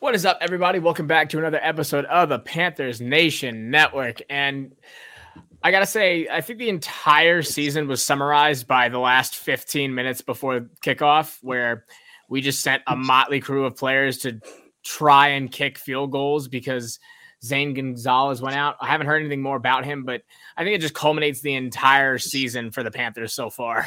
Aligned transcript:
What 0.00 0.14
is 0.14 0.24
up, 0.24 0.38
everybody? 0.40 0.78
Welcome 0.78 1.06
back 1.06 1.28
to 1.28 1.38
another 1.38 1.60
episode 1.62 2.06
of 2.06 2.30
the 2.30 2.38
Panthers 2.38 3.02
Nation 3.02 3.68
Network. 3.68 4.22
And 4.30 4.74
I 5.62 5.70
got 5.70 5.80
to 5.80 5.86
say, 5.86 6.26
I 6.26 6.40
think 6.40 6.58
the 6.58 6.70
entire 6.70 7.42
season 7.42 7.86
was 7.86 8.02
summarized 8.02 8.66
by 8.66 8.88
the 8.88 8.98
last 8.98 9.36
15 9.36 9.94
minutes 9.94 10.22
before 10.22 10.70
kickoff, 10.82 11.36
where 11.42 11.84
we 12.30 12.40
just 12.40 12.62
sent 12.62 12.82
a 12.86 12.96
motley 12.96 13.40
crew 13.40 13.66
of 13.66 13.76
players 13.76 14.16
to 14.20 14.40
try 14.82 15.28
and 15.28 15.52
kick 15.52 15.76
field 15.76 16.12
goals 16.12 16.48
because 16.48 16.98
Zane 17.44 17.74
Gonzalez 17.74 18.40
went 18.40 18.56
out. 18.56 18.76
I 18.80 18.86
haven't 18.86 19.06
heard 19.06 19.20
anything 19.20 19.42
more 19.42 19.56
about 19.56 19.84
him, 19.84 20.04
but 20.04 20.22
I 20.56 20.64
think 20.64 20.74
it 20.74 20.80
just 20.80 20.94
culminates 20.94 21.42
the 21.42 21.56
entire 21.56 22.16
season 22.16 22.70
for 22.70 22.82
the 22.82 22.90
Panthers 22.90 23.34
so 23.34 23.50
far. 23.50 23.86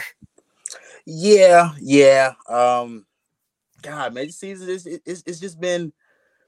Yeah, 1.05 1.71
yeah. 1.82 2.34
Um, 2.48 3.07
God, 3.82 4.14
man, 4.14 4.27
this 4.27 4.38
season 4.38 4.70
is 4.70 4.86
it's, 4.86 5.23
it's 5.25 5.39
just 5.39 5.59
been 5.59 5.91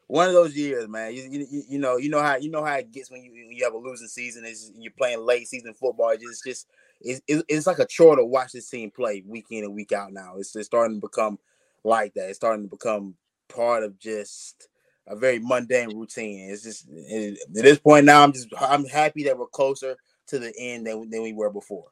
one 0.07 0.27
of 0.27 0.33
those 0.33 0.55
years, 0.55 0.87
man. 0.87 1.13
You, 1.13 1.23
you, 1.23 1.63
you, 1.69 1.79
know, 1.79 1.97
you 1.97 2.09
know 2.09 2.21
how 2.21 2.35
you 2.35 2.51
know 2.51 2.63
how 2.63 2.75
it 2.75 2.91
gets 2.91 3.09
when 3.09 3.23
you 3.23 3.31
when 3.31 3.51
you 3.51 3.63
have 3.63 3.73
a 3.73 3.77
losing 3.77 4.07
season. 4.07 4.45
Is 4.45 4.71
you're 4.77 4.93
playing 4.97 5.25
late 5.25 5.47
season 5.47 5.73
football. 5.73 6.09
It's 6.09 6.23
just 6.23 6.43
just 6.45 6.67
it's, 7.01 7.21
it's 7.27 7.67
like 7.67 7.79
a 7.79 7.85
chore 7.85 8.15
to 8.15 8.25
watch 8.25 8.51
this 8.51 8.69
team 8.69 8.91
play 8.91 9.23
week 9.25 9.45
in 9.49 9.63
and 9.63 9.73
week 9.73 9.91
out. 9.91 10.13
Now 10.13 10.35
it's, 10.37 10.55
it's 10.55 10.67
starting 10.67 10.97
to 10.97 11.07
become 11.07 11.39
like 11.83 12.13
that. 12.13 12.29
It's 12.29 12.37
starting 12.37 12.65
to 12.65 12.69
become 12.69 13.15
part 13.49 13.83
of 13.83 13.99
just 13.99 14.67
a 15.07 15.15
very 15.15 15.39
mundane 15.39 15.95
routine. 15.95 16.49
It's 16.49 16.63
just 16.63 16.85
it, 16.89 17.39
at 17.57 17.63
this 17.63 17.79
point 17.79 18.05
now. 18.05 18.23
I'm 18.23 18.33
just 18.33 18.47
I'm 18.59 18.85
happy 18.85 19.23
that 19.23 19.37
we're 19.37 19.47
closer 19.47 19.95
to 20.27 20.39
the 20.39 20.53
end 20.57 20.85
than 20.85 21.09
than 21.09 21.23
we 21.23 21.33
were 21.33 21.51
before. 21.51 21.87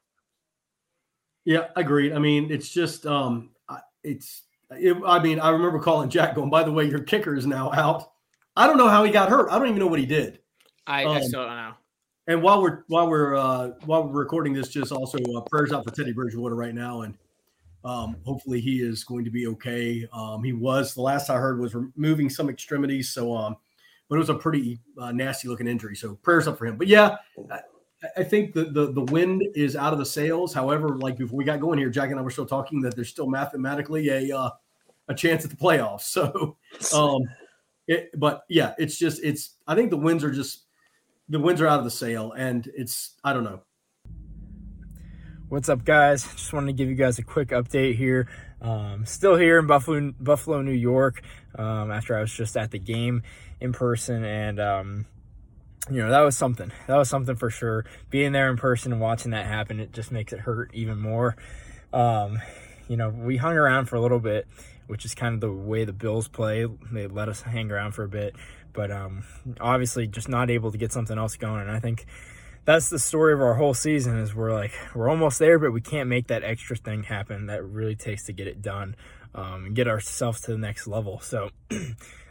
Yeah, 1.44 1.66
agreed. 1.76 2.12
I 2.12 2.18
mean, 2.18 2.50
it's 2.50 2.70
just 2.70 3.06
um, 3.06 3.50
it's 4.02 4.42
it, 4.78 4.96
I 5.06 5.22
mean, 5.22 5.40
I 5.40 5.50
remember 5.50 5.78
calling 5.78 6.08
Jack 6.10 6.34
going, 6.34 6.50
by 6.50 6.62
the 6.62 6.72
way, 6.72 6.84
your 6.84 7.00
kicker 7.00 7.34
is 7.34 7.46
now 7.46 7.72
out. 7.72 8.12
I 8.56 8.66
don't 8.66 8.76
know 8.76 8.88
how 8.88 9.04
he 9.04 9.10
got 9.10 9.28
hurt. 9.28 9.50
I 9.50 9.58
don't 9.58 9.68
even 9.68 9.78
know 9.80 9.86
what 9.86 9.98
he 9.98 10.06
did. 10.06 10.40
I, 10.86 11.04
um, 11.04 11.16
I 11.16 11.20
still 11.20 11.44
don't 11.44 11.56
know. 11.56 11.74
And 12.26 12.42
while 12.42 12.62
we're 12.62 12.84
while 12.88 13.08
we're 13.08 13.34
uh, 13.34 13.72
while 13.84 14.04
we're 14.04 14.22
recording 14.22 14.54
this, 14.54 14.68
just 14.68 14.92
also 14.92 15.18
uh, 15.36 15.42
prayers 15.42 15.72
out 15.72 15.84
for 15.84 15.90
Teddy 15.90 16.12
Bridgewater 16.12 16.54
right 16.54 16.74
now, 16.74 17.02
and 17.02 17.18
um, 17.84 18.16
hopefully 18.24 18.60
he 18.60 18.80
is 18.80 19.04
going 19.04 19.24
to 19.24 19.30
be 19.30 19.46
okay. 19.48 20.08
Um, 20.12 20.42
he 20.42 20.54
was 20.54 20.94
the 20.94 21.02
last 21.02 21.28
I 21.28 21.36
heard 21.36 21.60
was 21.60 21.74
removing 21.74 22.30
some 22.30 22.48
extremities, 22.48 23.10
so 23.10 23.36
um, 23.36 23.56
but 24.08 24.16
it 24.16 24.18
was 24.18 24.30
a 24.30 24.34
pretty 24.34 24.80
uh, 24.98 25.12
nasty 25.12 25.48
looking 25.48 25.66
injury. 25.66 25.96
So 25.96 26.14
prayers 26.14 26.48
up 26.48 26.56
for 26.56 26.64
him. 26.64 26.78
But 26.78 26.86
yeah, 26.86 27.16
I, 27.50 27.60
I 28.16 28.22
think 28.22 28.54
the, 28.54 28.64
the 28.64 28.92
the 28.92 29.02
wind 29.02 29.42
is 29.54 29.76
out 29.76 29.92
of 29.92 29.98
the 29.98 30.06
sails. 30.06 30.54
However, 30.54 30.96
like 30.96 31.18
before 31.18 31.36
we 31.36 31.44
got 31.44 31.60
going 31.60 31.78
here, 31.78 31.90
Jack 31.90 32.10
and 32.10 32.18
I 32.18 32.22
were 32.22 32.30
still 32.30 32.46
talking 32.46 32.80
that 32.82 32.94
there's 32.94 33.10
still 33.10 33.28
mathematically 33.28 34.08
a 34.08 34.38
uh, 34.38 34.50
a 35.08 35.14
chance 35.14 35.44
at 35.44 35.50
the 35.50 35.56
playoffs. 35.56 36.16
So, 36.80 37.16
um, 37.16 37.22
it, 37.86 38.10
but 38.18 38.42
yeah, 38.48 38.74
it's 38.78 38.98
just 38.98 39.22
it's. 39.22 39.56
I 39.66 39.74
think 39.74 39.90
the 39.90 39.96
wins 39.96 40.24
are 40.24 40.30
just 40.30 40.64
the 41.28 41.38
wins 41.38 41.60
are 41.60 41.68
out 41.68 41.78
of 41.78 41.84
the 41.84 41.90
sail, 41.90 42.32
and 42.32 42.68
it's 42.74 43.14
I 43.22 43.32
don't 43.32 43.44
know. 43.44 43.62
What's 45.48 45.68
up, 45.68 45.84
guys? 45.84 46.24
Just 46.32 46.52
wanted 46.52 46.68
to 46.68 46.72
give 46.72 46.88
you 46.88 46.96
guys 46.96 47.18
a 47.18 47.22
quick 47.22 47.50
update 47.50 47.96
here. 47.96 48.28
Um, 48.60 49.06
still 49.06 49.36
here 49.36 49.58
in 49.58 49.66
Buffalo, 49.66 50.12
Buffalo, 50.18 50.62
New 50.62 50.72
York. 50.72 51.22
Um, 51.56 51.92
after 51.92 52.16
I 52.16 52.20
was 52.20 52.32
just 52.32 52.56
at 52.56 52.70
the 52.70 52.78
game 52.78 53.22
in 53.60 53.72
person, 53.72 54.24
and 54.24 54.58
um, 54.58 55.06
you 55.90 55.98
know 55.98 56.10
that 56.10 56.22
was 56.22 56.36
something. 56.36 56.72
That 56.88 56.96
was 56.96 57.08
something 57.08 57.36
for 57.36 57.50
sure. 57.50 57.84
Being 58.10 58.32
there 58.32 58.50
in 58.50 58.56
person 58.56 58.90
and 58.90 59.00
watching 59.00 59.30
that 59.30 59.46
happen, 59.46 59.80
it 59.80 59.92
just 59.92 60.10
makes 60.10 60.32
it 60.32 60.40
hurt 60.40 60.70
even 60.74 60.98
more. 60.98 61.36
Um, 61.92 62.40
you 62.88 62.96
know, 62.96 63.10
we 63.10 63.36
hung 63.36 63.54
around 63.54 63.86
for 63.86 63.96
a 63.96 64.00
little 64.00 64.18
bit 64.18 64.46
which 64.86 65.04
is 65.04 65.14
kind 65.14 65.34
of 65.34 65.40
the 65.40 65.52
way 65.52 65.84
the 65.84 65.92
Bills 65.92 66.28
play. 66.28 66.66
They 66.92 67.06
let 67.06 67.28
us 67.28 67.42
hang 67.42 67.70
around 67.70 67.92
for 67.92 68.04
a 68.04 68.08
bit, 68.08 68.34
but 68.72 68.90
um, 68.90 69.24
obviously 69.60 70.06
just 70.06 70.28
not 70.28 70.50
able 70.50 70.72
to 70.72 70.78
get 70.78 70.92
something 70.92 71.18
else 71.18 71.36
going. 71.36 71.62
And 71.62 71.70
I 71.70 71.80
think 71.80 72.06
that's 72.64 72.90
the 72.90 72.98
story 72.98 73.34
of 73.34 73.40
our 73.40 73.54
whole 73.54 73.74
season 73.74 74.18
is 74.18 74.34
we're 74.34 74.52
like 74.52 74.72
we're 74.94 75.08
almost 75.08 75.38
there, 75.38 75.58
but 75.58 75.72
we 75.72 75.80
can't 75.80 76.08
make 76.08 76.28
that 76.28 76.44
extra 76.44 76.76
thing 76.76 77.02
happen 77.02 77.46
that 77.46 77.64
really 77.64 77.96
takes 77.96 78.24
to 78.24 78.32
get 78.32 78.46
it 78.46 78.62
done 78.62 78.96
um, 79.34 79.66
and 79.66 79.74
get 79.74 79.88
ourselves 79.88 80.40
to 80.42 80.52
the 80.52 80.58
next 80.58 80.86
level. 80.86 81.20
So. 81.20 81.50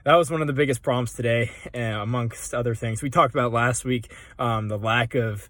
that 0.06 0.16
was 0.16 0.29
one 0.29 0.41
of 0.41 0.47
the 0.47 0.53
biggest 0.53 0.81
problems 0.81 1.13
today, 1.13 1.50
uh, 1.73 2.01
amongst 2.01 2.53
other 2.53 2.75
things. 2.75 3.01
We 3.01 3.09
talked 3.09 3.33
about 3.33 3.53
last 3.53 3.85
week 3.85 4.11
um, 4.38 4.67
the 4.67 4.77
lack 4.77 5.16
of 5.16 5.47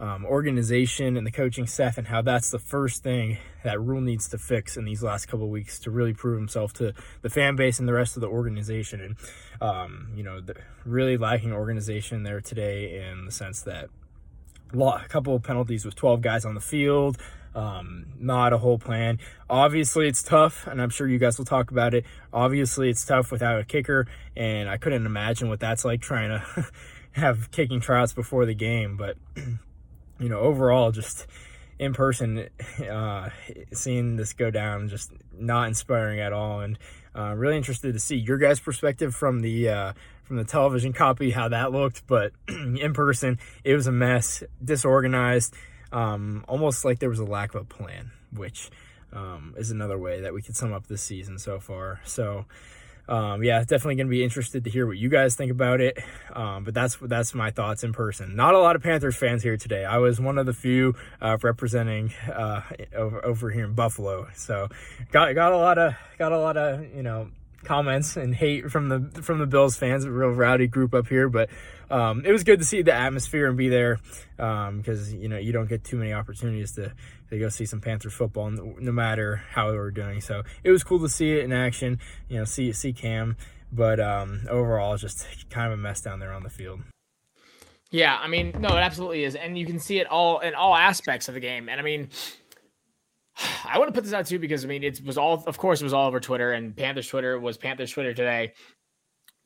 um, 0.00 0.24
organization 0.24 1.18
and 1.18 1.26
the 1.26 1.30
coaching 1.30 1.66
staff 1.66 1.98
and 1.98 2.06
how 2.06 2.22
that's 2.22 2.50
the 2.50 2.58
first 2.58 3.02
thing 3.02 3.36
that 3.62 3.78
Rhule 3.78 4.00
needs 4.00 4.28
to 4.30 4.38
fix 4.38 4.78
in 4.78 4.86
these 4.86 5.02
last 5.02 5.26
couple 5.26 5.48
weeks 5.50 5.78
to 5.80 5.90
really 5.90 6.14
prove 6.14 6.38
himself 6.38 6.72
to 6.74 6.94
the 7.20 7.28
fan 7.28 7.54
base 7.54 7.78
and 7.78 7.86
the 7.86 7.92
rest 7.92 8.16
of 8.16 8.22
the 8.22 8.26
organization. 8.26 9.00
And, 9.00 9.16
um, 9.60 10.08
you 10.16 10.22
know, 10.22 10.40
really 10.86 11.18
lacking 11.18 11.52
organization 11.52 12.22
there 12.22 12.40
today 12.40 13.10
in 13.10 13.26
the 13.26 13.30
sense 13.30 13.60
that 13.62 13.90
a 14.72 15.08
couple 15.08 15.34
of 15.36 15.42
penalties 15.42 15.84
with 15.84 15.96
12 15.96 16.22
guys 16.22 16.46
on 16.46 16.54
the 16.54 16.60
field, 16.60 17.18
um, 17.54 18.06
not 18.18 18.54
a 18.54 18.58
whole 18.58 18.78
plan. 18.78 19.18
Obviously, 19.50 20.08
it's 20.08 20.22
tough, 20.22 20.66
and 20.66 20.80
I'm 20.80 20.90
sure 20.90 21.08
you 21.08 21.18
guys 21.18 21.36
will 21.36 21.44
talk 21.44 21.70
about 21.70 21.92
it. 21.92 22.06
Obviously, 22.32 22.88
it's 22.88 23.04
tough 23.04 23.30
without 23.30 23.60
a 23.60 23.64
kicker, 23.64 24.06
and 24.34 24.68
I 24.70 24.78
couldn't 24.78 25.04
imagine 25.04 25.48
what 25.48 25.60
that's 25.60 25.84
like 25.84 26.00
trying 26.00 26.30
to 26.30 26.66
have 27.12 27.50
kicking 27.50 27.80
tryouts 27.80 28.14
before 28.14 28.46
the 28.46 28.54
game, 28.54 28.96
but. 28.96 29.18
you 30.20 30.28
know, 30.28 30.38
overall, 30.38 30.92
just 30.92 31.26
in 31.78 31.94
person, 31.94 32.48
uh, 32.88 33.30
seeing 33.72 34.16
this 34.16 34.34
go 34.34 34.50
down, 34.50 34.88
just 34.88 35.10
not 35.32 35.66
inspiring 35.66 36.20
at 36.20 36.32
all. 36.32 36.60
And 36.60 36.78
uh, 37.16 37.34
really 37.34 37.56
interested 37.56 37.92
to 37.94 37.98
see 37.98 38.16
your 38.16 38.38
guys' 38.38 38.60
perspective 38.60 39.14
from 39.14 39.40
the 39.40 39.68
uh, 39.68 39.92
from 40.22 40.36
the 40.36 40.44
television 40.44 40.92
copy, 40.92 41.30
how 41.30 41.48
that 41.48 41.72
looked. 41.72 42.06
But 42.06 42.32
in 42.48 42.92
person, 42.92 43.38
it 43.64 43.74
was 43.74 43.86
a 43.86 43.92
mess, 43.92 44.44
disorganized, 44.62 45.54
um, 45.90 46.44
almost 46.46 46.84
like 46.84 47.00
there 47.00 47.08
was 47.08 47.18
a 47.18 47.24
lack 47.24 47.54
of 47.54 47.62
a 47.62 47.64
plan, 47.64 48.12
which 48.32 48.70
um, 49.12 49.54
is 49.56 49.70
another 49.70 49.98
way 49.98 50.20
that 50.20 50.32
we 50.32 50.42
could 50.42 50.56
sum 50.56 50.72
up 50.72 50.86
this 50.86 51.02
season 51.02 51.38
so 51.38 51.58
far. 51.58 52.00
So 52.04 52.44
um, 53.10 53.42
yeah, 53.42 53.58
definitely 53.60 53.96
going 53.96 54.06
to 54.06 54.10
be 54.10 54.22
interested 54.22 54.64
to 54.64 54.70
hear 54.70 54.86
what 54.86 54.96
you 54.96 55.08
guys 55.08 55.34
think 55.34 55.50
about 55.50 55.80
it. 55.80 55.98
Um, 56.32 56.62
but 56.62 56.74
that's 56.74 56.96
that's 56.96 57.34
my 57.34 57.50
thoughts 57.50 57.82
in 57.82 57.92
person. 57.92 58.36
Not 58.36 58.54
a 58.54 58.58
lot 58.58 58.76
of 58.76 58.82
Panthers 58.82 59.16
fans 59.16 59.42
here 59.42 59.56
today. 59.56 59.84
I 59.84 59.98
was 59.98 60.20
one 60.20 60.38
of 60.38 60.46
the 60.46 60.54
few 60.54 60.94
uh, 61.20 61.36
representing 61.42 62.12
uh, 62.32 62.62
over, 62.94 63.24
over 63.24 63.50
here 63.50 63.64
in 63.64 63.74
Buffalo, 63.74 64.28
so 64.36 64.68
got 65.10 65.34
got 65.34 65.52
a 65.52 65.58
lot 65.58 65.76
of 65.76 65.94
got 66.18 66.30
a 66.30 66.38
lot 66.38 66.56
of 66.56 66.94
you 66.94 67.02
know 67.02 67.30
comments 67.64 68.16
and 68.16 68.34
hate 68.34 68.70
from 68.70 68.88
the 68.88 69.22
from 69.22 69.38
the 69.38 69.46
Bills 69.46 69.76
fans, 69.76 70.04
a 70.04 70.10
real 70.10 70.30
rowdy 70.30 70.66
group 70.66 70.94
up 70.94 71.08
here. 71.08 71.28
But 71.28 71.50
um, 71.90 72.24
it 72.24 72.32
was 72.32 72.44
good 72.44 72.58
to 72.58 72.64
see 72.64 72.82
the 72.82 72.92
atmosphere 72.92 73.48
and 73.48 73.56
be 73.56 73.68
there 73.68 73.98
because 74.36 75.12
um, 75.12 75.18
you 75.18 75.28
know 75.28 75.38
you 75.38 75.52
don't 75.52 75.68
get 75.68 75.84
too 75.84 75.96
many 75.96 76.12
opportunities 76.12 76.72
to 76.72 76.92
to 77.30 77.38
go 77.38 77.48
see 77.48 77.66
some 77.66 77.80
Panther 77.80 78.10
football, 78.10 78.50
no 78.50 78.92
matter 78.92 79.42
how 79.50 79.70
they 79.70 79.76
were 79.76 79.90
doing. 79.90 80.20
So 80.20 80.42
it 80.64 80.70
was 80.70 80.84
cool 80.84 81.00
to 81.00 81.08
see 81.08 81.32
it 81.32 81.44
in 81.44 81.52
action. 81.52 81.98
You 82.28 82.38
know, 82.38 82.44
see 82.44 82.72
see 82.72 82.92
Cam, 82.92 83.36
but 83.72 84.00
um, 84.00 84.42
overall, 84.48 84.96
just 84.96 85.26
kind 85.50 85.72
of 85.72 85.78
a 85.78 85.82
mess 85.82 86.00
down 86.00 86.20
there 86.20 86.32
on 86.32 86.42
the 86.42 86.50
field. 86.50 86.80
Yeah, 87.92 88.16
I 88.16 88.28
mean, 88.28 88.54
no, 88.60 88.68
it 88.68 88.80
absolutely 88.80 89.24
is, 89.24 89.34
and 89.34 89.58
you 89.58 89.66
can 89.66 89.80
see 89.80 89.98
it 89.98 90.06
all 90.06 90.38
in 90.38 90.54
all 90.54 90.76
aspects 90.76 91.26
of 91.26 91.34
the 91.34 91.40
game. 91.40 91.68
And 91.68 91.80
I 91.80 91.82
mean, 91.82 92.08
I 93.64 93.78
want 93.78 93.88
to 93.88 93.92
put 93.92 94.04
this 94.04 94.12
out 94.12 94.26
too 94.26 94.38
because 94.38 94.64
I 94.64 94.68
mean 94.68 94.82
it 94.82 95.04
was 95.04 95.18
all 95.18 95.42
of 95.46 95.58
course 95.58 95.80
it 95.80 95.84
was 95.84 95.92
all 95.92 96.06
over 96.06 96.20
Twitter 96.20 96.52
and 96.52 96.76
Panthers 96.76 97.08
Twitter 97.08 97.38
was 97.38 97.56
Panthers 97.56 97.90
Twitter 97.92 98.12
today. 98.12 98.52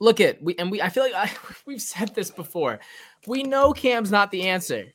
Look 0.00 0.20
at 0.20 0.42
we 0.42 0.54
and 0.56 0.70
we 0.70 0.82
I 0.82 0.88
feel 0.88 1.04
like 1.04 1.14
I, 1.14 1.30
we've 1.66 1.82
said 1.82 2.14
this 2.14 2.30
before. 2.30 2.80
We 3.26 3.42
know 3.42 3.72
Cam's 3.72 4.10
not 4.10 4.30
the 4.30 4.48
answer. 4.48 4.86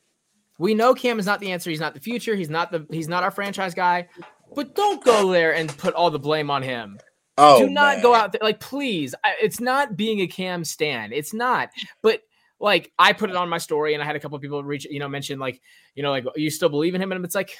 We 0.57 0.73
know 0.73 0.93
Cam 0.93 1.19
is 1.19 1.25
not 1.25 1.39
the 1.39 1.51
answer. 1.51 1.69
He's 1.69 1.79
not 1.79 1.93
the 1.93 2.01
future. 2.01 2.35
He's 2.35 2.49
not 2.49 2.71
the 2.71 2.85
he's 2.91 3.07
not 3.07 3.23
our 3.23 3.31
franchise 3.31 3.73
guy. 3.73 4.09
But 4.55 4.75
don't 4.75 5.03
go 5.03 5.31
there 5.31 5.55
and 5.55 5.75
put 5.77 5.93
all 5.93 6.11
the 6.11 6.19
blame 6.19 6.49
on 6.49 6.63
him. 6.63 6.99
Oh, 7.37 7.59
Do 7.59 7.69
not 7.69 7.95
man. 7.95 8.03
go 8.03 8.13
out 8.13 8.33
there 8.33 8.41
like 8.43 8.59
please. 8.59 9.15
It's 9.41 9.61
not 9.61 9.95
being 9.95 10.19
a 10.19 10.27
Cam 10.27 10.65
stand. 10.65 11.13
It's 11.13 11.33
not. 11.33 11.69
But 12.01 12.21
like 12.59 12.91
I 12.99 13.13
put 13.13 13.29
it 13.29 13.37
on 13.37 13.47
my 13.47 13.57
story 13.57 13.93
and 13.93 14.03
I 14.03 14.05
had 14.05 14.17
a 14.17 14.19
couple 14.19 14.35
of 14.35 14.41
people 14.41 14.61
reach, 14.63 14.85
you 14.89 14.99
know, 14.99 15.07
mention 15.07 15.39
like, 15.39 15.61
you 15.95 16.03
know, 16.03 16.11
like 16.11 16.25
you 16.35 16.49
still 16.49 16.67
believe 16.67 16.95
in 16.95 17.01
him 17.01 17.13
and 17.13 17.23
it's 17.23 17.35
like 17.35 17.57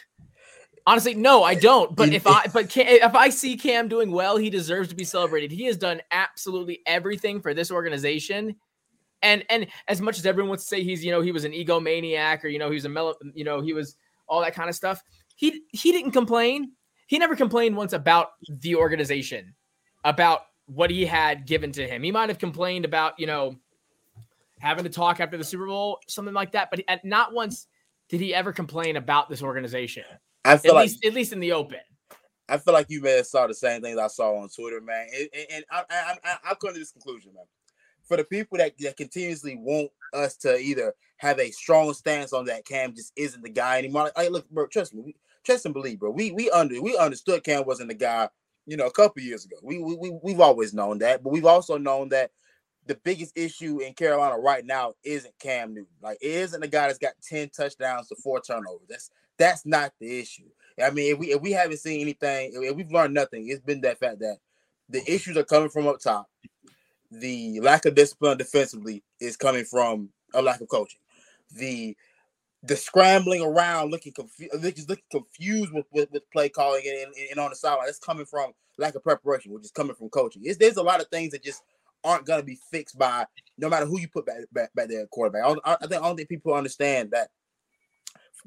Honestly, 0.90 1.14
no, 1.14 1.44
I 1.44 1.54
don't. 1.54 1.96
But 1.96 2.10
if 2.14 2.26
I 2.28 2.48
but 2.52 2.76
if 2.76 3.14
I 3.14 3.30
see 3.30 3.56
Cam 3.56 3.88
doing 3.88 4.10
well, 4.10 4.38
he 4.38 4.50
deserves 4.50 4.90
to 4.90 4.96
be 4.96 5.04
celebrated. 5.04 5.52
He 5.52 5.66
has 5.66 5.78
done 5.78 6.02
absolutely 6.10 6.82
everything 6.88 7.42
for 7.42 7.54
this 7.54 7.70
organization. 7.70 8.56
And 9.22 9.46
and 9.52 9.68
as 9.88 10.02
much 10.02 10.18
as 10.18 10.26
everyone 10.26 10.50
wants 10.50 10.64
to 10.64 10.70
say 10.70 10.82
he's 10.82 11.06
you 11.06 11.12
know 11.12 11.22
he 11.22 11.32
was 11.32 11.44
an 11.44 11.52
egomaniac 11.52 12.44
or 12.44 12.48
you 12.48 12.58
know 12.58 12.70
he 12.70 12.74
was 12.74 12.86
a 12.86 12.90
mellow 12.90 13.14
you 13.36 13.44
know 13.44 13.62
he 13.62 13.74
was 13.74 13.98
all 14.28 14.42
that 14.42 14.56
kind 14.56 14.68
of 14.68 14.76
stuff, 14.76 15.04
he 15.36 15.62
he 15.72 15.92
didn't 15.92 16.12
complain. 16.12 16.72
He 17.06 17.20
never 17.20 17.36
complained 17.36 17.78
once 17.78 17.94
about 17.94 18.30
the 18.48 18.74
organization, 18.74 19.54
about 20.06 20.42
what 20.66 20.90
he 20.90 21.06
had 21.06 21.46
given 21.46 21.72
to 21.74 21.88
him. 21.88 22.02
He 22.02 22.12
might 22.12 22.30
have 22.30 22.40
complained 22.40 22.86
about 22.86 23.14
you 23.20 23.28
know 23.28 23.56
having 24.58 24.86
to 24.86 24.90
talk 24.90 25.20
after 25.20 25.38
the 25.38 25.44
Super 25.44 25.68
Bowl, 25.68 26.00
something 26.08 26.34
like 26.34 26.54
that, 26.54 26.72
but 26.72 26.82
not 27.04 27.32
once 27.32 27.68
did 28.08 28.22
he 28.22 28.34
ever 28.34 28.52
complain 28.52 28.98
about 28.98 29.30
this 29.30 29.44
organization. 29.44 30.04
I 30.50 30.58
feel 30.58 30.72
at 30.72 30.76
like 30.76 30.90
least, 30.90 31.06
at 31.06 31.14
least 31.14 31.34
in 31.34 31.40
the 31.40 31.52
open. 31.52 31.80
I 32.48 32.58
feel 32.58 32.74
like 32.74 32.88
you 32.90 33.02
may 33.02 33.18
have 33.18 33.28
saw 33.28 33.46
the 33.48 33.54
same 33.54 33.82
things 33.82 33.98
I 33.98 34.08
saw 34.08 34.36
on 34.36 34.50
Twitter, 34.50 34.82
man. 34.82 35.08
And, 35.16 35.46
and 35.52 35.66
I, 35.72 35.84
I, 35.90 36.18
I, 36.24 36.38
I 36.52 36.54
come 36.56 36.74
to 36.74 36.80
this 36.80 36.92
conclusion, 36.92 37.34
man. 37.36 37.46
For 38.08 38.18
the 38.18 38.24
people 38.24 38.58
that, 38.58 38.74
that 38.80 38.98
continuously 38.98 39.56
want 39.56 39.92
us 40.14 40.36
to 40.38 40.58
either 40.58 40.96
have 41.18 41.40
a 41.40 41.52
strong 41.52 41.94
stance 41.94 42.34
on 42.34 42.46
that 42.46 42.66
Cam 42.66 42.96
just 42.96 43.14
isn't 43.16 43.44
the 43.44 43.50
guy 43.50 43.78
anymore. 43.78 44.04
Like, 44.04 44.14
hey, 44.18 44.30
look, 44.30 44.50
bro, 44.50 44.66
trust 44.66 44.96
me, 44.96 45.04
we, 45.06 45.16
trust 45.44 45.66
and 45.66 45.74
believe, 45.74 46.00
bro. 46.00 46.10
We 46.10 46.32
we 46.32 46.50
under 46.50 46.82
we 46.82 46.98
understood 46.98 47.44
Cam 47.44 47.66
wasn't 47.66 47.90
the 47.90 47.96
guy, 47.96 48.30
you 48.66 48.78
know, 48.78 48.88
a 48.88 48.92
couple 48.92 49.22
years 49.22 49.46
ago. 49.46 49.58
We 49.62 49.78
we, 49.78 49.96
we 49.96 50.18
we've 50.24 50.40
always 50.40 50.74
known 50.74 51.00
that, 51.00 51.24
but 51.24 51.32
we've 51.32 51.46
also 51.46 51.78
known 51.78 52.10
that 52.10 52.32
the 52.88 52.96
biggest 53.04 53.38
issue 53.38 53.80
in 53.80 53.94
Carolina 53.94 54.40
right 54.40 54.66
now 54.66 54.94
isn't 55.04 55.38
Cam 55.40 55.74
Newton. 55.74 55.94
Like 56.02 56.18
it 56.22 56.32
isn't 56.32 56.62
the 56.62 56.68
guy 56.68 56.88
that's 56.88 56.98
got 56.98 57.14
10 57.22 57.50
touchdowns 57.50 58.08
to 58.08 58.16
four 58.16 58.42
turnovers. 58.42 58.88
That's 58.90 59.12
that's 59.40 59.66
not 59.66 59.94
the 60.00 60.20
issue. 60.20 60.50
I 60.82 60.92
mean, 60.92 61.14
if 61.14 61.20
we 61.20 61.32
if 61.32 61.42
we 61.42 61.52
haven't 61.52 61.78
seen 61.78 62.02
anything, 62.02 62.52
if 62.54 62.76
we've 62.76 62.92
learned 62.92 63.14
nothing, 63.14 63.48
it's 63.50 63.62
been 63.62 63.82
that 63.82 64.00
fact 64.00 64.20
that 64.20 64.38
the 64.90 65.02
issues 65.12 65.38
are 65.38 65.44
coming 65.44 65.70
from 65.70 65.88
up 65.88 66.00
top. 66.00 66.28
The 67.12 67.60
lack 67.62 67.86
of 67.86 67.96
discipline 67.96 68.38
defensively 68.38 69.04
is 69.20 69.36
coming 69.36 69.66
from 69.66 70.10
a 70.34 70.42
lack 70.42 70.62
of 70.62 70.70
coaching. 70.70 71.00
The 71.52 71.98
the 72.64 72.76
scrambling 72.76 73.42
around, 73.42 73.90
looking 73.90 74.14
confused, 74.14 74.54
looking 74.62 75.04
confused 75.12 75.72
with, 75.74 75.86
with, 75.92 76.12
with 76.12 76.30
play 76.32 76.50
calling 76.50 76.84
and, 76.86 77.14
and, 77.16 77.30
and 77.32 77.40
on 77.40 77.50
the 77.50 77.56
sideline. 77.56 77.86
That's 77.86 78.00
coming 78.00 78.26
from 78.26 78.52
lack 78.78 78.96
of 78.96 79.04
preparation, 79.04 79.54
which 79.54 79.64
is 79.64 79.72
coming 79.72 79.96
from 79.96 80.10
coaching. 80.10 80.42
It's, 80.46 80.58
there's 80.58 80.78
a 80.78 80.84
lot 80.84 81.00
of 81.02 81.08
things 81.08 81.32
that 81.32 81.44
just 81.44 81.64
aren't 82.04 82.26
going 82.26 82.40
to 82.40 82.46
be 82.46 82.60
fixed 82.72 82.98
by 82.98 83.26
no 83.58 83.70
matter 83.70 83.86
who 83.86 84.00
you 84.00 84.08
put 84.08 84.26
back 84.26 84.38
back, 84.52 84.74
back 84.74 84.90
there 84.90 85.06
quarterback. 85.08 85.44
I, 85.46 85.74
I, 85.82 85.88
think 85.88 86.02
I 86.02 86.08
don't 86.08 86.16
think 86.16 86.30
people 86.30 86.54
understand 86.54 87.12
that. 87.12 87.30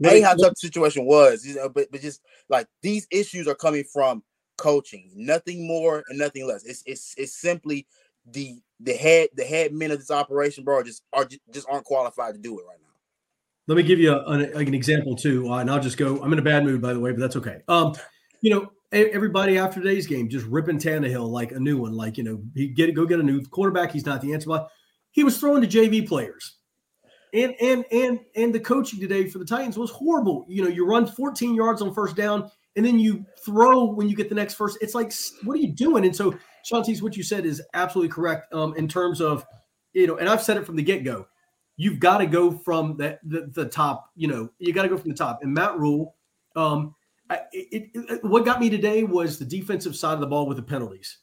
A 0.04 0.20
how 0.20 0.34
tough 0.34 0.54
the 0.54 0.56
situation 0.56 1.04
was, 1.04 1.46
you 1.46 1.54
know, 1.54 1.68
but 1.68 1.90
but 1.90 2.00
just 2.00 2.22
like 2.48 2.66
these 2.82 3.06
issues 3.10 3.46
are 3.46 3.54
coming 3.54 3.84
from 3.84 4.22
coaching, 4.56 5.10
nothing 5.14 5.66
more 5.66 6.02
and 6.08 6.18
nothing 6.18 6.46
less. 6.46 6.64
It's 6.64 6.82
it's 6.86 7.14
it's 7.16 7.40
simply 7.40 7.86
the 8.26 8.60
the 8.80 8.94
head 8.94 9.28
the 9.34 9.44
head 9.44 9.72
men 9.72 9.90
of 9.90 9.98
this 9.98 10.10
operation, 10.10 10.64
bro, 10.64 10.82
just 10.82 11.02
are 11.12 11.24
just, 11.24 11.40
just 11.52 11.68
aren't 11.68 11.84
qualified 11.84 12.34
to 12.34 12.40
do 12.40 12.58
it 12.58 12.64
right 12.68 12.78
now. 12.80 12.88
Let 13.68 13.76
me 13.76 13.82
give 13.82 14.00
you 14.00 14.12
a, 14.12 14.24
an, 14.24 14.42
an 14.42 14.74
example 14.74 15.14
too, 15.14 15.52
uh, 15.52 15.58
and 15.58 15.70
I'll 15.70 15.80
just 15.80 15.96
go. 15.96 16.22
I'm 16.22 16.32
in 16.32 16.38
a 16.38 16.42
bad 16.42 16.64
mood, 16.64 16.80
by 16.82 16.92
the 16.92 17.00
way, 17.00 17.12
but 17.12 17.20
that's 17.20 17.36
okay. 17.36 17.58
Um, 17.68 17.94
you 18.40 18.50
know, 18.50 18.70
everybody 18.92 19.58
after 19.58 19.80
today's 19.80 20.06
game 20.06 20.28
just 20.28 20.46
ripping 20.46 20.78
Tannehill 20.78 21.28
like 21.28 21.52
a 21.52 21.60
new 21.60 21.78
one, 21.78 21.92
like 21.92 22.18
you 22.18 22.24
know, 22.24 22.42
he 22.54 22.68
get 22.68 22.94
go 22.94 23.06
get 23.06 23.20
a 23.20 23.22
new 23.22 23.42
quarterback. 23.46 23.92
He's 23.92 24.06
not 24.06 24.20
the 24.20 24.32
answer. 24.32 24.48
But 24.48 24.68
he 25.12 25.24
was 25.24 25.38
throwing 25.38 25.62
to 25.62 25.68
JV 25.68 26.06
players, 26.06 26.56
and 27.32 27.54
and 27.60 27.84
and 27.90 28.20
and 28.34 28.54
the 28.54 28.60
coaching 28.60 29.00
today 29.00 29.28
for 29.28 29.38
the 29.38 29.44
Titans 29.44 29.78
was 29.78 29.90
horrible. 29.90 30.44
You 30.48 30.62
know, 30.62 30.68
you 30.68 30.86
run 30.86 31.06
14 31.06 31.54
yards 31.54 31.82
on 31.82 31.94
first 31.94 32.16
down, 32.16 32.50
and 32.76 32.84
then 32.84 32.98
you 32.98 33.24
throw 33.44 33.84
when 33.84 34.08
you 34.08 34.16
get 34.16 34.28
the 34.28 34.34
next 34.34 34.54
first. 34.54 34.78
It's 34.80 34.94
like, 34.94 35.12
what 35.44 35.54
are 35.54 35.60
you 35.60 35.72
doing? 35.72 36.04
And 36.04 36.14
so, 36.14 36.34
Shantice, 36.70 37.02
what 37.02 37.16
you 37.16 37.22
said 37.22 37.46
is 37.46 37.62
absolutely 37.74 38.12
correct 38.12 38.52
um, 38.52 38.74
in 38.76 38.88
terms 38.88 39.20
of 39.20 39.46
you 39.92 40.06
know, 40.06 40.16
and 40.16 40.28
I've 40.28 40.42
said 40.42 40.56
it 40.56 40.66
from 40.66 40.76
the 40.76 40.82
get 40.82 41.04
go. 41.04 41.26
You've 41.76 42.00
got 42.00 42.18
to 42.18 42.26
go 42.26 42.52
from 42.52 42.96
the, 42.96 43.18
the, 43.24 43.50
the 43.52 43.66
top. 43.66 44.10
You 44.14 44.28
know, 44.28 44.50
you 44.58 44.72
got 44.72 44.82
to 44.82 44.88
go 44.88 44.96
from 44.96 45.10
the 45.10 45.16
top. 45.16 45.40
And 45.42 45.52
Matt 45.52 45.78
Rhule, 45.78 46.14
Um, 46.54 46.94
it, 47.52 47.90
it, 47.94 48.24
what 48.24 48.44
got 48.44 48.60
me 48.60 48.68
today 48.68 49.04
was 49.04 49.38
the 49.38 49.44
defensive 49.44 49.96
side 49.96 50.14
of 50.14 50.20
the 50.20 50.26
ball 50.26 50.46
with 50.46 50.58
the 50.58 50.62
penalties. 50.62 51.18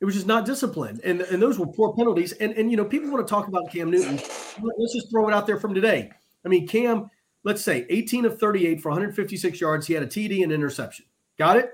It 0.00 0.04
was 0.04 0.14
just 0.14 0.26
not 0.26 0.46
disciplined, 0.46 1.00
and 1.02 1.22
and 1.22 1.42
those 1.42 1.58
were 1.58 1.66
poor 1.66 1.94
penalties. 1.94 2.32
And 2.32 2.52
and 2.52 2.70
you 2.70 2.76
know 2.76 2.84
people 2.84 3.10
want 3.10 3.26
to 3.26 3.30
talk 3.30 3.48
about 3.48 3.70
Cam 3.70 3.90
Newton. 3.90 4.16
Let's 4.16 4.94
just 4.94 5.10
throw 5.10 5.28
it 5.28 5.34
out 5.34 5.46
there 5.46 5.58
from 5.58 5.74
today. 5.74 6.10
I 6.44 6.48
mean, 6.48 6.68
Cam, 6.68 7.10
let's 7.44 7.62
say 7.62 7.84
18 7.90 8.24
of 8.24 8.38
38 8.38 8.80
for 8.80 8.90
156 8.90 9.60
yards. 9.60 9.86
He 9.86 9.94
had 9.94 10.02
a 10.02 10.06
TD 10.06 10.42
and 10.42 10.52
interception. 10.52 11.06
Got 11.36 11.56
it? 11.56 11.72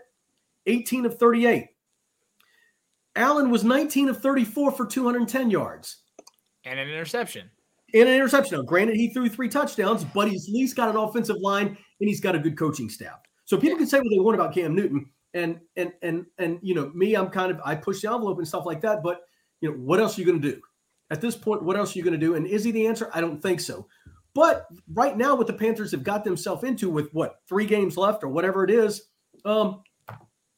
18 0.67 1.05
of 1.05 1.19
38. 1.19 1.69
Allen 3.17 3.50
was 3.50 3.62
19 3.62 4.09
of 4.09 4.21
34 4.21 4.73
for 4.73 4.87
210 4.87 5.50
yards 5.50 5.99
and 6.65 6.81
an 6.81 6.88
interception 6.88 7.49
and 7.93 8.09
an 8.09 8.15
interception. 8.15 8.59
Now, 8.59 8.65
granted, 8.65 8.97
he 8.97 9.11
threw 9.11 9.29
three 9.29 9.49
touchdowns, 9.49 10.05
but 10.05 10.29
he's 10.29 10.49
at 10.49 10.53
least 10.53 10.77
got 10.77 10.88
an 10.88 10.97
offensive 10.97 11.37
line 11.41 11.67
and 11.69 12.09
he's 12.09 12.20
got 12.20 12.35
a 12.35 12.38
good 12.38 12.59
coaching 12.59 12.88
staff. 12.88 13.20
So 13.44 13.56
people 13.56 13.79
can 13.79 13.87
say 13.87 13.99
what 13.99 14.09
they 14.11 14.19
want 14.19 14.35
about 14.35 14.55
Cam 14.55 14.75
Newton, 14.75 15.06
and 15.34 15.60
and 15.76 15.92
and 16.02 16.26
and 16.38 16.58
you 16.62 16.75
know 16.75 16.90
me, 16.94 17.14
I'm 17.14 17.28
kind 17.28 17.50
of 17.50 17.60
I 17.64 17.75
push 17.75 18.00
the 18.00 18.10
envelope 18.10 18.38
and 18.38 18.48
stuff 18.48 18.66
like 18.66 18.81
that. 18.82 19.02
But 19.02 19.22
you 19.60 19.70
know 19.70 19.76
what 19.76 20.00
else 20.00 20.16
are 20.16 20.20
you 20.20 20.26
going 20.26 20.40
to 20.40 20.52
do 20.52 20.60
at 21.10 21.20
this 21.20 21.36
point? 21.36 21.62
What 21.62 21.76
else 21.76 21.94
are 21.94 21.98
you 21.98 22.04
going 22.04 22.19
to 22.19 22.26
do? 22.26 22.34
And 22.34 22.46
is 22.46 22.64
he 22.64 22.70
the 22.70 22.86
answer? 22.86 23.10
I 23.14 23.20
don't 23.20 23.42
think 23.42 23.60
so. 23.60 23.86
But 24.34 24.66
right 24.92 25.16
now, 25.16 25.36
what 25.36 25.46
the 25.46 25.52
Panthers 25.52 25.92
have 25.92 26.02
got 26.02 26.25
themselves 26.25 26.64
into 26.64 26.90
with 26.90 27.12
what 27.12 27.36
three 27.48 27.66
games 27.66 27.96
left 27.96 28.25
or 28.25 28.28
whatever 28.28 28.64
it 28.64 28.70
is, 28.70 29.10
um, 29.44 29.82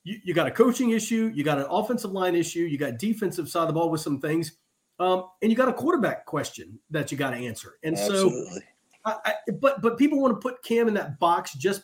you, 0.03 0.19
you 0.25 0.35
got 0.35 0.47
a 0.47 0.51
coaching 0.51 0.91
issue, 0.91 1.31
you 1.35 1.45
got 1.45 1.59
an 1.59 1.67
offensive 1.69 2.13
line 2.13 2.35
issue, 2.35 2.61
you 2.61 2.79
got 2.79 2.99
defensive 2.99 3.51
side 3.51 3.63
of 3.63 3.69
the 3.69 3.75
ball 3.75 3.91
with 3.91 4.01
some 4.01 4.19
things 4.19 4.57
um, 4.99 5.25
and 5.43 5.51
you 5.51 5.57
got 5.57 5.69
a 5.69 5.73
quarterback 5.73 6.25
question 6.25 6.79
that 6.91 7.13
you 7.13 7.19
got 7.19 7.31
to 7.31 7.37
answer. 7.37 7.79
And 7.83 7.97
Absolutely. 7.97 8.61
so, 8.61 8.61
I, 9.05 9.17
I, 9.25 9.35
but 9.61 9.83
but 9.83 9.99
people 9.99 10.21
want 10.21 10.35
to 10.35 10.41
put 10.41 10.63
Cam 10.65 10.89
in 10.89 10.95
that 10.95 11.19
box. 11.19 11.53
Just 11.55 11.83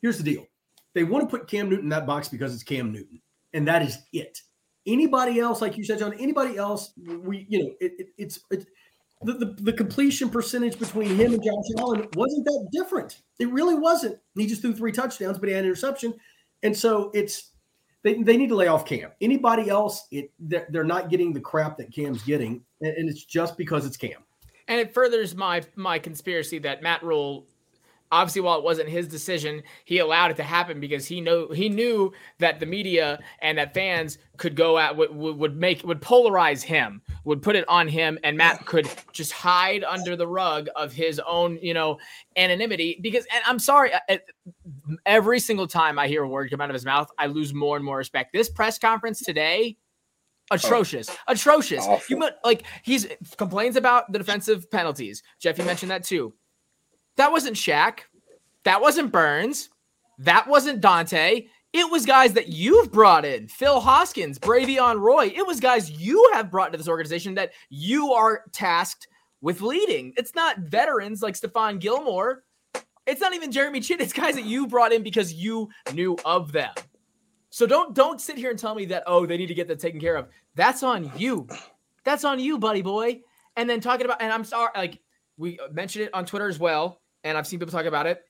here's 0.00 0.16
the 0.18 0.24
deal: 0.24 0.46
they 0.94 1.04
want 1.04 1.28
to 1.28 1.38
put 1.38 1.48
Cam 1.48 1.68
Newton 1.68 1.86
in 1.86 1.90
that 1.90 2.06
box 2.06 2.28
because 2.28 2.54
it's 2.54 2.62
Cam 2.62 2.92
Newton, 2.92 3.20
and 3.52 3.66
that 3.68 3.82
is 3.82 3.98
it. 4.12 4.40
Anybody 4.86 5.40
else, 5.40 5.60
like 5.60 5.76
you 5.76 5.84
said, 5.84 5.98
John, 5.98 6.14
anybody 6.14 6.56
else, 6.56 6.92
we 6.96 7.46
you 7.48 7.64
know, 7.64 7.70
it, 7.80 7.92
it, 7.98 8.06
it's 8.16 8.40
it's 8.50 8.66
the, 9.22 9.32
the, 9.34 9.56
the 9.62 9.72
completion 9.72 10.28
percentage 10.28 10.78
between 10.78 11.16
him 11.16 11.32
and 11.32 11.42
Josh 11.42 11.64
Allen 11.78 12.06
wasn't 12.14 12.44
that 12.44 12.68
different. 12.72 13.22
It 13.38 13.50
really 13.50 13.74
wasn't. 13.74 14.18
He 14.36 14.46
just 14.46 14.60
threw 14.60 14.74
three 14.74 14.92
touchdowns, 14.92 15.38
but 15.38 15.48
he 15.48 15.54
had 15.54 15.64
an 15.64 15.70
interception, 15.70 16.14
and 16.62 16.76
so 16.76 17.10
it's 17.14 17.50
they, 18.02 18.22
they 18.22 18.36
need 18.36 18.50
to 18.50 18.54
lay 18.54 18.68
off 18.68 18.84
Cam. 18.84 19.10
Anybody 19.20 19.70
else, 19.70 20.06
it 20.10 20.30
they're, 20.38 20.66
they're 20.70 20.84
not 20.84 21.08
getting 21.08 21.32
the 21.32 21.40
crap 21.40 21.78
that 21.78 21.92
Cam's 21.92 22.22
getting, 22.22 22.62
and, 22.82 22.96
and 22.96 23.08
it's 23.08 23.24
just 23.24 23.56
because 23.56 23.86
it's 23.86 23.96
Cam. 23.96 24.22
And 24.68 24.78
it 24.78 24.94
furthers 24.94 25.34
my 25.34 25.62
my 25.74 25.98
conspiracy 25.98 26.58
that 26.60 26.82
Matt 26.82 27.02
Rhule 27.02 27.46
obviously 28.14 28.40
while 28.40 28.56
it 28.56 28.64
wasn't 28.64 28.88
his 28.88 29.08
decision 29.08 29.62
he 29.84 29.98
allowed 29.98 30.30
it 30.30 30.36
to 30.36 30.42
happen 30.42 30.78
because 30.78 31.06
he 31.06 31.20
know 31.20 31.48
he 31.48 31.68
knew 31.68 32.12
that 32.38 32.60
the 32.60 32.66
media 32.66 33.18
and 33.40 33.58
that 33.58 33.74
fans 33.74 34.18
could 34.36 34.54
go 34.54 34.78
at 34.78 34.96
would, 34.96 35.14
would 35.14 35.56
make 35.56 35.82
would 35.84 36.00
polarize 36.00 36.62
him 36.62 37.02
would 37.24 37.42
put 37.42 37.56
it 37.56 37.68
on 37.68 37.88
him 37.88 38.16
and 38.22 38.36
matt 38.36 38.64
could 38.66 38.88
just 39.12 39.32
hide 39.32 39.82
under 39.82 40.14
the 40.14 40.26
rug 40.26 40.68
of 40.76 40.92
his 40.92 41.20
own 41.26 41.58
you 41.60 41.74
know 41.74 41.98
anonymity 42.36 42.98
because 43.02 43.26
and 43.34 43.42
i'm 43.46 43.58
sorry 43.58 43.90
uh, 44.08 44.16
every 45.04 45.40
single 45.40 45.66
time 45.66 45.98
i 45.98 46.06
hear 46.06 46.22
a 46.22 46.28
word 46.28 46.48
come 46.50 46.60
out 46.60 46.70
of 46.70 46.74
his 46.74 46.84
mouth 46.84 47.10
i 47.18 47.26
lose 47.26 47.52
more 47.52 47.76
and 47.76 47.84
more 47.84 47.96
respect. 47.96 48.32
This 48.32 48.48
press 48.48 48.78
conference 48.78 49.20
today 49.20 49.76
atrocious 50.50 51.08
oh, 51.10 51.16
atrocious. 51.28 51.84
Awful. 51.84 52.16
you 52.16 52.30
like 52.44 52.64
he's 52.82 53.06
complains 53.36 53.76
about 53.76 54.12
the 54.12 54.18
defensive 54.18 54.70
penalties. 54.70 55.22
Jeff 55.40 55.58
you 55.58 55.64
mentioned 55.64 55.90
that 55.90 56.04
too 56.04 56.34
that 57.16 57.32
wasn't 57.32 57.56
Shaq. 57.56 58.00
That 58.64 58.80
wasn't 58.80 59.12
Burns. 59.12 59.70
That 60.18 60.48
wasn't 60.48 60.80
Dante. 60.80 61.46
It 61.72 61.90
was 61.90 62.06
guys 62.06 62.34
that 62.34 62.48
you've 62.48 62.92
brought 62.92 63.24
in, 63.24 63.48
Phil 63.48 63.80
Hoskins, 63.80 64.38
Bravvion 64.38 65.00
Roy. 65.00 65.32
It 65.34 65.44
was 65.44 65.58
guys 65.58 65.90
you 65.90 66.30
have 66.32 66.50
brought 66.50 66.68
into 66.68 66.78
this 66.78 66.88
organization 66.88 67.34
that 67.34 67.52
you 67.68 68.12
are 68.12 68.44
tasked 68.52 69.08
with 69.40 69.60
leading. 69.60 70.12
It's 70.16 70.36
not 70.36 70.60
veterans 70.60 71.20
like 71.20 71.34
Stephon 71.34 71.80
Gilmore. 71.80 72.44
It's 73.06 73.20
not 73.20 73.34
even 73.34 73.50
Jeremy 73.50 73.80
Chinn. 73.80 74.00
It's 74.00 74.12
guys 74.12 74.36
that 74.36 74.44
you 74.44 74.66
brought 74.66 74.92
in 74.92 75.02
because 75.02 75.34
you 75.34 75.68
knew 75.92 76.16
of 76.24 76.52
them. 76.52 76.72
So 77.50 77.66
don't 77.66 77.94
don't 77.94 78.20
sit 78.20 78.38
here 78.38 78.50
and 78.50 78.58
tell 78.58 78.74
me 78.74 78.84
that 78.86 79.02
oh 79.06 79.26
they 79.26 79.36
need 79.36 79.48
to 79.48 79.54
get 79.54 79.68
that 79.68 79.78
taken 79.78 80.00
care 80.00 80.16
of. 80.16 80.28
That's 80.54 80.82
on 80.82 81.12
you. 81.16 81.46
That's 82.04 82.24
on 82.24 82.38
you, 82.38 82.58
buddy 82.58 82.82
boy. 82.82 83.20
And 83.56 83.68
then 83.68 83.80
talking 83.80 84.06
about 84.06 84.22
and 84.22 84.32
I'm 84.32 84.44
sorry, 84.44 84.70
like 84.74 85.00
we 85.36 85.58
mentioned 85.72 86.06
it 86.06 86.14
on 86.14 86.24
Twitter 86.24 86.48
as 86.48 86.58
well 86.58 87.00
and 87.24 87.36
I've 87.36 87.46
seen 87.46 87.58
people 87.58 87.72
talk 87.72 87.86
about 87.86 88.06
it. 88.06 88.22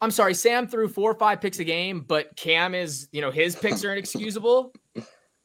I'm 0.00 0.10
sorry, 0.10 0.34
Sam 0.34 0.66
threw 0.68 0.88
four 0.88 1.10
or 1.10 1.14
five 1.14 1.40
picks 1.40 1.58
a 1.58 1.64
game, 1.64 2.04
but 2.06 2.36
Cam 2.36 2.74
is, 2.74 3.08
you 3.12 3.20
know, 3.20 3.30
his 3.30 3.56
picks 3.56 3.84
are 3.84 3.92
inexcusable. 3.92 4.72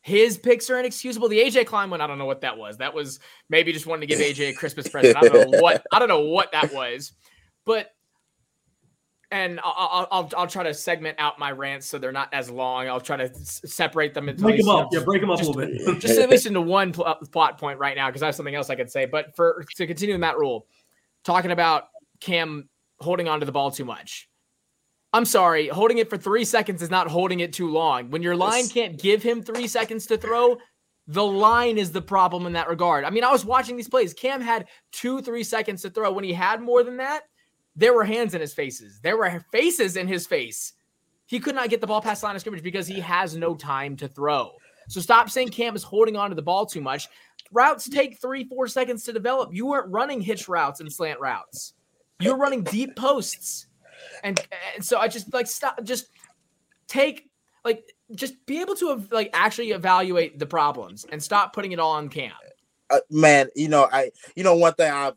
His 0.02 0.38
picks 0.38 0.70
are 0.70 0.80
inexcusable. 0.80 1.30
The 1.30 1.40
AJ 1.40 1.68
Klein 1.68 1.90
one, 1.90 2.02
I 2.02 2.08
don't 2.08 2.18
know 2.18 2.26
what 2.26 2.42
that 2.42 2.58
was. 2.58 2.78
That 2.78 2.94
was 2.94 3.20
maybe 3.50 3.72
just 3.72 3.86
wanting 3.86 4.08
to 4.08 4.14
give 4.16 4.20
AJ 4.20 4.50
a 4.50 4.54
Christmas 4.54 4.88
present. 4.88 5.16
I 5.16 5.22
don't 5.22 5.52
know 5.52 5.60
what 5.60 5.86
I 5.92 6.00
don't 6.00 6.08
know 6.08 6.22
what 6.22 6.52
that 6.54 6.74
was, 6.74 7.14
but 7.66 7.92
and 9.32 9.62
I'll, 9.64 10.08
I'll, 10.12 10.30
I'll 10.36 10.48
try 10.48 10.64
to 10.64 10.74
segment 10.74 11.18
out 11.18 11.40
my 11.40 11.52
rants 11.52 11.88
so 11.88 11.98
they're 11.98 12.12
not 12.12 12.34
as 12.34 12.50
long. 12.50 12.90
I'll 12.90 13.00
try 13.00 13.16
to 13.16 13.34
separate 13.34 14.14
them 14.14 14.28
into 14.28 14.42
break 14.42 14.58
them 14.58 14.68
up. 14.68 14.90
yeah, 14.92 15.00
break 15.00 15.22
them 15.22 15.32
up 15.32 15.40
just, 15.40 15.50
a 15.50 15.54
little 15.54 15.86
bit. 15.86 16.02
just 16.02 16.20
at 16.20 16.30
least 16.30 16.46
into 16.46 16.60
one 16.60 16.92
pl- 16.92 17.16
plot 17.32 17.58
point 17.58 17.80
right 17.80 17.96
now 17.96 18.10
because 18.10 18.24
I 18.24 18.26
have 18.26 18.36
something 18.36 18.56
else 18.56 18.70
I 18.70 18.76
could 18.76 18.92
say. 18.92 19.06
But 19.06 19.36
for 19.36 19.64
to 19.78 19.88
continue 19.88 20.16
with 20.16 20.20
Matt 20.20 20.38
Rhule, 20.38 20.68
talking 21.24 21.52
about 21.52 21.86
Cam 22.20 22.68
holding 23.02 23.28
on 23.28 23.40
to 23.40 23.46
the 23.46 23.52
ball 23.52 23.72
too 23.72 23.86
much. 23.86 24.30
I'm 25.14 25.26
sorry, 25.26 25.68
holding 25.68 25.98
it 25.98 26.10
for 26.10 26.18
three 26.18 26.46
seconds 26.46 26.82
is 26.82 26.90
not 26.90 27.08
holding 27.08 27.42
it 27.42 27.52
too 27.52 27.70
long. 27.70 28.10
When 28.10 28.22
your 28.24 28.36
line 28.36 28.68
can't 28.70 28.98
give 28.98 29.22
him 29.22 29.44
three 29.44 29.68
seconds 29.68 30.06
to 30.08 30.18
throw, 30.18 30.58
the 31.08 31.26
line 31.26 31.78
is 31.78 31.92
the 31.92 32.02
problem 32.02 32.46
in 32.46 32.54
that 32.54 32.70
regard. 32.70 33.04
I 33.04 33.10
mean, 33.10 33.26
I 33.26 33.32
was 33.32 33.44
watching 33.44 33.76
these 33.76 33.90
plays. 33.90 34.14
Cam 34.14 34.40
had 34.40 34.68
two, 34.94 35.22
three 35.22 35.44
seconds 35.44 35.82
to 35.82 35.90
throw. 35.90 36.14
When 36.14 36.24
he 36.24 36.32
had 36.32 36.62
more 36.62 36.84
than 36.84 36.98
that, 36.98 37.24
there 37.76 37.94
were 37.94 38.06
hands 38.06 38.36
in 38.36 38.42
his 38.42 38.54
faces. 38.54 39.00
There 39.02 39.18
were 39.18 39.44
faces 39.52 39.98
in 39.98 40.08
his 40.08 40.28
face. 40.28 40.74
he 41.26 41.40
could 41.40 41.56
not 41.56 41.70
get 41.70 41.82
the 41.82 41.88
ball 41.88 42.02
past 42.02 42.22
the 42.22 42.28
line 42.28 42.36
of 42.36 42.42
scrimmage 42.42 42.64
because 42.64 42.88
he 42.88 43.00
has 43.00 43.36
no 43.36 43.56
time 43.56 43.96
to 43.98 44.08
throw. 44.08 44.52
So 44.90 45.00
stop 45.00 45.30
saying 45.30 45.50
Cam 45.50 45.76
is 45.76 45.84
holding 45.84 46.18
on 46.18 46.30
to 46.30 46.36
the 46.36 46.42
ball 46.42 46.66
too 46.66 46.82
much. 46.82 47.08
Routes 47.54 47.90
take 47.90 48.20
three, 48.22 48.44
four 48.44 48.68
seconds 48.68 49.04
to 49.06 49.14
develop. 49.14 49.54
You 49.54 49.66
weren't 49.66 49.92
running 49.92 50.22
hitch 50.22 50.48
routes 50.48 50.80
and 50.80 50.92
slant 50.92 51.20
routes. 51.20 51.74
You're 52.22 52.38
running 52.38 52.64
deep 52.64 52.96
posts. 52.96 53.68
And, 54.24 54.40
and 54.76 54.84
so 54.84 55.00
I 55.00 55.08
just 55.08 55.34
like 55.34 55.48
stop, 55.48 55.84
just 55.84 56.08
take 56.88 57.30
like 57.64 57.84
just 58.16 58.46
be 58.46 58.62
able 58.62 58.76
to 58.76 59.06
like 59.12 59.30
actually 59.34 59.72
evaluate 59.72 60.40
the 60.40 60.46
problems 60.46 61.06
and 61.12 61.22
stop 61.22 61.54
putting 61.54 61.72
it 61.72 61.80
all 61.80 61.94
on 61.94 62.10
Cam. 62.10 62.32
Uh, 62.90 63.00
man, 63.10 63.48
you 63.56 63.70
know, 63.70 63.88
I 63.92 64.12
you 64.36 64.44
know 64.44 64.56
one 64.56 64.74
thing 64.74 64.92
I've, 64.92 65.16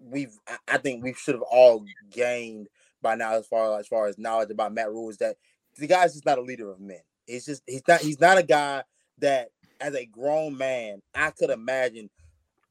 we've 0.00 0.36
I 0.68 0.78
think 0.78 1.04
we 1.04 1.12
should 1.14 1.34
have 1.34 1.42
all 1.42 1.84
gained 2.10 2.68
by 3.02 3.14
now 3.14 3.34
as 3.34 3.46
far 3.46 3.78
as 3.78 3.86
far 3.86 4.06
as 4.06 4.18
knowledge 4.18 4.50
about 4.50 4.72
Matt 4.72 4.90
Rhule 4.90 5.10
is 5.10 5.18
that 5.18 5.36
the 5.76 5.86
guy's 5.86 6.12
just 6.12 6.26
not 6.26 6.38
a 6.38 6.42
leader 6.42 6.70
of 6.70 6.80
men. 6.80 7.00
He's 7.26 7.46
just 7.46 7.62
he's 7.66 7.82
not 7.86 8.00
he's 8.00 8.20
not 8.20 8.38
a 8.38 8.42
guy 8.42 8.82
that 9.18 9.50
as 9.80 9.94
a 9.94 10.06
grown 10.06 10.56
man 10.56 11.00
I 11.14 11.30
could 11.30 11.50
imagine 11.50 12.10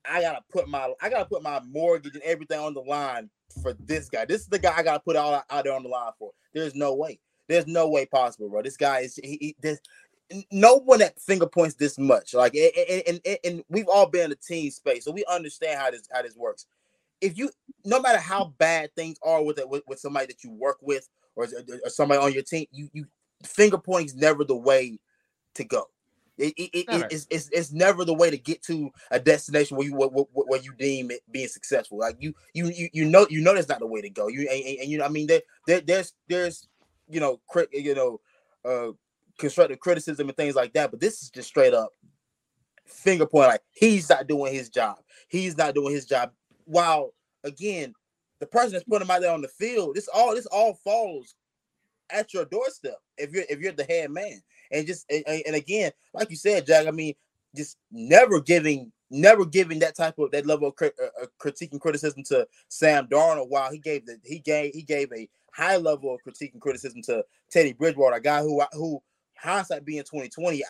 I 0.05 0.21
gotta 0.21 0.41
put 0.49 0.67
my 0.67 0.93
I 1.01 1.09
gotta 1.09 1.25
put 1.25 1.43
my 1.43 1.59
mortgage 1.61 2.15
and 2.15 2.23
everything 2.23 2.59
on 2.59 2.73
the 2.73 2.81
line 2.81 3.29
for 3.61 3.73
this 3.73 4.09
guy. 4.09 4.25
This 4.25 4.41
is 4.41 4.47
the 4.47 4.59
guy 4.59 4.73
I 4.75 4.83
gotta 4.83 4.99
put 4.99 5.15
all 5.15 5.43
out 5.49 5.63
there 5.63 5.73
on 5.73 5.83
the 5.83 5.89
line 5.89 6.11
for. 6.17 6.31
There's 6.53 6.75
no 6.75 6.95
way. 6.95 7.19
There's 7.47 7.67
no 7.67 7.89
way 7.89 8.05
possible, 8.05 8.49
bro. 8.49 8.61
This 8.61 8.77
guy 8.77 8.99
is 8.99 9.15
he, 9.15 9.37
he 9.41 9.55
this 9.61 9.79
no 10.51 10.75
one 10.75 10.99
that 10.99 11.19
finger 11.19 11.47
points 11.47 11.75
this 11.75 11.97
much. 11.97 12.33
Like 12.33 12.55
and, 12.55 13.19
and, 13.25 13.37
and, 13.43 13.63
we've 13.69 13.87
all 13.87 14.05
been 14.05 14.25
in 14.25 14.31
a 14.31 14.35
team 14.35 14.69
space, 14.71 15.03
so 15.03 15.11
we 15.11 15.25
understand 15.25 15.79
how 15.79 15.91
this 15.91 16.03
how 16.11 16.21
this 16.21 16.35
works. 16.35 16.67
If 17.21 17.37
you 17.37 17.49
no 17.85 17.99
matter 17.99 18.19
how 18.19 18.53
bad 18.57 18.93
things 18.95 19.17
are 19.23 19.43
with 19.43 19.59
it 19.59 19.67
with, 19.67 19.83
with 19.87 19.99
somebody 19.99 20.27
that 20.27 20.43
you 20.43 20.51
work 20.51 20.77
with 20.81 21.09
or, 21.35 21.47
or 21.83 21.89
somebody 21.89 22.21
on 22.21 22.33
your 22.33 22.43
team, 22.43 22.67
you 22.71 22.89
you 22.93 23.05
finger 23.43 23.77
pointing 23.77 24.07
is 24.07 24.15
never 24.15 24.43
the 24.43 24.55
way 24.55 24.99
to 25.55 25.63
go. 25.63 25.85
It, 26.39 26.53
it, 26.57 26.69
it, 26.73 27.07
it's, 27.11 27.27
it's, 27.29 27.49
it's 27.51 27.71
never 27.73 28.05
the 28.05 28.13
way 28.13 28.29
to 28.29 28.37
get 28.37 28.63
to 28.63 28.89
a 29.11 29.19
destination 29.19 29.75
where 29.75 29.85
you 29.85 29.93
where, 29.93 30.09
where 30.09 30.61
you 30.61 30.73
deem 30.79 31.11
it 31.11 31.21
being 31.29 31.49
successful. 31.49 31.99
Like 31.99 32.15
you 32.19 32.33
you 32.53 32.69
you 32.69 32.89
you 32.93 33.05
know 33.05 33.27
you 33.29 33.41
know 33.41 33.53
that's 33.53 33.67
not 33.67 33.79
the 33.79 33.87
way 33.87 34.01
to 34.01 34.09
go. 34.09 34.29
You 34.29 34.47
and, 34.49 34.79
and 34.79 34.89
you 34.89 34.97
know 34.97 35.05
I 35.05 35.09
mean 35.09 35.27
there, 35.27 35.41
there 35.67 35.81
there's 35.81 36.13
there's 36.29 36.69
you 37.09 37.19
know, 37.19 37.41
crit, 37.49 37.69
you 37.73 37.95
know, 37.95 38.19
uh, 38.63 38.91
constructive 39.37 39.79
criticism 39.79 40.27
and 40.27 40.37
things 40.37 40.55
like 40.55 40.73
that. 40.73 40.91
But 40.91 40.99
this 40.99 41.21
is 41.23 41.29
just 41.29 41.47
straight 41.47 41.73
up 41.73 41.91
finger 42.85 43.25
point. 43.25 43.49
Like 43.49 43.61
he's 43.71 44.09
not 44.09 44.27
doing 44.27 44.53
his 44.53 44.69
job. 44.69 44.97
He's 45.27 45.57
not 45.57 45.73
doing 45.73 45.93
his 45.93 46.05
job. 46.05 46.31
While 46.65 47.13
again, 47.43 47.93
the 48.39 48.45
person 48.45 48.73
that's 48.73 48.85
putting 48.85 49.07
him 49.07 49.11
out 49.11 49.21
there 49.21 49.33
on 49.33 49.41
the 49.41 49.47
field, 49.47 49.95
this 49.95 50.07
all 50.13 50.35
this 50.35 50.45
all 50.45 50.75
falls 50.75 51.35
at 52.11 52.33
your 52.33 52.45
doorstep 52.45 52.97
if 53.17 53.31
you're 53.31 53.45
if 53.49 53.59
you're 53.59 53.73
the 53.73 53.83
head 53.83 54.11
man. 54.11 54.41
And 54.71 54.85
just 54.87 55.05
and, 55.09 55.23
and 55.27 55.55
again, 55.55 55.91
like 56.13 56.29
you 56.29 56.35
said, 56.35 56.65
Jack. 56.65 56.87
I 56.87 56.91
mean, 56.91 57.13
just 57.55 57.77
never 57.91 58.39
giving 58.39 58.91
never 59.11 59.45
giving 59.45 59.79
that 59.79 59.95
type 59.95 60.17
of 60.19 60.31
that 60.31 60.45
level 60.45 60.67
of 60.67 60.75
crit, 60.75 60.93
uh, 61.01 61.23
uh 61.23 61.27
critique 61.39 61.71
and 61.71 61.81
criticism 61.81 62.23
to 62.25 62.47
Sam 62.67 63.07
Darnold. 63.07 63.49
While 63.49 63.71
he 63.71 63.79
gave 63.79 64.05
the 64.05 64.17
he 64.23 64.39
gave 64.39 64.73
he 64.73 64.83
gave 64.83 65.11
a 65.13 65.27
high 65.53 65.77
level 65.77 66.13
of 66.13 66.21
critique 66.21 66.53
and 66.53 66.61
criticism 66.61 67.01
to 67.03 67.23
Teddy 67.51 67.73
Bridgewater, 67.73 68.17
a 68.17 68.21
guy 68.21 68.41
who 68.41 68.61
who 68.73 69.01
hindsight 69.41 69.85
being 69.85 70.03
2020, 70.03 70.63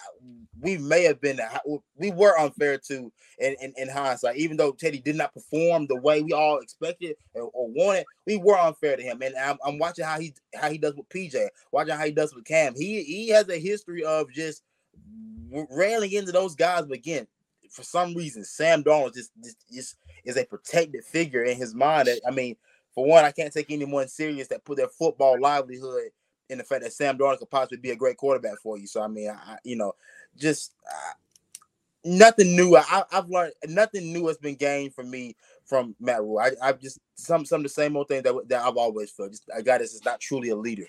we 0.62 0.78
may 0.78 1.04
have 1.04 1.20
been 1.22 1.40
uh, 1.40 1.60
we 1.96 2.12
were 2.12 2.38
unfair 2.40 2.78
to 2.88 3.12
in, 3.40 3.56
in, 3.62 3.74
in, 3.78 3.90
hindsight, 3.90 4.38
even 4.38 4.58
though 4.58 4.72
Teddy 4.72 5.00
did 5.00 5.16
not 5.16 5.34
perform 5.34 5.88
the 5.88 6.00
way 6.00 6.22
we 6.22 6.34
all 6.34 6.60
expected 6.60 7.16
or, 7.34 7.50
or 7.54 7.70
wanted, 7.70 8.06
we 8.28 8.38
were 8.38 8.58
unfair 8.58 8.98
to 8.98 9.04
him. 9.04 9.22
And 9.22 9.36
I'm, 9.36 9.58
I'm, 9.66 9.78
watching 9.78 10.06
how 10.06 10.20
he 10.20 10.34
how 10.54 10.70
he 10.70 10.78
does 10.78 10.96
with 10.96 11.10
PJ, 11.10 11.48
watching 11.72 11.96
how 11.96 12.06
he 12.06 12.12
does 12.12 12.36
with 12.36 12.46
Cam. 12.46 12.74
He 12.76 13.04
he 13.04 13.30
has 13.30 13.50
a 13.50 13.60
history 13.60 14.04
of 14.04 14.32
just 14.32 14.64
railing 15.70 16.12
into 16.12 16.32
those 16.32 16.56
guys, 16.56 16.86
but 16.86 16.98
again, 16.98 17.28
for 17.70 17.84
some 17.84 18.14
reason, 18.14 18.44
Sam 18.44 18.84
Darnold 18.84 19.14
just, 19.14 19.32
just, 19.44 19.58
just 19.72 19.96
is 20.26 20.38
a 20.38 20.46
protected 20.46 21.04
figure 21.04 21.44
in 21.44 21.58
his 21.58 21.74
mind. 21.74 22.10
I 22.28 22.32
mean, 22.32 22.56
for 22.94 23.06
one, 23.06 23.24
I 23.24 23.32
can't 23.32 23.54
take 23.54 23.72
anyone 23.72 24.08
serious 24.08 24.48
that 24.50 24.66
put 24.66 24.78
their 24.78 24.88
football 24.88 25.40
livelihood 25.40 26.10
in 26.50 26.58
the 26.58 26.64
fact 26.64 26.84
that 26.84 26.94
Sam 26.94 27.18
Darnold 27.18 27.40
could 27.40 27.50
possibly 27.50 27.78
be 27.78 27.92
a 27.92 27.96
great 27.96 28.18
quarterback 28.18 28.60
for 28.62 28.78
you. 28.78 28.88
So 28.88 29.02
I 29.02 29.08
mean, 29.08 29.30
I, 29.30 29.58
you 29.64 29.76
know, 29.76 29.94
just 30.38 30.74
uh, 30.88 31.14
nothing 32.04 32.56
new. 32.56 32.76
I, 32.76 33.04
have 33.12 33.30
learned 33.30 33.54
nothing 33.68 34.12
new 34.12 34.28
has 34.28 34.38
been 34.38 34.56
gained 34.56 34.94
from 34.94 35.10
me 35.10 35.36
from 35.66 35.96
Matt 36.00 36.22
Rhule. 36.22 36.40
I, 36.40 36.52
have 36.62 36.80
just 36.80 37.00
some 37.16 37.46
some 37.46 37.62
of 37.62 37.64
the 37.64 37.70
same 37.70 37.96
old 37.96 38.08
things 38.08 38.24
that, 38.24 38.36
that 38.48 38.62
I've 38.62 38.78
always 38.78 39.12
felt. 39.12 39.32
Just 39.32 39.50
a 39.54 39.62
guy 39.62 39.78
that's 39.78 40.04
not 40.04 40.20
truly 40.20 40.50
a 40.50 40.56
leader. 40.56 40.88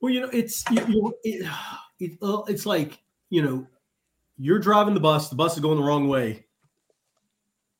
Well, 0.00 0.12
you 0.12 0.20
know, 0.20 0.30
it's 0.32 0.64
you, 0.70 0.86
you 0.86 1.14
it, 1.24 1.50
it, 1.98 2.18
uh, 2.22 2.42
it's 2.46 2.66
like 2.66 3.02
you 3.30 3.42
know, 3.42 3.66
you're 4.38 4.60
driving 4.60 4.94
the 4.94 5.00
bus. 5.00 5.28
The 5.28 5.36
bus 5.36 5.54
is 5.54 5.60
going 5.60 5.78
the 5.78 5.84
wrong 5.84 6.08
way. 6.08 6.44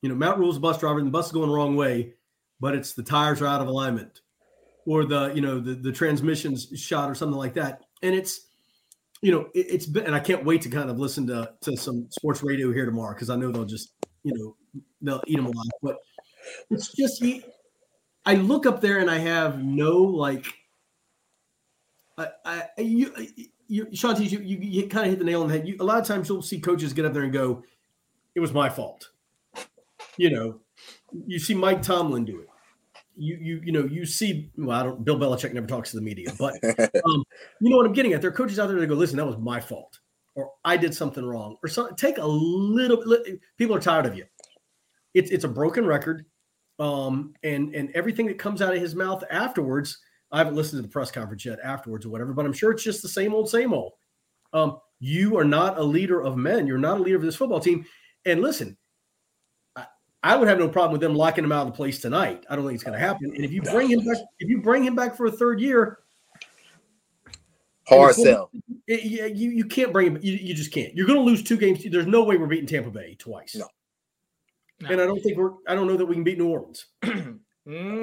You 0.02 0.08
know, 0.08 0.14
Matt 0.14 0.38
Rhule's 0.38 0.58
a 0.58 0.60
bus 0.60 0.78
driver, 0.78 0.98
and 0.98 1.08
the 1.08 1.12
bus 1.12 1.26
is 1.26 1.32
going 1.32 1.48
the 1.48 1.54
wrong 1.54 1.74
way 1.74 2.14
but 2.60 2.74
it's 2.74 2.92
the 2.92 3.02
tires 3.02 3.40
are 3.40 3.46
out 3.46 3.60
of 3.60 3.68
alignment 3.68 4.20
or 4.88 5.04
the 5.04 5.30
you 5.34 5.42
know 5.42 5.60
the 5.60 5.74
the 5.74 5.92
transmissions 5.92 6.68
shot 6.74 7.10
or 7.10 7.14
something 7.14 7.36
like 7.36 7.54
that 7.54 7.82
and 8.02 8.14
it's 8.14 8.46
you 9.20 9.30
know 9.30 9.48
it, 9.54 9.70
has 9.70 9.86
been 9.86 10.06
and 10.06 10.14
i 10.14 10.20
can't 10.20 10.44
wait 10.44 10.62
to 10.62 10.70
kind 10.70 10.88
of 10.88 10.98
listen 10.98 11.26
to 11.26 11.50
to 11.60 11.76
some 11.76 12.06
sports 12.10 12.42
radio 12.42 12.72
here 12.72 12.86
tomorrow 12.86 13.14
because 13.14 13.28
i 13.28 13.36
know 13.36 13.52
they'll 13.52 13.64
just 13.64 13.92
you 14.24 14.32
know 14.34 14.56
they'll 15.02 15.22
eat 15.26 15.36
them 15.36 15.46
alive 15.46 15.70
but 15.82 15.96
it's 16.70 16.92
just 16.92 17.22
i 18.24 18.34
look 18.34 18.64
up 18.64 18.80
there 18.80 18.98
and 18.98 19.10
i 19.10 19.18
have 19.18 19.62
no 19.62 19.98
like 19.98 20.46
i 22.16 22.28
i 22.44 22.64
you 22.78 23.12
you 23.70 23.84
Shanti, 23.86 24.30
you, 24.30 24.38
you, 24.38 24.56
you 24.56 24.88
kind 24.88 25.04
of 25.04 25.10
hit 25.10 25.18
the 25.18 25.26
nail 25.26 25.42
on 25.42 25.48
the 25.48 25.58
head. 25.58 25.68
You, 25.68 25.76
a 25.78 25.84
lot 25.84 26.00
of 26.00 26.06
times 26.06 26.26
you'll 26.26 26.40
see 26.40 26.58
coaches 26.58 26.94
get 26.94 27.04
up 27.04 27.12
there 27.12 27.24
and 27.24 27.32
go, 27.34 27.64
"It 28.34 28.40
was 28.40 28.50
my 28.50 28.70
fault," 28.70 29.10
you 30.16 30.30
know, 30.30 30.60
you 31.26 31.38
see 31.38 31.52
Mike 31.52 31.82
Tomlin 31.82 32.24
do 32.24 32.40
it. 32.40 32.47
You 33.18 33.36
you 33.40 33.60
you 33.64 33.72
know 33.72 33.84
you 33.84 34.06
see 34.06 34.50
well 34.56 34.80
I 34.80 34.82
don't 34.84 35.04
Bill 35.04 35.18
Belichick 35.18 35.52
never 35.52 35.66
talks 35.66 35.90
to 35.90 35.96
the 35.96 36.02
media, 36.02 36.32
but 36.38 36.54
um, 37.04 37.24
you 37.60 37.70
know 37.70 37.76
what 37.76 37.86
I'm 37.86 37.92
getting 37.92 38.12
at. 38.12 38.20
There 38.20 38.30
are 38.30 38.34
coaches 38.34 38.58
out 38.58 38.68
there 38.68 38.78
that 38.78 38.86
go, 38.86 38.94
listen, 38.94 39.16
that 39.16 39.26
was 39.26 39.36
my 39.38 39.60
fault, 39.60 39.98
or 40.36 40.52
I 40.64 40.76
did 40.76 40.94
something 40.94 41.24
wrong, 41.24 41.56
or 41.62 41.68
something. 41.68 41.96
Take 41.96 42.18
a 42.18 42.26
little. 42.26 43.02
People 43.56 43.74
are 43.74 43.80
tired 43.80 44.06
of 44.06 44.16
you. 44.16 44.24
It's 45.14 45.30
it's 45.30 45.44
a 45.44 45.48
broken 45.48 45.84
record, 45.84 46.26
um, 46.78 47.34
and 47.42 47.74
and 47.74 47.90
everything 47.94 48.26
that 48.26 48.38
comes 48.38 48.62
out 48.62 48.74
of 48.74 48.80
his 48.80 48.94
mouth 48.94 49.24
afterwards. 49.30 49.98
I 50.30 50.38
haven't 50.38 50.54
listened 50.54 50.78
to 50.78 50.82
the 50.82 50.92
press 50.92 51.10
conference 51.10 51.44
yet 51.44 51.58
afterwards 51.64 52.06
or 52.06 52.10
whatever, 52.10 52.34
but 52.34 52.44
I'm 52.44 52.52
sure 52.52 52.70
it's 52.70 52.84
just 52.84 53.02
the 53.02 53.08
same 53.08 53.34
old, 53.34 53.48
same 53.48 53.72
old. 53.72 53.94
Um, 54.52 54.78
you 55.00 55.36
are 55.38 55.44
not 55.44 55.78
a 55.78 55.82
leader 55.82 56.22
of 56.22 56.36
men. 56.36 56.66
You're 56.66 56.78
not 56.78 56.98
a 56.98 57.02
leader 57.02 57.16
of 57.16 57.22
this 57.22 57.36
football 57.36 57.60
team. 57.60 57.86
And 58.26 58.42
listen, 58.42 58.76
I 60.28 60.36
would 60.36 60.46
have 60.46 60.58
no 60.58 60.68
problem 60.68 60.92
with 60.92 61.00
them 61.00 61.14
locking 61.14 61.42
him 61.42 61.52
out 61.52 61.66
of 61.66 61.68
the 61.68 61.76
place 61.76 62.00
tonight. 62.00 62.44
I 62.50 62.54
don't 62.54 62.66
think 62.66 62.74
it's 62.74 62.84
going 62.84 62.92
to 62.92 63.04
happen. 63.04 63.32
And 63.34 63.46
if 63.46 63.50
you 63.50 63.62
bring 63.62 63.88
him 63.88 64.00
back, 64.00 64.18
if 64.40 64.50
you 64.50 64.60
bring 64.60 64.84
him 64.84 64.94
back 64.94 65.16
for 65.16 65.24
a 65.24 65.30
third 65.30 65.58
year, 65.58 66.00
hard 67.86 68.14
sell. 68.14 68.50
Yeah, 68.86 69.24
you, 69.24 69.48
you 69.48 69.64
can't 69.64 69.90
bring 69.90 70.06
him. 70.08 70.18
You, 70.20 70.34
you 70.34 70.52
just 70.52 70.70
can't. 70.70 70.94
You're 70.94 71.06
going 71.06 71.18
to 71.18 71.24
lose 71.24 71.42
two 71.42 71.56
games. 71.56 71.82
There's 71.82 72.06
no 72.06 72.24
way 72.24 72.36
we're 72.36 72.46
beating 72.46 72.66
Tampa 72.66 72.90
Bay 72.90 73.16
twice. 73.18 73.56
No. 73.56 73.68
no. 74.80 74.90
And 74.90 75.00
I 75.00 75.06
don't 75.06 75.22
think 75.22 75.38
we're. 75.38 75.52
I 75.66 75.74
don't 75.74 75.86
know 75.86 75.96
that 75.96 76.04
we 76.04 76.14
can 76.14 76.24
beat 76.24 76.36
New 76.36 76.48
Orleans. 76.48 76.84
mm, 77.02 77.40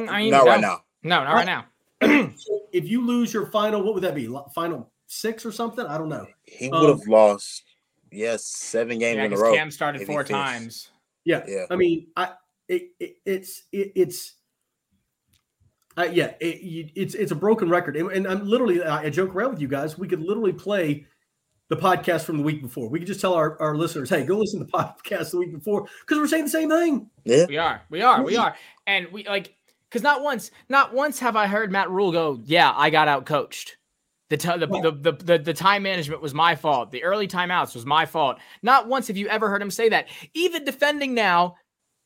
I 0.09 0.23
mean, 0.23 0.31
not 0.31 0.45
no. 0.45 0.51
right 0.51 0.61
now. 0.61 0.83
No, 1.03 1.23
not 1.23 1.33
right 1.33 1.45
now. 1.45 1.65
if 2.73 2.89
you 2.89 3.05
lose 3.05 3.35
your 3.35 3.51
final, 3.51 3.83
what 3.83 3.93
would 3.93 4.03
that 4.03 4.15
be? 4.15 4.27
Final 4.55 4.91
six 5.05 5.45
or 5.45 5.51
something? 5.51 5.85
I 5.85 5.99
don't 5.99 6.09
know. 6.09 6.25
He 6.41 6.69
would 6.69 6.89
have 6.89 7.01
um, 7.01 7.07
lost. 7.07 7.65
Yes, 8.11 8.47
seven 8.47 8.97
games 8.97 9.17
yeah, 9.17 9.25
in 9.25 9.33
a 9.33 9.37
row. 9.37 9.53
Cam 9.53 9.69
started 9.69 10.07
four 10.07 10.23
times. 10.23 10.89
Yeah, 11.25 11.43
yeah. 11.47 11.65
I 11.69 11.75
mean, 11.75 12.07
I 12.15 12.33
it, 12.67 12.91
it 12.99 13.17
it's 13.25 13.63
it, 13.71 13.91
it's 13.95 14.35
uh, 15.97 16.03
yeah, 16.03 16.33
it, 16.39 16.91
it's 16.95 17.15
it's 17.15 17.31
a 17.31 17.35
broken 17.35 17.69
record, 17.69 17.97
and, 17.97 18.11
and, 18.11 18.27
I'm 18.27 18.45
literally 18.45 18.83
I 18.83 19.09
joke 19.09 19.33
around 19.33 19.51
with 19.51 19.61
you 19.61 19.67
guys. 19.67 19.97
We 19.97 20.07
could 20.07 20.21
literally 20.21 20.53
play 20.53 21.05
the 21.69 21.75
podcast 21.75 22.25
from 22.25 22.37
the 22.37 22.43
week 22.43 22.61
before. 22.61 22.89
We 22.89 22.99
could 22.99 23.07
just 23.07 23.21
tell 23.21 23.33
our, 23.33 23.59
our 23.61 23.75
listeners, 23.75 24.09
"Hey, 24.09 24.23
go 24.23 24.37
listen 24.37 24.59
to 24.59 24.65
the 24.65 24.71
podcast 24.77 25.31
the 25.31 25.37
week 25.37 25.53
before," 25.53 25.87
because 26.01 26.17
we're 26.17 26.27
saying 26.27 26.45
the 26.45 26.49
same 26.49 26.69
thing. 26.69 27.09
Yeah, 27.23 27.45
we 27.47 27.57
are, 27.57 27.81
we 27.89 28.01
are, 28.01 28.23
we 28.23 28.37
are, 28.37 28.55
and 28.85 29.07
we 29.11 29.23
like 29.23 29.55
because 29.89 30.03
not 30.03 30.21
once, 30.21 30.51
not 30.69 30.93
once 30.93 31.19
have 31.19 31.35
I 31.35 31.47
heard 31.47 31.71
Matt 31.71 31.89
Rhule 31.89 32.11
go, 32.11 32.41
"Yeah, 32.43 32.73
I 32.75 32.89
got 32.89 33.07
out 33.07 33.25
coached." 33.25 33.77
The, 34.35 34.51
t- 34.51 34.59
the, 34.59 34.67
the, 34.67 35.11
the, 35.11 35.23
the, 35.23 35.37
the 35.37 35.53
time 35.53 35.83
management 35.83 36.21
was 36.21 36.33
my 36.33 36.55
fault. 36.55 36.91
The 36.91 37.03
early 37.03 37.27
timeouts 37.27 37.73
was 37.73 37.85
my 37.85 38.05
fault. 38.05 38.37
Not 38.61 38.87
once 38.87 39.07
have 39.07 39.17
you 39.17 39.27
ever 39.27 39.49
heard 39.49 39.61
him 39.61 39.71
say 39.71 39.89
that. 39.89 40.07
Even 40.33 40.65
defending 40.65 41.13
now, 41.13 41.55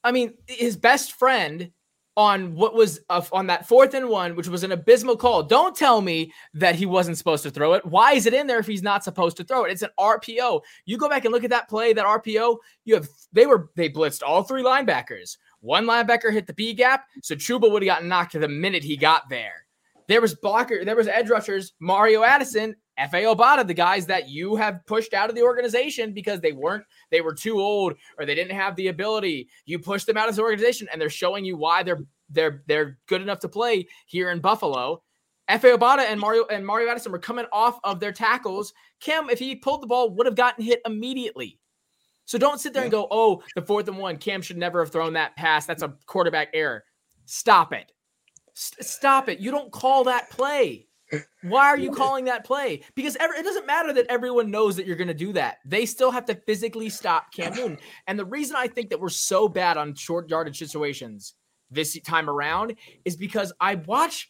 I 0.04 0.12
mean, 0.12 0.36
his 0.48 0.78
best 0.78 1.14
friend 1.14 1.72
on 2.20 2.54
what 2.54 2.76
was 2.76 3.00
uh, 3.10 3.24
on 3.32 3.48
that 3.48 3.66
fourth 3.66 3.94
and 3.94 4.10
one, 4.10 4.36
which 4.36 4.50
was 4.50 4.64
an 4.64 4.74
abysmal 4.74 5.16
call. 5.16 5.42
Don't 5.42 5.76
tell 5.76 6.02
me 6.02 6.34
that 6.54 6.76
he 6.76 6.86
wasn't 6.86 7.18
supposed 7.18 7.44
to 7.44 7.50
throw 7.50 7.74
it. 7.74 7.86
Why 7.86 8.12
is 8.12 8.26
it 8.26 8.34
in 8.34 8.46
there 8.46 8.60
if 8.60 8.68
he's 8.68 8.84
not 8.84 9.04
supposed 9.06 9.38
to 9.38 9.44
throw 9.44 9.64
it? 9.64 9.72
It's 9.72 9.84
an 9.84 9.90
RPO. 9.98 10.62
You 10.86 10.98
go 10.98 11.08
back 11.08 11.24
and 11.24 11.34
look 11.34 11.46
at 11.46 11.50
that 11.52 11.70
play, 11.70 11.94
that 11.94 12.06
RPO. 12.06 12.58
You 12.84 12.96
have 12.96 13.08
they 13.32 13.46
were 13.46 13.70
they 13.76 13.90
blitzed 13.90 14.22
all 14.22 14.44
three 14.44 14.64
linebackers. 14.64 15.38
One 15.62 15.86
linebacker 15.86 16.32
hit 16.34 16.46
the 16.46 16.54
B 16.54 16.74
gap, 16.74 17.06
so 17.24 17.36
Chuba 17.36 17.72
would 17.72 17.84
have 17.84 17.88
gotten 17.88 18.10
knocked 18.10 18.40
the 18.40 18.48
minute 18.48 18.84
he 18.84 18.98
got 18.98 19.30
there. 19.30 19.66
There 20.10 20.22
was 20.22 20.34
blocker, 20.34 20.84
there 20.84 20.96
was 20.96 21.08
edge 21.08 21.30
rushers, 21.30 21.74
Mario 21.80 22.24
Addison, 22.24 22.76
Efe 23.00 23.12
Obada, 23.14 23.66
the 23.66 23.76
guys 23.76 24.08
that 24.08 24.28
you 24.28 24.56
have 24.56 24.84
pushed 24.88 25.14
out 25.14 25.30
of 25.30 25.36
the 25.36 25.44
organization 25.44 26.14
because 26.14 26.42
they 26.42 26.52
weren't, 26.52 26.84
they 27.12 27.22
were 27.22 27.36
too 27.36 27.60
old 27.62 27.94
or 28.18 28.26
they 28.26 28.34
didn't 28.34 28.56
have 28.56 28.76
the 28.76 28.88
ability. 28.88 29.48
You 29.66 29.78
pushed 29.78 30.08
them 30.08 30.18
out 30.18 30.28
of 30.28 30.36
the 30.36 30.42
organization 30.42 30.88
and 30.92 31.00
they're 31.00 31.12
showing 31.12 31.46
you 31.46 31.58
why 31.58 31.84
they're 31.84 32.04
they're 32.32 32.64
they're 32.68 32.98
good 33.08 33.22
enough 33.22 33.38
to 33.42 33.50
play 33.50 33.88
here 34.08 34.32
in 34.32 34.40
Buffalo. 34.40 35.04
Efe 35.48 35.78
Obada 35.78 36.00
and 36.10 36.20
Mario 36.20 36.46
and 36.48 36.66
Mario 36.66 36.90
Addison 36.90 37.12
were 37.12 37.20
coming 37.20 37.46
off 37.54 37.80
of 37.84 38.00
their 38.00 38.12
tackles. 38.12 38.74
Cam, 39.02 39.30
if 39.30 39.38
he 39.38 39.56
pulled 39.56 39.84
the 39.84 39.88
ball, 39.88 40.10
would 40.16 40.26
have 40.26 40.36
gotten 40.36 40.66
hit 40.66 40.82
immediately. 40.88 41.60
So 42.26 42.40
don't 42.40 42.60
sit 42.60 42.74
there 42.74 42.82
and 42.82 42.92
go, 42.92 43.08
oh, 43.12 43.44
the 43.56 43.62
fourth 43.62 43.88
and 43.88 43.98
one. 44.00 44.18
Cam 44.18 44.42
should 44.42 44.58
never 44.58 44.80
have 44.84 44.92
thrown 44.92 45.14
that 45.14 45.36
pass. 45.36 45.68
That's 45.68 45.84
a 45.84 45.94
quarterback 46.08 46.50
error. 46.56 46.84
Stop 47.26 47.74
it. 47.74 47.92
S- 48.60 48.74
stop 48.82 49.30
it. 49.30 49.40
You 49.40 49.52
don't 49.52 49.72
call 49.72 50.04
that 50.04 50.30
play. 50.30 50.88
Why 51.42 51.68
are 51.68 51.78
you 51.78 51.92
calling 51.92 52.26
that 52.26 52.46
play? 52.46 52.84
Because 52.94 53.16
it 53.16 53.44
doesn't 53.44 53.66
matter 53.66 53.94
that 53.94 54.06
everyone 54.10 54.52
knows 54.52 54.76
that 54.76 54.86
you're 54.86 54.96
going 54.96 55.08
to 55.08 55.14
do 55.14 55.34
that. 55.34 55.58
They 55.66 55.86
still 55.88 56.12
have 56.12 56.26
to 56.26 56.36
physically 56.36 56.90
stop 56.90 57.34
Cam 57.34 57.56
Newton. 57.56 57.80
And 58.06 58.20
the 58.20 58.26
reason 58.26 58.56
I 58.56 58.68
think 58.68 58.90
that 58.90 59.00
we're 59.00 59.10
so 59.10 59.50
bad 59.50 59.78
on 59.78 59.96
short 59.96 60.30
yardage 60.30 60.60
situations 60.60 61.34
this 61.72 62.00
time 62.02 62.30
around 62.30 62.76
is 63.06 63.16
because 63.16 63.52
I 63.60 63.76
watch 63.76 64.30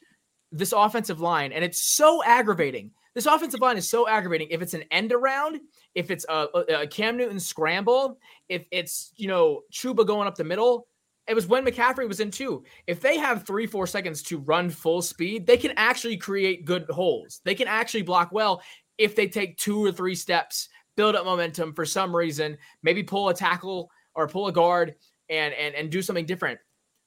this 0.52 0.72
offensive 0.72 1.20
line 1.20 1.52
and 1.52 1.66
it's 1.66 1.82
so 1.82 2.24
aggravating. 2.24 2.92
This 3.14 3.26
offensive 3.26 3.60
line 3.60 3.76
is 3.76 3.90
so 3.90 4.08
aggravating. 4.08 4.48
If 4.50 4.62
it's 4.62 4.74
an 4.74 4.84
end 4.92 5.12
around, 5.12 5.60
if 5.96 6.12
it's 6.12 6.26
a, 6.30 6.48
a 6.82 6.88
Cam 6.88 7.18
Newton 7.18 7.40
scramble, 7.40 8.20
if 8.48 8.66
it's, 8.72 9.12
you 9.18 9.28
know, 9.28 9.64
Chuba 9.74 10.08
going 10.08 10.28
up 10.28 10.36
the 10.36 10.44
middle, 10.46 10.88
it 11.30 11.36
was 11.36 11.48
when 11.48 11.64
McCaffrey 11.64 12.08
was 12.08 12.20
in 12.20 12.32
two. 12.32 12.64
If 12.88 13.02
they 13.02 13.18
have 13.18 13.46
three, 13.46 13.68
four 13.68 13.86
seconds 13.86 14.24
to 14.24 14.40
run 14.40 14.70
full 14.72 15.02
speed, 15.02 15.46
they 15.46 15.58
can 15.58 15.74
actually 15.78 16.18
create 16.18 16.66
good 16.66 16.86
holes. 16.90 17.40
They 17.46 17.54
can 17.54 17.68
actually 17.68 18.02
block 18.02 18.32
well 18.32 18.62
if 18.98 19.16
they 19.16 19.28
take 19.28 19.58
two 19.58 19.84
or 19.86 19.92
three 19.92 20.16
steps, 20.16 20.70
build 20.98 21.16
up 21.16 21.26
momentum 21.26 21.74
for 21.74 21.86
some 21.86 22.16
reason, 22.16 22.58
maybe 22.82 23.04
pull 23.04 23.30
a 23.30 23.34
tackle 23.34 23.92
or 24.16 24.28
pull 24.28 24.48
a 24.48 24.52
guard 24.52 24.96
and 25.30 25.54
and 25.54 25.76
and 25.76 25.92
do 25.92 26.02
something 26.02 26.26
different. 26.26 26.60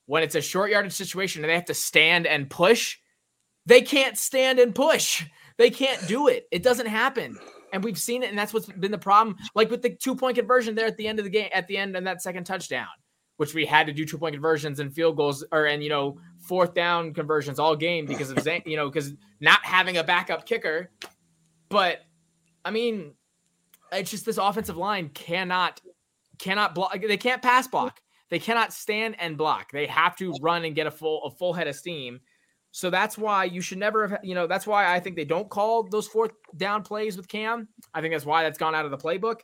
When 0.06 0.22
it's 0.22 0.36
a 0.36 0.40
short 0.40 0.70
yardage 0.70 0.92
situation 0.92 1.42
and 1.42 1.50
they 1.50 1.54
have 1.54 1.64
to 1.66 1.74
stand 1.74 2.26
and 2.26 2.48
push, 2.48 2.98
they 3.66 3.82
can't 3.82 4.16
stand 4.16 4.58
and 4.58 4.74
push. 4.74 5.24
They 5.58 5.70
can't 5.70 6.06
do 6.06 6.28
it. 6.28 6.46
It 6.50 6.62
doesn't 6.62 6.86
happen. 6.86 7.38
And 7.72 7.82
we've 7.82 7.98
seen 7.98 8.22
it, 8.22 8.30
and 8.30 8.38
that's 8.38 8.52
what's 8.52 8.66
been 8.66 8.90
the 8.90 8.98
problem. 8.98 9.36
Like 9.54 9.70
with 9.70 9.82
the 9.82 9.90
two 9.90 10.14
point 10.14 10.36
conversion 10.36 10.74
there 10.74 10.86
at 10.86 10.96
the 10.96 11.08
end 11.08 11.18
of 11.18 11.24
the 11.24 11.30
game, 11.30 11.50
at 11.52 11.66
the 11.66 11.76
end 11.76 11.96
and 11.96 12.06
that 12.06 12.22
second 12.22 12.44
touchdown 12.44 12.86
which 13.42 13.54
we 13.54 13.66
had 13.66 13.88
to 13.88 13.92
do 13.92 14.06
two 14.06 14.16
point 14.16 14.32
conversions 14.32 14.78
and 14.78 14.94
field 14.94 15.16
goals 15.16 15.44
or 15.50 15.66
and 15.66 15.82
you 15.82 15.88
know 15.88 16.16
fourth 16.38 16.75
down 16.75 17.12
conversions 17.12 17.58
all 17.58 17.75
game 17.75 18.06
because 18.06 18.30
of 18.30 18.46
you 18.64 18.76
know 18.76 18.88
because 18.88 19.14
not 19.40 19.58
having 19.64 19.96
a 19.96 20.04
backup 20.04 20.46
kicker. 20.46 20.92
But 21.68 22.02
I 22.64 22.70
mean, 22.70 23.14
it's 23.90 24.12
just 24.12 24.25
this 24.25 24.38
offensive 24.38 24.76
line 24.76 25.08
cannot 25.08 25.80
cannot 26.38 26.72
block. 26.76 26.96
They 27.02 27.16
can't 27.16 27.42
pass 27.42 27.66
block. 27.66 28.00
They 28.30 28.38
cannot 28.38 28.72
stand 28.72 29.16
and 29.18 29.37
block. 29.37 29.72
They 29.72 29.88
have 29.88 30.14
to 30.18 30.32
run 30.40 30.64
and 30.64 30.76
get 30.76 30.87
a 30.87 30.92
full 30.92 31.25
a 31.25 31.30
full 31.32 31.52
head 31.52 31.66
of 31.66 31.75
steam. 31.75 32.20
So 32.70 32.90
that's 32.90 33.18
why 33.18 33.42
you 33.42 33.61
should 33.61 33.78
never 33.78 34.06
have, 34.06 34.20
you 34.22 34.37
know, 34.37 34.46
that's 34.46 34.68
why 34.68 34.94
I 34.94 35.00
think 35.00 35.16
they 35.16 35.25
don't 35.25 35.50
call 35.50 35.82
those 35.82 36.06
fourth 36.06 36.30
down 36.56 36.84
plays 36.84 37.16
with 37.16 37.26
Cam. 37.26 37.66
I 37.92 38.00
think 38.00 38.14
that's 38.14 38.25
why 38.25 38.44
that's 38.44 38.56
gone 38.56 38.76
out 38.76 38.84
of 38.84 38.92
the 38.92 38.99
playbook. 38.99 39.40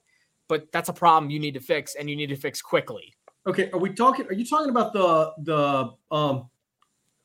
But 0.49 0.71
that's 0.71 0.89
a 0.89 0.93
problem 0.93 1.33
you 1.33 1.41
need 1.41 1.55
to 1.55 1.61
fix 1.61 1.97
and 1.97 2.09
you 2.09 2.15
need 2.15 2.29
to 2.29 2.37
fix 2.37 2.63
quickly. 2.63 3.13
Okay, 3.49 3.71
are 3.73 3.79
we 3.79 3.91
talking? 3.91 4.27
Are 4.27 4.35
you 4.35 4.45
talking 4.45 4.69
about 4.69 4.93
the 4.93 5.33
the 5.39 6.15
um, 6.15 6.51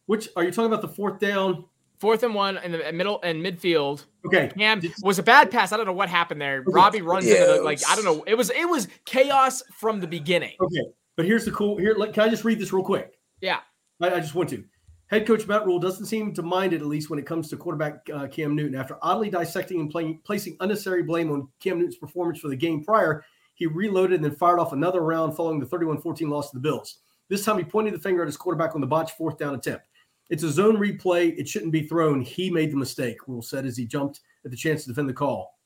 which 0.06 0.30
are 0.38 0.44
you 0.44 0.52
talking 0.52 0.72
about 0.72 0.82
the 0.82 0.88
fourth 0.88 1.20
down? 1.20 1.66
Fourth 2.00 2.24
and 2.24 2.34
one 2.34 2.58
in 2.58 2.72
the 2.72 2.92
middle 2.94 3.20
and 3.24 3.46
midfield. 3.46 4.06
Okay, 4.26 4.50
Cam 4.58 4.82
was 5.02 5.20
a 5.20 5.24
bad 5.24 5.52
pass. 5.52 5.74
I 5.74 5.78
don't 5.78 5.86
know 5.86 5.94
what 5.94 6.08
happened 6.08 6.42
there. 6.42 6.60
Okay. 6.60 6.72
Robbie 6.72 7.02
runs 7.02 7.26
yeah, 7.26 7.42
into 7.42 7.54
the, 7.58 7.62
like 7.62 7.80
I 7.90 7.96
don't 7.96 8.06
know. 8.06 8.24
It 8.26 8.36
was 8.36 8.50
it 8.52 8.68
was 8.68 8.88
chaos 9.04 9.64
from 9.74 10.00
the 10.00 10.08
beginning. 10.08 10.56
Okay, 10.62 10.92
but 11.18 11.26
here's 11.26 11.44
the 11.44 11.52
cool. 11.52 11.78
Here, 11.78 11.94
can 11.94 12.24
I 12.24 12.30
just 12.30 12.46
read 12.46 12.58
this 12.58 12.72
real 12.72 12.84
quick? 12.84 13.20
Yeah, 13.42 13.60
I, 14.02 14.12
I 14.12 14.20
just 14.22 14.34
want 14.34 14.50
to. 14.52 14.64
Head 15.08 15.28
coach 15.28 15.46
Matt 15.46 15.66
Rhule 15.66 15.80
doesn't 15.80 16.06
seem 16.06 16.34
to 16.36 16.42
mind 16.42 16.72
it, 16.72 16.82
at 16.82 16.88
least 16.88 17.10
when 17.10 17.20
it 17.20 17.26
comes 17.26 17.50
to 17.50 17.58
quarterback 17.58 18.10
uh, 18.14 18.28
Cam 18.28 18.56
Newton. 18.56 18.76
After 18.76 18.98
oddly 19.02 19.30
dissecting 19.30 19.82
and 19.82 19.90
playing, 19.90 20.22
placing 20.24 20.56
unnecessary 20.62 21.04
blame 21.04 21.32
on 21.32 21.50
Cam 21.60 21.78
Newton's 21.80 21.98
performance 21.98 22.40
for 22.40 22.48
the 22.48 22.56
game 22.56 22.84
prior, 22.84 23.24
he 23.64 23.68
reloaded 23.68 24.16
and 24.16 24.26
then 24.26 24.36
fired 24.36 24.60
off 24.60 24.74
another 24.74 25.00
round 25.00 25.38
following 25.38 25.58
the 25.58 25.66
31 25.66 26.02
14 26.02 26.30
loss 26.30 26.52
to 26.52 26.58
the 26.58 26.62
Bills. 26.62 27.00
This 27.30 27.46
time 27.46 27.58
he 27.58 27.64
pointed 27.64 27.94
the 27.94 28.00
finger 28.00 28.22
at 28.22 28.28
his 28.28 28.36
quarterback 28.36 28.76
on 28.76 28.82
the 28.82 28.88
botched 28.88 29.16
fourth 29.16 29.38
down 29.38 29.56
attempt. 29.56 29.88
It's 30.30 30.44
a 30.44 30.52
zone 30.52 30.76
replay. 30.76 31.38
It 31.38 31.48
shouldn't 31.48 31.72
be 31.72 31.88
thrown. 31.88 32.20
He 32.20 32.50
made 32.50 32.74
the 32.74 32.78
mistake, 32.78 33.26
Rhule 33.26 33.42
said 33.42 33.66
as 33.66 33.78
he 33.78 33.86
jumped 33.86 34.20
at 34.44 34.52
the 34.52 34.58
chance 34.58 34.84
to 34.84 34.90
defend 34.90 35.08
the 35.08 35.14
call. 35.14 35.58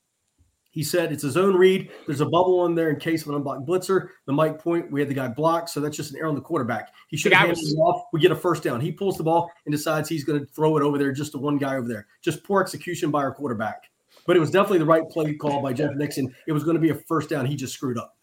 He 0.70 0.84
said 0.84 1.10
it's 1.10 1.24
a 1.24 1.30
zone 1.30 1.56
read. 1.56 1.90
There's 2.06 2.20
a 2.20 2.26
bubble 2.26 2.60
on 2.60 2.76
there 2.76 2.90
in 2.90 3.00
case 3.00 3.22
of 3.22 3.30
an 3.30 3.34
unblocked 3.34 3.66
blitzer. 3.66 4.10
The 4.26 4.32
mic 4.32 4.60
point, 4.60 4.92
we 4.92 5.00
had 5.00 5.10
the 5.10 5.14
guy 5.14 5.26
blocked, 5.26 5.70
so 5.70 5.80
that's 5.80 5.96
just 5.96 6.12
an 6.12 6.18
error 6.18 6.28
on 6.28 6.36
the 6.36 6.40
quarterback. 6.40 6.92
He 7.08 7.16
should 7.16 7.32
have 7.32 7.48
handed 7.48 7.64
it 7.64 7.76
off. 7.78 8.04
We 8.12 8.20
get 8.20 8.30
a 8.30 8.36
first 8.36 8.62
down. 8.62 8.80
He 8.80 8.92
pulls 8.92 9.16
the 9.16 9.24
ball 9.24 9.50
and 9.64 9.72
decides 9.72 10.08
he's 10.08 10.22
going 10.22 10.38
to 10.38 10.46
throw 10.46 10.76
it 10.76 10.84
over 10.84 10.98
there 10.98 11.10
just 11.10 11.32
to 11.32 11.38
one 11.38 11.58
guy 11.58 11.74
over 11.74 11.88
there. 11.88 12.06
Just 12.22 12.44
poor 12.44 12.60
execution 12.60 13.10
by 13.10 13.20
our 13.20 13.34
quarterback 13.34 13.90
but 14.28 14.36
it 14.36 14.40
was 14.40 14.50
definitely 14.50 14.78
the 14.78 14.84
right 14.84 15.08
play 15.08 15.34
call 15.34 15.62
by 15.62 15.72
Jeff 15.72 15.94
Nixon. 15.94 16.32
It 16.46 16.52
was 16.52 16.62
going 16.62 16.74
to 16.74 16.80
be 16.80 16.90
a 16.90 16.94
first 16.94 17.30
down. 17.30 17.46
He 17.46 17.56
just 17.56 17.72
screwed 17.72 17.96
up. 17.96 18.14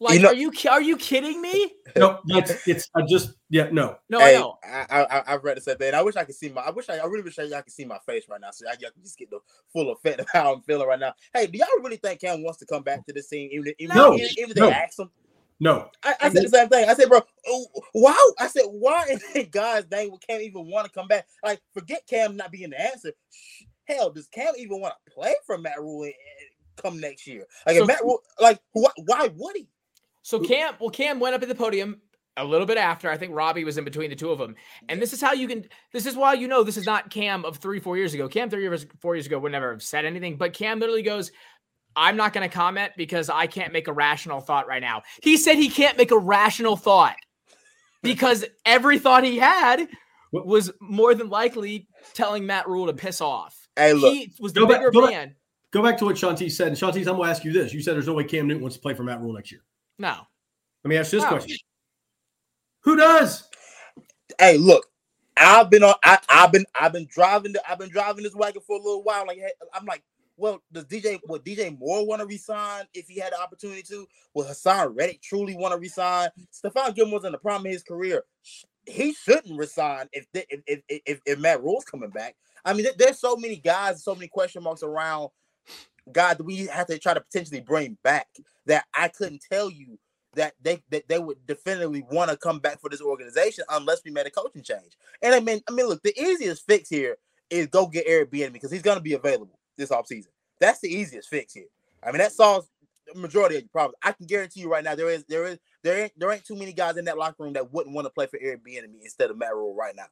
Like, 0.00 0.14
you 0.14 0.20
know, 0.20 0.28
are 0.30 0.34
you 0.34 0.52
are 0.68 0.82
you 0.82 0.96
kidding 0.96 1.40
me? 1.40 1.72
No, 1.96 2.18
it's 2.26 2.66
it's 2.68 2.90
I 2.94 3.02
just 3.08 3.30
yeah 3.48 3.68
no 3.70 3.96
no 4.10 4.18
hey, 4.18 4.36
I 4.36 4.40
know. 4.40 4.58
I, 4.62 4.86
I 4.90 5.18
I 5.26 5.36
read 5.36 5.56
it 5.56 5.62
said 5.62 5.78
that. 5.78 5.94
I 5.94 6.02
wish 6.02 6.16
I 6.16 6.24
could 6.24 6.34
see 6.34 6.50
my. 6.50 6.60
I 6.60 6.70
wish 6.70 6.90
I, 6.90 6.98
I 6.98 7.04
really 7.04 7.22
wish 7.22 7.38
I, 7.38 7.44
y'all 7.44 7.62
could 7.62 7.72
see 7.72 7.86
my 7.86 7.98
face 8.04 8.24
right 8.28 8.40
now, 8.40 8.50
so 8.50 8.66
I, 8.68 8.72
y'all 8.72 8.90
can 8.90 9.02
just 9.02 9.16
get 9.16 9.30
the 9.30 9.38
full 9.72 9.90
effect 9.92 10.20
of 10.20 10.26
how 10.30 10.52
I'm 10.52 10.60
feeling 10.62 10.86
right 10.86 10.98
now. 10.98 11.14
Hey, 11.32 11.46
do 11.46 11.56
y'all 11.56 11.68
really 11.82 11.96
think 11.96 12.20
Cam 12.20 12.42
wants 12.42 12.58
to 12.58 12.66
come 12.66 12.82
back 12.82 13.06
to 13.06 13.14
the 13.14 13.22
scene? 13.22 13.48
Even, 13.52 13.72
even, 13.78 13.96
no, 13.96 14.12
even, 14.12 14.28
even 14.36 14.52
no. 14.56 14.66
they 14.66 14.72
ask 14.72 14.98
him. 14.98 15.10
No, 15.60 15.88
I, 16.02 16.14
I, 16.20 16.28
said 16.30 16.44
the 16.44 16.48
same 16.50 16.68
thing. 16.68 16.86
I 16.86 16.92
said, 16.92 17.08
bro, 17.08 17.22
oh, 17.46 17.66
wow. 17.94 18.14
I 18.38 18.48
said, 18.48 18.64
why 18.66 19.16
in 19.34 19.48
God's 19.50 19.90
name 19.90 20.10
Cam 20.28 20.42
even 20.42 20.68
want 20.68 20.84
to 20.86 20.92
come 20.92 21.08
back? 21.08 21.26
Like, 21.42 21.62
forget 21.72 22.06
Cam 22.06 22.36
not 22.36 22.52
being 22.52 22.68
the 22.70 22.80
answer. 22.80 23.12
Hell, 23.86 24.10
does 24.10 24.28
Cam 24.28 24.54
even 24.58 24.80
want 24.80 24.94
to 25.06 25.12
play 25.12 25.34
for 25.46 25.58
Matt 25.58 25.80
Rhule 25.80 26.10
come 26.76 27.00
next 27.00 27.26
year? 27.26 27.46
Like, 27.66 27.76
so, 27.76 27.86
Matt 27.86 28.02
Rhule, 28.02 28.20
like, 28.40 28.60
why, 28.72 28.90
why 29.04 29.30
would 29.34 29.56
he? 29.56 29.68
So 30.22 30.40
Cam, 30.40 30.74
well, 30.80 30.90
Cam 30.90 31.20
went 31.20 31.36
up 31.36 31.42
at 31.42 31.48
the 31.48 31.54
podium 31.54 32.00
a 32.36 32.44
little 32.44 32.66
bit 32.66 32.78
after. 32.78 33.10
I 33.10 33.16
think 33.16 33.32
Robbie 33.34 33.64
was 33.64 33.78
in 33.78 33.84
between 33.84 34.10
the 34.10 34.16
two 34.16 34.30
of 34.30 34.38
them. 34.38 34.56
And 34.88 35.00
this 35.00 35.12
is 35.12 35.20
how 35.20 35.32
you 35.32 35.48
can. 35.48 35.64
This 35.92 36.06
is 36.06 36.16
why 36.16 36.34
you 36.34 36.48
know 36.48 36.62
this 36.62 36.76
is 36.76 36.84
not 36.86 37.10
Cam 37.10 37.44
of 37.44 37.58
three, 37.58 37.80
four 37.80 37.96
years 37.96 38.12
ago. 38.12 38.28
Cam 38.28 38.50
three 38.50 38.62
years, 38.62 38.86
four 39.00 39.14
years 39.14 39.26
ago 39.26 39.38
would 39.38 39.52
never 39.52 39.70
have 39.70 39.82
said 39.82 40.04
anything. 40.04 40.36
But 40.36 40.52
Cam 40.52 40.80
literally 40.80 41.02
goes, 41.02 41.30
"I'm 41.94 42.16
not 42.16 42.32
going 42.32 42.48
to 42.48 42.54
comment 42.54 42.92
because 42.96 43.30
I 43.30 43.46
can't 43.46 43.72
make 43.72 43.88
a 43.88 43.92
rational 43.92 44.40
thought 44.40 44.66
right 44.66 44.82
now." 44.82 45.02
He 45.22 45.36
said 45.36 45.56
he 45.56 45.68
can't 45.68 45.96
make 45.96 46.10
a 46.10 46.18
rational 46.18 46.76
thought 46.76 47.16
because 48.02 48.44
every 48.64 48.98
thought 48.98 49.24
he 49.24 49.38
had 49.38 49.88
was 50.32 50.70
more 50.80 51.14
than 51.14 51.28
likely 51.28 51.88
telling 52.14 52.46
Matt 52.46 52.68
Rhule 52.68 52.86
to 52.86 52.92
piss 52.92 53.20
off. 53.20 53.65
Hey, 53.76 53.92
look, 53.92 54.14
he 54.14 54.32
was 54.40 54.52
the 54.52 54.66
bigger 54.66 54.90
back, 54.90 54.92
go 54.92 55.06
man. 55.06 55.28
Back, 55.28 55.36
go 55.70 55.82
back 55.82 55.98
to 55.98 56.04
what 56.06 56.16
Shanti 56.16 56.50
said. 56.50 56.68
And 56.68 56.76
Shanti, 56.76 56.98
I'm 56.98 57.16
going 57.16 57.24
to 57.24 57.30
ask 57.30 57.44
you 57.44 57.52
this. 57.52 57.72
You 57.72 57.82
said 57.82 57.94
there's 57.94 58.06
no 58.06 58.14
way 58.14 58.24
Cam 58.24 58.46
Newton 58.46 58.62
wants 58.62 58.76
to 58.76 58.82
play 58.82 58.94
for 58.94 59.02
Matt 59.02 59.20
Rhule 59.20 59.34
next 59.34 59.52
year. 59.52 59.62
No. 59.98 60.16
Let 60.84 60.88
me 60.88 60.96
ask 60.96 61.12
you 61.12 61.20
this 61.20 61.24
no. 61.24 61.36
question. 61.36 61.56
Who 62.80 62.96
does? 62.96 63.48
Hey, 64.38 64.56
look, 64.56 64.86
I've 65.36 65.70
been 65.70 65.82
on. 65.82 65.94
I, 66.04 66.18
have 66.28 66.52
been. 66.52 66.64
I've 66.78 66.92
been 66.92 67.06
driving. 67.10 67.52
The, 67.52 67.70
I've 67.70 67.78
been 67.78 67.90
driving 67.90 68.24
this 68.24 68.34
wagon 68.34 68.62
for 68.66 68.76
a 68.76 68.82
little 68.82 69.02
while. 69.02 69.26
Like 69.26 69.40
I'm 69.74 69.84
like, 69.84 70.02
well, 70.36 70.62
does 70.72 70.84
DJ? 70.84 71.18
Would 71.28 71.44
DJ 71.44 71.76
Moore 71.78 72.06
want 72.06 72.20
to 72.20 72.26
resign 72.26 72.84
if 72.94 73.06
he 73.08 73.18
had 73.18 73.32
the 73.32 73.40
opportunity 73.40 73.82
to? 73.82 74.06
Will 74.34 74.44
Haason 74.44 74.96
Reddick 74.96 75.20
truly 75.22 75.56
want 75.56 75.72
to 75.72 75.78
resign? 75.78 76.28
Stephon 76.52 76.94
Gilmore's 76.94 77.24
in 77.24 77.32
the 77.32 77.38
prime 77.38 77.66
of 77.66 77.72
his 77.72 77.82
career. 77.82 78.24
He 78.86 79.12
shouldn't 79.12 79.58
resign 79.58 80.08
if 80.12 80.26
if 80.32 80.60
if, 80.66 80.80
if, 80.88 81.20
if 81.26 81.38
Matt 81.38 81.62
Rhule's 81.62 81.84
coming 81.84 82.10
back. 82.10 82.36
I 82.66 82.72
mean, 82.72 82.86
there's 82.98 83.20
so 83.20 83.36
many 83.36 83.56
guys, 83.56 84.02
so 84.02 84.14
many 84.14 84.26
question 84.26 84.62
marks 84.62 84.82
around 84.82 85.30
God 86.10 86.38
that 86.38 86.44
we 86.44 86.66
have 86.66 86.88
to 86.88 86.98
try 86.98 87.14
to 87.14 87.20
potentially 87.20 87.60
bring 87.60 87.96
back 88.02 88.26
that 88.66 88.84
I 88.92 89.08
couldn't 89.08 89.42
tell 89.50 89.70
you 89.70 89.98
that 90.34 90.54
they 90.60 90.82
that 90.90 91.08
they 91.08 91.20
would 91.20 91.46
definitively 91.46 92.04
want 92.10 92.30
to 92.30 92.36
come 92.36 92.58
back 92.58 92.80
for 92.80 92.90
this 92.90 93.00
organization 93.00 93.64
unless 93.70 94.02
we 94.04 94.10
made 94.10 94.26
a 94.26 94.30
coaching 94.30 94.62
change. 94.62 94.98
And 95.22 95.32
I 95.32 95.40
mean, 95.40 95.60
I 95.68 95.72
mean, 95.72 95.86
look, 95.86 96.02
the 96.02 96.20
easiest 96.20 96.66
fix 96.66 96.88
here 96.88 97.16
is 97.50 97.68
go 97.68 97.86
get 97.86 98.04
Eric 98.06 98.32
Bieniemy 98.32 98.54
because 98.54 98.72
he's 98.72 98.82
going 98.82 98.98
to 98.98 99.02
be 99.02 99.14
available 99.14 99.58
this 99.76 99.90
offseason. 99.90 100.28
That's 100.60 100.80
the 100.80 100.92
easiest 100.92 101.28
fix 101.28 101.54
here. 101.54 101.66
I 102.02 102.10
mean, 102.10 102.18
that 102.18 102.32
solves 102.32 102.68
the 103.06 103.18
majority 103.18 103.56
of 103.56 103.62
your 103.62 103.68
problems. 103.68 103.96
I 104.02 104.10
can 104.10 104.26
guarantee 104.26 104.60
you 104.60 104.70
right 104.70 104.82
now 104.82 104.96
there 104.96 105.10
is 105.10 105.24
there 105.28 105.46
is 105.46 105.58
there 105.84 106.02
ain't 106.02 106.12
there 106.16 106.32
ain't 106.32 106.44
too 106.44 106.56
many 106.56 106.72
guys 106.72 106.96
in 106.96 107.04
that 107.04 107.16
locker 107.16 107.44
room 107.44 107.52
that 107.52 107.72
wouldn't 107.72 107.94
want 107.94 108.06
to 108.06 108.10
play 108.10 108.26
for 108.26 108.40
Eric 108.42 108.64
Bieniemy 108.64 109.02
instead 109.02 109.30
of 109.30 109.38
Matt 109.38 109.54
Rhule 109.54 109.74
right 109.74 109.94
now. 109.94 110.06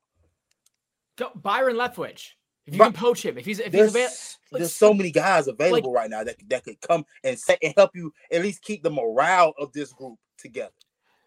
Byron 1.37 1.77
Leftwich. 1.77 2.31
If 2.67 2.75
you 2.75 2.81
can 2.81 2.93
poach 2.93 3.25
him, 3.25 3.37
if 3.37 3.45
he's 3.45 3.61
if 3.61 3.73
there's, 3.73 3.95
he's 3.95 4.39
available, 4.51 4.59
there's 4.59 4.75
so 4.75 4.95
many 4.95 5.11
guys 5.11 5.49
available 5.49 5.93
like, 5.93 6.03
right 6.03 6.11
now 6.11 6.25
that 6.25 6.37
that 6.49 6.65
could 6.65 6.81
come 6.81 7.05
and 7.23 7.39
set 7.39 7.59
and 7.63 7.75
help 7.77 7.91
you 7.95 8.13
at 8.33 8.43
least 8.43 8.63
keep 8.63 8.83
the 8.83 8.91
morale 8.91 9.53
of 9.59 9.73
this 9.73 9.93
group 9.93 10.19
together. 10.39 10.73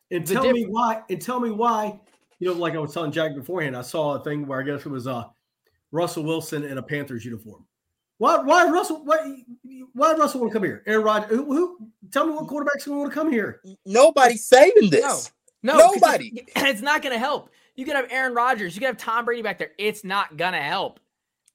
And 0.10 0.26
tell 0.26 0.52
me 0.52 0.66
why. 0.66 1.04
And 1.10 1.22
tell 1.22 1.40
me 1.40 1.52
why. 1.52 2.00
You 2.40 2.48
know, 2.48 2.54
like 2.54 2.76
I 2.76 2.80
was 2.80 2.94
telling 2.94 3.12
Jack 3.12 3.36
beforehand, 3.36 3.76
I 3.76 3.82
saw 3.82 4.16
a 4.16 4.24
thing 4.24 4.48
where 4.48 4.60
I 4.60 4.64
guess 4.64 4.86
it 4.86 4.90
was 4.90 5.08
uh 5.08 5.26
Russell 5.92 6.24
Wilson 6.24 6.64
in 6.64 6.78
a 6.78 6.84
Panthers 6.84 7.24
uniform? 7.26 7.66
Why? 8.18 8.38
Why 8.40 8.70
Russell? 8.70 9.04
Why? 9.04 9.44
Why 9.94 10.14
Russell 10.14 10.42
want 10.42 10.52
to 10.52 10.56
come 10.56 10.64
here? 10.64 10.84
Aaron 10.88 11.04
Rodgers. 11.04 11.30
Who, 11.30 11.46
who? 11.46 11.78
Tell 12.12 12.26
me 12.26 12.34
what 12.34 12.48
quarterback's 12.48 12.86
going 12.86 12.98
to 12.98 13.02
want 13.02 13.12
to 13.12 13.20
come 13.20 13.32
here? 13.32 13.62
Nobody's 13.86 14.46
saving 14.46 14.90
this. 14.90 15.32
No, 15.62 15.78
no 15.78 15.92
nobody. 15.94 16.32
It's, 16.36 16.52
it's 16.56 16.82
not 16.82 17.02
going 17.02 17.14
to 17.14 17.20
help. 17.20 17.50
You 17.76 17.86
could 17.86 17.96
have 17.96 18.08
Aaron 18.10 18.34
Rodgers. 18.34 18.76
You 18.76 18.80
could 18.80 18.88
have 18.88 18.98
Tom 18.98 19.26
Brady 19.26 19.44
back 19.44 19.60
there. 19.60 19.72
It's 19.78 20.04
not 20.04 20.36
going 20.36 20.54
to 20.54 20.62
help 20.62 21.00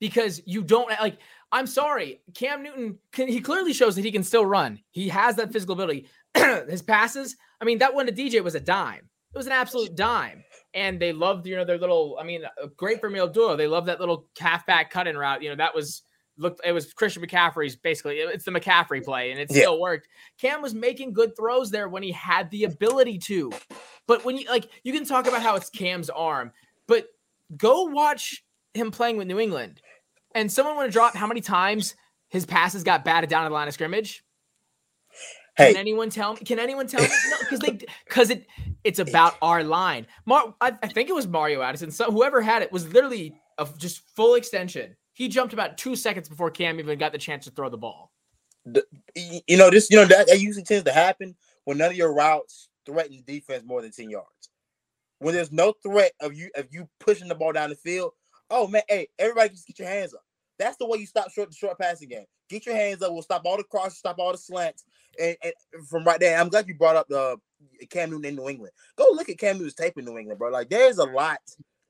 because 0.03 0.43
you 0.47 0.65
don't 0.65 0.91
like. 1.01 1.19
I'm 1.53 1.69
sorry, 1.69 2.23
Cam 2.35 2.65
Newton. 2.65 2.99
Can, 3.13 3.29
he 3.29 3.41
clearly 3.41 3.73
shows 3.73 3.95
that 3.95 4.05
he 4.05 4.11
can 4.11 4.25
still 4.25 4.45
run. 4.45 4.81
He 4.91 5.09
has 5.09 5.37
that 5.37 5.53
physical 5.53 5.75
ability. 5.75 6.09
His 6.69 6.83
passes. 6.83 7.37
I 7.61 7.65
mean, 7.65 7.79
that 7.79 7.95
one 7.95 8.07
to 8.07 8.13
DJ 8.13 8.43
was 8.43 8.57
a 8.57 8.61
dime. 8.61 9.09
It 9.33 9.39
was 9.39 9.47
an 9.47 9.53
absolute 9.53 9.95
dime. 9.95 10.43
And 10.75 10.99
they 10.99 11.13
loved, 11.13 11.47
you 11.47 11.55
know, 11.55 11.65
their 11.65 11.79
little. 11.79 12.19
I 12.21 12.25
mean, 12.25 12.43
uh, 12.45 12.67
great 12.77 13.01
for 13.01 13.11
Meal 13.11 13.29
Duo. 13.29 13.55
They 13.55 13.69
love 13.69 13.87
that 13.87 14.01
little 14.01 14.27
halfback 14.41 14.91
cut 14.91 15.07
in 15.07 15.17
route. 15.17 15.41
You 15.41 15.51
know, 15.51 15.57
that 15.57 15.73
was 15.73 16.03
looked 16.37 16.61
it 16.65 16.73
was 16.73 16.93
Christian 16.93 17.25
McCaffrey's 17.25 17.77
basically 17.77 18.17
it's 18.17 18.45
the 18.45 18.51
McCaffrey 18.51 19.05
play 19.05 19.31
and 19.31 19.39
it 19.39 19.53
yeah. 19.53 19.61
still 19.61 19.81
worked. 19.81 20.09
Cam 20.41 20.63
was 20.63 20.75
making 20.75 21.13
good 21.13 21.37
throws 21.37 21.71
there 21.71 21.89
when 21.89 22.03
he 22.03 22.11
had 22.11 22.51
the 22.51 22.65
ability 22.65 23.19
to. 23.19 23.53
But 24.09 24.25
when 24.25 24.37
you 24.37 24.49
like 24.51 24.69
you 24.83 24.93
can 24.93 25.05
talk 25.05 25.29
about 25.29 25.43
how 25.43 25.55
it's 25.55 25.71
Cam's 25.71 26.11
arm, 26.11 26.51
but 26.89 27.07
go 27.57 27.85
watch 27.85 28.43
him 28.75 28.91
playing 28.91 29.17
with 29.17 29.29
New 29.29 29.39
England. 29.39 29.81
And 30.35 30.51
someone 30.51 30.77
want 30.77 30.89
to 30.89 30.93
drop 30.93 31.15
how 31.15 31.27
many 31.27 31.41
times 31.41 31.95
his 32.29 32.47
passes 32.47 32.83
got 32.83 33.05
batted 33.05 33.31
down 33.31 33.45
at 33.45 33.49
the 33.49 33.55
line 33.55 33.69
of 33.69 33.75
scrimmage? 33.75 34.25
Hey. 35.57 35.73
Can 35.73 35.81
anyone 35.81 36.09
tell 36.09 36.33
me? 36.35 36.41
Can 36.41 36.59
anyone 36.59 36.87
tell 36.87 37.03
me? 37.03 37.09
No, 37.31 37.37
because 37.41 37.61
they 37.61 37.79
because 38.07 38.31
it 38.31 38.47
it's 38.85 38.99
about 38.99 39.35
our 39.43 39.63
line. 39.63 40.07
Mar, 40.25 40.55
I, 40.61 40.73
I, 40.83 40.89
think 40.89 41.11
it 41.11 41.15
was 41.15 41.29
Mario 41.29 41.61
Addison. 41.61 41.91
So 41.91 42.11
whoever 42.11 42.41
had 42.41 42.63
it 42.63 42.73
was 42.73 42.91
literally 42.93 43.35
of 43.59 43.79
just 43.79 44.01
full 44.17 44.35
extension 44.35 44.97
he 45.13 45.29
jumped 45.29 45.53
about 45.53 45.79
two 45.79 45.95
seconds 45.95 46.29
before 46.29 46.51
Cam 46.51 46.79
even 46.79 46.99
got 46.99 47.13
the 47.13 47.19
chance 47.19 47.45
to 47.45 47.51
throw 47.51 47.69
the 47.69 47.79
ball. 47.79 48.11
The, 48.65 48.85
you 49.47 49.57
know 49.57 49.71
this. 49.71 49.91
You 49.91 49.97
know 49.99 50.07
that, 50.07 50.29
that 50.29 50.41
usually 50.41 50.65
tends 50.65 50.85
to 50.85 50.93
happen 50.93 51.35
when 51.65 51.79
none 51.79 51.91
of 51.91 51.97
your 51.97 52.15
routes 52.15 52.69
threaten 52.87 53.23
defense 53.27 53.65
more 53.67 53.83
than 53.83 53.91
ten 53.91 54.09
yards. 54.09 54.29
When 55.19 55.35
there's 55.35 55.53
no 55.53 55.75
threat 55.83 56.13
of 56.21 56.35
you 56.35 56.51
of 56.57 56.69
you 56.71 56.89
pushing 57.01 57.29
the 57.29 57.35
ball 57.35 57.53
down 57.53 57.71
the 57.71 57.77
field. 57.77 58.13
Oh 58.53 58.69
man, 58.69 58.83
hey, 58.87 59.09
everybody 59.19 59.49
just 59.49 59.67
get 59.67 59.79
your 59.79 59.89
hands 59.89 60.13
up. 60.13 60.23
That's 60.59 60.77
the 60.77 60.87
way 60.87 60.99
you 60.99 61.07
stop 61.07 61.31
short 61.31 61.49
the 61.49 61.57
short 61.57 61.79
passing 61.79 62.11
game. 62.11 62.27
Get 62.51 62.67
your 62.67 62.77
hands 62.77 63.01
up. 63.01 63.11
We'll 63.11 63.23
stop 63.23 63.43
all 63.47 63.57
the 63.57 63.65
crosses, 63.65 63.99
stop 63.99 64.19
all 64.19 64.31
the 64.31 64.39
slants, 64.39 64.85
and, 65.19 65.37
and 65.43 65.55
from 65.89 66.05
right 66.05 66.21
there. 66.21 66.39
I'm 66.39 66.51
glad 66.51 66.69
you 66.69 66.75
brought 66.75 66.97
up 66.97 67.09
the 67.09 67.19
uh, 67.19 67.37
Cam 67.89 68.11
Newton 68.11 68.27
in 68.27 68.37
New 68.37 68.51
England. 68.51 68.75
Go 68.95 69.07
look 69.13 69.31
at 69.31 69.39
Cam 69.39 69.57
Newton's 69.57 69.75
tape 69.75 69.95
in 69.97 70.05
New 70.05 70.19
England, 70.19 70.39
bro. 70.39 70.51
Like 70.51 70.69
there's 70.69 70.99
a 70.99 71.05
lot 71.05 71.41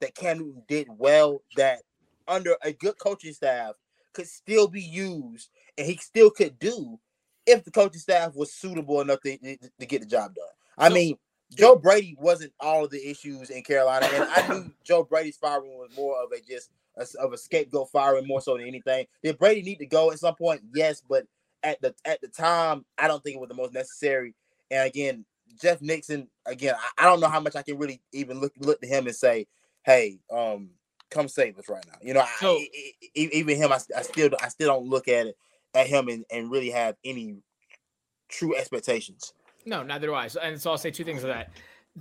that 0.00 0.14
Cam 0.14 0.38
Newton 0.38 0.62
did 0.68 0.86
well 0.88 1.42
that 1.56 1.80
under 2.28 2.54
a 2.62 2.72
good 2.72 2.96
coaching 2.96 3.32
staff 3.32 3.74
could 4.12 4.28
still 4.28 4.68
be 4.68 4.82
used 4.82 5.50
and 5.76 5.86
he 5.86 5.96
still 5.96 6.30
could 6.30 6.60
do 6.60 6.98
if 7.44 7.64
the 7.64 7.72
coaching 7.72 8.00
staff 8.00 8.36
was 8.36 8.52
suitable 8.52 9.00
enough 9.00 9.20
to, 9.22 9.36
to, 9.36 9.56
to 9.80 9.86
get 9.86 10.00
the 10.00 10.06
job 10.06 10.32
done. 10.34 10.46
I 10.78 10.88
so, 10.88 10.94
mean, 10.94 11.16
Joe 11.56 11.76
Brady 11.76 12.16
wasn't 12.18 12.52
all 12.60 12.84
of 12.84 12.90
the 12.90 13.10
issues 13.10 13.50
in 13.50 13.62
Carolina, 13.62 14.08
and 14.12 14.24
I 14.24 14.48
knew 14.48 14.72
Joe 14.84 15.04
Brady's 15.04 15.36
firing 15.36 15.72
was 15.72 15.90
more 15.96 16.22
of 16.22 16.30
a 16.32 16.40
just 16.40 16.70
a, 16.96 17.06
of 17.20 17.32
a 17.32 17.38
scapegoat 17.38 17.90
firing 17.90 18.26
more 18.26 18.40
so 18.40 18.56
than 18.56 18.66
anything. 18.66 19.06
Did 19.22 19.38
Brady 19.38 19.62
need 19.62 19.78
to 19.78 19.86
go 19.86 20.10
at 20.10 20.18
some 20.18 20.34
point? 20.34 20.62
Yes, 20.74 21.02
but 21.06 21.26
at 21.62 21.80
the 21.80 21.94
at 22.04 22.20
the 22.20 22.28
time, 22.28 22.84
I 22.98 23.08
don't 23.08 23.22
think 23.22 23.36
it 23.36 23.40
was 23.40 23.48
the 23.48 23.54
most 23.54 23.72
necessary. 23.72 24.34
And 24.70 24.86
again, 24.88 25.24
Jeff 25.60 25.80
Nixon, 25.82 26.28
again, 26.46 26.74
I, 26.78 27.04
I 27.04 27.06
don't 27.06 27.20
know 27.20 27.28
how 27.28 27.40
much 27.40 27.56
I 27.56 27.62
can 27.62 27.78
really 27.78 28.00
even 28.12 28.40
look 28.40 28.52
look 28.58 28.80
to 28.80 28.86
him 28.86 29.06
and 29.06 29.16
say, 29.16 29.46
hey, 29.84 30.18
um, 30.32 30.70
come 31.10 31.28
save 31.28 31.58
us 31.58 31.68
right 31.68 31.84
now. 31.86 31.98
You 32.00 32.14
know, 32.14 32.24
so, 32.38 32.56
I, 32.56 32.68
even 33.14 33.56
him, 33.56 33.72
I, 33.72 33.78
I, 33.96 34.02
still 34.02 34.30
I 34.40 34.48
still 34.48 34.68
don't 34.68 34.86
look 34.86 35.08
at 35.08 35.26
it 35.26 35.36
at 35.74 35.86
him 35.86 36.08
and, 36.08 36.24
and 36.30 36.50
really 36.50 36.70
have 36.70 36.96
any 37.04 37.36
true 38.28 38.56
expectations. 38.56 39.32
No, 39.64 39.82
neither 39.82 40.08
do 40.08 40.14
I. 40.14 40.28
So, 40.28 40.40
and 40.40 40.60
so 40.60 40.70
I'll 40.70 40.78
say 40.78 40.90
two 40.90 41.04
things 41.04 41.20
to 41.22 41.28
that. 41.28 41.50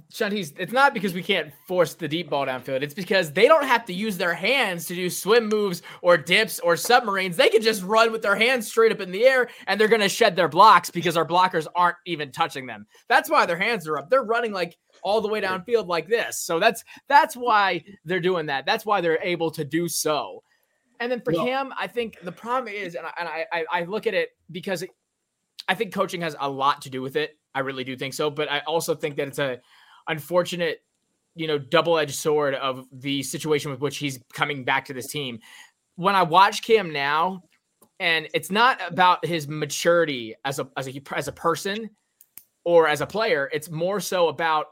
Shanti's, 0.09 0.53
it's 0.57 0.71
not 0.71 0.93
because 0.93 1.13
we 1.13 1.21
can't 1.21 1.51
force 1.67 1.95
the 1.95 2.07
deep 2.07 2.29
ball 2.29 2.45
downfield. 2.45 2.81
It's 2.81 2.93
because 2.93 3.33
they 3.33 3.47
don't 3.47 3.65
have 3.65 3.85
to 3.85 3.93
use 3.93 4.17
their 4.17 4.33
hands 4.33 4.85
to 4.85 4.95
do 4.95 5.09
swim 5.09 5.49
moves 5.49 5.81
or 6.01 6.15
dips 6.15 6.59
or 6.59 6.77
submarines. 6.77 7.35
They 7.35 7.49
can 7.49 7.61
just 7.61 7.83
run 7.83 8.13
with 8.13 8.21
their 8.21 8.37
hands 8.37 8.67
straight 8.67 8.93
up 8.93 9.01
in 9.01 9.11
the 9.11 9.25
air 9.25 9.49
and 9.67 9.79
they're 9.79 9.89
going 9.89 10.01
to 10.01 10.07
shed 10.07 10.37
their 10.37 10.47
blocks 10.47 10.89
because 10.89 11.17
our 11.17 11.27
blockers 11.27 11.67
aren't 11.75 11.97
even 12.05 12.31
touching 12.31 12.65
them. 12.65 12.87
That's 13.09 13.29
why 13.29 13.45
their 13.45 13.57
hands 13.57 13.85
are 13.85 13.97
up. 13.97 14.09
They're 14.09 14.23
running 14.23 14.53
like 14.53 14.77
all 15.03 15.19
the 15.19 15.27
way 15.27 15.41
downfield 15.41 15.87
like 15.87 16.07
this. 16.07 16.39
So 16.39 16.57
that's 16.57 16.85
that's 17.09 17.35
why 17.35 17.83
they're 18.05 18.21
doing 18.21 18.45
that. 18.45 18.65
That's 18.65 18.85
why 18.85 19.01
they're 19.01 19.21
able 19.21 19.51
to 19.51 19.65
do 19.65 19.89
so. 19.89 20.41
And 21.01 21.11
then 21.11 21.19
for 21.19 21.33
well, 21.33 21.45
Cam, 21.45 21.73
I 21.77 21.87
think 21.87 22.17
the 22.21 22.31
problem 22.31 22.73
is, 22.73 22.95
and 22.95 23.07
I, 23.07 23.11
and 23.17 23.27
I, 23.27 23.65
I 23.71 23.83
look 23.85 24.07
at 24.07 24.13
it 24.13 24.29
because 24.51 24.85
I 25.67 25.73
think 25.73 25.93
coaching 25.93 26.21
has 26.21 26.35
a 26.39 26.49
lot 26.49 26.83
to 26.83 26.89
do 26.89 27.01
with 27.01 27.15
it. 27.15 27.37
I 27.53 27.59
really 27.59 27.83
do 27.83 27.95
think 27.95 28.13
so. 28.13 28.29
But 28.29 28.51
I 28.51 28.59
also 28.59 28.95
think 28.95 29.15
that 29.17 29.27
it's 29.27 29.39
a 29.39 29.59
unfortunate, 30.07 30.83
you 31.35 31.47
know, 31.47 31.57
double 31.57 31.97
edged 31.97 32.15
sword 32.15 32.55
of 32.55 32.87
the 32.91 33.23
situation 33.23 33.71
with 33.71 33.81
which 33.81 33.97
he's 33.97 34.19
coming 34.33 34.63
back 34.63 34.85
to 34.85 34.93
this 34.93 35.07
team. 35.07 35.39
When 35.95 36.15
I 36.15 36.23
watch 36.23 36.63
Cam 36.63 36.91
now, 36.91 37.43
and 37.99 38.27
it's 38.33 38.49
not 38.49 38.79
about 38.87 39.23
his 39.23 39.47
maturity 39.47 40.35
as 40.43 40.57
a 40.57 40.67
as 40.75 40.87
a 40.87 41.01
as 41.15 41.27
a 41.27 41.31
person 41.31 41.89
or 42.63 42.87
as 42.87 43.01
a 43.01 43.05
player. 43.05 43.49
It's 43.53 43.69
more 43.69 43.99
so 43.99 44.27
about 44.27 44.67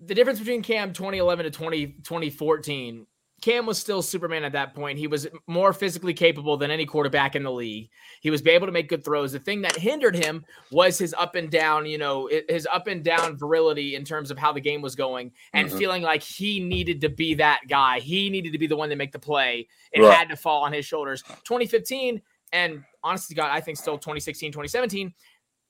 the 0.00 0.14
difference 0.14 0.38
between 0.38 0.62
Cam 0.62 0.92
2011 0.92 1.44
to 1.44 1.50
20, 1.50 1.86
2014 2.02 3.06
Cam 3.40 3.64
was 3.64 3.78
still 3.78 4.02
Superman 4.02 4.44
at 4.44 4.52
that 4.52 4.74
point. 4.74 4.98
He 4.98 5.06
was 5.06 5.26
more 5.46 5.72
physically 5.72 6.12
capable 6.12 6.56
than 6.56 6.70
any 6.70 6.84
quarterback 6.84 7.34
in 7.34 7.42
the 7.42 7.50
league. 7.50 7.88
He 8.20 8.30
was 8.30 8.46
able 8.46 8.66
to 8.66 8.72
make 8.72 8.88
good 8.88 9.04
throws. 9.04 9.32
The 9.32 9.38
thing 9.38 9.62
that 9.62 9.76
hindered 9.76 10.14
him 10.14 10.44
was 10.70 10.98
his 10.98 11.14
up 11.18 11.34
and 11.34 11.50
down, 11.50 11.86
you 11.86 11.96
know, 11.96 12.28
his 12.48 12.68
up 12.70 12.86
and 12.86 13.02
down 13.02 13.38
virility 13.38 13.94
in 13.94 14.04
terms 14.04 14.30
of 14.30 14.38
how 14.38 14.52
the 14.52 14.60
game 14.60 14.82
was 14.82 14.94
going 14.94 15.32
and 15.54 15.68
mm-hmm. 15.68 15.78
feeling 15.78 16.02
like 16.02 16.22
he 16.22 16.60
needed 16.60 17.00
to 17.00 17.08
be 17.08 17.34
that 17.34 17.60
guy. 17.68 17.98
He 18.00 18.28
needed 18.28 18.52
to 18.52 18.58
be 18.58 18.66
the 18.66 18.76
one 18.76 18.90
to 18.90 18.96
make 18.96 19.12
the 19.12 19.18
play. 19.18 19.68
It 19.92 20.02
right. 20.02 20.14
had 20.14 20.28
to 20.28 20.36
fall 20.36 20.62
on 20.62 20.72
his 20.72 20.84
shoulders. 20.84 21.22
2015 21.22 22.20
and 22.52 22.84
honestly, 23.02 23.34
God, 23.36 23.50
I 23.50 23.60
think 23.60 23.78
still 23.78 23.96
2016, 23.96 24.52
2017, 24.52 25.14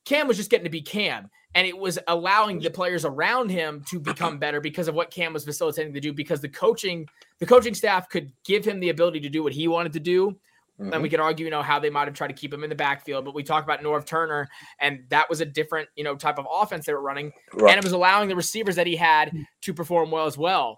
Cam 0.05 0.27
was 0.27 0.37
just 0.37 0.49
getting 0.49 0.65
to 0.65 0.69
be 0.69 0.81
Cam 0.81 1.29
and 1.53 1.67
it 1.67 1.77
was 1.77 1.99
allowing 2.07 2.59
the 2.59 2.69
players 2.69 3.05
around 3.05 3.49
him 3.49 3.83
to 3.89 3.99
become 3.99 4.37
better 4.37 4.61
because 4.61 4.87
of 4.87 4.95
what 4.95 5.11
Cam 5.11 5.33
was 5.33 5.45
facilitating 5.45 5.93
to 5.93 5.99
do 5.99 6.13
because 6.13 6.41
the 6.41 6.49
coaching 6.49 7.07
the 7.39 7.45
coaching 7.45 7.73
staff 7.73 8.09
could 8.09 8.31
give 8.43 8.65
him 8.65 8.79
the 8.79 8.89
ability 8.89 9.19
to 9.21 9.29
do 9.29 9.43
what 9.43 9.53
he 9.53 9.67
wanted 9.67 9.93
to 9.93 9.99
do 9.99 10.31
mm-hmm. 10.79 10.93
and 10.93 11.01
we 11.01 11.09
could 11.09 11.19
argue 11.19 11.45
you 11.45 11.51
know 11.51 11.61
how 11.61 11.79
they 11.79 11.89
might 11.89 12.07
have 12.07 12.15
tried 12.15 12.27
to 12.27 12.33
keep 12.33 12.53
him 12.53 12.63
in 12.63 12.69
the 12.69 12.75
backfield 12.75 13.25
but 13.25 13.35
we 13.35 13.43
talk 13.43 13.63
about 13.63 13.81
Norv 13.81 14.05
Turner 14.05 14.47
and 14.79 15.03
that 15.09 15.29
was 15.29 15.41
a 15.41 15.45
different 15.45 15.89
you 15.95 16.03
know 16.03 16.15
type 16.15 16.39
of 16.39 16.47
offense 16.51 16.85
they 16.85 16.93
were 16.93 17.01
running 17.01 17.31
right. 17.53 17.71
and 17.71 17.77
it 17.77 17.83
was 17.83 17.93
allowing 17.93 18.29
the 18.29 18.35
receivers 18.35 18.75
that 18.75 18.87
he 18.87 18.95
had 18.95 19.31
to 19.61 19.73
perform 19.73 20.11
well 20.11 20.25
as 20.25 20.37
well 20.37 20.77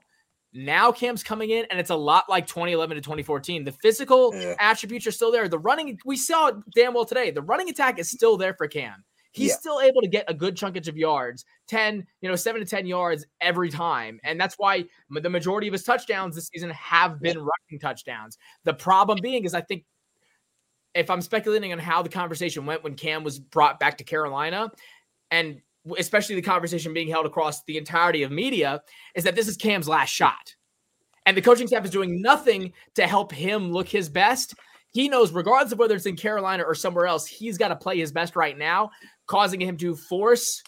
now 0.55 0.91
Cam's 0.91 1.23
coming 1.23 1.49
in, 1.49 1.65
and 1.71 1.79
it's 1.79 1.89
a 1.89 1.95
lot 1.95 2.29
like 2.29 2.45
2011 2.45 2.93
to 2.93 3.01
2014. 3.01 3.63
The 3.63 3.71
physical 3.71 4.35
yeah. 4.35 4.53
attributes 4.59 5.07
are 5.07 5.11
still 5.11 5.31
there. 5.31 5.47
The 5.47 5.57
running, 5.57 5.97
we 6.05 6.15
saw 6.15 6.49
it 6.49 6.55
damn 6.75 6.93
well 6.93 7.05
today. 7.05 7.31
The 7.31 7.41
running 7.41 7.69
attack 7.69 7.97
is 7.97 8.11
still 8.11 8.37
there 8.37 8.53
for 8.53 8.67
Cam 8.67 9.03
he's 9.33 9.49
yeah. 9.49 9.55
still 9.55 9.81
able 9.81 10.01
to 10.01 10.07
get 10.07 10.25
a 10.27 10.33
good 10.33 10.55
chunkage 10.55 10.87
of 10.87 10.97
yards 10.97 11.43
10 11.67 12.05
you 12.21 12.29
know 12.29 12.35
7 12.35 12.61
to 12.61 12.67
10 12.67 12.85
yards 12.85 13.25
every 13.41 13.69
time. 13.69 14.19
And 14.23 14.39
that's 14.39 14.55
why 14.57 14.85
the 15.09 15.29
majority 15.29 15.67
of 15.67 15.73
his 15.73 15.83
touchdowns 15.83 16.35
this 16.35 16.47
season 16.47 16.69
have 16.69 17.19
been 17.19 17.37
rushing 17.37 17.79
touchdowns. 17.79 18.37
The 18.63 18.73
problem 18.73 19.19
being 19.21 19.43
is 19.43 19.53
i 19.53 19.61
think 19.61 19.85
if 20.93 21.09
i'm 21.09 21.21
speculating 21.21 21.73
on 21.73 21.79
how 21.79 22.01
the 22.01 22.09
conversation 22.09 22.65
went 22.65 22.83
when 22.83 22.95
cam 22.95 23.23
was 23.23 23.39
brought 23.39 23.79
back 23.79 23.97
to 23.97 24.03
carolina 24.03 24.71
and 25.31 25.61
especially 25.97 26.35
the 26.35 26.41
conversation 26.41 26.93
being 26.93 27.09
held 27.09 27.25
across 27.25 27.63
the 27.63 27.77
entirety 27.77 28.23
of 28.23 28.31
media 28.31 28.81
is 29.15 29.23
that 29.23 29.35
this 29.35 29.47
is 29.47 29.57
cam's 29.57 29.87
last 29.87 30.09
shot. 30.09 30.55
And 31.25 31.37
the 31.37 31.41
coaching 31.41 31.67
staff 31.67 31.85
is 31.85 31.91
doing 31.91 32.21
nothing 32.21 32.73
to 32.95 33.07
help 33.07 33.31
him 33.31 33.71
look 33.71 33.87
his 33.87 34.09
best 34.09 34.55
he 34.93 35.09
knows 35.09 35.31
regardless 35.31 35.73
of 35.73 35.79
whether 35.79 35.95
it's 35.95 36.05
in 36.05 36.15
Carolina 36.15 36.63
or 36.63 36.75
somewhere 36.75 37.07
else, 37.07 37.27
he's 37.27 37.57
got 37.57 37.69
to 37.69 37.75
play 37.75 37.97
his 37.97 38.11
best 38.11 38.35
right 38.35 38.57
now 38.57 38.91
causing 39.27 39.59
him 39.59 39.75
to 39.77 39.95
force, 39.95 40.63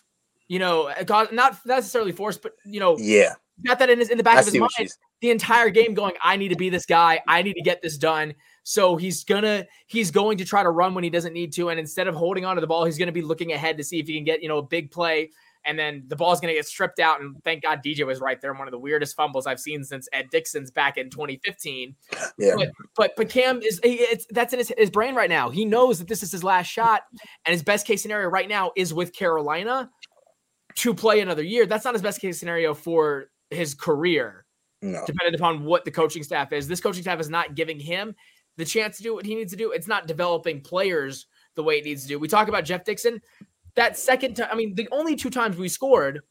you 0.47 0.59
know, 0.59 0.88
uh, 0.88 1.25
not 1.31 1.57
necessarily 1.65 2.11
force, 2.11 2.38
but 2.38 2.53
you 2.65 2.79
know, 2.79 2.97
yeah, 2.97 3.33
got 3.65 3.79
that 3.79 3.89
in 3.89 3.99
his 3.99 4.09
in 4.09 4.17
the 4.17 4.23
back 4.23 4.38
I 4.38 4.39
of 4.39 4.45
his 4.45 4.55
mind 4.55 4.89
the 5.21 5.31
entire 5.31 5.69
game, 5.69 5.93
going, 5.93 6.13
I 6.21 6.35
need 6.35 6.49
to 6.49 6.55
be 6.55 6.69
this 6.69 6.85
guy, 6.85 7.21
I 7.27 7.41
need 7.41 7.53
to 7.53 7.61
get 7.61 7.81
this 7.81 7.97
done. 7.97 8.33
So 8.63 8.95
he's 8.95 9.23
gonna 9.23 9.65
he's 9.88 10.11
going 10.11 10.38
to 10.39 10.45
try 10.45 10.63
to 10.63 10.69
run 10.69 10.93
when 10.93 11.03
he 11.03 11.09
doesn't 11.09 11.33
need 11.33 11.53
to, 11.53 11.69
and 11.69 11.79
instead 11.79 12.07
of 12.07 12.15
holding 12.15 12.45
onto 12.45 12.61
the 12.61 12.67
ball, 12.67 12.85
he's 12.85 12.97
gonna 12.97 13.11
be 13.11 13.21
looking 13.21 13.51
ahead 13.51 13.77
to 13.77 13.83
see 13.83 13.99
if 13.99 14.07
he 14.07 14.15
can 14.15 14.23
get 14.23 14.41
you 14.41 14.49
know 14.49 14.57
a 14.57 14.63
big 14.63 14.91
play 14.91 15.29
and 15.65 15.78
then 15.78 16.04
the 16.08 16.15
ball's 16.15 16.39
going 16.39 16.54
to 16.54 16.58
get 16.58 16.65
stripped 16.65 16.99
out. 16.99 17.21
And 17.21 17.36
thank 17.43 17.63
God 17.63 17.82
DJ 17.84 18.06
was 18.06 18.21
right 18.21 18.39
there. 18.39 18.54
One 18.54 18.67
of 18.67 18.71
the 18.71 18.80
weirdest 18.80 19.15
fumbles 19.15 19.47
I've 19.47 19.60
seen 19.60 19.84
since 19.84 20.08
Ed 20.13 20.28
Dickson's 20.32 20.71
back 20.71 20.97
in 20.97 21.10
2015. 21.10 21.95
Yeah. 22.38 22.56
But 22.56 22.71
but, 22.95 23.12
but 23.17 23.30
Cam 23.30 23.62
is 23.62 23.80
it's 23.84 24.25
that's 24.30 24.54
in 24.54 24.60
his, 24.60 24.71
his 24.78 24.89
brain 24.89 25.15
right 25.15 25.30
now. 25.30 25.49
He 25.49 25.65
knows 25.65 25.99
that 25.99 26.08
this 26.08 26.23
is 26.23 26.32
his 26.32 26.43
last 26.43 26.67
shot, 26.67 27.01
and 27.45 27.51
his 27.51 27.63
best 27.63 27.88
case 27.88 28.01
scenario 28.01 28.30
right 28.30 28.47
now 28.47 28.71
is 28.75 28.93
with 28.93 29.13
Carolina 29.13 29.89
to 30.75 30.93
play 30.93 31.21
another 31.21 31.43
year. 31.43 31.65
That's 31.65 31.86
not 31.86 31.93
his 31.93 32.01
best 32.01 32.21
case 32.21 32.39
scenario 32.39 32.73
for 32.73 33.30
his 33.49 33.73
career. 33.73 34.45
No. 34.82 35.04
dependent 35.06 35.36
upon 35.36 35.63
what 35.63 35.84
the 35.84 35.89
coaching 35.89 36.21
staff 36.21 36.54
is. 36.54 36.67
This 36.67 36.82
coaching 36.82 37.01
staff 37.01 37.19
is 37.19 37.30
not 37.30 37.56
giving 37.56 37.80
him 37.80 38.13
the 38.58 38.65
chance 38.65 38.97
to 38.97 39.04
do 39.04 39.15
what 39.15 39.25
he 39.25 39.34
needs 39.34 39.51
to 39.51 39.58
do. 39.58 39.71
It's 39.71 39.88
not 39.88 40.06
developing 40.06 40.62
players 40.62 41.25
the 41.56 41.63
way 41.63 41.78
it 41.78 41.86
needs 41.86 42.04
to 42.04 42.08
do. 42.08 42.19
We 42.19 42.28
talk 42.28 42.47
about 42.47 42.65
Jeff 42.65 42.84
Dixon. 42.84 43.21
That 43.75 43.97
second 43.97 44.35
time, 44.35 44.47
I 44.51 44.55
mean, 44.55 44.75
the 44.75 44.88
only 44.91 45.15
two 45.15 45.29
times 45.29 45.57
we 45.57 45.67
scored 45.67 46.21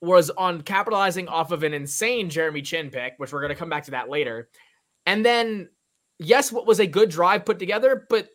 was 0.00 0.30
on 0.30 0.60
capitalizing 0.62 1.28
off 1.28 1.50
of 1.50 1.62
an 1.62 1.74
insane 1.74 2.30
Jeremy 2.30 2.62
Chinn 2.62 2.90
pick, 2.90 3.14
which 3.18 3.32
we're 3.32 3.40
going 3.40 3.50
to 3.50 3.56
come 3.56 3.68
back 3.68 3.84
to 3.84 3.92
that 3.92 4.08
later. 4.08 4.48
And 5.06 5.24
then, 5.24 5.68
yes, 6.18 6.52
what 6.52 6.66
was 6.66 6.80
a 6.80 6.86
good 6.86 7.10
drive 7.10 7.44
put 7.44 7.58
together, 7.58 8.06
but 8.08 8.28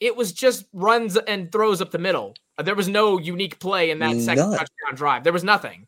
it 0.00 0.16
was 0.16 0.32
just 0.32 0.64
runs 0.72 1.16
and 1.16 1.50
throws 1.52 1.80
up 1.80 1.90
the 1.90 1.98
middle. 1.98 2.34
There 2.62 2.74
was 2.74 2.88
no 2.88 3.18
unique 3.18 3.58
play 3.58 3.90
in 3.90 3.98
that 4.00 4.16
second 4.20 4.50
None. 4.50 4.58
touchdown 4.58 4.94
drive. 4.94 5.24
There 5.24 5.32
was 5.32 5.44
nothing. 5.44 5.86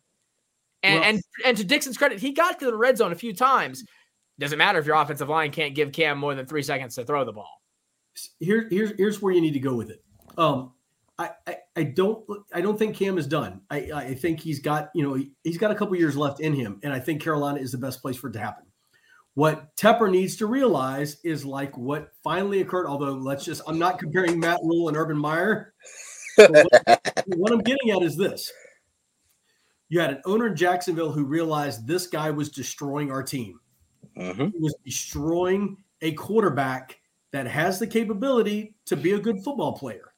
And, 0.82 1.00
Well- 1.00 1.08
and 1.08 1.22
and 1.44 1.56
to 1.56 1.64
Dixon's 1.64 1.96
credit, 1.98 2.20
he 2.20 2.32
got 2.32 2.58
to 2.60 2.66
the 2.66 2.76
red 2.76 2.96
zone 2.98 3.12
a 3.12 3.16
few 3.16 3.32
times. 3.34 3.84
Doesn't 4.38 4.58
matter 4.58 4.78
if 4.78 4.86
your 4.86 4.96
offensive 4.96 5.28
line 5.28 5.50
can't 5.52 5.74
give 5.74 5.92
Cam 5.92 6.18
more 6.18 6.34
than 6.34 6.46
three 6.46 6.62
seconds 6.62 6.94
to 6.96 7.04
throw 7.04 7.24
the 7.24 7.32
ball. 7.32 7.62
here, 8.40 8.66
here's 8.70 8.92
here's 8.96 9.22
where 9.22 9.32
you 9.32 9.40
need 9.40 9.52
to 9.52 9.60
go 9.60 9.74
with 9.74 9.90
it. 9.90 10.02
Um, 10.36 10.72
I, 11.22 11.30
I, 11.46 11.56
I 11.76 11.82
don't 11.84 12.24
I 12.52 12.60
don't 12.60 12.78
think 12.78 12.96
Cam 12.96 13.18
is 13.18 13.26
done. 13.26 13.62
I, 13.70 13.90
I 13.94 14.14
think 14.14 14.40
he's 14.40 14.58
got 14.60 14.90
you 14.94 15.02
know 15.02 15.14
he, 15.14 15.32
he's 15.44 15.58
got 15.58 15.70
a 15.70 15.74
couple 15.74 15.96
years 15.96 16.16
left 16.16 16.40
in 16.40 16.52
him, 16.52 16.80
and 16.82 16.92
I 16.92 17.00
think 17.00 17.22
Carolina 17.22 17.60
is 17.60 17.72
the 17.72 17.78
best 17.78 18.02
place 18.02 18.16
for 18.16 18.28
it 18.28 18.32
to 18.32 18.38
happen. 18.40 18.64
What 19.34 19.74
Tepper 19.76 20.10
needs 20.10 20.36
to 20.36 20.46
realize 20.46 21.18
is 21.24 21.44
like 21.44 21.76
what 21.78 22.10
finally 22.22 22.60
occurred. 22.60 22.86
Although 22.86 23.12
let's 23.14 23.44
just 23.44 23.62
I'm 23.66 23.78
not 23.78 23.98
comparing 23.98 24.38
Matt 24.40 24.60
Rhule 24.62 24.88
and 24.88 24.96
Urban 24.96 25.16
Meyer. 25.18 25.72
What, 26.36 26.66
what 27.26 27.52
I'm 27.52 27.60
getting 27.60 27.90
at 27.90 28.02
is 28.02 28.16
this: 28.16 28.52
you 29.88 30.00
had 30.00 30.10
an 30.10 30.22
owner 30.26 30.48
in 30.48 30.56
Jacksonville 30.56 31.12
who 31.12 31.24
realized 31.24 31.86
this 31.86 32.06
guy 32.06 32.30
was 32.30 32.50
destroying 32.50 33.10
our 33.10 33.22
team 33.22 33.60
Mhm. 34.16 34.52
he 34.52 34.58
was 34.58 34.74
destroying 34.84 35.76
a 36.02 36.12
quarterback 36.12 36.98
that 37.32 37.46
has 37.46 37.78
the 37.78 37.86
capability 37.86 38.74
to 38.86 38.96
be 38.96 39.12
a 39.12 39.18
good 39.18 39.42
football 39.42 39.72
player. 39.72 40.11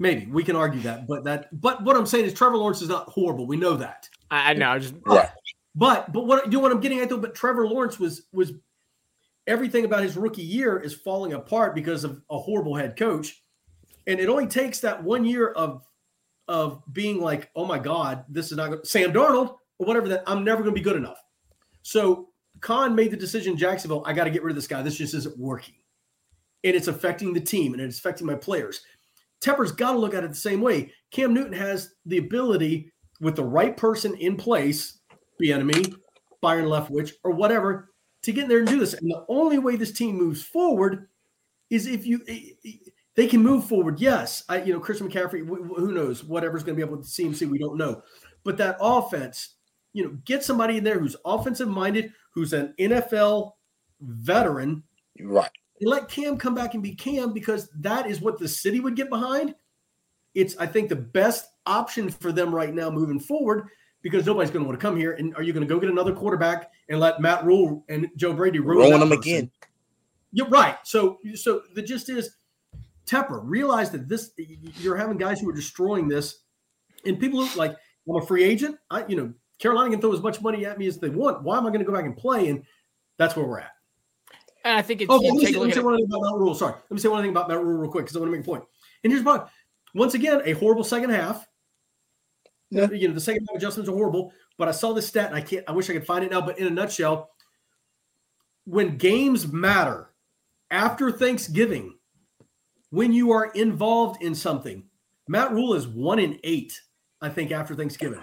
Maybe 0.00 0.26
we 0.26 0.42
can 0.42 0.56
argue 0.56 0.80
that, 0.80 1.06
but 1.06 1.24
that 1.24 1.60
but 1.60 1.84
what 1.84 1.94
I'm 1.94 2.06
saying 2.06 2.24
is 2.24 2.32
Trevor 2.32 2.56
Lawrence 2.56 2.80
is 2.80 2.88
not 2.88 3.06
horrible. 3.08 3.46
We 3.46 3.58
know 3.58 3.76
that. 3.76 4.08
I, 4.30 4.50
I 4.50 4.54
know. 4.54 4.78
Just 4.78 4.94
Right. 5.04 5.28
But 5.74 6.10
but 6.10 6.26
what 6.26 6.46
you 6.46 6.52
know 6.52 6.60
what 6.60 6.72
I'm 6.72 6.80
getting 6.80 7.00
at 7.00 7.10
though, 7.10 7.18
but 7.18 7.34
Trevor 7.34 7.68
Lawrence 7.68 8.00
was 8.00 8.22
was 8.32 8.52
everything 9.46 9.84
about 9.84 10.02
his 10.02 10.16
rookie 10.16 10.42
year 10.42 10.78
is 10.78 10.94
falling 10.94 11.34
apart 11.34 11.74
because 11.74 12.04
of 12.04 12.22
a 12.30 12.38
horrible 12.38 12.74
head 12.74 12.96
coach. 12.96 13.42
And 14.06 14.18
it 14.18 14.30
only 14.30 14.46
takes 14.46 14.80
that 14.80 15.04
one 15.04 15.24
year 15.24 15.50
of 15.50 15.84
of 16.48 16.82
being 16.92 17.20
like, 17.20 17.50
oh 17.54 17.66
my 17.66 17.78
God, 17.78 18.24
this 18.28 18.50
is 18.50 18.56
not 18.56 18.70
good. 18.70 18.86
Sam 18.86 19.12
Darnold 19.12 19.56
or 19.78 19.86
whatever 19.86 20.08
that 20.08 20.24
I'm 20.26 20.44
never 20.44 20.62
going 20.62 20.74
to 20.74 20.80
be 20.80 20.84
good 20.84 20.96
enough. 20.96 21.22
So 21.82 22.30
Khan 22.60 22.94
made 22.94 23.10
the 23.10 23.16
decision 23.16 23.52
in 23.52 23.58
Jacksonville, 23.58 24.02
I 24.06 24.12
got 24.12 24.24
to 24.24 24.30
get 24.30 24.42
rid 24.42 24.50
of 24.50 24.56
this 24.56 24.66
guy. 24.66 24.82
This 24.82 24.96
just 24.96 25.14
isn't 25.14 25.38
working. 25.38 25.74
And 26.64 26.74
it's 26.74 26.88
affecting 26.88 27.32
the 27.32 27.40
team 27.40 27.72
and 27.72 27.82
it's 27.82 27.98
affecting 27.98 28.26
my 28.26 28.34
players. 28.34 28.82
Tepper's 29.40 29.72
got 29.72 29.92
to 29.92 29.98
look 29.98 30.14
at 30.14 30.24
it 30.24 30.28
the 30.28 30.34
same 30.34 30.60
way. 30.60 30.92
Cam 31.10 31.32
Newton 31.34 31.52
has 31.54 31.94
the 32.06 32.18
ability 32.18 32.92
with 33.20 33.36
the 33.36 33.44
right 33.44 33.76
person 33.76 34.14
in 34.16 34.36
place, 34.36 34.98
Bieniemy, 35.42 35.94
Byron 36.40 36.66
Leftwich, 36.66 37.12
or 37.24 37.32
whatever, 37.32 37.90
to 38.22 38.32
get 38.32 38.44
in 38.44 38.48
there 38.48 38.58
and 38.60 38.68
do 38.68 38.78
this. 38.78 38.94
And 38.94 39.10
the 39.10 39.24
only 39.28 39.58
way 39.58 39.76
this 39.76 39.92
team 39.92 40.16
moves 40.16 40.42
forward 40.42 41.08
is 41.70 41.86
if 41.86 42.06
you 42.06 42.20
eh, 42.28 42.40
eh, 42.66 42.70
they 43.16 43.26
can 43.26 43.42
move 43.42 43.64
forward. 43.66 44.00
Yes, 44.00 44.44
I 44.48 44.62
you 44.62 44.72
know 44.72 44.80
Christian 44.80 45.10
McCaffrey. 45.10 45.46
wh- 45.46 45.66
wh- 45.68 45.78
Who 45.78 45.92
knows? 45.92 46.24
Whatever's 46.24 46.62
going 46.62 46.78
to 46.78 46.84
be 46.84 46.88
able 46.88 47.02
to 47.02 47.08
CMC, 47.08 47.48
we 47.48 47.58
don't 47.58 47.76
know. 47.76 48.02
But 48.44 48.56
that 48.58 48.76
offense, 48.80 49.56
you 49.92 50.04
know, 50.04 50.16
get 50.24 50.44
somebody 50.44 50.78
in 50.78 50.84
there 50.84 50.98
who's 50.98 51.16
offensive 51.24 51.68
minded, 51.68 52.12
who's 52.34 52.52
an 52.52 52.74
NFL 52.78 53.52
veteran, 54.00 54.82
Right. 55.22 55.50
And 55.80 55.90
let 55.90 56.08
Cam 56.08 56.36
come 56.36 56.54
back 56.54 56.74
and 56.74 56.82
be 56.82 56.94
Cam 56.94 57.32
because 57.32 57.68
that 57.80 58.08
is 58.08 58.20
what 58.20 58.38
the 58.38 58.48
city 58.48 58.80
would 58.80 58.96
get 58.96 59.08
behind. 59.08 59.54
It's 60.34 60.56
I 60.58 60.66
think 60.66 60.88
the 60.88 60.96
best 60.96 61.46
option 61.66 62.10
for 62.10 62.32
them 62.32 62.54
right 62.54 62.72
now 62.72 62.90
moving 62.90 63.18
forward 63.18 63.68
because 64.02 64.26
nobody's 64.26 64.50
going 64.50 64.64
to 64.64 64.68
want 64.68 64.78
to 64.78 64.84
come 64.84 64.96
here. 64.96 65.12
And 65.12 65.34
are 65.36 65.42
you 65.42 65.52
going 65.52 65.66
to 65.66 65.72
go 65.72 65.80
get 65.80 65.90
another 65.90 66.14
quarterback 66.14 66.70
and 66.88 67.00
let 67.00 67.20
Matt 67.20 67.44
Rhule 67.44 67.84
and 67.88 68.08
Joe 68.16 68.32
Brady 68.32 68.58
ruin 68.58 68.90
them 68.90 69.08
person? 69.08 69.18
again. 69.18 69.50
You're 70.32 70.48
right. 70.48 70.76
So 70.84 71.18
so 71.34 71.62
the 71.74 71.82
gist 71.82 72.08
is 72.08 72.36
Tepper 73.06 73.40
realize 73.42 73.90
that 73.90 74.08
this 74.08 74.30
you're 74.36 74.96
having 74.96 75.16
guys 75.16 75.40
who 75.40 75.48
are 75.48 75.54
destroying 75.54 76.06
this, 76.06 76.42
and 77.04 77.18
people 77.18 77.44
who 77.44 77.58
like 77.58 77.76
I'm 78.08 78.16
a 78.16 78.26
free 78.26 78.44
agent. 78.44 78.76
I 78.90 79.04
you 79.06 79.16
know 79.16 79.32
Carolina 79.58 79.90
can 79.90 80.00
throw 80.00 80.12
as 80.12 80.20
much 80.20 80.40
money 80.40 80.64
at 80.64 80.78
me 80.78 80.86
as 80.86 80.98
they 80.98 81.08
want. 81.08 81.42
Why 81.42 81.58
am 81.58 81.66
I 81.66 81.70
going 81.70 81.80
to 81.80 81.84
go 81.84 81.92
back 81.92 82.04
and 82.04 82.16
play? 82.16 82.48
And 82.48 82.62
that's 83.16 83.34
where 83.34 83.46
we're 83.46 83.60
at. 83.60 83.72
And 84.64 84.78
I 84.78 84.82
think 84.82 85.00
it's 85.00 85.10
Okay, 85.10 85.26
let 85.26 85.34
me, 85.34 85.44
take 85.44 85.54
say, 85.54 85.58
a 85.58 85.60
let 85.60 85.66
me 85.66 85.72
say 85.72 85.80
one 85.80 85.96
thing 85.96 86.06
about 86.06 86.22
Matt 86.22 86.38
Rhule. 86.38 86.54
Sorry, 86.54 86.74
let 86.74 86.90
me 86.90 86.98
say 86.98 87.08
one 87.08 87.22
thing 87.22 87.30
about 87.30 87.48
Matt 87.48 87.62
Rhule 87.62 87.78
real 87.78 87.90
quick 87.90 88.04
because 88.04 88.16
I 88.16 88.20
want 88.20 88.32
to 88.32 88.36
make 88.36 88.46
a 88.46 88.48
point. 88.48 88.64
And 89.02 89.12
here's 89.12 89.24
my 89.24 89.42
once 89.94 90.14
again 90.14 90.42
a 90.44 90.52
horrible 90.52 90.84
second 90.84 91.10
half. 91.10 91.46
Yeah. 92.70 92.90
You 92.90 93.08
know 93.08 93.14
the 93.14 93.20
second 93.20 93.46
half 93.48 93.56
adjustments 93.56 93.88
are 93.88 93.94
horrible, 93.94 94.32
but 94.58 94.68
I 94.68 94.72
saw 94.72 94.92
this 94.92 95.08
stat 95.08 95.28
and 95.28 95.36
I 95.36 95.40
can't. 95.40 95.64
I 95.66 95.72
wish 95.72 95.90
I 95.90 95.94
could 95.94 96.06
find 96.06 96.24
it 96.24 96.30
now. 96.30 96.40
But 96.40 96.58
in 96.58 96.66
a 96.66 96.70
nutshell, 96.70 97.30
when 98.64 98.96
games 98.96 99.50
matter 99.50 100.10
after 100.70 101.10
Thanksgiving, 101.10 101.96
when 102.90 103.12
you 103.12 103.32
are 103.32 103.46
involved 103.52 104.22
in 104.22 104.34
something, 104.34 104.84
Matt 105.26 105.52
Rhule 105.52 105.74
is 105.74 105.88
one 105.88 106.18
in 106.18 106.38
eight. 106.44 106.80
I 107.20 107.28
think 107.28 107.50
after 107.50 107.74
Thanksgiving, 107.74 108.22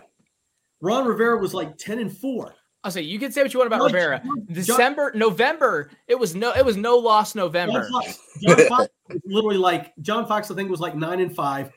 Ron 0.81 1.05
Rivera 1.05 1.37
was 1.39 1.53
like 1.53 1.77
ten 1.77 1.99
and 1.99 2.15
four. 2.15 2.55
I'll 2.87 2.91
say 2.91 3.01
you 3.01 3.19
can 3.19 3.33
say 3.33 3.43
what 3.43 3.53
you 3.53 3.59
want 3.59 3.67
about 3.67 3.79
John- 3.79 3.85
Rivera. 3.87 4.21
John- 4.23 4.47
December, 4.49 5.11
November, 5.13 5.91
it 6.07 6.17
was 6.17 6.35
no, 6.35 6.53
it 6.53 6.63
was 6.63 6.77
no 6.77 6.95
loss 6.95 7.35
November. 7.35 7.81
John 7.81 7.91
Fox, 7.91 8.19
John 8.41 8.67
Fox 8.69 8.87
literally 9.25 9.57
like 9.57 9.93
John 10.01 10.25
Fox. 10.25 10.49
I 10.49 10.55
think 10.55 10.69
was 10.69 10.79
like 10.79 10.95
nine 10.95 11.19
and 11.19 11.35
five. 11.35 11.69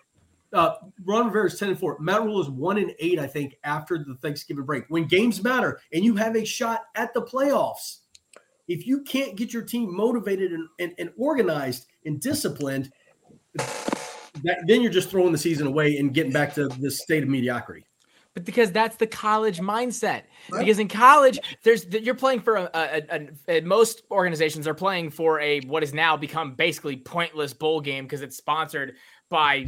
Uh, 0.53 0.75
Ron 1.05 1.27
Rivera 1.27 1.47
is 1.47 1.59
ten 1.59 1.69
and 1.69 1.77
four. 1.77 1.99
Matt 1.99 2.23
Rhule 2.23 2.41
is 2.41 2.49
one 2.49 2.79
and 2.79 2.95
eight. 3.01 3.19
I 3.19 3.27
think 3.27 3.57
after 3.65 3.99
the 3.99 4.15
Thanksgiving 4.23 4.65
break, 4.65 4.85
when 4.89 5.07
games 5.09 5.43
matter 5.43 5.81
and 5.93 6.05
you 6.05 6.15
have 6.15 6.37
a 6.37 6.45
shot 6.45 6.83
at 6.95 7.13
the 7.13 7.23
playoffs, 7.23 8.03
if 8.69 8.87
you 8.87 9.03
can't 9.03 9.35
get 9.35 9.53
your 9.53 9.63
team 9.63 9.93
motivated 9.93 10.53
and, 10.53 10.69
and, 10.79 10.95
and 10.99 11.11
organized 11.19 11.87
and 12.07 12.21
disciplined, 12.21 12.93
that, 13.57 14.59
then 14.69 14.81
you're 14.81 14.93
just 14.93 15.11
throwing 15.11 15.33
the 15.33 15.39
season 15.39 15.67
away 15.67 15.97
and 15.97 16.15
getting 16.15 16.33
back 16.33 16.55
to 16.55 16.69
this 16.69 17.03
state 17.03 17.25
of 17.25 17.29
mediocrity. 17.29 17.85
But 18.41 18.45
because 18.47 18.73
that's 18.73 18.97
the 18.97 19.07
college 19.07 19.61
mindset. 19.61 20.23
Right. 20.51 20.61
Because 20.61 20.79
in 20.79 20.89
college, 20.89 21.39
there's 21.63 21.87
you're 21.87 22.15
playing 22.15 22.41
for 22.41 22.57
a, 22.57 22.71
a, 22.75 23.03
a, 23.11 23.29
a- 23.59 23.61
most 23.63 24.03
organizations 24.11 24.67
are 24.67 24.75
playing 24.75 25.11
for 25.11 25.41
a 25.41 25.61
what 25.61 25.83
has 25.83 25.93
now 25.95 26.17
become 26.17 26.55
basically 26.55 26.97
pointless 26.97 27.53
bowl 27.53 27.81
game 27.81 28.05
because 28.05 28.23
it's 28.23 28.37
sponsored 28.37 28.97
by 29.29 29.67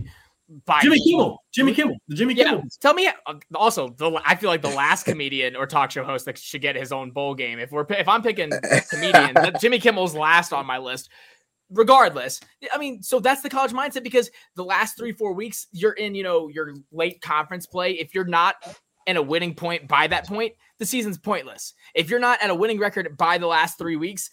by 0.67 0.81
Jimmy 0.83 1.03
Kimmel, 1.03 1.43
Jimmy 1.53 1.73
Kimmel, 1.73 1.97
the 2.09 2.17
Jimmy 2.17 2.35
Yeah, 2.35 2.45
Kimmel. 2.45 2.63
tell 2.81 2.93
me. 2.93 3.09
uh, 3.27 3.35
Also, 3.55 3.91
the 3.91 4.21
I 4.25 4.35
feel 4.35 4.51
like 4.51 4.61
the 4.61 4.69
last 4.69 5.05
comedian 5.05 5.57
or 5.57 5.67
talk 5.67 5.91
show 5.91 6.05
host 6.05 6.27
that 6.27 6.37
should 6.37 6.61
get 6.61 6.77
his 6.77 6.93
own 6.93 7.11
bowl 7.11 7.35
game. 7.35 7.59
If 7.59 7.71
we're 7.71 7.87
if 7.91 8.07
I'm 8.09 8.23
picking 8.23 8.51
comedian, 8.91 9.35
Jimmy 9.61 9.79
Kimmel's 9.79 10.15
last 10.15 10.53
on 10.53 10.67
my 10.67 10.79
list. 10.79 11.09
Regardless, 11.73 12.41
I 12.73 12.79
mean, 12.79 13.03
so 13.03 13.19
that's 13.19 13.41
the 13.43 13.49
college 13.51 13.73
mindset 13.73 14.03
because 14.05 14.31
the 14.57 14.65
last 14.65 14.97
three 14.97 15.13
four 15.13 15.33
weeks 15.33 15.67
you're 15.73 15.93
in, 15.93 16.15
you 16.15 16.23
know, 16.23 16.49
your 16.49 16.75
late 16.93 17.21
conference 17.23 17.67
play. 17.67 17.93
If 17.93 18.15
you're 18.15 18.25
not 18.25 18.57
in 19.07 19.17
a 19.17 19.23
winning 19.23 19.55
point 19.55 19.89
by 19.89 20.07
that 20.07 20.27
point, 20.27 20.53
the 20.79 20.87
season's 20.87 21.19
pointless. 21.19 21.75
If 21.95 22.11
you're 22.11 22.21
not 22.21 22.43
at 22.43 22.51
a 22.51 22.55
winning 22.55 22.79
record 22.79 23.17
by 23.17 23.39
the 23.39 23.47
last 23.47 23.79
three 23.79 23.97
weeks, 23.97 24.31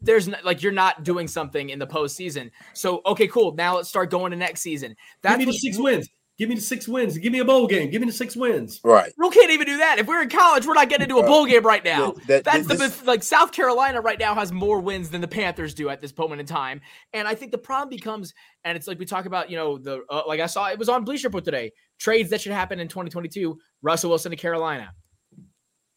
there's 0.00 0.28
no, 0.28 0.36
like 0.44 0.62
you're 0.62 0.72
not 0.72 1.04
doing 1.04 1.28
something 1.28 1.70
in 1.70 1.78
the 1.78 1.86
postseason. 1.86 2.50
So 2.74 3.00
okay, 3.06 3.26
cool. 3.28 3.54
Now 3.54 3.76
let's 3.76 3.88
start 3.88 4.10
going 4.10 4.30
to 4.32 4.36
next 4.36 4.60
season. 4.60 4.94
That's 5.22 5.38
Give 5.38 5.38
me 5.40 5.44
the 5.46 5.56
what- 5.56 5.60
six 5.60 5.78
wins. 5.78 6.08
Give 6.38 6.48
me 6.48 6.54
the 6.54 6.60
six 6.62 6.88
wins. 6.88 7.18
Give 7.18 7.30
me 7.32 7.40
a 7.40 7.44
bowl 7.44 7.66
game. 7.66 7.90
Give 7.90 8.00
me 8.00 8.06
the 8.06 8.12
six 8.12 8.34
wins. 8.34 8.80
Right. 8.82 9.12
We 9.18 9.30
can't 9.30 9.50
even 9.50 9.66
do 9.66 9.76
that. 9.76 9.98
If 9.98 10.06
we're 10.06 10.22
in 10.22 10.30
college, 10.30 10.66
we're 10.66 10.72
not 10.74 10.88
getting 10.88 11.04
into 11.04 11.18
a 11.18 11.26
bowl 11.26 11.44
game 11.46 11.62
right 11.64 11.84
now. 11.84 12.12
That- 12.12 12.26
that- 12.26 12.44
That's 12.44 12.66
the 12.66 12.74
this- 12.74 12.96
bef- 13.02 13.06
like 13.06 13.22
South 13.22 13.52
Carolina 13.52 14.00
right 14.00 14.18
now 14.18 14.34
has 14.34 14.50
more 14.50 14.80
wins 14.80 15.10
than 15.10 15.20
the 15.20 15.28
Panthers 15.28 15.74
do 15.74 15.88
at 15.90 16.00
this 16.00 16.16
moment 16.16 16.40
in 16.40 16.46
time. 16.46 16.80
And 17.12 17.28
I 17.28 17.34
think 17.34 17.52
the 17.52 17.58
problem 17.58 17.90
becomes, 17.90 18.32
and 18.64 18.76
it's 18.76 18.86
like 18.88 18.98
we 18.98 19.04
talk 19.04 19.26
about, 19.26 19.50
you 19.50 19.56
know, 19.56 19.76
the 19.78 20.00
uh, 20.08 20.22
like 20.26 20.40
I 20.40 20.46
saw 20.46 20.68
it 20.70 20.78
was 20.78 20.88
on 20.88 21.04
Bleacher 21.04 21.28
Report 21.28 21.44
today. 21.44 21.70
Trades 22.00 22.30
that 22.30 22.40
should 22.40 22.52
happen 22.52 22.80
in 22.80 22.88
2022. 22.88 23.58
Russell 23.82 24.10
Wilson 24.10 24.30
to 24.30 24.36
Carolina. 24.36 24.92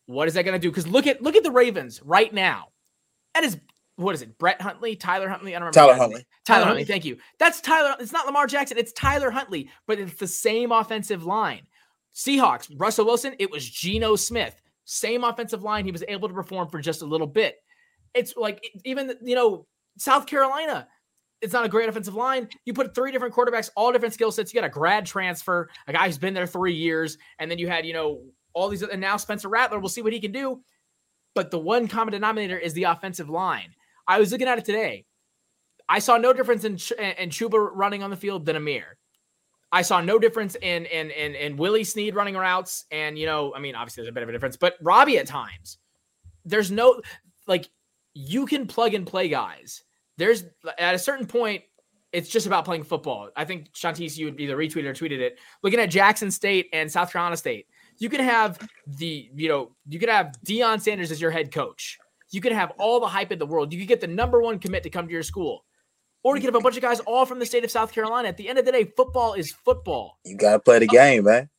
What 0.08 0.28
is 0.28 0.36
that 0.36 0.44
going 0.44 0.54
to 0.54 0.60
do? 0.60 0.70
Because 0.70 0.88
look 0.88 1.08
at 1.08 1.22
look 1.22 1.36
at 1.36 1.44
the 1.44 1.52
Ravens 1.52 2.02
right 2.04 2.32
now. 2.34 2.68
That 3.34 3.44
is 3.46 3.58
what 3.98 4.16
is 4.16 4.22
it? 4.22 4.38
Brett 4.38 4.62
Huntley, 4.62 4.96
Tyler 4.96 5.30
Huntley. 5.30 5.56
I 5.56 5.60
don't 5.60 5.68
remember. 5.68 5.74
Tyler 5.74 5.94
the 5.94 6.00
guy's 6.00 6.10
name. 6.10 6.12
Huntley. 6.12 6.26
Tyler 6.46 6.60
Tyler 6.60 6.66
Huntley. 6.66 6.84
Thank 6.86 7.06
you. 7.06 7.18
That's 7.40 7.62
Tyler. 7.62 7.96
It's 8.00 8.12
not 8.12 8.26
Lamar 8.26 8.48
Jackson. 8.48 8.78
It's 8.78 8.92
Tyler 8.94 9.32
Huntley, 9.32 9.70
but 9.88 10.00
it's 10.00 10.16
the 10.16 10.28
same 10.28 10.72
offensive 10.72 11.26
line. 11.26 11.62
Seahawks, 12.14 12.72
Russell 12.78 13.06
Wilson, 13.06 13.36
it 13.40 13.52
was 13.52 13.70
Geno 13.70 14.16
Smith. 14.16 14.62
Same 14.86 15.24
offensive 15.24 15.64
line. 15.64 15.86
He 15.86 15.92
was 15.92 16.04
able 16.08 16.28
to 16.28 16.34
perform 16.34 16.70
for 16.70 16.80
just 16.80 17.02
a 17.02 17.06
little 17.06 17.28
bit. 17.28 17.58
It's 18.14 18.36
like 18.38 18.66
even, 18.86 19.14
you 19.22 19.36
know, 19.36 19.66
South 19.98 20.26
Carolina, 20.26 20.88
it's 21.42 21.52
not 21.52 21.66
a 21.66 21.70
great 21.70 21.90
offensive 21.90 22.16
line. 22.16 22.48
You 22.64 22.74
put 22.74 22.96
three 22.96 23.12
different 23.12 23.34
quarterbacks, 23.34 23.70
all 23.76 23.92
different 23.92 24.14
skill 24.14 24.32
sets. 24.32 24.54
You 24.54 24.62
got 24.62 24.68
a 24.68 24.70
grad 24.70 25.06
transfer, 25.06 25.70
a 25.88 25.94
guy 25.94 26.06
who's 26.08 26.18
been 26.18 26.34
there 26.34 26.48
three 26.48 26.74
years, 26.74 27.18
and 27.40 27.52
then 27.52 27.58
you 27.58 27.68
had, 27.68 27.86
you 27.86 27.94
know, 27.94 28.22
all 28.54 28.70
these, 28.70 28.82
and 28.82 29.02
now 29.02 29.18
Spencer 29.18 29.50
Rattler, 29.50 29.80
we'll 29.80 29.90
see 29.90 30.02
what 30.02 30.14
he 30.14 30.20
can 30.22 30.32
do. 30.32 30.62
but 31.36 31.52
the 31.52 31.60
one 31.60 31.88
common 31.88 32.14
denominator 32.14 32.58
is 32.58 32.74
the 32.74 32.84
offensive 32.86 33.30
line. 33.30 33.76
I 34.08 34.20
was 34.20 34.32
looking 34.32 34.48
at 34.48 34.58
it 34.58 34.66
today. 34.66 35.06
I 35.88 36.00
saw 36.00 36.18
no 36.18 36.34
difference 36.34 36.64
in 36.64 36.74
in 36.74 37.30
Chuba 37.30 37.70
running 37.74 38.04
on 38.04 38.10
the 38.10 38.18
field 38.18 38.46
than 38.46 38.56
Ameer. 38.56 38.98
I 39.72 39.82
saw 39.82 40.02
no 40.02 40.18
difference 40.20 40.56
in 40.56 40.86
in 40.86 41.12
in 41.12 41.36
in 41.36 41.58
Willie 41.58 41.84
Snead 41.84 42.16
running 42.16 42.36
routes, 42.36 42.86
and 42.92 43.18
you 43.18 43.26
know, 43.26 43.54
I 43.54 43.60
mean, 43.60 43.76
obviously 43.76 44.02
there's 44.02 44.12
a 44.12 44.14
bit 44.14 44.24
of 44.24 44.30
a 44.30 44.32
difference, 44.32 44.58
but 44.58 44.76
Robbie 44.82 45.18
at 45.18 45.28
times, 45.28 45.78
there's 46.44 46.72
no 46.72 47.02
like 47.48 47.70
you 48.14 48.46
can 48.46 48.68
plug 48.68 48.94
and 48.94 49.06
play 49.06 49.28
guys. 49.28 49.84
There's 50.18 50.46
at 50.80 50.96
a 50.96 51.00
certain 51.00 51.28
point, 51.28 51.64
it's 52.14 52.30
just 52.30 52.48
about 52.48 52.64
playing 52.64 52.84
football. 52.84 53.30
I 53.36 53.44
think 53.44 53.74
Shantice, 53.74 54.18
you 54.18 54.28
would 54.28 54.40
either 54.40 54.56
retweeted 54.56 54.86
or 54.86 54.94
tweeted 54.94 55.20
it. 55.20 55.38
Looking 55.62 55.80
at 55.80 55.88
Jackson 55.88 56.32
State 56.32 56.70
and 56.72 56.90
South 56.90 57.12
Carolina 57.12 57.36
State, 57.36 57.68
you 57.98 58.10
can 58.10 58.22
have 58.22 58.58
the 58.88 59.30
you 59.36 59.50
know 59.50 59.76
you 59.88 60.00
could 60.00 60.10
have 60.10 60.34
Deion 60.46 60.80
Sanders 60.80 61.12
as 61.12 61.20
your 61.20 61.32
head 61.32 61.52
coach. 61.52 62.00
You 62.36 62.42
can 62.42 62.54
have 62.54 62.74
all 62.78 63.00
the 63.00 63.08
hype 63.08 63.32
in 63.32 63.40
the 63.40 63.46
world. 63.46 63.72
You 63.72 63.80
could 63.80 63.88
get 63.88 64.02
the 64.02 64.08
number 64.08 64.42
one 64.42 64.60
commit 64.60 64.84
to 64.84 64.90
come 64.90 65.08
to 65.08 65.14
your 65.14 65.24
school. 65.24 65.64
Or 66.22 66.36
you 66.36 66.42
can 66.42 66.50
have 66.50 66.60
a 66.60 66.64
bunch 66.64 66.76
of 66.76 66.82
guys 66.82 67.00
all 67.02 67.26
from 67.26 67.40
the 67.40 67.46
state 67.46 67.64
of 67.64 67.72
South 67.72 67.94
Carolina. 67.94 68.28
At 68.28 68.36
the 68.36 68.50
end 68.50 68.60
of 68.60 68.66
the 68.66 68.72
day, 68.74 68.92
football 68.98 69.36
is 69.36 69.52
football. 69.52 70.20
You 70.26 70.36
got 70.36 70.52
to 70.52 70.60
play 70.60 70.80
the 70.80 70.88
game, 70.88 71.24
man. 71.24 71.50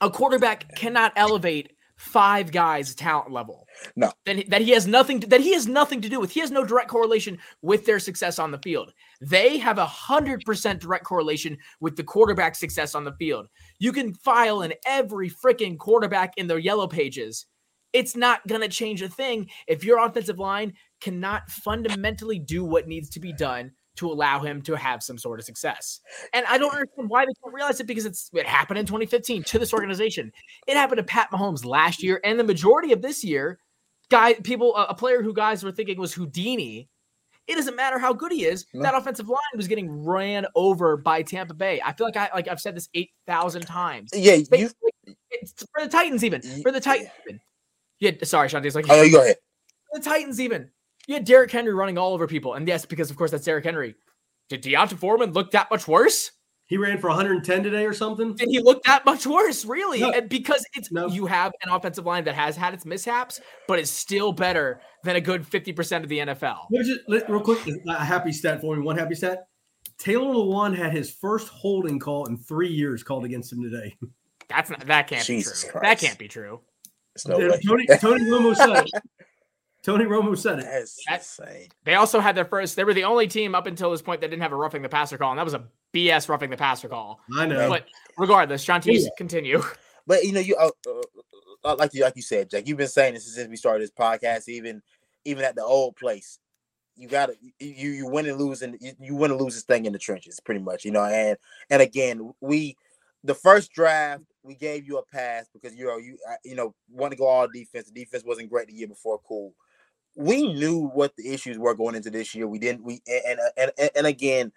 A 0.00 0.08
quarterback 0.08 0.74
cannot 0.74 1.12
elevate 1.16 1.72
five 1.96 2.50
guys 2.50 2.94
talent 2.94 3.30
level. 3.30 3.66
No. 3.94 4.10
That, 4.24 4.48
that 4.48 4.62
he 4.62 4.70
has 4.70 4.86
nothing 4.86 5.20
to, 5.20 5.26
that 5.26 5.40
he 5.40 5.52
has 5.52 5.66
nothing 5.66 6.00
to 6.00 6.08
do 6.08 6.18
with. 6.18 6.30
He 6.30 6.40
has 6.40 6.50
no 6.50 6.64
direct 6.64 6.88
correlation 6.88 7.38
with 7.60 7.84
their 7.84 7.98
success 7.98 8.38
on 8.38 8.50
the 8.50 8.58
field. 8.58 8.92
They 9.20 9.58
have 9.58 9.78
a 9.78 9.86
hundred 9.86 10.42
percent 10.44 10.80
direct 10.80 11.04
correlation 11.04 11.58
with 11.80 11.96
the 11.96 12.04
quarterback 12.04 12.56
success 12.56 12.94
on 12.94 13.04
the 13.04 13.14
field. 13.14 13.48
You 13.78 13.92
can 13.92 14.14
file 14.14 14.62
in 14.62 14.72
every 14.86 15.30
freaking 15.30 15.78
quarterback 15.78 16.32
in 16.38 16.46
their 16.46 16.58
yellow 16.58 16.86
pages. 16.86 17.46
It's 17.92 18.16
not 18.16 18.46
gonna 18.46 18.68
change 18.68 19.02
a 19.02 19.08
thing 19.08 19.48
if 19.66 19.84
your 19.84 20.04
offensive 20.04 20.38
line 20.38 20.74
cannot 21.00 21.50
fundamentally 21.50 22.38
do 22.38 22.64
what 22.64 22.88
needs 22.88 23.10
to 23.10 23.20
be 23.20 23.32
done 23.32 23.72
to 23.96 24.10
allow 24.10 24.40
him 24.40 24.62
to 24.62 24.74
have 24.76 25.02
some 25.02 25.18
sort 25.18 25.38
of 25.38 25.44
success. 25.44 26.00
And 26.32 26.46
I 26.46 26.58
don't 26.58 26.72
understand 26.72 27.10
why 27.10 27.24
they 27.24 27.32
can't 27.42 27.54
realize 27.54 27.80
it 27.80 27.86
because 27.86 28.06
it's 28.06 28.30
it 28.32 28.46
happened 28.46 28.78
in 28.78 28.86
2015 28.86 29.42
to 29.44 29.58
this 29.58 29.74
organization. 29.74 30.32
It 30.66 30.76
happened 30.76 30.98
to 30.98 31.04
Pat 31.04 31.30
Mahomes 31.30 31.64
last 31.64 32.02
year, 32.02 32.20
and 32.24 32.38
the 32.38 32.44
majority 32.44 32.92
of 32.92 33.02
this 33.02 33.22
year, 33.22 33.58
guy 34.10 34.34
people 34.34 34.74
a 34.76 34.94
player 34.94 35.22
who 35.22 35.34
guys 35.34 35.62
were 35.62 35.72
thinking 35.72 35.98
was 35.98 36.14
Houdini. 36.14 36.88
It 37.48 37.56
doesn't 37.56 37.74
matter 37.74 37.98
how 37.98 38.12
good 38.12 38.30
he 38.30 38.44
is. 38.44 38.66
That 38.72 38.94
offensive 38.94 39.28
line 39.28 39.38
was 39.56 39.66
getting 39.66 40.04
ran 40.04 40.46
over 40.54 40.96
by 40.96 41.22
Tampa 41.22 41.54
Bay. 41.54 41.80
I 41.84 41.92
feel 41.92 42.06
like 42.06 42.16
I 42.16 42.30
like 42.32 42.48
I've 42.48 42.60
said 42.60 42.76
this 42.76 42.88
eight 42.94 43.10
thousand 43.26 43.62
times. 43.62 44.10
Yeah, 44.14 44.34
you, 44.34 44.68
for 45.74 45.82
the 45.82 45.88
Titans 45.88 46.22
even 46.22 46.40
for 46.62 46.70
the 46.70 46.80
Titans. 46.80 47.10
Even. 47.26 47.40
Yeah, 48.02 48.10
sorry, 48.24 48.48
Shanti's 48.48 48.74
like. 48.74 48.86
Oh, 48.90 49.00
you 49.00 49.12
go 49.12 49.22
ahead. 49.22 49.36
The 49.92 50.00
Titans 50.00 50.40
even 50.40 50.70
you 51.06 51.14
had 51.14 51.24
Derrick 51.24 51.50
Henry 51.50 51.72
running 51.72 51.98
all 51.98 52.14
over 52.14 52.26
people. 52.26 52.54
And 52.54 52.66
yes, 52.66 52.84
because 52.84 53.10
of 53.10 53.16
course 53.16 53.30
that's 53.30 53.44
Derrick 53.44 53.64
Henry. 53.64 53.94
Did 54.48 54.62
D'Onta 54.62 54.96
Foreman 54.96 55.32
look 55.32 55.52
that 55.52 55.70
much 55.70 55.88
worse? 55.88 56.32
He 56.66 56.78
ran 56.78 56.98
for 56.98 57.08
110 57.08 57.62
today 57.62 57.84
or 57.84 57.92
something. 57.92 58.34
Did 58.34 58.48
he 58.48 58.60
look 58.60 58.82
that 58.84 59.04
much 59.04 59.26
worse? 59.26 59.64
Really? 59.64 60.00
No. 60.00 60.10
And 60.10 60.28
because 60.28 60.64
it's 60.74 60.90
no. 60.90 61.06
you 61.06 61.26
have 61.26 61.52
an 61.62 61.70
offensive 61.70 62.06
line 62.06 62.24
that 62.24 62.34
has 62.34 62.56
had 62.56 62.72
its 62.72 62.86
mishaps, 62.86 63.40
but 63.68 63.78
is 63.78 63.90
still 63.90 64.32
better 64.32 64.80
than 65.04 65.16
a 65.16 65.20
good 65.20 65.42
50% 65.42 66.02
of 66.02 66.08
the 66.08 66.18
NFL. 66.18 66.56
Just, 66.72 67.28
real 67.28 67.40
quick, 67.40 67.58
a 67.86 68.04
happy 68.04 68.32
stat 68.32 68.60
for 68.60 68.74
me. 68.76 68.82
One 68.82 68.96
happy 68.96 69.14
stat. 69.14 69.46
Taylor 69.98 70.32
Lewan 70.32 70.74
had 70.74 70.92
his 70.92 71.10
first 71.10 71.48
holding 71.48 71.98
call 71.98 72.26
in 72.26 72.38
three 72.38 72.72
years 72.72 73.02
called 73.02 73.24
against 73.24 73.52
him 73.52 73.62
today. 73.62 73.94
That's 74.48 74.70
not 74.70 74.86
that 74.86 75.08
can't 75.08 75.24
Jesus 75.24 75.64
be 75.64 75.70
true. 75.70 75.80
Christ. 75.80 76.00
That 76.00 76.06
can't 76.06 76.18
be 76.18 76.28
true. 76.28 76.60
No 77.26 77.38
Tony, 77.38 77.86
Tony 77.98 78.24
Romo 78.24 78.56
said 78.56 78.86
Tony 79.82 80.04
Romo 80.04 80.38
said 80.38 80.60
it. 80.60 80.64
That's, 80.64 81.02
That's 81.08 81.38
insane. 81.38 81.68
They 81.84 81.94
also 81.94 82.20
had 82.20 82.36
their 82.36 82.44
first. 82.44 82.76
They 82.76 82.84
were 82.84 82.94
the 82.94 83.04
only 83.04 83.26
team 83.26 83.54
up 83.54 83.66
until 83.66 83.90
this 83.90 84.00
point 84.00 84.20
that 84.20 84.28
didn't 84.30 84.42
have 84.42 84.52
a 84.52 84.56
roughing 84.56 84.82
the 84.82 84.88
passer 84.88 85.18
call, 85.18 85.30
and 85.30 85.38
that 85.38 85.44
was 85.44 85.54
a 85.54 85.64
BS 85.92 86.28
roughing 86.28 86.50
the 86.50 86.56
passer 86.56 86.88
call. 86.88 87.20
I 87.36 87.46
know. 87.46 87.68
But 87.68 87.86
regardless, 88.16 88.64
John 88.64 88.80
T, 88.80 88.98
yeah. 88.98 89.08
continue. 89.16 89.62
But 90.04 90.24
you 90.24 90.32
know, 90.32 90.40
you 90.40 90.56
uh, 90.56 90.70
uh, 91.62 91.76
like 91.76 91.94
you 91.94 92.02
like 92.02 92.16
you 92.16 92.22
said, 92.22 92.50
Jack. 92.50 92.66
You've 92.66 92.76
been 92.76 92.88
saying 92.88 93.14
this 93.14 93.32
since 93.32 93.48
we 93.48 93.54
started 93.54 93.84
this 93.84 93.92
podcast. 93.92 94.48
Even 94.48 94.82
even 95.24 95.44
at 95.44 95.54
the 95.54 95.62
old 95.62 95.94
place, 95.94 96.40
you 96.96 97.06
got 97.06 97.26
to 97.26 97.36
you 97.60 97.90
you 97.90 98.08
win 98.08 98.26
and 98.26 98.36
lose, 98.36 98.62
and 98.62 98.76
you, 98.80 98.94
you 98.98 99.14
win 99.14 99.30
and 99.30 99.40
lose 99.40 99.54
this 99.54 99.62
thing 99.62 99.86
in 99.86 99.92
the 99.92 99.98
trenches, 100.00 100.40
pretty 100.40 100.60
much. 100.60 100.84
You 100.84 100.90
know, 100.90 101.04
and 101.04 101.38
and 101.70 101.80
again, 101.80 102.34
we 102.40 102.76
the 103.22 103.34
first 103.36 103.70
draft 103.70 104.24
we 104.42 104.54
gave 104.54 104.86
you 104.86 104.98
a 104.98 105.04
pass 105.04 105.48
because 105.52 105.76
you 105.76 105.86
know 105.86 105.98
you 105.98 106.18
uh, 106.28 106.34
you 106.44 106.54
know 106.54 106.74
want 106.90 107.12
to 107.12 107.18
go 107.18 107.26
all 107.26 107.48
defense. 107.48 107.86
The 107.86 108.00
defense 108.00 108.24
wasn't 108.24 108.50
great 108.50 108.68
the 108.68 108.74
year 108.74 108.88
before. 108.88 109.20
Cool 109.26 109.54
we 110.16 110.52
knew 110.52 110.90
what 110.92 111.16
the 111.16 111.32
issues 111.32 111.58
were 111.58 111.74
going 111.74 111.94
into 111.94 112.10
this 112.10 112.34
year. 112.34 112.46
We 112.46 112.58
didn't. 112.58 112.84
We 112.84 113.00
and 113.06 113.40
uh, 113.40 113.50
and 113.56 113.72
and, 113.78 113.90
and 113.96 114.06
again, 114.06 114.52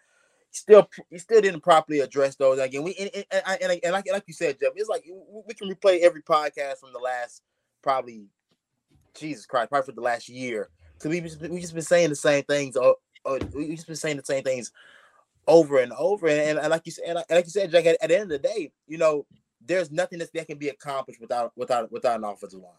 still 0.51 0.89
he 1.09 1.17
still 1.17 1.41
didn't 1.41 1.61
properly 1.61 1.99
address 1.99 2.35
those. 2.35 2.59
Again, 2.59 2.83
we 2.83 2.95
and, 2.95 3.25
and, 3.31 3.57
and, 3.61 3.79
and 3.83 3.93
like 3.93 4.05
like 4.11 4.23
you 4.27 4.33
said, 4.33 4.57
Jeff, 4.59 4.73
it's 4.75 4.89
like 4.89 5.05
we 5.47 5.53
can 5.53 5.69
replay 5.69 6.01
every 6.01 6.21
podcast 6.21 6.79
from 6.79 6.91
the 6.93 6.99
last 6.99 7.41
probably 7.81 8.27
Jesus 9.13 9.45
Christ, 9.45 9.69
probably 9.69 9.85
for 9.85 9.95
the 9.95 10.01
last 10.01 10.27
year. 10.27 10.69
So 10.99 11.09
we 11.09 11.21
just 11.21 11.41
we 11.41 11.61
just 11.61 11.73
been 11.73 11.83
saying 11.83 12.09
the 12.09 12.15
same 12.15 12.43
things. 12.43 12.75
Or, 12.75 12.95
or 13.23 13.39
we 13.55 13.75
just 13.75 13.87
been 13.87 13.95
saying 13.95 14.17
the 14.17 14.25
same 14.25 14.43
things 14.43 14.71
over 15.47 15.79
and 15.79 15.93
over. 15.93 16.27
And, 16.27 16.59
and 16.59 16.69
like 16.69 16.81
you 16.85 16.91
said, 16.91 17.15
like 17.15 17.45
you 17.45 17.51
said, 17.51 17.71
Jack, 17.71 17.85
at, 17.85 17.97
at, 18.01 18.09
the 18.09 18.15
end 18.15 18.31
of 18.31 18.41
the 18.41 18.47
day, 18.47 18.71
you 18.87 18.97
know, 18.97 19.25
there's 19.65 19.91
nothing 19.91 20.19
that, 20.19 20.31
that 20.33 20.47
can 20.47 20.57
be 20.57 20.69
accomplished 20.69 21.21
without 21.21 21.51
without 21.55 21.91
without 21.91 22.17
an 22.17 22.23
offensive 22.23 22.59
line. 22.59 22.71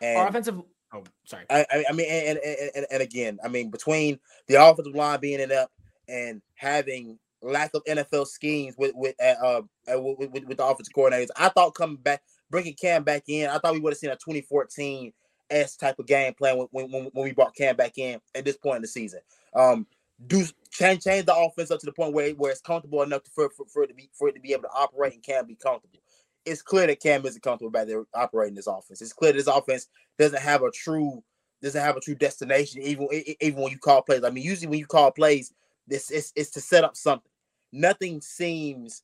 And 0.00 0.18
Our 0.18 0.28
offensive 0.28 0.62
Oh, 0.92 1.04
sorry. 1.24 1.44
I, 1.50 1.84
I 1.88 1.92
mean, 1.92 2.06
and, 2.10 2.38
and, 2.38 2.86
and 2.90 3.02
again, 3.02 3.38
I 3.44 3.48
mean, 3.48 3.70
between 3.70 4.18
the 4.46 4.54
offensive 4.54 4.94
line 4.94 5.20
being 5.20 5.40
it 5.40 5.52
up 5.52 5.70
and 6.08 6.40
having 6.54 7.18
lack 7.42 7.72
of 7.74 7.84
NFL 7.84 8.26
schemes 8.26 8.74
with 8.78 8.92
with 8.94 9.14
uh, 9.22 9.62
uh 9.86 10.00
with, 10.00 10.30
with, 10.30 10.44
with 10.44 10.56
the 10.56 10.64
offensive 10.64 10.94
coordinators, 10.94 11.28
I 11.36 11.50
thought 11.50 11.74
coming 11.74 11.96
back, 11.96 12.22
bringing 12.50 12.74
Cam 12.74 13.04
back 13.04 13.24
in, 13.28 13.50
I 13.50 13.58
thought 13.58 13.74
we 13.74 13.80
would 13.80 13.92
have 13.92 13.98
seen 13.98 14.10
a 14.10 14.16
2014 14.16 15.12
s 15.50 15.76
type 15.76 15.98
of 15.98 16.06
game 16.06 16.32
plan 16.34 16.56
when, 16.56 16.68
when 16.90 17.10
when 17.12 17.24
we 17.24 17.32
brought 17.32 17.54
Cam 17.54 17.76
back 17.76 17.98
in 17.98 18.18
at 18.34 18.46
this 18.46 18.56
point 18.56 18.76
in 18.76 18.82
the 18.82 18.88
season. 18.88 19.20
Um, 19.54 19.86
do 20.26 20.44
change 20.70 21.04
change 21.04 21.26
the 21.26 21.36
offense 21.36 21.70
up 21.70 21.80
to 21.80 21.86
the 21.86 21.92
point 21.92 22.14
where 22.14 22.30
where 22.32 22.50
it's 22.50 22.62
comfortable 22.62 23.02
enough 23.02 23.24
to, 23.24 23.30
for, 23.30 23.50
for, 23.50 23.66
for 23.66 23.82
it 23.82 23.88
to 23.88 23.94
be 23.94 24.08
for 24.14 24.28
it 24.28 24.34
to 24.34 24.40
be 24.40 24.52
able 24.52 24.62
to 24.62 24.70
operate 24.74 25.12
and 25.12 25.22
can 25.22 25.46
be 25.46 25.54
comfortable 25.54 26.00
it's 26.44 26.62
clear 26.62 26.86
that 26.86 27.00
Cam 27.00 27.24
isn't 27.26 27.42
comfortable 27.42 27.70
back 27.70 27.86
there 27.86 28.04
operating 28.14 28.54
this 28.54 28.66
offense. 28.66 29.02
It's 29.02 29.12
clear 29.12 29.32
this 29.32 29.46
offense 29.46 29.88
doesn't 30.18 30.40
have 30.40 30.62
a 30.62 30.70
true 30.70 31.22
doesn't 31.62 31.80
have 31.82 31.96
a 31.96 32.00
true 32.00 32.14
destination. 32.14 32.82
Even 32.82 33.08
even 33.40 33.62
when 33.62 33.72
you 33.72 33.78
call 33.78 34.02
plays, 34.02 34.24
I 34.24 34.30
mean, 34.30 34.44
usually 34.44 34.68
when 34.68 34.78
you 34.78 34.86
call 34.86 35.10
plays, 35.10 35.52
this 35.86 36.10
is 36.10 36.32
it's 36.36 36.50
to 36.52 36.60
set 36.60 36.84
up 36.84 36.96
something. 36.96 37.30
Nothing 37.72 38.20
seems 38.20 39.02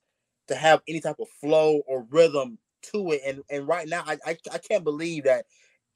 to 0.49 0.55
have 0.55 0.83
any 0.89 1.01
type 1.01 1.17
of 1.21 1.29
flow 1.41 1.83
or 1.87 2.07
rhythm 2.11 2.59
to 2.93 3.13
it. 3.13 3.23
And 3.27 3.43
and 3.51 3.67
right 3.67 3.89
now, 3.89 4.05
I 4.07 4.19
I, 4.25 4.37
I 4.53 4.59
can't 4.59 4.85
believe 4.85 5.25
that 5.25 5.47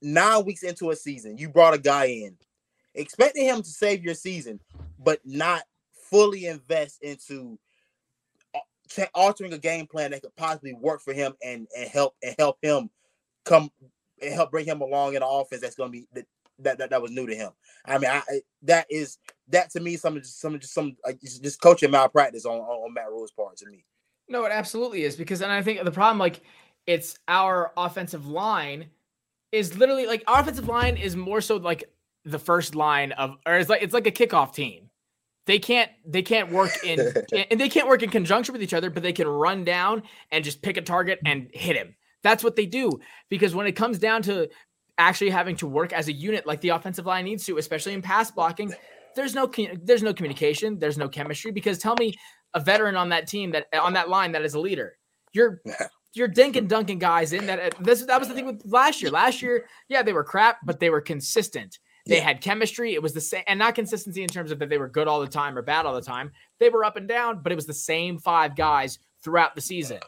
nine 0.03 0.45
weeks 0.45 0.63
into 0.63 0.91
a 0.91 0.97
season, 0.97 1.39
you 1.39 1.49
brought 1.49 1.75
a 1.75 1.79
guy 1.79 2.07
in, 2.07 2.37
expecting 2.95 3.45
him 3.45 3.63
to 3.63 3.69
save 3.69 4.05
your 4.05 4.15
season, 4.15 4.61
but 4.99 5.21
not 5.25 5.63
fully 6.11 6.47
invest 6.47 7.03
into 7.03 7.59
altering 9.15 9.53
a 9.53 9.59
game 9.59 9.87
plan 9.87 10.11
that 10.11 10.23
could 10.23 10.37
possibly 10.37 10.75
work 10.75 11.01
for 11.01 11.13
him 11.13 11.35
and 11.43 11.67
and 11.77 11.89
help 11.89 12.15
and 12.23 12.35
help 12.39 12.59
him 12.63 12.91
come 13.45 13.71
and 14.23 14.35
help 14.35 14.51
bring 14.51 14.67
him 14.67 14.81
along 14.81 15.15
in 15.15 15.21
the 15.21 15.27
offense 15.27 15.63
that's 15.63 15.77
going 15.77 15.93
to 15.93 15.99
be 15.99 16.07
that, 16.61 16.79
that 16.79 16.91
that 16.91 17.03
was 17.03 17.11
new 17.11 17.27
to 17.27 17.35
him. 17.35 17.51
I 17.85 17.99
mean, 17.99 18.11
I 18.11 18.23
that 18.63 18.87
is 18.91 19.19
that 19.49 19.71
to 19.71 19.81
me 19.81 19.97
some 19.97 20.23
some 20.23 20.59
just 20.59 20.75
some 20.75 20.97
like 21.05 21.21
just 21.21 21.61
coaching 21.61 21.91
malpractice 21.91 22.45
on, 22.45 22.59
on 22.59 22.85
on 22.85 22.95
Matt 22.95 23.11
Rhule's 23.11 23.33
part 23.33 23.57
to 23.59 23.67
me. 23.67 23.85
No, 24.29 24.45
it 24.45 24.53
absolutely 24.53 25.05
is 25.05 25.17
because 25.17 25.41
and 25.41 25.53
I 25.53 25.63
think 25.63 25.83
the 25.85 25.91
problem 25.91 26.19
like 26.19 26.41
it's 26.87 27.19
our 27.29 27.73
offensive 27.77 28.27
line 28.27 28.87
is 29.53 29.77
literally 29.77 30.07
like 30.07 30.25
our 30.27 30.41
offensive 30.41 30.69
line 30.69 30.97
is 30.97 31.17
more 31.17 31.41
so 31.41 31.57
like 31.57 31.85
the 32.25 32.39
first 32.39 32.75
line 32.75 33.13
of 33.13 33.37
or 33.47 33.55
it's 33.55 33.71
like 33.71 33.83
it's 33.83 33.95
like 33.95 34.07
a 34.07 34.13
kickoff 34.13 34.53
team 34.53 34.88
they 35.49 35.59
can't 35.59 35.91
they 36.07 36.23
can't 36.23 36.53
work 36.53 36.71
in 36.85 37.01
and 37.51 37.59
they 37.59 37.71
can't 37.71 37.89
work 37.89 38.03
in 38.03 38.11
conjunction 38.11 38.53
with 38.53 38.63
each 38.63 38.75
other 38.75 38.91
but 38.91 39.03
they 39.03 39.15
can 39.15 39.27
run 39.27 39.65
down 39.65 40.03
and 40.31 40.45
just 40.45 40.63
pick 40.63 40.77
a 40.77 40.83
target 40.83 41.19
and 41.25 41.51
hit 41.53 41.75
him. 41.75 41.97
That's 42.23 42.45
what 42.45 42.55
they 42.55 42.67
do 42.67 43.01
because 43.31 43.55
when 43.55 43.67
it 43.67 43.73
comes 43.73 43.99
down 43.99 44.23
to 44.23 44.49
actually 44.99 45.31
having 45.31 45.57
to 45.57 45.67
work 45.67 45.93
as 45.93 46.09
a 46.09 46.13
unit 46.13 46.47
like 46.47 46.61
the 46.61 46.69
offensive 46.69 47.07
line 47.07 47.25
needs 47.25 47.47
to 47.47 47.57
especially 47.57 47.95
in 47.95 48.03
pass 48.03 48.31
blocking 48.31 48.73
there's 49.17 49.35
no 49.35 49.51
there's 49.83 50.03
no 50.03 50.13
communication 50.13 50.79
there's 50.79 50.99
no 50.99 51.09
chemistry 51.09 51.51
because 51.51 51.79
tell 51.79 51.95
me 51.99 52.15
a 52.55 52.61
veteran 52.61 52.97
on 52.97 53.09
that 53.09 53.27
team 53.27 53.53
that 53.53 53.67
on 53.81 53.95
that 53.95 54.09
line 54.09 54.33
that 54.33 54.43
is 54.43 54.55
a 54.55 54.61
leader 54.61 54.97
you're 55.33 55.63
you're 56.15 56.29
dinking 56.29 56.67
dunking 56.69 56.99
guys 56.99 57.33
in 57.33 57.47
that 57.47 57.61
uh, 57.61 57.71
this 57.81 58.05
that 58.05 58.19
was 58.19 58.29
the 58.29 58.35
thing 58.35 58.47
with 58.47 58.61
last 58.65 59.01
year. 59.01 59.11
Last 59.11 59.41
year 59.41 59.67
yeah 59.89 60.03
they 60.03 60.13
were 60.13 60.25
crap 60.25 60.59
but 60.65 60.81
they 60.81 60.91
were 60.91 61.01
consistent 61.01 61.79
they 62.09 62.17
yeah. 62.17 62.23
had 62.23 62.41
chemistry. 62.41 62.95
It 62.95 63.03
was 63.03 63.13
the 63.13 63.21
same, 63.21 63.45
and 63.47 63.59
not 63.59 63.75
consistency 63.75 64.23
in 64.23 64.29
terms 64.29 64.51
of 64.51 64.59
that 64.59 64.71
they 64.71 64.79
were 64.79 64.89
good 64.89 65.07
all 65.07 65.21
the 65.21 65.29
time 65.29 65.57
or 65.57 65.63
bad 65.63 65.85
all 65.85 65.95
the 65.95 66.01
time. 66.01 66.33
They 66.59 66.71
were 66.71 66.85
up 66.85 66.97
and 66.97 67.07
down, 67.07 67.41
but 67.43 67.53
it 67.53 67.55
was 67.55 67.67
the 67.67 67.75
same 67.75 68.19
five 68.19 68.57
guys 68.57 68.99
throughout 69.23 69.55
the 69.55 69.61
season. 69.61 70.01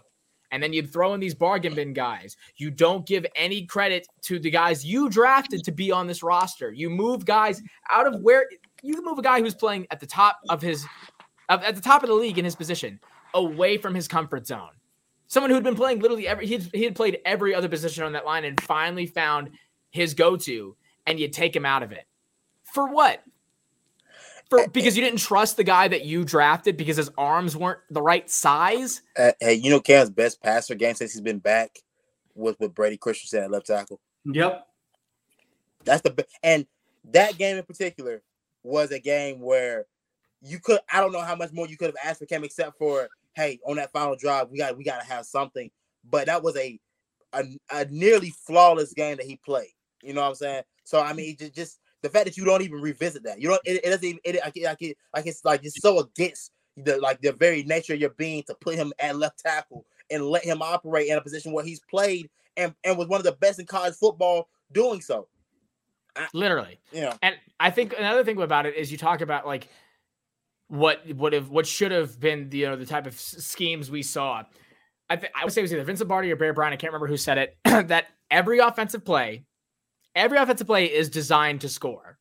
And 0.50 0.62
then 0.62 0.72
you'd 0.72 0.92
throw 0.92 1.14
in 1.14 1.20
these 1.20 1.34
bargain 1.34 1.74
bin 1.74 1.92
guys. 1.92 2.36
You 2.56 2.70
don't 2.70 3.06
give 3.06 3.24
any 3.36 3.66
credit 3.66 4.08
to 4.22 4.40
the 4.40 4.50
guys 4.50 4.84
you 4.84 5.08
drafted 5.08 5.62
to 5.64 5.72
be 5.72 5.92
on 5.92 6.06
this 6.06 6.22
roster. 6.22 6.72
You 6.72 6.90
move 6.90 7.24
guys 7.24 7.62
out 7.88 8.06
of 8.06 8.20
where 8.22 8.46
you 8.82 9.04
move 9.04 9.18
a 9.18 9.22
guy 9.22 9.40
who's 9.40 9.54
playing 9.54 9.86
at 9.90 10.00
the 10.00 10.06
top 10.06 10.40
of 10.48 10.62
his 10.62 10.86
at 11.48 11.74
the 11.74 11.82
top 11.82 12.02
of 12.02 12.08
the 12.08 12.14
league 12.14 12.38
in 12.38 12.44
his 12.44 12.56
position 12.56 12.98
away 13.34 13.76
from 13.76 13.94
his 13.94 14.08
comfort 14.08 14.46
zone. 14.46 14.70
Someone 15.26 15.50
who 15.50 15.54
had 15.54 15.64
been 15.64 15.76
playing 15.76 16.00
literally 16.00 16.26
every 16.26 16.46
he 16.46 16.54
had, 16.54 16.62
he 16.72 16.82
had 16.82 16.96
played 16.96 17.18
every 17.24 17.54
other 17.54 17.68
position 17.68 18.04
on 18.04 18.12
that 18.12 18.24
line 18.24 18.44
and 18.44 18.60
finally 18.62 19.06
found 19.06 19.50
his 19.90 20.14
go-to 20.14 20.76
and 21.06 21.18
you 21.18 21.28
take 21.28 21.54
him 21.54 21.66
out 21.66 21.82
of 21.82 21.92
it. 21.92 22.06
For 22.64 22.86
what? 22.86 23.22
For 24.48 24.60
eh, 24.60 24.62
eh. 24.64 24.66
because 24.72 24.96
you 24.96 25.02
didn't 25.02 25.20
trust 25.20 25.56
the 25.56 25.64
guy 25.64 25.88
that 25.88 26.04
you 26.04 26.24
drafted 26.24 26.76
because 26.76 26.96
his 26.96 27.10
arms 27.16 27.56
weren't 27.56 27.80
the 27.90 28.02
right 28.02 28.28
size. 28.28 29.02
Uh, 29.16 29.32
hey, 29.40 29.54
you 29.54 29.70
know 29.70 29.80
Cam's 29.80 30.10
best 30.10 30.42
passer 30.42 30.74
game 30.74 30.94
since 30.94 31.12
he's 31.12 31.20
been 31.20 31.38
back 31.38 31.78
was 32.34 32.56
with 32.58 32.74
Brady 32.74 32.96
Christensen 32.96 33.42
at 33.42 33.50
left 33.50 33.66
tackle. 33.66 34.00
Yep, 34.24 34.66
that's 35.84 36.02
the 36.02 36.26
and 36.42 36.66
that 37.12 37.38
game 37.38 37.56
in 37.56 37.64
particular 37.64 38.22
was 38.62 38.90
a 38.90 38.98
game 38.98 39.40
where 39.40 39.86
you 40.42 40.58
could. 40.58 40.80
I 40.92 41.00
don't 41.00 41.12
know 41.12 41.22
how 41.22 41.36
much 41.36 41.52
more 41.52 41.66
you 41.66 41.76
could 41.76 41.86
have 41.86 41.96
asked 42.04 42.20
for 42.20 42.26
Cam 42.26 42.44
except 42.44 42.78
for 42.78 43.08
hey, 43.34 43.60
on 43.66 43.76
that 43.76 43.92
final 43.92 44.16
drive, 44.16 44.50
we 44.50 44.58
got 44.58 44.76
we 44.76 44.84
got 44.84 45.00
to 45.00 45.06
have 45.06 45.26
something. 45.26 45.70
But 46.08 46.26
that 46.26 46.42
was 46.42 46.56
a, 46.56 46.78
a, 47.32 47.44
a 47.72 47.84
nearly 47.86 48.32
flawless 48.46 48.92
game 48.92 49.16
that 49.16 49.26
he 49.26 49.36
played. 49.36 49.72
You 50.02 50.14
know 50.14 50.22
what 50.22 50.28
I'm 50.28 50.34
saying? 50.34 50.62
So 50.84 51.00
I 51.00 51.12
mean, 51.12 51.36
just 51.36 51.54
just 51.54 51.80
the 52.02 52.08
fact 52.08 52.26
that 52.26 52.36
you 52.36 52.44
don't 52.44 52.62
even 52.62 52.80
revisit 52.80 53.22
that, 53.24 53.40
you 53.40 53.48
don't. 53.48 53.60
It, 53.64 53.84
it 53.84 53.90
doesn't 53.90 54.04
even. 54.04 54.20
It, 54.24 54.40
like, 54.44 54.56
like, 54.56 54.96
like 55.14 55.26
it's 55.26 55.44
like 55.44 55.64
it's 55.64 55.80
so 55.80 56.00
against 56.00 56.52
the 56.76 56.98
like 56.98 57.20
the 57.20 57.32
very 57.32 57.62
nature 57.64 57.94
of 57.94 58.00
your 58.00 58.10
being 58.10 58.42
to 58.44 58.54
put 58.54 58.76
him 58.76 58.92
at 58.98 59.16
left 59.16 59.38
tackle 59.40 59.84
and 60.10 60.24
let 60.24 60.44
him 60.44 60.62
operate 60.62 61.08
in 61.08 61.16
a 61.16 61.20
position 61.20 61.52
where 61.52 61.64
he's 61.64 61.80
played 61.90 62.28
and 62.56 62.74
and 62.84 62.96
was 62.96 63.08
one 63.08 63.20
of 63.20 63.24
the 63.24 63.32
best 63.32 63.58
in 63.58 63.66
college 63.66 63.94
football 63.94 64.48
doing 64.72 65.00
so. 65.00 65.28
I, 66.16 66.26
Literally, 66.32 66.80
yeah. 66.92 67.16
And 67.22 67.36
I 67.58 67.70
think 67.70 67.94
another 67.96 68.24
thing 68.24 68.40
about 68.40 68.66
it 68.66 68.74
is 68.74 68.90
you 68.90 68.98
talk 68.98 69.20
about 69.20 69.46
like 69.46 69.68
what 70.68 71.02
would 71.14 71.32
have 71.32 71.50
what 71.50 71.66
should 71.66 71.92
have 71.92 72.18
been 72.18 72.48
the 72.48 72.58
you 72.58 72.68
know 72.68 72.76
the 72.76 72.86
type 72.86 73.06
of 73.06 73.18
schemes 73.18 73.90
we 73.90 74.02
saw. 74.02 74.42
I 75.08 75.16
th- 75.16 75.32
I 75.34 75.44
would 75.44 75.52
say 75.52 75.60
it 75.60 75.62
was 75.62 75.72
either 75.72 75.84
Vince 75.84 76.00
Lombardi 76.00 76.30
or 76.30 76.36
Bear 76.36 76.52
Bryant. 76.52 76.72
I 76.72 76.76
can't 76.76 76.92
remember 76.92 77.08
who 77.08 77.16
said 77.16 77.38
it. 77.38 77.56
that 77.88 78.06
every 78.30 78.60
offensive 78.60 79.04
play, 79.04 79.44
every 80.20 80.38
offensive 80.38 80.66
play 80.66 80.86
is 80.86 81.08
designed 81.08 81.62
to 81.62 81.68
score. 81.68 82.18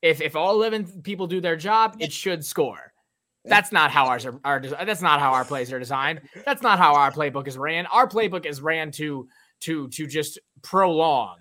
If 0.00 0.20
if 0.20 0.36
all 0.36 0.54
eleven 0.54 1.02
people 1.02 1.26
do 1.26 1.40
their 1.40 1.56
job, 1.56 1.96
it 1.98 2.12
should 2.12 2.44
score. 2.44 2.92
That's 3.44 3.72
not 3.72 3.90
how 3.90 4.06
ours 4.06 4.26
are, 4.26 4.38
our 4.44 4.60
that's 4.60 5.02
not 5.02 5.20
how 5.20 5.32
our 5.32 5.44
plays 5.44 5.72
are 5.72 5.78
designed. 5.78 6.22
That's 6.44 6.62
not 6.62 6.78
how 6.78 6.94
our 6.94 7.10
playbook 7.10 7.48
is 7.48 7.58
ran. 7.58 7.86
Our 7.86 8.06
playbook 8.08 8.46
is 8.46 8.60
ran 8.62 8.90
to 8.92 9.28
to 9.60 9.88
to 9.88 10.06
just 10.06 10.38
prolong. 10.62 11.36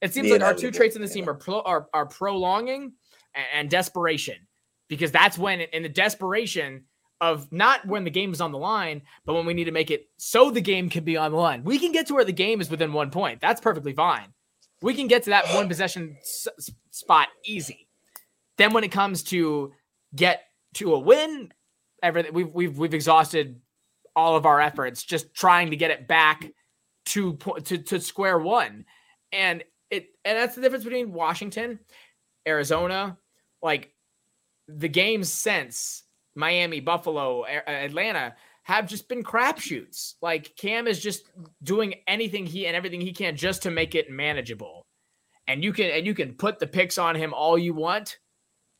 It 0.00 0.12
seems 0.12 0.28
yeah, 0.28 0.34
like 0.34 0.42
our 0.42 0.54
two 0.54 0.70
traits 0.70 0.96
in 0.96 1.02
the 1.02 1.08
team 1.08 1.28
are, 1.28 1.34
pro, 1.34 1.60
are 1.60 1.88
are 1.94 2.06
prolonging 2.06 2.92
and, 3.34 3.46
and 3.54 3.70
desperation 3.70 4.36
because 4.88 5.10
that's 5.10 5.38
when 5.38 5.60
in 5.60 5.82
the 5.82 5.88
desperation 5.88 6.84
of 7.20 7.50
not 7.50 7.86
when 7.86 8.04
the 8.04 8.10
game 8.10 8.32
is 8.32 8.40
on 8.40 8.52
the 8.52 8.58
line, 8.58 9.02
but 9.24 9.34
when 9.34 9.46
we 9.46 9.54
need 9.54 9.64
to 9.64 9.72
make 9.72 9.90
it 9.90 10.08
so 10.18 10.50
the 10.50 10.60
game 10.60 10.90
can 10.90 11.04
be 11.04 11.16
on 11.16 11.30
the 11.30 11.38
line. 11.38 11.64
We 11.64 11.78
can 11.78 11.92
get 11.92 12.06
to 12.08 12.14
where 12.14 12.24
the 12.24 12.32
game 12.32 12.60
is 12.60 12.68
within 12.68 12.92
one 12.92 13.10
point. 13.10 13.40
That's 13.40 13.60
perfectly 13.60 13.94
fine. 13.94 14.34
We 14.82 14.94
can 14.94 15.06
get 15.06 15.24
to 15.24 15.30
that 15.30 15.46
one 15.54 15.68
possession 15.68 16.16
s- 16.20 16.70
spot 16.90 17.28
easy. 17.44 17.88
Then 18.58 18.72
when 18.72 18.84
it 18.84 18.92
comes 18.92 19.22
to 19.24 19.72
get 20.14 20.42
to 20.74 20.94
a 20.94 20.98
win, 20.98 21.52
everything 22.02 22.32
we've 22.34 22.52
we've 22.52 22.78
we've 22.78 22.94
exhausted 22.94 23.60
all 24.16 24.36
of 24.36 24.46
our 24.46 24.60
efforts 24.60 25.02
just 25.02 25.34
trying 25.34 25.70
to 25.70 25.76
get 25.76 25.90
it 25.90 26.06
back 26.06 26.52
to 27.06 27.36
to 27.64 27.78
to 27.78 28.00
square 28.00 28.38
one. 28.38 28.84
And 29.32 29.64
it 29.90 30.08
and 30.24 30.38
that's 30.38 30.54
the 30.54 30.60
difference 30.60 30.84
between 30.84 31.12
Washington, 31.12 31.80
Arizona, 32.46 33.18
like 33.62 33.92
the 34.68 34.88
games 34.88 35.32
since 35.32 36.04
Miami, 36.34 36.80
Buffalo, 36.80 37.44
Atlanta 37.46 38.34
have 38.64 38.88
just 38.88 39.08
been 39.08 39.22
crapshoots. 39.22 40.14
Like 40.20 40.56
Cam 40.56 40.86
is 40.86 41.00
just 41.00 41.30
doing 41.62 41.94
anything 42.08 42.46
he 42.46 42.66
and 42.66 42.74
everything 42.74 43.00
he 43.00 43.12
can 43.12 43.36
just 43.36 43.62
to 43.62 43.70
make 43.70 43.94
it 43.94 44.10
manageable. 44.10 44.82
And 45.46 45.62
you 45.62 45.72
can 45.72 45.90
and 45.90 46.06
you 46.06 46.14
can 46.14 46.34
put 46.34 46.58
the 46.58 46.66
picks 46.66 46.98
on 46.98 47.14
him 47.14 47.32
all 47.32 47.56
you 47.56 47.74
want. 47.74 48.18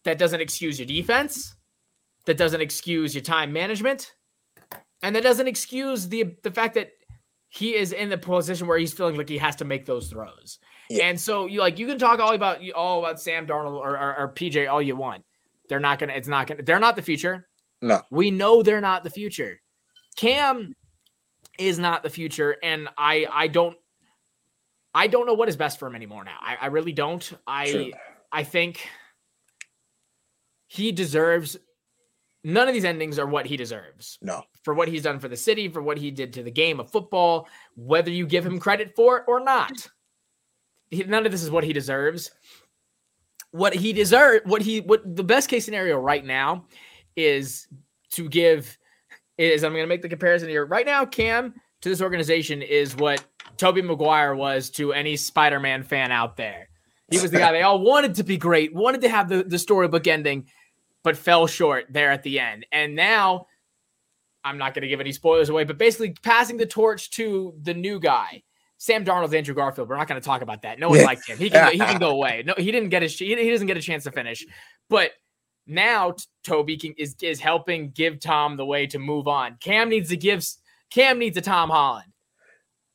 That 0.05 0.19
doesn't 0.19 0.41
excuse 0.41 0.79
your 0.79 0.87
defense. 0.87 1.55
That 2.27 2.39
doesn't 2.39 2.61
excuse 2.61 3.15
your 3.15 3.23
time 3.23 3.53
management. 3.53 4.15
And 5.03 5.15
that 5.15 5.23
doesn't 5.23 5.49
excuse 5.49 6.09
the 6.09 6.35
the 6.43 6.51
fact 6.51 6.75
that 6.75 6.91
he 7.51 7.77
is 7.77 7.93
in 7.93 8.09
the 8.09 8.19
position 8.19 8.67
where 8.67 8.79
he's 8.79 8.93
feeling 8.93 9.17
like 9.17 9.29
he 9.29 9.39
has 9.39 9.55
to 9.57 9.65
make 9.65 9.85
those 9.85 10.09
throws. 10.09 10.59
Yeah. 10.89 11.05
And 11.05 11.21
so 11.21 11.47
you 11.47 11.61
like 11.61 11.79
you 11.79 11.87
can 11.87 11.99
talk 11.99 12.21
all 12.21 12.35
about 12.35 12.59
all 12.75 13.01
about 13.01 13.21
Sam 13.21 13.47
Darnold 13.47 13.75
or, 13.75 13.99
or, 13.99 14.17
or 14.17 14.33
PJ 14.35 14.69
all 14.71 14.81
you 14.81 14.97
want. 14.97 15.25
They're 15.69 15.81
not 15.81 15.99
gonna. 15.99 16.15
It's 16.15 16.29
not 16.29 16.47
gonna. 16.47 16.63
They're 16.63 16.79
not 16.79 16.97
the 16.97 17.03
future. 17.03 17.49
No, 17.83 18.01
we 18.11 18.31
know 18.31 18.63
they're 18.63 18.81
not 18.81 19.05
the 19.05 19.11
future. 19.11 19.61
Cam 20.17 20.75
is 21.59 21.79
not 21.79 22.03
the 22.03 22.11
future, 22.11 22.57
and 22.63 22.89
I 22.97 23.27
I 23.31 23.49
don't 23.49 23.77
I 24.95 25.07
don't 25.07 25.27
know 25.27 25.35
what 25.35 25.49
is 25.49 25.57
best 25.57 25.79
for 25.79 25.87
him 25.87 25.95
anymore 25.95 26.25
now. 26.25 26.39
I, 26.41 26.57
I 26.63 26.67
really 26.67 26.93
don't. 26.93 27.33
I 27.47 27.71
True. 27.71 27.93
I 28.33 28.45
think 28.45 28.89
he 30.67 30.93
deserves 30.93 31.57
none 32.43 32.69
of 32.69 32.75
these 32.75 32.85
endings 32.85 33.19
are 33.19 33.27
what 33.27 33.47
he 33.47 33.57
deserves. 33.57 34.19
No. 34.21 34.43
For 34.63 34.75
what 34.75 34.89
he's 34.89 35.03
done 35.03 35.19
for 35.19 35.29
the 35.29 35.37
city, 35.37 35.69
for 35.69 35.83
what 35.83 35.99
he 35.99 36.11
did 36.11 36.33
to 36.35 36.43
the 36.43 36.51
game 36.51 36.81
of 36.81 36.91
football, 36.91 37.49
whether 37.77 38.11
you 38.11 38.27
give 38.27 38.45
him 38.45 38.59
credit 38.59 38.95
for 38.95 39.19
it 39.19 39.25
or 39.29 39.41
not. 39.41 39.89
He, 40.91 41.03
none 41.05 41.27
of 41.27 41.33
this 41.33 41.43
is 41.43 41.51
what 41.51 41.65
he 41.65 41.73
deserves 41.73 42.31
what 43.55 43.73
he 43.73 43.93
deserves, 43.93 44.45
what 44.47 44.63
he, 44.63 44.81
what 44.81 45.15
the 45.15 45.23
best 45.23 45.49
case 45.49 45.65
scenario 45.65 45.97
right 45.97 46.25
now 46.25 46.67
is 47.15 47.69
to 48.11 48.29
give 48.29 48.77
is 49.39 49.65
I'm 49.65 49.73
going 49.73 49.85
to 49.85 49.89
make 49.89 50.03
the 50.03 50.09
comparison 50.09 50.49
here. 50.49 50.65
Right 50.67 50.87
now, 50.87 51.05
Cam 51.05 51.55
to 51.83 51.89
this 51.89 52.01
organization 52.01 52.63
is 52.63 52.97
what 52.97 53.25
Tobey 53.57 53.83
Maguire 53.83 54.35
was 54.35 54.71
to 54.71 54.93
any 54.93 55.17
Spider-Man 55.17 55.83
fan 55.83 56.13
out 56.13 56.37
there. 56.37 56.69
He 57.11 57.21
was 57.21 57.31
the 57.31 57.39
guy 57.39 57.53
they 57.53 57.63
all 57.63 57.81
wanted 57.81 58.15
to 58.17 58.25
be 58.25 58.37
great, 58.37 58.75
wanted 58.75 59.01
to 59.03 59.09
have 59.09 59.29
the, 59.29 59.43
the 59.43 59.59
storybook 59.59 60.07
ending, 60.07 60.47
but 61.03 61.17
fell 61.17 61.47
short 61.47 61.87
there 61.91 62.11
at 62.11 62.23
the 62.23 62.41
end. 62.41 62.67
And 62.73 62.95
now 62.95 63.47
I'm 64.43 64.59
not 64.59 64.75
going 64.75 64.83
to 64.83 64.89
give 64.89 65.01
any 65.01 65.13
spoilers 65.13 65.49
away, 65.49 65.65
but 65.65 65.79
basically 65.79 66.15
passing 66.23 66.57
the 66.57 66.67
torch 66.67 67.11
to 67.13 67.55
the 67.63 67.75
new 67.75 68.01
guy 68.01 68.43
Sam 68.85 69.05
Darnold's 69.05 69.33
Andrew 69.33 69.55
Garfield. 69.55 69.89
We're 69.89 69.97
not 69.97 70.09
going 70.09 70.21
to 70.21 70.25
talk 70.25 70.43
about 70.43 70.63
that. 70.63 70.79
No 70.79 70.91
one 70.91 71.03
liked 71.05 71.27
him. 71.27 71.39
He 71.39 71.49
can 71.49 71.73
he 71.73 71.79
can 71.79 71.99
go 71.99 72.11
away. 72.19 72.43
No, 72.45 72.55
he 72.59 72.71
didn't 72.71 72.91
get 72.91 73.01
his 73.01 73.19
he, 73.19 73.35
he 73.35 73.51
doesn't 73.51 73.67
get 73.67 73.79
a 73.79 73.81
chance 73.81 74.05
to 74.05 74.11
finish. 74.11 74.45
But 74.91 75.13
now 75.67 76.15
Tobey 76.43 76.77
can, 76.77 76.95
is 76.99 77.17
is 77.23 77.41
helping 77.41 77.91
give 77.91 78.21
Tom 78.21 78.57
the 78.57 78.67
way 78.67 78.87
to 78.89 78.99
move 78.99 79.29
on. 79.29 79.57
Cam 79.61 79.89
needs 79.89 80.11
to 80.11 80.17
give 80.17 80.45
Cam 80.91 81.19
needs 81.19 81.37
a 81.37 81.41
Tom 81.41 81.71
Holland. 81.71 82.13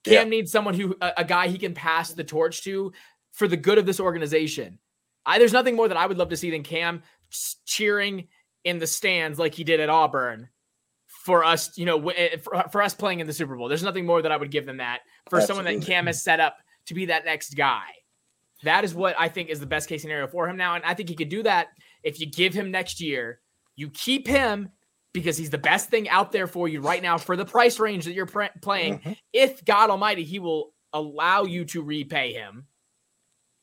Cam 0.06 0.14
yeah. 0.14 0.24
needs 0.24 0.52
someone 0.52 0.74
who 0.74 0.96
a, 1.02 1.14
a, 1.18 1.26
guy 1.26 1.48
he 1.48 1.58
can 1.58 1.74
pass 1.74 2.14
the 2.14 2.24
torch 2.24 2.64
to 2.64 2.94
for 3.32 3.48
the 3.48 3.58
good 3.58 3.78
of 3.78 3.86
this 3.86 4.00
organization. 4.00 4.80
I, 5.26 5.40
there's 5.40 5.54
nothing 5.54 5.76
more 5.76 5.88
that 5.88 5.98
I 5.98 6.06
would 6.06 6.18
love 6.18 6.30
to 6.30 6.38
see 6.38 6.52
than 6.52 6.64
Cam 6.64 7.04
cheering 7.66 8.28
in 8.64 8.80
the 8.80 8.88
stands 8.88 9.38
like 9.38 9.54
he 9.54 9.64
did 9.64 9.80
at 9.80 9.90
Auburn 9.90 10.50
for 11.08 11.44
us, 11.44 11.78
you 11.78 11.86
know, 11.86 12.10
eh, 12.10 12.38
for, 12.38 12.64
for, 12.72 12.82
us 12.82 12.94
playing 12.94 13.20
in 13.20 13.28
the 13.28 13.34
Super 13.34 13.56
Bowl. 13.56 13.68
There's 13.68 13.84
nothing 13.84 14.06
more 14.06 14.22
that 14.22 14.32
I 14.32 14.38
would 14.38 14.52
give 14.52 14.66
than 14.66 14.78
that 14.78 15.02
for 15.30 15.40
Absolutely. 15.40 15.66
someone 15.66 15.80
that 15.80 15.86
Cam 15.86 16.06
has 16.08 16.24
set 16.24 16.40
up 16.40 16.58
to 16.86 16.94
be 16.94 17.08
that 17.08 17.26
next 17.26 17.56
guy. 17.56 17.84
That 18.64 18.84
is 18.84 18.94
what 18.94 19.16
I 19.18 19.30
think 19.30 19.50
is 19.50 19.60
the 19.60 19.66
best 19.66 19.90
case 19.90 20.02
scenario 20.02 20.28
for 20.28 20.48
him 20.48 20.58
now. 20.58 20.76
And 20.76 20.84
I 20.84 20.94
think 20.94 21.10
he 21.10 21.16
could 21.16 21.30
do 21.30 21.44
that 21.44 21.70
if 22.04 22.20
you 22.20 22.26
give 22.26 22.54
him 22.54 22.72
next 22.72 23.02
year. 23.02 23.40
You 23.76 23.90
keep 23.90 24.28
him 24.28 24.70
because 25.14 25.38
he's 25.38 25.50
the 25.50 25.58
best 25.58 25.90
thing 25.90 26.10
out 26.10 26.32
there 26.32 26.48
for 26.48 26.68
you 26.68 26.82
right 26.82 27.02
now 27.02 27.18
for 27.18 27.36
the 27.36 27.46
price 27.46 27.80
range 27.80 28.06
that 28.06 28.14
you're 28.14 28.26
pr- 28.26 28.46
playing. 28.62 29.00
Mm-hmm. 29.00 29.14
If 29.34 29.66
God 29.66 29.90
Almighty, 29.90 30.24
He 30.24 30.40
will 30.40 30.74
allow 30.94 31.44
you 31.44 31.66
to 31.66 31.82
repay 31.82 32.34
him, 32.34 32.66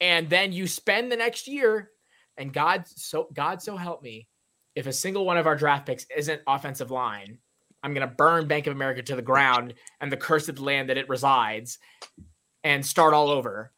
and 0.01 0.29
then 0.29 0.53
you 0.53 0.67
spend 0.67 1.11
the 1.11 1.17
next 1.17 1.49
year. 1.49 1.91
And 2.37 2.53
God, 2.53 2.85
so 2.87 3.29
God, 3.33 3.63
so 3.63 3.77
help 3.77 4.03
me, 4.03 4.29
if 4.75 4.87
a 4.87 4.93
single 4.93 5.25
one 5.25 5.39
of 5.39 5.47
our 5.47 5.57
draft 5.57 5.87
picks 5.87 6.07
isn't 6.15 6.43
offensive 6.47 6.91
line, 6.91 7.39
I'm 7.83 7.95
going 7.95 8.07
to 8.07 8.15
burn 8.15 8.49
Bank 8.49 8.67
of 8.67 8.75
America 8.75 9.03
to 9.03 9.17
the 9.17 9.23
ground 9.23 9.75
and 10.01 10.13
the 10.13 10.17
cursed 10.17 10.59
land 10.59 10.91
that 10.91 10.99
it 10.99 11.09
resides 11.09 11.79
and 12.63 12.85
start 12.85 13.15
all 13.15 13.31
over. 13.31 13.73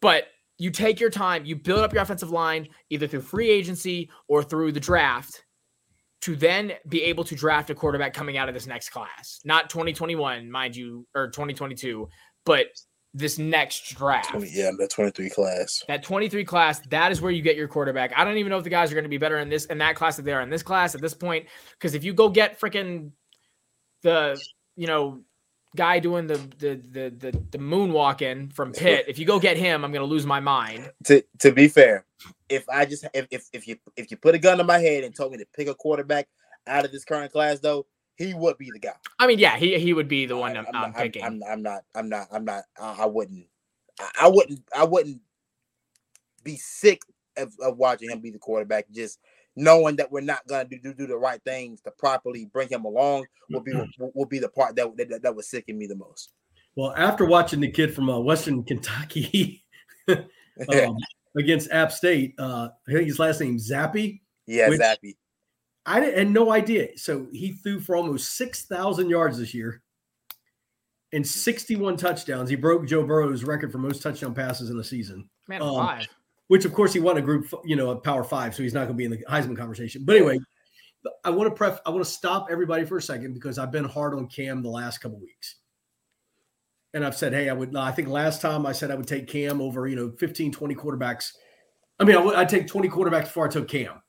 But 0.00 0.24
you 0.58 0.70
take 0.70 1.00
your 1.00 1.10
time, 1.10 1.44
you 1.44 1.56
build 1.56 1.80
up 1.80 1.92
your 1.92 2.02
offensive 2.02 2.30
line 2.30 2.68
either 2.90 3.06
through 3.06 3.20
free 3.20 3.50
agency 3.50 4.10
or 4.28 4.42
through 4.42 4.72
the 4.72 4.80
draft 4.80 5.44
to 6.22 6.34
then 6.34 6.72
be 6.88 7.02
able 7.02 7.24
to 7.24 7.34
draft 7.34 7.70
a 7.70 7.74
quarterback 7.74 8.14
coming 8.14 8.36
out 8.36 8.48
of 8.48 8.54
this 8.54 8.66
next 8.66 8.88
class. 8.88 9.40
Not 9.44 9.68
2021, 9.68 10.50
mind 10.50 10.74
you, 10.74 11.06
or 11.14 11.28
2022, 11.28 12.08
but 12.44 12.66
this 13.12 13.38
next 13.38 13.94
draft. 13.94 14.30
20, 14.30 14.50
yeah, 14.50 14.70
that 14.78 14.90
23 14.90 15.30
class. 15.30 15.84
That 15.88 16.02
23 16.02 16.44
class, 16.44 16.80
that 16.88 17.12
is 17.12 17.20
where 17.20 17.32
you 17.32 17.42
get 17.42 17.56
your 17.56 17.68
quarterback. 17.68 18.12
I 18.16 18.24
don't 18.24 18.36
even 18.36 18.50
know 18.50 18.58
if 18.58 18.64
the 18.64 18.70
guys 18.70 18.90
are 18.90 18.94
going 18.94 19.04
to 19.04 19.10
be 19.10 19.18
better 19.18 19.38
in 19.38 19.48
this 19.48 19.66
in 19.66 19.78
that 19.78 19.96
class 19.96 20.16
that 20.16 20.24
they 20.24 20.32
are 20.32 20.42
in 20.42 20.50
this 20.50 20.62
class 20.62 20.94
at 20.94 21.00
this 21.00 21.14
point. 21.14 21.46
Because 21.72 21.94
if 21.94 22.04
you 22.04 22.12
go 22.12 22.28
get 22.28 22.60
freaking 22.60 23.12
the 24.02 24.40
you 24.76 24.86
know 24.86 25.20
guy 25.76 25.98
doing 25.98 26.26
the 26.26 26.36
the 26.58 26.80
the 26.90 27.10
the, 27.10 27.42
the 27.50 27.58
moonwalk 27.58 28.22
in 28.22 28.48
from 28.50 28.72
Pitt. 28.72 29.04
If 29.08 29.18
you 29.18 29.26
go 29.26 29.38
get 29.38 29.56
him, 29.56 29.84
I'm 29.84 29.92
gonna 29.92 30.04
lose 30.04 30.26
my 30.26 30.40
mind. 30.40 30.90
To 31.04 31.22
to 31.40 31.52
be 31.52 31.68
fair, 31.68 32.04
if 32.48 32.68
I 32.68 32.84
just 32.84 33.06
if 33.14 33.26
if, 33.30 33.44
if 33.52 33.68
you 33.68 33.76
if 33.96 34.10
you 34.10 34.16
put 34.16 34.34
a 34.34 34.38
gun 34.38 34.58
to 34.58 34.64
my 34.64 34.78
head 34.78 35.04
and 35.04 35.14
told 35.14 35.32
me 35.32 35.38
to 35.38 35.46
pick 35.54 35.68
a 35.68 35.74
quarterback 35.74 36.28
out 36.66 36.84
of 36.84 36.92
this 36.92 37.04
current 37.04 37.32
class, 37.32 37.60
though, 37.60 37.86
he 38.16 38.34
would 38.34 38.58
be 38.58 38.70
the 38.72 38.78
guy. 38.78 38.94
I 39.18 39.26
mean, 39.26 39.38
yeah, 39.38 39.56
he 39.56 39.78
he 39.78 39.92
would 39.92 40.08
be 40.08 40.26
the 40.26 40.36
one 40.36 40.56
I'm, 40.56 40.66
I'm, 40.68 40.74
I'm 40.74 40.84
I'm 40.84 40.90
not, 40.92 41.00
picking. 41.00 41.24
I'm, 41.24 41.42
I'm 41.48 41.62
not. 41.62 41.82
I'm 41.94 42.08
not. 42.08 42.26
I'm 42.32 42.44
not. 42.44 42.64
I, 42.80 42.96
I 43.00 43.06
wouldn't. 43.06 43.46
I, 44.00 44.10
I 44.22 44.28
wouldn't. 44.28 44.60
I 44.76 44.84
wouldn't 44.84 45.20
be 46.42 46.56
sick 46.56 47.02
of, 47.36 47.52
of 47.60 47.76
watching 47.76 48.10
him 48.10 48.20
be 48.20 48.30
the 48.30 48.38
quarterback. 48.38 48.90
Just 48.90 49.18
knowing 49.56 49.96
that 49.96 50.12
we're 50.12 50.20
not 50.20 50.46
gonna 50.46 50.64
do, 50.66 50.78
do 50.78 50.94
do 50.94 51.06
the 51.06 51.16
right 51.16 51.42
things 51.44 51.80
to 51.80 51.90
properly 51.92 52.44
bring 52.44 52.68
him 52.68 52.84
along 52.84 53.26
will 53.50 53.62
be 53.62 53.72
will, 53.72 54.12
will 54.14 54.26
be 54.26 54.38
the 54.38 54.48
part 54.48 54.76
that 54.76 54.96
that, 54.96 55.22
that 55.22 55.34
was 55.34 55.48
sicken 55.48 55.78
me 55.78 55.86
the 55.86 55.96
most. 55.96 56.32
Well, 56.76 56.92
after 56.96 57.24
watching 57.24 57.60
the 57.60 57.70
kid 57.70 57.94
from 57.94 58.10
uh, 58.10 58.18
Western 58.18 58.62
Kentucky 58.62 59.64
um, 60.08 60.96
against 61.36 61.70
App 61.70 61.90
State, 61.90 62.34
uh, 62.38 62.68
I 62.86 62.92
think 62.92 63.06
his 63.06 63.18
last 63.18 63.40
name 63.40 63.56
Zappe. 63.56 64.20
yeah, 64.46 64.68
Zappe. 64.68 65.16
I 65.86 66.00
didn't- 66.00 66.18
had 66.18 66.30
no 66.30 66.52
idea. 66.52 66.88
So 66.98 67.28
he 67.32 67.52
threw 67.52 67.80
for 67.80 67.96
almost 67.96 68.36
six 68.36 68.66
thousand 68.66 69.08
yards 69.08 69.38
this 69.38 69.54
year 69.54 69.82
and 71.12 71.26
sixty-one 71.26 71.96
touchdowns. 71.96 72.50
He 72.50 72.56
broke 72.56 72.86
Joe 72.86 73.06
Burrow's 73.06 73.44
record 73.44 73.72
for 73.72 73.78
most 73.78 74.02
touchdown 74.02 74.34
passes 74.34 74.68
in 74.68 74.78
a 74.78 74.84
season. 74.84 75.30
Man, 75.48 75.62
um, 75.62 75.68
alive. 75.68 76.08
Which 76.48 76.64
of 76.64 76.72
course 76.72 76.92
he 76.92 77.00
won 77.00 77.16
a 77.16 77.22
group, 77.22 77.46
you 77.64 77.76
know, 77.76 77.90
a 77.90 77.96
power 77.96 78.24
five, 78.24 78.54
so 78.54 78.62
he's 78.62 78.74
not 78.74 78.84
going 78.86 78.94
to 78.94 78.94
be 78.94 79.04
in 79.04 79.10
the 79.10 79.18
Heisman 79.28 79.56
conversation. 79.56 80.02
But 80.04 80.16
anyway, 80.16 80.38
I 81.24 81.30
want 81.30 81.50
to 81.50 81.54
pref, 81.54 81.80
I 81.86 81.90
want 81.90 82.04
to 82.04 82.10
stop 82.10 82.48
everybody 82.50 82.84
for 82.84 82.96
a 82.96 83.02
second 83.02 83.34
because 83.34 83.58
I've 83.58 83.72
been 83.72 83.84
hard 83.84 84.14
on 84.14 84.28
Cam 84.28 84.62
the 84.62 84.68
last 84.70 84.98
couple 84.98 85.20
weeks. 85.20 85.56
And 86.94 87.04
I've 87.04 87.16
said, 87.16 87.32
hey, 87.34 87.48
I 87.50 87.52
would, 87.52 87.76
I 87.76 87.90
think 87.92 88.08
last 88.08 88.40
time 88.40 88.64
I 88.64 88.72
said 88.72 88.90
I 88.90 88.94
would 88.94 89.06
take 89.06 89.26
Cam 89.28 89.60
over, 89.60 89.86
you 89.86 89.96
know, 89.96 90.12
15, 90.18 90.50
20 90.52 90.74
quarterbacks. 90.74 91.30
I 92.00 92.04
mean, 92.04 92.16
I 92.16 92.20
would, 92.20 92.34
I'd 92.36 92.48
take 92.48 92.66
20 92.66 92.88
quarterbacks 92.88 93.24
before 93.24 93.46
I 93.46 93.50
took 93.50 93.68
Cam. 93.68 94.00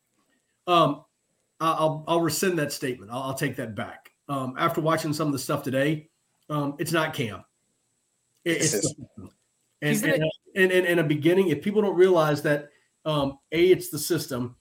Um, 0.67 1.03
I'll, 1.59 2.05
I'll 2.07 2.21
rescind 2.21 2.59
that 2.59 2.71
statement. 2.71 3.11
I'll, 3.11 3.23
I'll 3.23 3.33
take 3.33 3.55
that 3.57 3.75
back. 3.75 4.11
Um, 4.29 4.53
after 4.57 4.79
watching 4.81 5.11
some 5.13 5.27
of 5.27 5.33
the 5.33 5.39
stuff 5.39 5.63
today, 5.63 6.09
um, 6.49 6.75
it's 6.79 6.91
not 6.91 7.13
Cam. 7.13 7.43
It- 8.45 8.57
it's 8.61 8.73
It's 8.75 8.93
the- 8.93 9.29
and, 9.81 9.89
He's 9.91 10.01
the- 10.01 10.13
and, 10.13 10.23
and, 10.55 10.71
and 10.71 10.85
in 10.85 10.99
a 10.99 11.03
beginning, 11.03 11.49
if 11.49 11.61
people 11.61 11.81
don't 11.81 11.95
realize 11.95 12.41
that 12.43 12.69
um, 13.05 13.39
a 13.51 13.65
it's 13.71 13.89
the 13.89 13.99
system, 13.99 14.55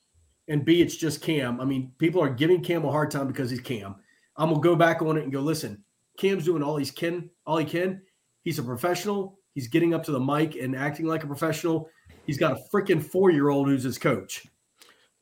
and 0.49 0.65
b 0.65 0.81
it's 0.81 0.97
just 0.97 1.23
Cam. 1.23 1.61
I 1.61 1.65
mean, 1.65 1.93
people 1.99 2.23
are 2.23 2.31
giving 2.31 2.63
Cam 2.63 2.85
a 2.85 2.91
hard 2.91 3.11
time 3.11 3.27
because 3.27 3.51
he's 3.51 3.61
Cam. 3.61 3.97
I'm 4.37 4.51
gonna 4.51 4.61
go 4.61 4.77
back 4.77 5.03
on 5.03 5.17
it 5.17 5.25
and 5.25 5.33
go 5.33 5.41
listen. 5.41 5.83
Cam's 6.19 6.45
doing 6.45 6.63
all 6.63 6.77
he's 6.77 6.91
can, 6.91 7.31
all 7.47 7.57
he 7.57 7.65
can. 7.65 8.03
He's 8.43 8.59
a 8.59 8.63
professional. 8.63 9.39
He's 9.55 9.69
getting 9.69 9.95
up 9.95 10.05
to 10.05 10.13
the 10.13 10.21
mic 10.21 10.55
and 10.57 10.77
acting 10.77 11.07
like 11.07 11.25
a 11.25 11.27
professional. 11.27 11.89
He's 12.27 12.39
got 12.39 12.53
a 12.53 12.61
freaking 12.73 13.03
four 13.03 13.31
year 13.31 13.49
old 13.49 13.67
who's 13.67 13.83
his 13.83 13.99
coach. 13.99 14.47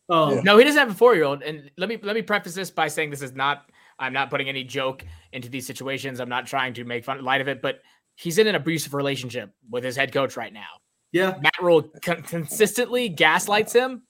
Um, 0.09 0.35
Yeah. 0.35 0.41
No, 0.43 0.59
he 0.59 0.65
doesn't 0.65 0.79
have 0.79 0.91
a 0.91 0.95
four 0.95 1.15
year 1.15 1.25
old. 1.25 1.43
And 1.43 1.71
let 1.79 1.89
me 1.89 1.99
let 2.03 2.15
me 2.15 2.23
preface 2.23 2.55
this 2.55 2.71
by 2.71 2.89
saying 2.89 3.11
this 3.11 3.23
is 3.23 3.33
not. 3.33 3.71
I'm 3.99 4.13
not 4.13 4.29
putting 4.29 4.49
any 4.49 4.65
joke 4.65 5.05
into 5.33 5.49
these 5.49 5.67
situations. 5.67 6.19
I'm 6.19 6.29
not 6.29 6.47
trying 6.47 6.75
to 6.75 6.85
make 6.85 7.05
fun 7.05 7.23
light 7.25 7.41
of 7.41 7.47
it, 7.47 7.63
but 7.63 7.81
he's 8.17 8.39
in 8.39 8.47
an 8.47 8.55
abusive 8.55 8.95
relationship 8.95 9.51
with 9.71 9.85
his 9.85 9.97
head 9.97 10.13
coach 10.13 10.37
right 10.37 10.53
now. 10.53 10.67
Yeah, 11.13 11.37
Matt 11.43 11.55
Rhule 11.63 11.83
con- 12.03 12.23
consistently 12.23 13.09
gaslights 13.09 13.73
him. 13.73 14.03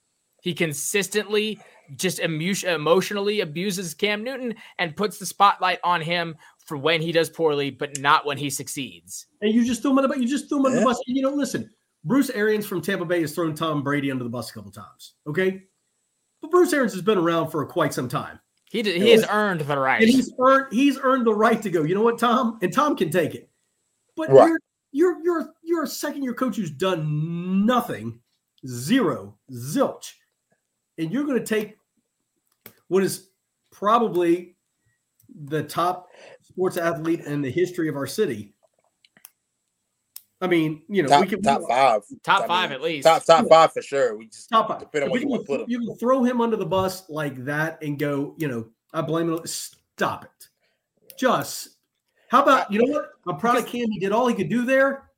He 0.43 0.55
consistently 0.55 1.59
just 1.97 2.19
emu- 2.21 2.55
emotionally 2.67 3.41
abuses 3.41 3.93
Cam 3.95 4.25
Newton 4.25 4.55
and 4.79 4.97
puts 4.97 5.19
the 5.19 5.27
spotlight 5.27 5.81
on 5.85 6.01
him 6.01 6.37
for 6.67 6.77
when 6.79 7.03
he 7.03 7.13
does 7.13 7.29
poorly, 7.29 7.71
but 7.71 7.99
not 8.01 8.25
when 8.25 8.39
he 8.39 8.49
succeeds. 8.49 9.27
and 9.43 9.53
you 9.55 9.65
just 9.67 9.83
threw 9.83 9.91
him 9.91 9.99
on 9.99 10.03
the 10.03 10.09
bus. 10.09 10.19
you 10.19 10.27
just 10.27 10.49
threw 10.49 10.61
him 10.61 10.67
under 10.67 10.77
Yeah. 10.79 10.81
the 10.81 10.87
bus. 10.87 11.01
And 11.07 11.17
you 11.17 11.23
know, 11.23 11.31
listen, 11.35 11.71
Bruce 12.05 12.31
Arians 12.31 12.65
from 12.67 12.81
Tampa 12.81 13.05
Bay 13.05 13.21
has 13.21 13.35
thrown 13.35 13.55
Tom 13.55 13.83
Brady 13.83 14.11
under 14.11 14.25
the 14.25 14.31
bus 14.31 14.51
a 14.51 14.55
couple 14.55 14.71
times. 14.71 15.15
Okay, 15.27 15.63
but 16.41 16.51
Bruce 16.51 16.73
Arians 16.73 16.93
has 16.95 17.03
been 17.03 17.19
around 17.19 17.51
for 17.51 17.65
quite 17.67 17.93
some 17.93 18.09
time. 18.09 18.39
He 18.71 18.83
d- 18.83 18.99
he 18.99 19.11
has 19.11 19.27
earned 19.31 19.61
the 19.61 19.79
right. 19.79 20.01
and 20.03 20.11
he's 20.11 20.33
earned 20.39 20.67
he's 20.73 20.99
earned 20.99 21.27
the 21.27 21.35
right 21.35 21.61
to 21.63 21.71
go. 21.71 21.83
You 21.83 21.95
know 21.95 22.03
what, 22.03 22.19
Tom? 22.19 22.59
And 22.63 22.73
Tom 22.73 22.97
can 22.97 23.11
take 23.11 23.35
it. 23.35 23.51
But 24.17 24.31
Right. 24.31 24.49
you're 24.49 24.59
you're 24.93 25.23
you're 25.25 25.55
you're 25.63 25.83
a 25.85 25.89
second 25.89 26.23
year 26.23 26.35
coach 26.35 26.57
who's 26.57 26.71
done 26.71 27.67
nothing, 27.67 28.21
zero, 28.67 29.37
zilch, 29.53 30.13
and 30.99 31.11
you're 31.13 31.25
going 31.25 31.39
to 31.39 31.45
take 31.45 31.77
what 32.89 33.03
is 33.03 33.31
probably 33.73 34.57
the 35.47 35.63
top 35.65 36.11
sports 36.43 36.77
athlete 36.77 37.21
in 37.21 37.43
the 37.43 37.51
history 37.51 37.89
of 37.89 37.97
our 37.97 38.07
city. 38.07 38.55
I 40.41 40.47
mean, 40.47 40.83
you 40.89 41.03
know, 41.03 41.09
Top, 41.09 41.23
we 41.23 41.27
can 41.29 41.43
top 41.43 41.63
five. 41.69 42.03
top 42.23 42.43
I 42.43 42.47
five 42.47 42.71
mean, 42.71 42.77
at 42.77 42.83
least. 42.83 43.07
Top 43.07 43.25
top 43.25 43.49
five 43.49 43.73
for 43.73 43.81
sure. 43.83 44.17
We 44.17 44.27
just 44.27 44.49
top 44.51 44.69
five. 44.69 44.81
Depending 44.81 45.05
on 45.05 45.09
But 45.09 45.13
where 45.13 45.21
you 45.23 45.27
you, 45.27 45.31
wanna 45.31 45.45
put 45.45 45.61
him. 45.63 45.67
you 45.71 45.79
can 45.81 45.97
throw 45.97 46.23
him 46.23 46.41
under 46.41 46.57
the 46.57 46.67
bus 46.67 47.09
like 47.09 47.45
that 47.47 47.83
and 47.83 47.99
go, 47.99 48.35
you 48.39 48.47
know, 48.49 48.67
I 48.93 49.01
blame 49.01 49.33
it. 49.33 49.49
Stop 49.49 50.25
it. 50.25 50.49
Just 51.19 51.74
how 52.31 52.43
about 52.43 52.71
you 52.73 52.85
know 52.85 52.93
what? 52.93 53.11
I'm 53.27 53.37
proud 53.39 53.57
of 53.59 53.67
Cam. 53.67 53.91
He 53.91 53.99
did 53.99 54.13
all 54.13 54.27
he 54.27 54.35
could 54.35 54.49
do 54.49 54.65
there. 54.65 55.11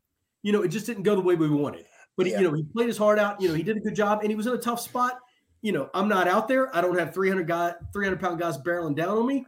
You 0.42 0.52
know, 0.52 0.62
it 0.62 0.68
just 0.68 0.86
didn't 0.86 1.02
go 1.02 1.14
the 1.14 1.20
way 1.22 1.34
we 1.34 1.48
wanted. 1.48 1.86
But 2.16 2.26
he, 2.26 2.32
Yeah. 2.32 2.40
you 2.40 2.48
know, 2.48 2.54
he 2.54 2.62
played 2.62 2.88
his 2.88 2.96
heart 2.98 3.18
out. 3.18 3.40
You 3.40 3.48
know, 3.48 3.54
he 3.54 3.62
did 3.62 3.76
a 3.76 3.80
good 3.80 3.94
job, 3.94 4.20
and 4.22 4.30
he 4.30 4.36
was 4.36 4.46
in 4.46 4.52
a 4.54 4.58
tough 4.58 4.80
spot. 4.80 5.18
You 5.62 5.72
know, 5.72 5.90
I'm 5.94 6.08
not 6.08 6.28
out 6.28 6.46
there. 6.48 6.74
I 6.76 6.80
don't 6.80 6.98
have 6.98 7.12
300 7.12 7.46
guy, 7.46 7.74
300 7.92 8.20
pound 8.20 8.38
guys 8.38 8.56
barreling 8.58 8.94
down 8.94 9.16
on 9.18 9.26
me. 9.26 9.46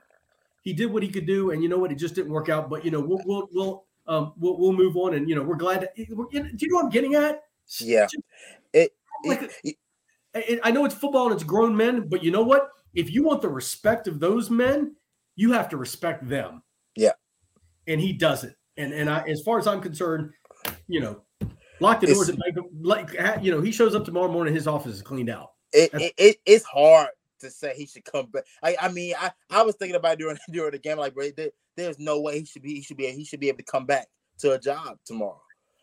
He 0.63 0.73
did 0.73 0.87
what 0.93 1.03
he 1.03 1.09
could 1.09 1.27
do, 1.27 1.53
and 1.53 1.63
you 1.63 1.69
know 1.69 1.79
what? 1.79 1.93
It 1.93 1.97
just 1.97 2.15
didn't 2.15 2.33
work 2.33 2.49
out. 2.49 2.69
But 2.69 2.85
you 2.85 2.91
know, 2.91 3.01
we'll 3.01 3.23
we'll 3.25 3.49
we'll 3.53 3.85
um 4.07 4.33
we'll, 4.39 4.59
we'll 4.59 4.73
move 4.73 4.97
on, 4.97 5.15
and 5.15 5.29
you 5.29 5.35
know, 5.35 5.43
we're 5.43 5.57
glad. 5.57 5.81
To, 5.97 6.15
we're, 6.15 6.27
do 6.31 6.39
you 6.59 6.69
know 6.69 6.77
what 6.77 6.85
I'm 6.87 6.91
getting 6.91 7.15
at? 7.15 7.43
yeah. 7.81 8.07
It, 8.73 8.93
Like- 9.25 9.51
it- 9.65 9.77
I 10.35 10.61
I 10.65 10.71
know 10.71 10.85
it's 10.85 10.95
football 10.95 11.25
and 11.27 11.35
it's 11.35 11.43
grown 11.45 11.75
men, 11.77 12.07
but 12.09 12.23
you 12.23 12.31
know 12.31 12.43
what? 12.43 12.69
If 12.95 13.11
you 13.13 13.23
want 13.23 13.41
the 13.41 13.49
respect 13.49 14.07
of 14.09 14.21
those 14.21 14.51
men, 14.51 14.95
you 15.37 15.53
have 15.53 15.69
to 15.71 15.77
respect 15.79 16.29
them. 16.29 16.63
And 17.89 18.01
he 18.01 18.13
doesn't. 18.13 18.55
And 18.77 18.93
and 18.93 19.11
I, 19.11 19.23
as 19.27 19.43
far 19.43 19.59
as 19.59 19.67
I'm 19.67 19.81
concerned, 19.81 20.31
you 20.87 21.01
know, 21.01 21.23
lock 21.81 22.01
the 22.01 22.07
It's- 22.09 22.27
doors. 22.27 22.39
Night, 22.39 22.55
like 22.81 23.43
you 23.43 23.51
know, 23.51 23.61
he 23.61 23.73
shows 23.73 23.95
up 23.97 24.05
tomorrow 24.05 24.31
morning, 24.31 24.55
his 24.55 24.69
office 24.69 24.95
is 24.95 25.03
cleaned 25.03 25.31
out. 25.31 25.51
it, 25.73 25.91
it, 25.95 26.13
it 26.17 26.37
it's 26.47 26.65
hard 26.65 27.09
to 27.41 27.51
say 27.51 27.75
he 27.77 27.87
should 27.87 28.05
come 28.05 28.27
back. 28.27 28.45
I, 28.63 28.77
I 28.81 28.89
mean, 28.89 29.15
I, 29.19 29.31
I 29.51 29.63
was 29.63 29.75
thinking 29.77 29.97
about 29.97 30.19
during 30.19 30.39
during 30.53 30.73
the 30.73 30.79
game, 30.79 30.99
like, 30.99 31.15
bro, 31.15 31.31
there, 31.37 31.51
there's 31.77 31.99
no 31.99 32.21
way 32.21 32.39
he 32.41 32.45
should 32.45 32.63
be 32.63 32.75
he 32.75 32.83
should 32.83 32.97
be 32.97 33.07
he 33.11 33.25
should 33.25 33.41
be 33.41 33.49
able 33.49 33.59
to 33.59 33.65
come 33.65 33.87
back 33.87 34.07
to 34.39 34.53
a 34.53 34.59
job 34.61 34.99
tomorrow. 35.05 35.41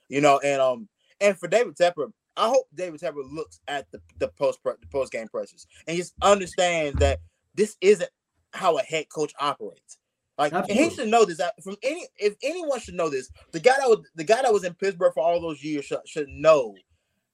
You 0.07 0.21
know, 0.21 0.39
and 0.39 0.61
um 0.61 0.87
and 1.19 1.37
for 1.37 1.47
David 1.47 1.75
Tepper, 1.75 2.11
I 2.37 2.47
hope 2.49 2.67
David 2.73 2.99
Tepper 3.01 3.23
looks 3.31 3.59
at 3.67 3.89
the 3.91 3.99
the 4.19 4.27
post 4.29 4.59
the 4.63 4.75
post 4.91 5.11
game 5.11 5.27
pressures 5.27 5.65
and 5.87 5.97
just 5.97 6.13
understands 6.21 6.99
that 6.99 7.19
this 7.55 7.75
isn't 7.81 8.09
how 8.53 8.77
a 8.77 8.81
head 8.81 9.09
coach 9.09 9.33
operates. 9.39 9.97
Like 10.37 10.53
and 10.53 10.65
he 10.67 10.89
should 10.89 11.07
know 11.07 11.23
this. 11.23 11.39
From 11.63 11.77
any, 11.81 12.07
if 12.17 12.35
anyone 12.43 12.79
should 12.79 12.95
know 12.95 13.09
this, 13.09 13.29
the 13.51 13.59
guy 13.59 13.75
that 13.77 13.89
was 13.89 14.05
the 14.15 14.23
guy 14.23 14.41
that 14.41 14.51
was 14.51 14.65
in 14.65 14.73
Pittsburgh 14.73 15.13
for 15.13 15.23
all 15.23 15.39
those 15.39 15.63
years 15.63 15.85
should, 15.85 15.99
should 16.05 16.27
know 16.27 16.75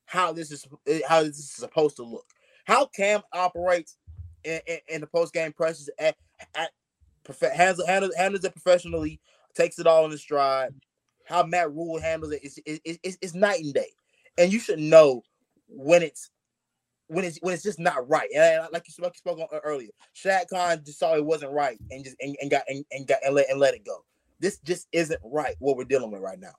how 0.05 0.31
this 0.31 0.51
is 0.51 0.67
eh, 0.87 1.01
how 1.07 1.23
this 1.23 1.39
is 1.39 1.51
supposed 1.51 1.95
to 1.95 2.03
look. 2.03 2.25
How 2.65 2.85
Cam 2.85 3.21
operates 3.33 3.97
in, 4.43 4.61
in, 4.67 4.77
in 4.87 5.01
the 5.01 5.07
post 5.07 5.33
game 5.33 5.51
pressures 5.51 5.89
at, 5.97 6.15
at 6.53 6.69
prof- 7.23 7.53
handles, 7.53 7.87
handles 7.87 8.15
handles 8.15 8.43
it 8.43 8.53
professionally, 8.53 9.19
takes 9.55 9.79
it 9.79 9.87
all 9.87 10.05
in 10.05 10.11
his 10.11 10.21
stride. 10.21 10.73
How 11.25 11.43
Matt 11.43 11.71
Rhule 11.71 11.99
handles 11.99 12.33
it 12.33 12.43
is 12.43 12.59
is 12.65 12.99
is 13.03 13.17
is 13.19 13.33
night 13.33 13.63
and 13.63 13.73
day, 13.73 13.89
and 14.37 14.53
you 14.53 14.59
should 14.59 14.79
know 14.79 15.23
when 15.67 16.03
it's 16.03 16.29
when 17.12 17.26
it's 17.26 17.38
when 17.41 17.53
it's 17.53 17.64
just 17.64 17.80
not 17.80 18.07
right. 18.09 18.30
And 18.36 18.68
like 18.72 18.88
you 18.88 18.93
spoke, 18.93 19.16
spoke 19.18 19.39
on 19.39 19.47
uh, 19.53 19.59
earlier, 19.64 19.89
Shad 20.14 20.47
Khan 20.49 20.82
just 20.86 20.97
saw 20.97 21.16
it 21.16 21.26
wasn't 21.26 21.51
right 21.51 21.78
and 21.91 22.03
just 22.03 22.16
and, 22.22 22.36
and 22.41 22.49
got 22.49 22.64
and, 22.68 22.86
and 22.91 23.05
got 23.05 23.20
and 23.24 23.36
let 23.36 23.49
and 23.49 23.59
let 23.59 23.74
it 23.74 23.86
go. 23.86 24.03
This 24.39 24.57
just 24.59 24.88
isn't 24.91 25.20
right 25.24 25.55
what 25.59 25.78
we're 25.78 25.84
dealing 25.84 26.12
with 26.12 26.22
right 26.22 26.39
now. 26.39 26.53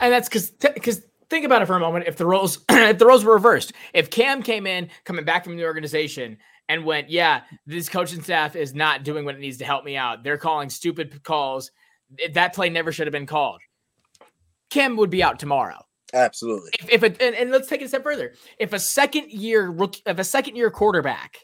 And 0.00 0.12
that's 0.12 0.28
because 0.28 0.50
because 0.50 1.02
think 1.28 1.44
about 1.44 1.62
it 1.62 1.66
for 1.66 1.76
a 1.76 1.80
moment. 1.80 2.06
If 2.06 2.16
the 2.16 2.26
roles 2.26 2.64
if 2.70 2.98
the 2.98 3.06
roles 3.06 3.24
were 3.24 3.34
reversed, 3.34 3.72
if 3.92 4.08
Cam 4.08 4.42
came 4.42 4.66
in 4.66 4.88
coming 5.04 5.24
back 5.24 5.44
from 5.44 5.56
the 5.56 5.64
organization 5.64 6.38
and 6.68 6.84
went, 6.84 7.10
yeah, 7.10 7.42
this 7.66 7.88
coaching 7.88 8.22
staff 8.22 8.54
is 8.54 8.74
not 8.74 9.02
doing 9.02 9.24
what 9.24 9.34
it 9.34 9.40
needs 9.40 9.56
to 9.58 9.64
help 9.64 9.84
me 9.84 9.96
out. 9.96 10.22
They're 10.22 10.38
calling 10.38 10.70
stupid 10.70 11.22
calls. 11.24 11.72
That 12.32 12.54
play 12.54 12.70
never 12.70 12.92
should 12.92 13.06
have 13.06 13.12
been 13.12 13.26
called. 13.26 13.60
Cam 14.70 14.96
would 14.96 15.10
be 15.10 15.22
out 15.22 15.38
tomorrow. 15.38 15.87
Absolutely. 16.14 16.70
If, 16.80 16.90
if 16.90 17.02
a, 17.02 17.22
and, 17.22 17.34
and 17.34 17.50
let's 17.50 17.68
take 17.68 17.82
it 17.82 17.84
a 17.84 17.88
step 17.88 18.02
further. 18.02 18.34
If 18.58 18.72
a 18.72 18.78
second 18.78 19.30
year 19.30 19.68
rookie, 19.68 20.02
if 20.06 20.18
a 20.18 20.24
second 20.24 20.56
year 20.56 20.70
quarterback, 20.70 21.38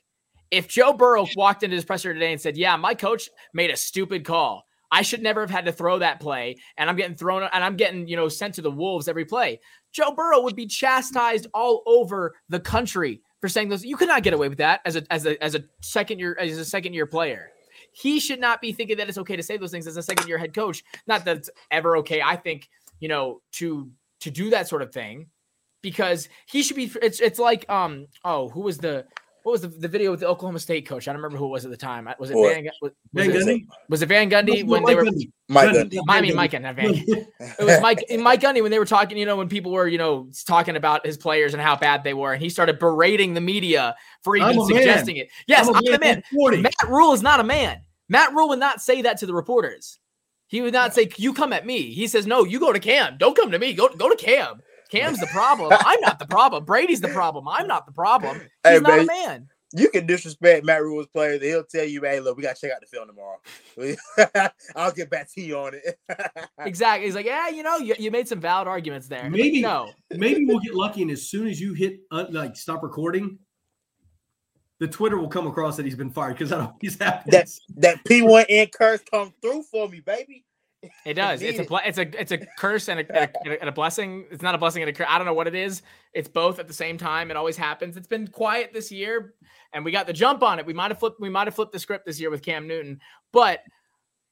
if 0.51 0.69
Joe 0.69 0.93
Burrow 0.93 1.27
walked 1.37 1.63
into 1.63 1.77
his 1.77 1.85
presser 1.85 2.15
today 2.15 2.33
and 2.33 2.41
said, 2.41 2.57
"Yeah, 2.57 2.77
my 2.77 2.95
coach 2.95 3.29
made 3.53 3.71
a 3.71 3.77
stupid 3.77 4.25
call. 4.25 4.65
I 4.91 5.03
should 5.03 5.23
never 5.23 5.41
have 5.41 5.51
had 5.51 5.65
to 5.65 5.73
throw 5.73 5.99
that 5.99 6.21
play, 6.21 6.57
and 6.77 6.89
I'm 6.89 6.97
getting 6.97 7.17
thrown 7.17 7.43
and 7.43 7.65
I'm 7.65 7.77
getting 7.77 8.07
you 8.09 8.17
know 8.17 8.29
sent 8.29 8.55
to 8.55 8.63
the 8.63 8.71
wolves 8.71 9.09
every 9.09 9.25
play." 9.25 9.61
Joe 9.93 10.13
Burrow 10.13 10.43
would 10.43 10.57
be 10.57 10.67
chastised 10.67 11.47
all 11.55 11.83
over 11.87 12.35
the 12.49 12.61
country 12.61 13.21
for 13.41 13.49
saying 13.49 13.69
those. 13.69 13.85
You 13.85 13.97
could 13.97 14.09
not 14.09 14.23
get 14.23 14.33
away 14.33 14.49
with 14.49 14.59
that 14.59 14.81
as 14.85 14.97
a 14.97 15.13
as 15.13 15.27
a 15.27 15.43
as 15.43 15.55
a 15.55 15.65
second 15.83 16.21
year 16.21 16.37
as 16.41 16.57
a 16.57 16.65
second 16.65 16.95
year 16.95 17.07
player. 17.07 17.51
he 17.93 18.19
should 18.21 18.41
not 18.41 18.61
be 18.61 18.73
thinking 18.73 18.97
that 18.97 19.09
it's 19.09 19.19
okay 19.19 19.37
to 19.37 19.43
say 19.43 19.57
those 19.57 19.71
things 19.71 19.87
as 19.87 19.97
a 19.97 20.03
second 20.03 20.29
year 20.29 20.39
head 20.39 20.55
coach. 20.55 20.83
Not 21.07 21.25
that 21.25 21.37
it's 21.39 21.51
ever 21.71 21.97
okay. 21.99 22.21
I 22.23 22.37
think 22.37 22.69
you 23.01 23.09
know 23.09 23.41
to 23.53 23.91
to 24.25 24.31
do 24.31 24.51
that 24.51 24.69
sort 24.69 24.83
of 24.83 24.93
thing 24.93 25.27
because 25.83 26.29
he 26.47 26.63
should 26.63 26.77
be. 26.77 26.91
It's 27.01 27.21
it's 27.21 27.39
like 27.39 27.69
um 27.71 28.09
oh 28.25 28.49
who 28.49 28.61
was 28.61 28.79
the 28.79 29.07
what 29.45 29.53
was 29.53 29.61
the, 29.61 29.69
the 29.69 29.89
video 29.89 30.11
with 30.11 30.21
the 30.21 30.27
Oklahoma 30.27 30.59
State 30.59 30.87
coach? 30.87 31.07
I 31.07 31.13
don't 31.13 31.21
remember 31.21 31.37
who 31.37 31.45
it 31.45 31.51
was 31.51 31.67
at 31.67 31.71
the 31.71 31.77
time. 31.77 32.09
Was 32.19 32.31
it 32.31 32.35
Van, 32.35 32.67
was, 32.81 32.93
Van 33.13 33.27
was, 33.31 33.45
Gundy? 33.45 33.57
it, 33.57 33.63
was 33.91 34.01
it 34.01 34.07
Van 34.07 34.31
Gundy 34.31 34.65
when 34.65 34.83
Mike 34.83 34.89
they 34.89 34.95
were? 34.95 35.05
Gundy. 35.05 35.33
Mike 35.51 35.69
Gundy. 35.69 35.93
Gundy. 35.93 36.03
I 36.09 36.21
mean, 36.23 36.35
Mike 36.35 36.53
Gundy, 36.53 36.75
Van. 36.75 37.27
It 37.59 37.65
was 37.65 37.79
Mike 37.83 38.07
Mike 38.19 38.41
Gundy 38.41 38.63
when 38.63 38.71
they 38.71 38.79
were 38.79 38.87
talking, 38.87 39.19
you 39.19 39.27
know, 39.27 39.37
when 39.37 39.51
people 39.51 39.71
were, 39.71 39.87
you 39.87 39.99
know, 39.99 40.31
talking 40.47 40.77
about 40.77 41.05
his 41.05 41.19
players 41.19 41.53
and 41.53 41.63
how 41.63 41.77
bad 41.77 42.05
they 42.05 42.15
were, 42.15 42.33
and 42.33 42.43
he 42.43 42.49
started 42.49 42.79
berating 42.79 43.35
the 43.35 43.43
media 43.43 43.95
for 44.23 44.35
even 44.35 44.49
I'm 44.49 44.57
man. 44.57 44.67
suggesting 44.67 45.19
it. 45.19 45.29
Yes, 45.47 45.69
I'm, 45.69 45.85
the 45.85 45.99
man. 45.99 46.23
Matt 46.63 46.89
Rhule 46.89 47.13
is 47.13 47.23
not 47.23 47.39
a 47.39 47.45
man. 47.45 47.83
Matt 48.09 48.33
Rhule 48.33 48.49
would 48.49 48.59
not 48.59 48.81
say 48.81 49.03
that 49.03 49.19
to 49.19 49.27
the 49.27 49.35
reporters. 49.35 49.99
He 50.47 50.61
would 50.61 50.73
not 50.73 50.95
say, 50.95 51.09
"You 51.17 51.33
come 51.35 51.53
at 51.53 51.67
me." 51.67 51.93
He 51.93 52.07
says, 52.07 52.27
"No, 52.27 52.45
you 52.45 52.61
go 52.61 52.73
to 52.73 52.79
Cam. 52.81 53.17
Don't 53.19 53.37
come 53.37 53.51
to 53.51 53.59
me. 53.59 53.73
Go 53.73 53.89
go 53.89 54.09
to 54.09 54.17
Cam. 54.17 54.61
Cam's 54.91 55.19
the 55.19 55.27
problem. 55.27 55.73
I'm 55.73 56.01
not 56.01 56.19
the 56.19 56.27
problem. 56.27 56.65
Brady's 56.65 57.01
the 57.01 57.09
problem. 57.09 57.49
I'm 57.49 57.67
not 57.67 57.87
the 57.87 57.93
problem. 57.93 58.37
He's 58.39 58.49
Hey, 58.65 58.79
not 58.81 58.93
a 58.93 58.97
man. 58.99 59.07
man." 59.07 59.49
You 59.77 59.89
can 59.91 60.07
disrespect 60.07 60.65
Matt 60.65 60.83
Rhule's 60.83 61.09
players, 61.09 61.43
he'll 61.43 61.65
tell 61.65 61.85
you, 61.85 62.01
"Hey, 62.03 62.21
look, 62.21 62.37
we 62.37 62.45
gotta 62.45 62.61
check 62.61 62.71
out 62.71 62.81
the 62.81 62.87
film 62.87 63.09
tomorrow. 63.09 63.41
I'll 64.77 64.93
get 64.93 65.11
back 65.11 65.33
to 65.35 65.41
you 65.41 65.57
on 65.59 65.73
it." 65.75 65.99
Exactly. 66.61 67.07
He's 67.07 67.15
like, 67.17 67.27
"Yeah, 67.27 67.49
you 67.49 67.63
know, 67.65 67.77
you, 67.79 67.95
you 67.99 68.11
made 68.13 68.29
some 68.29 68.41
valid 68.41 68.69
arguments 68.69 69.09
there." 69.09 69.19
It's 69.27 69.33
like, 69.33 69.33
Maybe- 69.33 69.63
no. 69.63 69.91
Maybe 70.13 70.45
we'll 70.47 70.61
get 70.61 70.75
lucky, 70.75 71.03
and 71.03 71.11
as 71.11 71.29
soon 71.29 71.49
as 71.49 71.61
you 71.61 71.75
hit 71.75 71.99
uh, 72.13 72.27
like 72.31 72.55
stop 72.57 72.83
recording, 72.85 73.39
the 74.81 74.89
Twitter 74.89 75.19
will 75.19 75.29
come 75.29 75.47
across 75.47 75.77
that 75.77 75.85
he's 75.85 75.95
been 75.95 76.11
fired 76.11 76.35
because 76.35 76.51
that 76.51 76.61
always 76.61 76.99
happens. 76.99 77.33
that 77.33 77.49
that 77.77 78.05
P1N 78.05 78.73
curse 78.73 79.01
come 79.11 79.33
through 79.41 79.63
for 79.63 79.89
me, 79.89 80.01
baby. 80.01 80.45
It 81.05 81.15
does. 81.15 81.43
It's 81.43 81.59
a 81.59 81.89
it's 81.89 81.99
a 81.99 82.21
it's 82.21 82.33
a 82.33 82.39
curse 82.59 82.89
and 82.89 83.01
a, 83.01 83.17
and 83.17 83.31
a, 83.47 83.61
and 83.61 83.69
a 83.69 83.73
blessing. 83.73 84.27
It's 84.31 84.43
not 84.43 84.55
a 84.55 84.59
blessing 84.59 84.83
and 84.83 84.91
a 84.91 84.93
curse. 84.93 85.07
I 85.09 85.19
don't 85.19 85.27
know 85.27 85.35
what 85.35 85.47
it 85.47 85.55
is. 85.55 85.83
It's 86.13 86.29
both 86.29 86.59
at 86.59 86.69
the 86.69 86.75
same 86.75 86.99
time. 86.99 87.31
It 87.31 87.37
always 87.37 87.57
happens. 87.57 87.97
It's 87.97 88.07
been 88.07 88.27
quiet 88.27 88.71
this 88.73 88.93
year, 88.93 89.35
and 89.73 89.85
we 89.85 89.93
got 89.93 90.07
the 90.07 90.13
jump 90.13 90.43
on 90.43 90.59
it. 90.59 90.67
We 90.67 90.73
might 90.73 90.91
have 90.91 90.99
flipped. 90.99 91.21
We 91.21 91.31
might 91.31 91.47
have 91.47 91.55
flipped 91.55 91.73
the 91.73 91.79
script 91.79 92.07
this 92.07 92.21
year 92.21 92.31
with 92.31 92.43
Cam 92.43 92.67
Newton, 92.67 93.01
but 93.33 93.61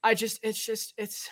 I 0.03 0.13
just 0.13 0.39
it's 0.43 0.63
just 0.63 0.93
it's 0.97 1.29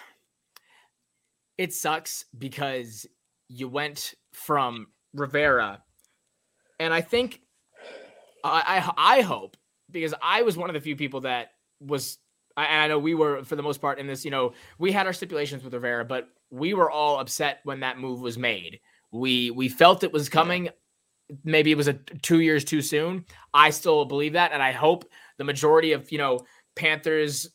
it 1.57 1.73
sucks 1.73 2.25
because 2.37 3.05
you 3.47 3.67
went 3.67 4.15
from 4.33 4.87
Rivera, 5.13 5.83
and 6.79 6.93
I 6.93 7.01
think 7.01 7.41
I 8.43 8.83
I, 8.97 9.17
I 9.17 9.21
hope 9.21 9.57
because 9.91 10.13
I 10.21 10.41
was 10.43 10.57
one 10.57 10.69
of 10.69 10.73
the 10.73 10.81
few 10.81 10.95
people 10.95 11.21
that 11.21 11.51
was 11.79 12.17
I, 12.57 12.83
I 12.83 12.87
know 12.87 12.99
we 12.99 13.13
were 13.13 13.43
for 13.43 13.55
the 13.55 13.63
most 13.63 13.81
part 13.81 13.99
in 13.99 14.07
this, 14.07 14.25
you 14.25 14.31
know, 14.31 14.53
we 14.77 14.91
had 14.91 15.05
our 15.07 15.13
stipulations 15.13 15.63
with 15.63 15.73
Rivera, 15.73 16.05
but 16.05 16.29
we 16.49 16.73
were 16.73 16.91
all 16.91 17.19
upset 17.19 17.59
when 17.63 17.79
that 17.81 17.99
move 17.99 18.21
was 18.21 18.37
made. 18.37 18.79
We 19.11 19.51
we 19.51 19.69
felt 19.69 20.03
it 20.03 20.13
was 20.13 20.29
coming. 20.29 20.69
Maybe 21.43 21.71
it 21.71 21.77
was 21.77 21.87
a 21.87 21.93
two 21.93 22.41
years 22.41 22.65
too 22.65 22.81
soon. 22.81 23.25
I 23.53 23.69
still 23.69 24.05
believe 24.05 24.33
that, 24.33 24.51
and 24.51 24.61
I 24.61 24.71
hope 24.71 25.05
the 25.37 25.43
majority 25.43 25.93
of 25.93 26.11
you 26.11 26.17
know 26.17 26.41
Panthers, 26.75 27.49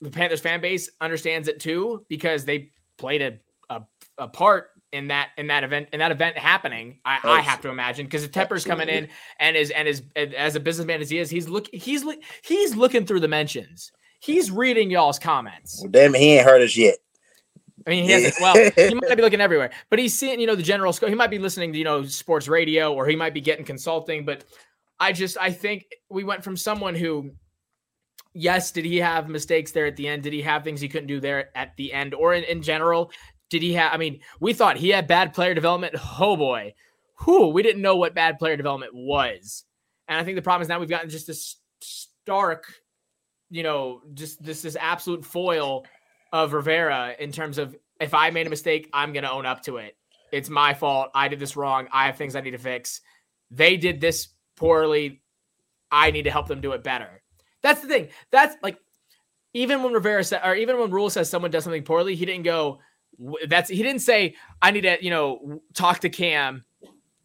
the 0.00 0.10
Panthers 0.10 0.40
fan 0.40 0.60
base 0.60 0.90
understands 1.00 1.48
it 1.48 1.60
too 1.60 2.04
because 2.08 2.44
they 2.44 2.70
played 2.96 3.22
a 3.22 3.38
a, 3.70 3.82
a 4.18 4.28
part 4.28 4.70
in 4.92 5.08
that 5.08 5.30
in 5.36 5.48
that 5.48 5.64
event 5.64 5.88
in 5.92 5.98
that 5.98 6.10
event 6.10 6.38
happening. 6.38 6.98
I, 7.04 7.18
oh, 7.24 7.30
I 7.30 7.40
have 7.40 7.60
to 7.62 7.68
imagine 7.68 8.06
because 8.06 8.24
if 8.24 8.32
Tepper's 8.32 8.64
coming 8.64 8.88
in 8.88 9.08
and 9.38 9.56
is 9.56 9.70
and 9.70 9.86
is 9.86 10.02
as 10.16 10.54
a 10.56 10.60
businessman 10.60 11.00
as 11.00 11.10
he 11.10 11.18
is, 11.18 11.30
he's 11.30 11.48
look 11.48 11.68
he's 11.72 12.04
look 12.04 12.18
he's 12.42 12.74
looking 12.76 13.06
through 13.06 13.20
the 13.20 13.28
mentions. 13.28 13.92
He's 14.20 14.50
reading 14.50 14.90
y'all's 14.90 15.18
comments. 15.18 15.80
Well, 15.80 15.90
damn, 15.90 16.14
he 16.14 16.36
ain't 16.36 16.44
heard 16.44 16.62
us 16.62 16.76
yet. 16.76 16.96
I 17.86 17.90
mean, 17.90 18.04
he 18.04 18.10
hasn't. 18.10 18.34
Well, 18.40 18.54
he 18.76 18.94
might 18.94 19.16
be 19.16 19.22
looking 19.22 19.40
everywhere, 19.40 19.70
but 19.90 19.98
he's 19.98 20.18
seeing, 20.18 20.40
you 20.40 20.46
know, 20.46 20.54
the 20.54 20.62
general 20.62 20.92
scope. 20.92 21.08
He 21.08 21.14
might 21.14 21.30
be 21.30 21.38
listening 21.38 21.72
to, 21.72 21.78
you 21.78 21.84
know, 21.84 22.04
sports 22.04 22.48
radio, 22.48 22.92
or 22.92 23.06
he 23.06 23.16
might 23.16 23.32
be 23.32 23.40
getting 23.40 23.64
consulting. 23.64 24.24
But 24.24 24.44
I 25.00 25.12
just, 25.12 25.38
I 25.38 25.52
think 25.52 25.86
we 26.10 26.24
went 26.24 26.44
from 26.44 26.56
someone 26.56 26.94
who, 26.94 27.30
yes, 28.34 28.72
did 28.72 28.84
he 28.84 28.98
have 28.98 29.28
mistakes 29.28 29.72
there 29.72 29.86
at 29.86 29.96
the 29.96 30.08
end? 30.08 30.24
Did 30.24 30.32
he 30.32 30.42
have 30.42 30.64
things 30.64 30.80
he 30.80 30.88
couldn't 30.88 31.06
do 31.06 31.20
there 31.20 31.56
at 31.56 31.76
the 31.76 31.92
end, 31.92 32.12
or 32.12 32.34
in, 32.34 32.44
in 32.44 32.62
general? 32.62 33.10
Did 33.50 33.62
he 33.62 33.72
have? 33.74 33.92
I 33.92 33.96
mean, 33.96 34.20
we 34.40 34.52
thought 34.52 34.76
he 34.76 34.90
had 34.90 35.06
bad 35.06 35.34
player 35.34 35.54
development. 35.54 35.94
Oh 36.20 36.36
boy, 36.36 36.74
who 37.14 37.48
we 37.48 37.62
didn't 37.62 37.82
know 37.82 37.96
what 37.96 38.14
bad 38.14 38.38
player 38.38 38.56
development 38.56 38.92
was, 38.94 39.64
and 40.06 40.18
I 40.18 40.24
think 40.24 40.36
the 40.36 40.42
problem 40.42 40.62
is 40.62 40.68
now 40.68 40.80
we've 40.80 40.88
gotten 40.88 41.10
just 41.10 41.26
this 41.26 41.56
stark, 41.80 42.66
you 43.50 43.62
know, 43.62 44.02
just 44.14 44.42
this 44.42 44.62
this 44.62 44.76
absolute 44.78 45.24
foil 45.24 45.86
of 46.32 46.52
Rivera 46.52 47.14
in 47.18 47.32
terms 47.32 47.58
of 47.58 47.74
if 48.00 48.14
I 48.14 48.30
made 48.30 48.46
a 48.46 48.50
mistake, 48.50 48.88
I'm 48.92 49.12
to 49.14 49.30
own 49.30 49.46
up 49.46 49.62
to 49.64 49.78
it. 49.78 49.96
It's 50.30 50.48
my 50.50 50.74
fault. 50.74 51.10
I 51.14 51.28
did 51.28 51.40
this 51.40 51.56
wrong. 51.56 51.88
I 51.90 52.06
have 52.06 52.16
things 52.16 52.36
I 52.36 52.40
need 52.40 52.50
to 52.52 52.58
fix. 52.58 53.00
They 53.50 53.76
did 53.76 54.00
this 54.00 54.28
poorly. 54.56 55.22
I 55.90 56.10
need 56.10 56.24
to 56.24 56.30
help 56.30 56.48
them 56.48 56.60
do 56.60 56.72
it 56.72 56.84
better. 56.84 57.22
That's 57.62 57.80
the 57.80 57.88
thing. 57.88 58.08
That's 58.30 58.56
like 58.62 58.78
even 59.54 59.82
when 59.82 59.92
Rivera 59.92 60.22
said, 60.22 60.42
or 60.44 60.54
even 60.54 60.78
when 60.78 60.90
Rhule 60.90 61.10
says 61.10 61.30
someone 61.30 61.50
does 61.50 61.64
something 61.64 61.82
poorly, 61.82 62.14
he 62.14 62.26
didn't 62.26 62.44
go. 62.44 62.80
"W- 63.18 63.46
That's 63.46 63.68
he 63.68 63.82
didn't 63.82 64.02
say 64.02 64.34
I 64.62 64.70
need 64.70 64.82
to 64.82 64.98
you 65.02 65.10
know 65.10 65.60
talk 65.74 66.00
to 66.00 66.08
Cam 66.08 66.64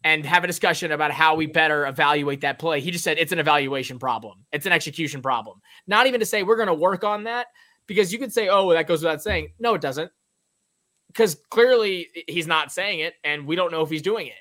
and 0.04 0.24
have 0.26 0.44
a 0.44 0.46
discussion 0.46 0.92
about 0.92 1.10
how 1.10 1.34
we 1.34 1.46
better 1.46 1.86
evaluate 1.86 2.42
that 2.42 2.58
play. 2.58 2.80
He 2.80 2.90
just 2.90 3.02
said 3.02 3.16
it's 3.18 3.32
an 3.32 3.38
evaluation 3.38 3.98
problem. 3.98 4.44
It's 4.52 4.66
an 4.66 4.72
execution 4.72 5.22
problem. 5.22 5.60
Not 5.86 6.06
even 6.06 6.20
to 6.20 6.26
say 6.26 6.42
we're 6.42 6.56
going 6.56 6.68
to 6.68 6.74
work 6.74 7.04
on 7.04 7.24
that 7.24 7.46
because 7.86 8.12
you 8.12 8.18
could 8.18 8.32
say, 8.32 8.48
oh, 8.48 8.70
that 8.72 8.86
goes 8.86 9.02
without 9.02 9.22
saying. 9.22 9.52
No, 9.58 9.74
it 9.74 9.80
doesn't. 9.80 10.10
Because 11.06 11.38
clearly 11.50 12.08
he's 12.28 12.46
not 12.46 12.70
saying 12.70 13.00
it 13.00 13.14
and 13.24 13.46
we 13.46 13.56
don't 13.56 13.72
know 13.72 13.80
if 13.80 13.88
he's 13.88 14.02
doing 14.02 14.26
it. 14.26 14.34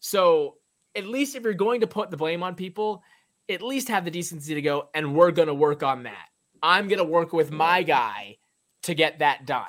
So 0.00 0.54
at 0.94 1.06
least 1.06 1.36
if 1.36 1.42
you're 1.42 1.52
going 1.52 1.82
to 1.82 1.86
put 1.86 2.10
the 2.10 2.16
blame 2.16 2.42
on 2.42 2.54
people, 2.54 3.02
at 3.50 3.60
least 3.60 3.88
have 3.88 4.06
the 4.06 4.10
decency 4.10 4.54
to 4.54 4.62
go 4.62 4.88
and 4.94 5.14
we're 5.14 5.32
going 5.32 5.48
to 5.48 5.54
work 5.54 5.82
on 5.82 6.04
that. 6.04 6.28
I'm 6.62 6.88
going 6.88 6.98
to 6.98 7.04
work 7.04 7.34
with 7.34 7.50
my 7.50 7.82
guy 7.82 8.38
to 8.84 8.94
get 8.94 9.18
that 9.18 9.44
done. 9.44 9.66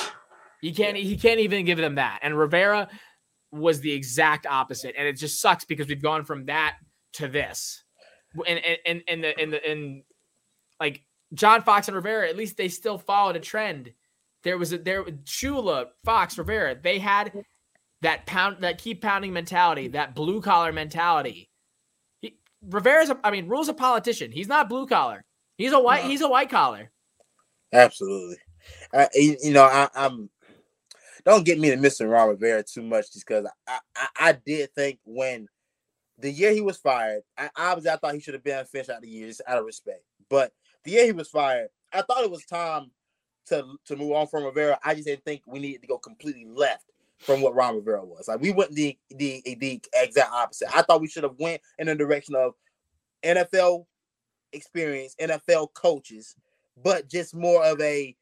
You 0.61 0.73
can't, 0.73 0.97
he 0.97 1.17
can't 1.17 1.39
even 1.39 1.65
give 1.65 1.77
them 1.77 1.95
that. 1.95 2.19
And 2.21 2.37
Rivera 2.37 2.89
was 3.51 3.81
the 3.81 3.91
exact 3.91 4.45
opposite. 4.45 4.95
And 4.97 5.07
it 5.07 5.13
just 5.13 5.41
sucks 5.41 5.65
because 5.65 5.87
we've 5.87 6.01
gone 6.01 6.25
from 6.25 6.45
that 6.45 6.77
to 7.13 7.27
this. 7.27 7.83
And, 8.47 8.59
and, 8.59 8.77
and, 8.85 9.03
and 9.07 9.23
the, 9.23 9.39
and 9.39 9.53
the, 9.53 9.69
and 9.69 10.03
like 10.79 11.03
John 11.33 11.63
Fox 11.63 11.87
and 11.87 11.95
Rivera, 11.95 12.29
at 12.29 12.37
least 12.37 12.57
they 12.57 12.67
still 12.67 12.97
followed 12.97 13.35
a 13.35 13.39
trend. 13.39 13.93
There 14.43 14.57
was 14.57 14.71
a 14.71 14.77
there 14.77 15.03
Shula, 15.03 15.87
Fox, 16.05 16.37
Rivera, 16.37 16.75
they 16.81 16.99
had 16.99 17.31
that 18.01 18.25
pound 18.25 18.57
that 18.61 18.77
keep 18.77 19.01
pounding 19.01 19.33
mentality, 19.33 19.89
that 19.89 20.15
blue 20.15 20.41
collar 20.41 20.71
mentality. 20.71 21.49
He, 22.21 22.37
Rivera's 22.61 23.09
a, 23.09 23.19
I 23.23 23.31
mean, 23.31 23.47
Rhule's 23.47 23.67
a 23.67 23.73
politician. 23.73 24.31
He's 24.31 24.47
not 24.47 24.69
blue 24.69 24.87
collar. 24.87 25.25
He's 25.57 25.73
a 25.73 25.79
white 25.79 26.03
No. 26.03 26.09
he's 26.09 26.21
a 26.21 26.29
white 26.29 26.49
collar. 26.49 26.91
Absolutely. 27.73 28.37
I, 28.93 29.09
you 29.13 29.37
you 29.43 29.53
know, 29.53 29.65
I, 29.65 29.89
I'm. 29.95 30.29
Don't 31.29 31.45
get 31.45 31.59
me 31.59 31.69
to 31.69 31.77
missing 31.77 32.07
Ron 32.07 32.29
Rivera 32.29 32.63
too 32.63 32.81
much, 32.81 33.13
just 33.13 33.27
because 33.27 33.45
I, 33.67 33.77
I, 33.95 34.07
I 34.19 34.31
did 34.31 34.73
think 34.73 34.97
when 35.05 35.47
the 36.17 36.31
year 36.31 36.51
he 36.51 36.61
was 36.61 36.77
fired, 36.77 37.21
I 37.37 37.51
obviously 37.55 37.91
I 37.91 37.97
thought 37.97 38.15
he 38.15 38.19
should 38.19 38.33
have 38.33 38.43
been 38.43 38.65
finished 38.65 38.89
out 38.89 38.95
of 38.95 39.03
the 39.03 39.09
year, 39.09 39.27
just 39.27 39.43
out 39.47 39.59
of 39.59 39.65
respect. 39.65 40.01
But 40.27 40.53
the 40.83 40.89
year 40.89 41.05
he 41.05 41.11
was 41.11 41.27
fired, 41.27 41.67
I 41.93 42.01
thought 42.01 42.23
it 42.23 42.31
was 42.31 42.45
time 42.45 42.89
to 43.49 43.63
to 43.85 43.95
move 43.95 44.13
on 44.13 44.25
from 44.25 44.43
Rivera. 44.43 44.79
I 44.83 44.95
just 44.95 45.05
didn't 45.05 45.23
think 45.23 45.43
we 45.45 45.59
needed 45.59 45.83
to 45.83 45.87
go 45.87 45.99
completely 45.99 46.45
left 46.45 46.85
from 47.19 47.41
what 47.41 47.53
Ron 47.53 47.75
Rivera 47.75 48.03
was. 48.03 48.27
Like 48.27 48.41
we 48.41 48.51
went 48.51 48.73
the 48.73 48.97
the 49.11 49.43
the 49.59 49.79
exact 49.93 50.31
opposite. 50.31 50.75
I 50.75 50.81
thought 50.81 50.99
we 50.99 51.09
should 51.09 51.25
have 51.25 51.37
went 51.37 51.61
in 51.77 51.85
the 51.85 51.93
direction 51.93 52.33
of 52.33 52.55
NFL 53.23 53.85
experience, 54.51 55.15
NFL 55.21 55.75
coaches, 55.75 56.35
but 56.81 57.07
just 57.07 57.35
more 57.35 57.63
of 57.63 57.79
a 57.81 58.15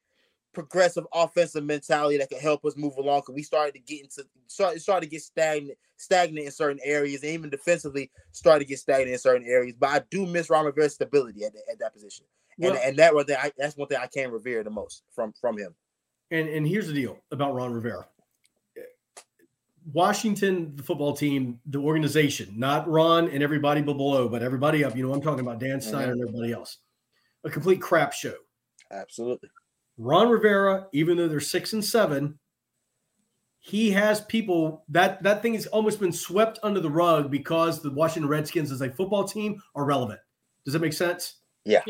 progressive 0.57 1.05
offensive 1.13 1.63
mentality 1.63 2.17
that 2.17 2.29
could 2.29 2.39
help 2.39 2.65
us 2.65 2.75
move 2.75 2.97
along. 2.97 3.21
Cause 3.21 3.35
we 3.35 3.43
started 3.43 3.73
to 3.73 3.79
get 3.79 4.01
into 4.01 4.23
start 4.47 4.81
started 4.81 5.05
to 5.05 5.11
get 5.11 5.21
stagnant, 5.21 5.77
stagnant 5.97 6.47
in 6.47 6.51
certain 6.51 6.79
areas, 6.83 7.21
and 7.21 7.31
even 7.31 7.51
defensively 7.51 8.09
started 8.31 8.65
to 8.65 8.65
get 8.65 8.79
stagnant 8.79 9.11
in 9.11 9.19
certain 9.19 9.47
areas. 9.47 9.75
But 9.79 9.89
I 9.89 10.01
do 10.09 10.25
miss 10.25 10.49
Ron 10.49 10.65
Rivera's 10.65 10.95
stability 10.95 11.43
at, 11.43 11.53
at 11.71 11.77
that 11.77 11.93
position, 11.93 12.25
and 12.59 12.71
Well- 12.71 12.81
and 12.83 12.97
that 12.97 13.13
one 13.13 13.25
thing 13.25 13.37
I, 13.39 13.51
that's 13.55 13.77
one 13.77 13.87
thing 13.87 13.99
I 14.01 14.07
can 14.07 14.31
revere 14.31 14.63
the 14.63 14.71
most 14.71 15.03
from 15.13 15.31
from 15.39 15.59
him. 15.59 15.75
And 16.31 16.49
and 16.49 16.67
here's 16.67 16.87
the 16.87 16.93
deal 16.93 17.19
about 17.31 17.53
Ron 17.53 17.71
Rivera. 17.71 18.07
Washington, 19.93 20.75
the 20.75 20.83
football 20.83 21.13
team, 21.13 21.61
the 21.67 21.79
organization, 21.79 22.53
not 22.57 22.89
Ron 22.89 23.29
and 23.29 23.41
everybody 23.41 23.81
below, 23.81 24.27
but 24.27 24.43
everybody 24.43 24.83
up. 24.83 24.97
You 24.97 25.07
know, 25.07 25.13
I'm 25.13 25.21
talking 25.21 25.39
about 25.39 25.59
Dan 25.59 25.77
mm-hmm. 25.77 25.89
Snyder 25.89 26.11
and 26.11 26.21
everybody 26.21 26.51
else. 26.51 26.79
A 27.45 27.49
complete 27.49 27.79
crap 27.79 28.11
show. 28.11 28.35
Absolutely. 28.91 29.49
Ron 29.97 30.29
Rivera, 30.29 30.87
even 30.93 31.17
though 31.17 31.27
they're 31.27 31.39
six 31.39 31.73
and 31.73 31.83
seven, 31.83 32.37
he 33.59 33.91
has 33.91 34.21
people 34.21 34.85
that 34.89 35.21
that 35.23 35.41
thing 35.41 35.53
has 35.53 35.65
almost 35.67 35.99
been 35.99 36.11
swept 36.11 36.59
under 36.63 36.79
the 36.79 36.89
rug 36.89 37.29
because 37.29 37.81
the 37.81 37.91
Washington 37.91 38.29
Redskins 38.29 38.71
as 38.71 38.81
a 38.81 38.89
football 38.89 39.27
team 39.27 39.61
are 39.75 39.85
relevant. 39.85 40.19
Does 40.63 40.73
that 40.73 40.79
make 40.79 40.93
sense? 40.93 41.35
Yeah. 41.65 41.81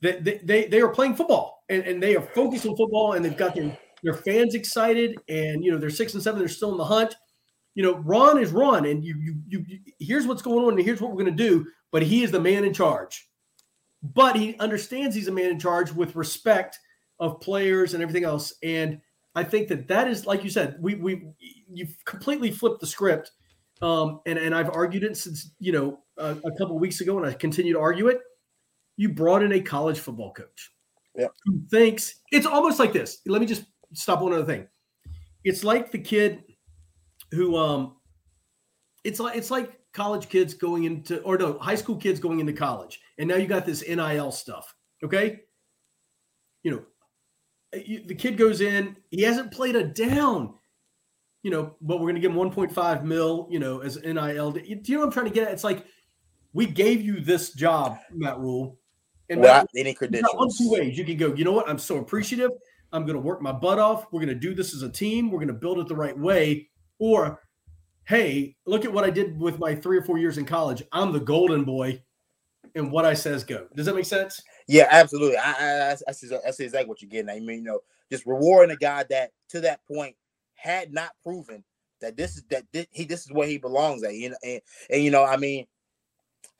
They, 0.00 0.20
they, 0.20 0.40
they, 0.44 0.66
they 0.66 0.80
are 0.80 0.88
playing 0.88 1.16
football 1.16 1.64
and, 1.68 1.82
and 1.82 2.02
they 2.02 2.14
are 2.14 2.22
focused 2.22 2.66
on 2.66 2.76
football 2.76 3.14
and 3.14 3.24
they've 3.24 3.36
got 3.36 3.54
their, 3.54 3.76
their 4.02 4.14
fans 4.14 4.54
excited 4.54 5.16
and 5.28 5.64
you 5.64 5.72
know 5.72 5.78
they're 5.78 5.90
six 5.90 6.14
and 6.14 6.22
seven, 6.22 6.38
they're 6.38 6.48
still 6.48 6.72
in 6.72 6.78
the 6.78 6.84
hunt. 6.84 7.16
You 7.74 7.82
know, 7.82 7.96
Ron 7.98 8.38
is 8.38 8.50
Ron, 8.50 8.86
and 8.86 9.04
you 9.04 9.16
you 9.20 9.36
you, 9.48 9.64
you 9.66 9.78
here's 9.98 10.26
what's 10.26 10.42
going 10.42 10.64
on 10.64 10.72
and 10.72 10.82
here's 10.84 11.00
what 11.00 11.10
we're 11.10 11.22
going 11.22 11.36
to 11.36 11.42
do. 11.48 11.66
But 11.90 12.02
he 12.02 12.22
is 12.22 12.30
the 12.30 12.40
man 12.40 12.64
in 12.64 12.72
charge. 12.72 13.28
But 14.02 14.36
he 14.36 14.56
understands 14.58 15.14
he's 15.14 15.28
a 15.28 15.32
man 15.32 15.50
in 15.50 15.58
charge 15.58 15.92
with 15.92 16.14
respect 16.14 16.78
of 17.20 17.40
players 17.40 17.94
and 17.94 18.02
everything 18.02 18.24
else. 18.24 18.54
And 18.62 19.00
I 19.34 19.44
think 19.44 19.68
that 19.68 19.88
that 19.88 20.08
is, 20.08 20.26
like 20.26 20.44
you 20.44 20.50
said, 20.50 20.76
we 20.80 20.94
we 20.96 21.28
you've 21.72 21.96
completely 22.04 22.50
flipped 22.50 22.80
the 22.80 22.86
script. 22.86 23.32
Um, 23.80 24.20
and 24.26 24.38
and 24.38 24.54
I've 24.54 24.70
argued 24.70 25.04
it 25.04 25.16
since 25.16 25.52
you 25.60 25.72
know 25.72 26.00
a, 26.16 26.36
a 26.44 26.58
couple 26.58 26.78
weeks 26.78 27.00
ago, 27.00 27.16
and 27.18 27.26
I 27.26 27.32
continue 27.32 27.72
to 27.74 27.80
argue 27.80 28.08
it. 28.08 28.20
You 28.96 29.10
brought 29.10 29.42
in 29.42 29.52
a 29.52 29.60
college 29.60 30.00
football 30.00 30.32
coach 30.32 30.72
Yep. 31.16 31.32
who 31.44 31.60
thinks 31.70 32.20
it's 32.32 32.46
almost 32.46 32.78
like 32.78 32.92
this. 32.92 33.20
Let 33.26 33.40
me 33.40 33.46
just 33.46 33.64
stop 33.92 34.20
one 34.20 34.32
other 34.32 34.44
thing. 34.44 34.66
It's 35.44 35.64
like 35.64 35.90
the 35.92 35.98
kid 35.98 36.42
who 37.32 37.56
um, 37.56 37.96
it's 39.04 39.20
like 39.20 39.36
it's 39.36 39.50
like 39.50 39.78
college 39.92 40.28
kids 40.28 40.54
going 40.54 40.84
into 40.84 41.20
or 41.22 41.38
no 41.38 41.58
high 41.58 41.74
school 41.74 41.96
kids 41.96 42.20
going 42.20 42.40
into 42.40 42.52
college, 42.52 43.00
and 43.18 43.28
now 43.28 43.36
you 43.36 43.46
got 43.46 43.66
this 43.66 43.86
NIL 43.86 44.32
stuff. 44.32 44.74
Okay, 45.04 45.40
you 46.62 46.70
know 46.72 46.84
the 47.72 48.14
kid 48.14 48.36
goes 48.36 48.60
in, 48.60 48.96
he 49.10 49.22
hasn't 49.22 49.52
played 49.52 49.76
a 49.76 49.84
down, 49.84 50.54
you 51.42 51.50
know, 51.50 51.76
but 51.80 51.96
we're 51.98 52.10
going 52.10 52.14
to 52.14 52.20
give 52.20 52.30
him 52.32 52.38
1.5 52.38 53.04
mil, 53.04 53.48
you 53.50 53.58
know, 53.58 53.80
as 53.80 53.96
NIL. 54.02 54.52
Do 54.52 54.60
you 54.64 54.76
know 54.88 54.98
what 55.00 55.06
I'm 55.06 55.12
trying 55.12 55.26
to 55.26 55.32
get 55.32 55.46
at? 55.46 55.52
It's 55.52 55.64
like 55.64 55.84
we 56.52 56.66
gave 56.66 57.02
you 57.02 57.20
this 57.20 57.52
job, 57.52 57.98
Matt 58.12 58.38
Rhule. 58.38 58.78
And 59.30 59.40
Matt, 59.42 59.64
Without 59.64 59.68
any 59.76 59.90
you 59.90 59.94
got 59.94 59.98
credentials. 59.98 60.34
one 60.34 60.48
two 60.56 60.70
ways. 60.70 60.96
You 60.96 61.04
can 61.04 61.16
go, 61.16 61.34
you 61.34 61.44
know 61.44 61.52
what? 61.52 61.68
I'm 61.68 61.78
so 61.78 61.98
appreciative. 61.98 62.52
I'm 62.92 63.02
going 63.04 63.16
to 63.16 63.20
work 63.20 63.42
my 63.42 63.52
butt 63.52 63.78
off. 63.78 64.06
We're 64.10 64.20
going 64.20 64.28
to 64.28 64.34
do 64.34 64.54
this 64.54 64.74
as 64.74 64.82
a 64.82 64.88
team. 64.88 65.30
We're 65.30 65.38
going 65.38 65.48
to 65.48 65.54
build 65.54 65.78
it 65.78 65.88
the 65.88 65.94
right 65.94 66.18
way. 66.18 66.70
Or, 66.98 67.42
hey, 68.04 68.56
look 68.64 68.86
at 68.86 68.92
what 68.92 69.04
I 69.04 69.10
did 69.10 69.38
with 69.38 69.58
my 69.58 69.74
three 69.74 69.98
or 69.98 70.02
four 70.02 70.16
years 70.16 70.38
in 70.38 70.46
college. 70.46 70.82
I'm 70.90 71.12
the 71.12 71.20
golden 71.20 71.64
boy, 71.64 72.02
and 72.74 72.90
what 72.90 73.04
I 73.04 73.12
says 73.12 73.44
go. 73.44 73.66
Does 73.76 73.84
that 73.84 73.94
make 73.94 74.06
sense? 74.06 74.42
Yeah, 74.68 74.88
absolutely. 74.90 75.38
I, 75.38 75.92
I, 75.92 75.96
I, 76.08 76.12
see, 76.12 76.30
I 76.46 76.52
see 76.52 76.64
exactly 76.64 76.90
what 76.90 77.02
you're 77.02 77.10
getting. 77.10 77.30
I 77.30 77.40
mean, 77.40 77.60
you 77.60 77.64
know, 77.64 77.80
just 78.12 78.26
rewarding 78.26 78.74
a 78.76 78.78
guy 78.78 79.04
that 79.10 79.32
to 79.50 79.62
that 79.62 79.82
point 79.86 80.16
had 80.56 80.94
not 80.94 81.12
proven 81.24 81.64
that 82.02 82.16
this 82.16 82.38
is 82.38 82.44
that 82.50 82.64
thi- 82.72 82.88
he 82.92 83.04
this 83.06 83.22
is 83.26 83.32
where 83.32 83.48
he 83.48 83.58
belongs 83.58 84.04
at. 84.04 84.14
You 84.16 84.30
know, 84.30 84.36
and, 84.44 84.62
and 84.90 85.04
you 85.04 85.12
know, 85.12 85.24
I 85.24 85.38
mean, 85.38 85.66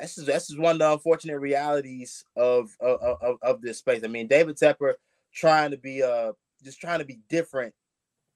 this 0.00 0.18
is 0.18 0.26
this 0.26 0.50
is 0.50 0.58
one 0.58 0.76
of 0.76 0.80
the 0.80 0.92
unfortunate 0.92 1.38
realities 1.40 2.24
of 2.36 2.76
of, 2.80 3.00
of 3.22 3.38
of 3.42 3.62
this 3.62 3.78
space. 3.78 4.02
I 4.04 4.08
mean, 4.08 4.28
David 4.28 4.56
Tepper 4.58 4.94
trying 5.34 5.72
to 5.72 5.78
be 5.78 6.02
uh 6.02 6.32
just 6.64 6.80
trying 6.80 7.00
to 7.00 7.06
be 7.06 7.20
different, 7.28 7.74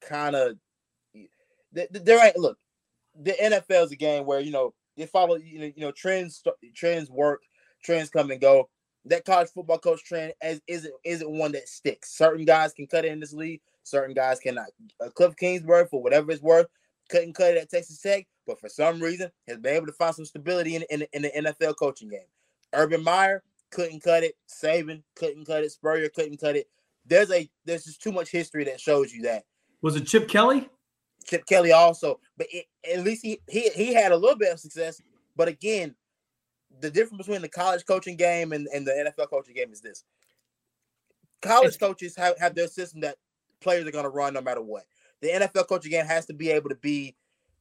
kind 0.01 0.35
of. 0.35 0.57
There 1.73 2.25
ain't 2.25 2.37
look. 2.37 2.57
The 3.21 3.33
NFL 3.33 3.85
is 3.85 3.91
a 3.91 3.95
game 3.97 4.25
where 4.25 4.39
you 4.39 4.51
know 4.51 4.73
you 4.95 5.07
follow 5.07 5.35
you 5.35 5.59
know 5.59 5.65
you 5.75 5.81
know 5.81 5.91
trends 5.91 6.43
trends 6.75 7.09
work 7.09 7.41
trends 7.83 8.09
come 8.09 8.31
and 8.31 8.41
go 8.41 8.69
that 9.05 9.25
college 9.25 9.49
football 9.49 9.79
coach 9.79 10.03
trend 10.03 10.33
as 10.41 10.61
isn't 10.67 10.93
isn't 11.03 11.29
one 11.29 11.51
that 11.53 11.67
sticks. 11.67 12.15
Certain 12.15 12.45
guys 12.45 12.73
can 12.73 12.87
cut 12.87 13.05
it 13.05 13.11
in 13.11 13.19
this 13.19 13.33
league, 13.33 13.61
certain 13.83 14.13
guys 14.13 14.39
cannot. 14.39 14.67
Uh, 15.01 15.09
Cliff 15.09 15.35
Kingsbury, 15.35 15.85
for 15.87 16.01
whatever 16.01 16.31
it's 16.31 16.41
worth, 16.41 16.67
couldn't 17.09 17.33
cut 17.33 17.51
it 17.51 17.57
at 17.57 17.69
Texas 17.69 17.99
Tech, 17.99 18.27
but 18.47 18.59
for 18.59 18.69
some 18.69 19.01
reason 19.01 19.29
has 19.47 19.57
been 19.57 19.75
able 19.75 19.87
to 19.87 19.93
find 19.93 20.15
some 20.15 20.25
stability 20.25 20.75
in, 20.75 20.83
in, 20.89 21.05
in 21.13 21.21
the 21.23 21.29
NFL 21.29 21.75
coaching 21.77 22.09
game. 22.09 22.19
Urban 22.73 23.03
Meyer 23.03 23.43
couldn't 23.71 24.03
cut 24.03 24.23
it. 24.23 24.35
Saban 24.47 25.03
couldn't 25.15 25.45
cut 25.45 25.63
it. 25.63 25.71
Spurrier 25.71 26.09
couldn't 26.09 26.39
cut 26.39 26.55
it. 26.55 26.67
There's 27.05 27.31
a 27.31 27.49
there's 27.65 27.85
just 27.85 28.01
too 28.01 28.11
much 28.11 28.31
history 28.31 28.63
that 28.65 28.79
shows 28.79 29.13
you 29.13 29.23
that. 29.23 29.43
Was 29.81 29.95
it 29.95 30.07
Chip 30.07 30.29
Kelly? 30.29 30.69
Chip 31.25 31.45
Kelly 31.45 31.71
also, 31.71 32.19
but 32.37 32.47
it, 32.51 32.65
at 32.91 33.03
least 33.03 33.23
he, 33.23 33.39
he 33.49 33.69
he 33.69 33.93
had 33.93 34.11
a 34.11 34.17
little 34.17 34.37
bit 34.37 34.53
of 34.53 34.59
success. 34.59 35.01
But 35.35 35.47
again, 35.47 35.95
the 36.81 36.89
difference 36.89 37.25
between 37.25 37.41
the 37.41 37.49
college 37.49 37.85
coaching 37.85 38.17
game 38.17 38.51
and, 38.53 38.67
and 38.73 38.85
the 38.85 38.91
NFL 38.91 39.29
coaching 39.29 39.55
game 39.55 39.71
is 39.71 39.81
this: 39.81 40.03
college 41.41 41.75
It's- 41.75 41.77
coaches 41.77 42.15
have, 42.15 42.37
have 42.39 42.55
their 42.55 42.67
system 42.67 43.01
that 43.01 43.17
players 43.61 43.87
are 43.87 43.91
going 43.91 44.03
to 44.03 44.09
run 44.09 44.33
no 44.33 44.41
matter 44.41 44.61
what. 44.61 44.83
The 45.21 45.29
NFL 45.29 45.67
coaching 45.67 45.91
game 45.91 46.05
has 46.05 46.25
to 46.25 46.33
be 46.33 46.49
able 46.49 46.69
to 46.69 46.75
be 46.75 47.15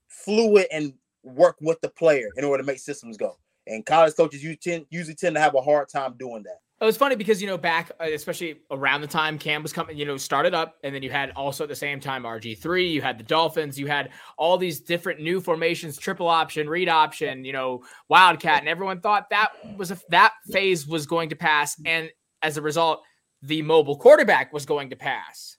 fluid 0.09 0.67
and 0.73 0.95
work 1.23 1.57
with 1.61 1.81
the 1.81 1.89
player 1.89 2.31
in 2.37 2.45
order 2.45 2.63
to 2.63 2.67
make 2.67 2.81
systems 2.81 3.17
go. 3.17 3.39
And 3.67 3.87
college 3.87 4.17
coaches 4.17 4.43
you 4.43 4.57
tend, 4.57 4.87
usually 4.91 5.15
tend 5.15 5.37
to 5.37 5.41
have 5.41 5.55
a 5.55 5.61
hard 5.61 5.89
time 5.89 6.15
doing 6.19 6.43
that. 6.43 6.59
It 6.83 6.85
was 6.85 6.97
funny 6.97 7.15
because 7.15 7.41
you 7.41 7.47
know 7.47 7.57
back, 7.57 7.93
uh, 8.01 8.09
especially 8.13 8.57
around 8.73 9.03
the 9.03 9.07
time 9.07 9.39
Cam 9.39 9.63
was 9.63 9.73
coming, 9.73 9.97
you 9.97 10.05
know, 10.05 10.17
started 10.17 10.53
up, 10.53 10.79
and 10.83 10.93
then 10.93 11.01
you 11.01 11.11
had 11.11 11.31
also 11.37 11.63
at 11.63 11.69
the 11.69 11.77
same 11.77 12.01
time 12.01 12.25
RG 12.25 12.59
three. 12.59 12.89
You 12.89 13.01
had 13.01 13.21
the 13.21 13.23
Dolphins. 13.23 13.79
You 13.79 13.87
had 13.87 14.11
all 14.37 14.59
these 14.59 14.81
different 14.81 15.21
new 15.21 15.41
formations, 15.41 15.97
triple 15.97 16.27
option, 16.27 16.69
read 16.69 16.89
option, 16.89 17.45
you 17.45 17.53
know, 17.53 17.85
wildcat, 18.09 18.59
and 18.59 18.69
everyone 18.69 19.01
thought 19.01 19.31
that 19.31 19.53
was 19.77 19.93
a, 19.93 19.99
that 20.09 20.33
phase 20.51 20.85
was 20.85 21.07
going 21.07 21.29
to 21.29 21.37
pass, 21.37 21.81
and 21.87 22.11
as 22.43 22.57
a 22.57 22.63
result, 22.63 23.05
the 23.43 23.63
mobile 23.63 23.97
quarterback 23.97 24.53
was 24.53 24.67
going 24.67 24.91
to 24.91 24.97
pass. 24.97 25.57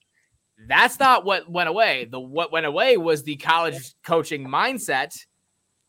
That's 0.68 1.00
not 1.00 1.24
what 1.24 1.50
went 1.50 1.70
away. 1.70 2.06
The 2.12 2.20
what 2.20 2.52
went 2.52 2.66
away 2.66 2.98
was 2.98 3.24
the 3.24 3.38
college 3.38 3.94
coaching 4.06 4.46
mindset, 4.46 5.18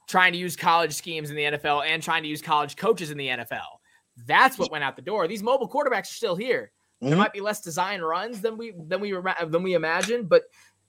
trying 0.09 0.33
to 0.33 0.39
use 0.39 0.55
college 0.55 0.93
schemes 0.93 1.31
in 1.31 1.35
the 1.35 1.43
NFL 1.43 1.85
and 1.85 2.01
trying 2.01 2.23
to 2.23 2.29
use 2.29 2.41
college 2.41 2.77
coaches 2.77 3.11
in 3.11 3.19
the 3.19 3.27
NFL. 3.27 3.81
That's 4.27 4.59
what 4.59 4.71
went 4.71 4.85
out 4.85 4.97
the 4.97 5.03
door. 5.03 5.27
These 5.27 5.43
mobile 5.43 5.69
quarterbacks 5.69 6.03
are 6.03 6.15
still 6.15 6.37
here. 6.37 6.71
There 7.01 7.13
Mhm. 7.15 7.19
might 7.19 7.33
be 7.33 7.41
less 7.41 7.61
design 7.61 8.01
runs 8.01 8.41
than 8.41 8.57
we 8.57 8.73
than 8.77 9.01
we 9.01 9.13
than 9.47 9.63
we 9.63 9.75
imagined, 9.75 10.29
but 10.29 10.45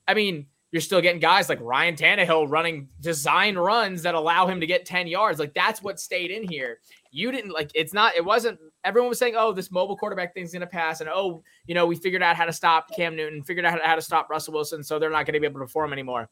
I 0.08 0.14
mean, 0.14 0.46
you're 0.70 0.80
still 0.80 1.00
getting 1.00 1.20
guys 1.20 1.48
like 1.48 1.58
Ryan 1.60 1.94
Tannehill 1.96 2.50
running 2.50 2.88
design 3.00 3.56
runs 3.56 4.02
that 4.02 4.14
allow 4.14 4.46
him 4.46 4.60
to 4.60 4.66
get 4.66 4.84
10 4.84 5.06
yards. 5.06 5.38
Like 5.38 5.54
that's 5.54 5.82
what 5.82 5.98
stayed 6.00 6.30
in 6.30 6.48
here. 6.48 6.80
You 7.10 7.32
didn't 7.32 7.50
like 7.50 7.70
it's 7.74 7.92
not 7.92 8.14
it 8.16 8.24
wasn't 8.24 8.58
everyone 8.84 9.08
was 9.08 9.18
saying, 9.18 9.34
"Oh, 9.36 9.52
this 9.52 9.70
mobile 9.70 9.96
quarterback 9.96 10.32
thing's 10.32 10.52
going 10.52 10.60
to 10.60 10.66
pass." 10.66 11.00
And 11.00 11.10
oh, 11.10 11.42
you 11.66 11.74
know, 11.74 11.86
we 11.86 11.96
figured 11.96 12.22
out 12.22 12.36
how 12.36 12.44
to 12.44 12.52
stop 12.52 12.90
Cam 12.94 13.16
Newton, 13.16 13.42
figured 13.42 13.64
out 13.64 13.80
how 13.82 13.96
to 13.96 14.02
stop 14.02 14.30
Russell 14.30 14.54
Wilson, 14.54 14.82
so 14.84 14.98
they're 14.98 15.10
not 15.10 15.26
going 15.26 15.34
to 15.34 15.40
be 15.40 15.46
able 15.46 15.60
to 15.60 15.64
perform 15.66 15.92
anymore. 15.92 16.28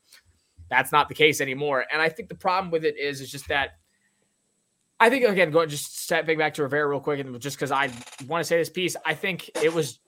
That's 0.70 0.92
not 0.92 1.08
the 1.08 1.14
case 1.14 1.40
anymore. 1.40 1.84
And 1.92 2.00
I 2.00 2.08
think 2.08 2.28
the 2.28 2.34
problem 2.34 2.70
with 2.70 2.84
it 2.84 2.96
is 2.98 3.20
is 3.20 3.30
just 3.30 3.48
that 3.48 3.78
I 5.00 5.10
think 5.10 5.24
again, 5.24 5.50
going 5.50 5.68
just 5.68 6.02
stepping 6.02 6.38
back 6.38 6.54
to 6.54 6.62
Rivera 6.62 6.86
real 6.88 7.00
quick, 7.00 7.20
and 7.20 7.38
just 7.40 7.56
because 7.56 7.70
I 7.72 7.90
want 8.26 8.40
to 8.40 8.44
say 8.44 8.58
this 8.58 8.70
piece, 8.70 8.96
I 9.04 9.14
think 9.14 9.50
it 9.62 9.72
was 9.72 9.98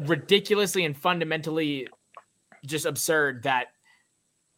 ridiculously 0.00 0.84
and 0.84 0.96
fundamentally 0.96 1.88
just 2.66 2.86
absurd 2.86 3.42
that 3.44 3.68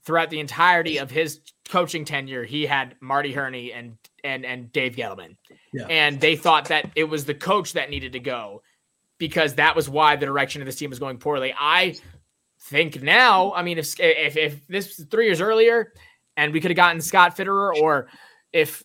throughout 0.05 0.31
the 0.31 0.39
entirety 0.41 0.99
of 0.99 1.11
his 1.11 1.41
coaching 1.69 2.05
tenure, 2.05 2.45
he 2.45 2.65
had 2.65 2.95
Marty 3.01 3.33
Hurney 3.33 3.73
and 3.73 3.97
and 4.25 4.47
and 4.47 4.73
Dave 4.73 4.97
Gettleman, 4.97 5.37
Yeah. 5.73 5.87
and 5.87 6.21
they 6.21 6.37
thought 6.37 6.67
that 6.67 6.91
it 6.95 7.05
was 7.05 7.25
the 7.25 7.35
coach 7.35 7.75
that 7.75 7.91
needed 7.91 8.13
to 8.13 8.21
go 8.21 8.63
because 9.19 9.55
that 9.55 9.75
was 9.77 9.89
why 9.89 10.17
the 10.17 10.27
direction 10.27 10.63
of 10.63 10.67
this 10.67 10.77
team 10.77 10.91
was 10.91 10.99
going 10.99 11.19
poorly. 11.19 11.55
I 11.59 11.97
think 12.61 13.03
now, 13.03 13.53
I 13.53 13.63
mean, 13.63 13.79
if 13.79 13.99
if, 14.01 14.37
if 14.37 14.67
this 14.67 14.97
was 14.97 15.07
three 15.09 15.27
years 15.27 15.41
earlier, 15.41 15.93
and 16.37 16.53
we 16.53 16.61
could 16.61 16.71
have 16.71 16.77
gotten 16.77 17.01
Scott 17.01 17.37
Fitterer, 17.37 17.75
or 17.81 18.09
if 18.53 18.83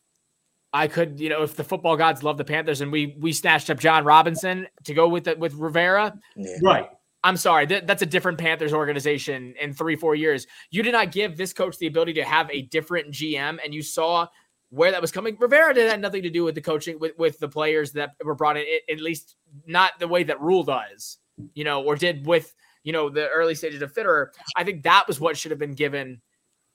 I 0.74 0.88
could, 0.88 1.19
you 1.19 1.30
know, 1.30 1.43
if 1.43 1.55
the 1.55 1.63
football 1.63 1.97
gods 1.97 2.24
love 2.24 2.38
the 2.38 2.45
Panthers 2.45 2.82
and 2.82 2.91
we 2.91 3.15
we 3.19 3.34
snatched 3.34 3.69
up 3.69 3.80
Jon 3.80 4.05
Robinson 4.05 4.67
to 4.86 4.93
go 4.93 5.07
with 5.07 5.26
the, 5.26 5.36
with 5.36 5.53
Rivera, 5.55 6.17
Yeah. 6.36 6.57
Right. 6.63 6.89
I'm 7.24 7.38
sorry, 7.38 7.67
that, 7.67 7.86
that's 7.86 8.01
a 8.01 8.05
different 8.07 8.39
Panthers 8.39 8.74
organization 8.74 9.53
in 9.61 9.74
three, 9.74 9.95
four 9.95 10.15
years. 10.15 10.47
You 10.72 10.82
did 10.82 10.93
not 10.93 11.11
give 11.11 11.38
this 11.38 11.53
coach 11.53 11.78
the 11.78 11.86
ability 11.86 12.13
to 12.13 12.24
have 12.24 12.49
a 12.49 12.63
different 12.63 13.11
GM, 13.11 13.59
and 13.63 13.76
you 13.76 13.84
saw 13.84 14.28
where 14.69 14.89
that 14.91 15.01
was 15.01 15.11
coming. 15.11 15.38
Rivera 15.39 15.74
did 15.74 15.89
had 15.91 16.01
nothing 16.01 16.24
to 16.24 16.30
do 16.32 16.43
with 16.43 16.55
the 16.55 16.61
coaching 16.61 16.97
with, 16.99 17.15
with 17.19 17.38
the 17.38 17.47
players 17.49 17.91
that 17.91 18.15
were 18.24 18.34
brought 18.34 18.57
in, 18.57 18.63
at- 18.63 18.95
at 18.95 19.01
least 19.01 19.36
not 19.67 19.99
the 19.99 20.07
way 20.07 20.24
that 20.24 20.41
Rhule 20.41 20.63
does, 20.63 21.17
you 21.53 21.63
know, 21.63 21.84
or 21.84 21.95
did 21.95 22.26
with 22.26 22.55
you 22.84 22.93
know 22.93 23.09
the 23.09 23.28
early 23.30 23.53
stages 23.53 23.82
of 23.84 23.93
Fitterer. 23.93 24.28
I 24.55 24.63
think 24.63 24.84
that 24.84 25.07
was 25.07 25.19
what 25.19 25.38
should 25.38 25.51
have 25.51 25.59
been 25.59 25.76
given. 25.76 26.22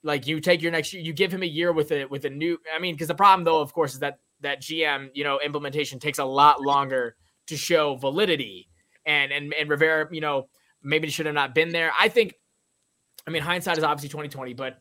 Like 0.07 0.25
you 0.25 0.39
take 0.39 0.61
your 0.61 0.71
next 0.71 0.93
year, 0.93 1.03
you 1.03 1.11
give 1.11 1.33
him 1.33 1.43
a 1.43 1.47
year 1.47 1.73
with 1.73 1.91
a 1.91 2.05
with 2.05 2.23
a 2.23 2.29
new. 2.29 2.57
I 2.73 2.79
mean, 2.79 2.95
because 2.95 3.09
the 3.09 3.15
problem 3.15 3.43
though, 3.43 3.59
of 3.59 3.73
course, 3.73 3.93
is 3.93 3.99
that 3.99 4.19
that 4.39 4.61
GM 4.61 5.09
you 5.13 5.25
know 5.25 5.37
implementation 5.43 5.99
takes 5.99 6.17
a 6.17 6.23
lot 6.23 6.61
longer 6.61 7.17
to 7.47 7.57
show 7.57 7.97
validity 7.97 8.69
and 9.05 9.33
and 9.33 9.53
and 9.53 9.69
Rivera, 9.69 10.07
you 10.09 10.21
know, 10.21 10.47
maybe 10.81 11.09
should 11.09 11.25
have 11.25 11.35
not 11.35 11.53
been 11.53 11.69
there. 11.69 11.91
I 11.99 12.07
think, 12.07 12.35
I 13.27 13.31
mean, 13.31 13.41
hindsight 13.41 13.77
is 13.77 13.83
obviously 13.83 14.07
twenty 14.07 14.29
twenty, 14.29 14.53
but 14.53 14.79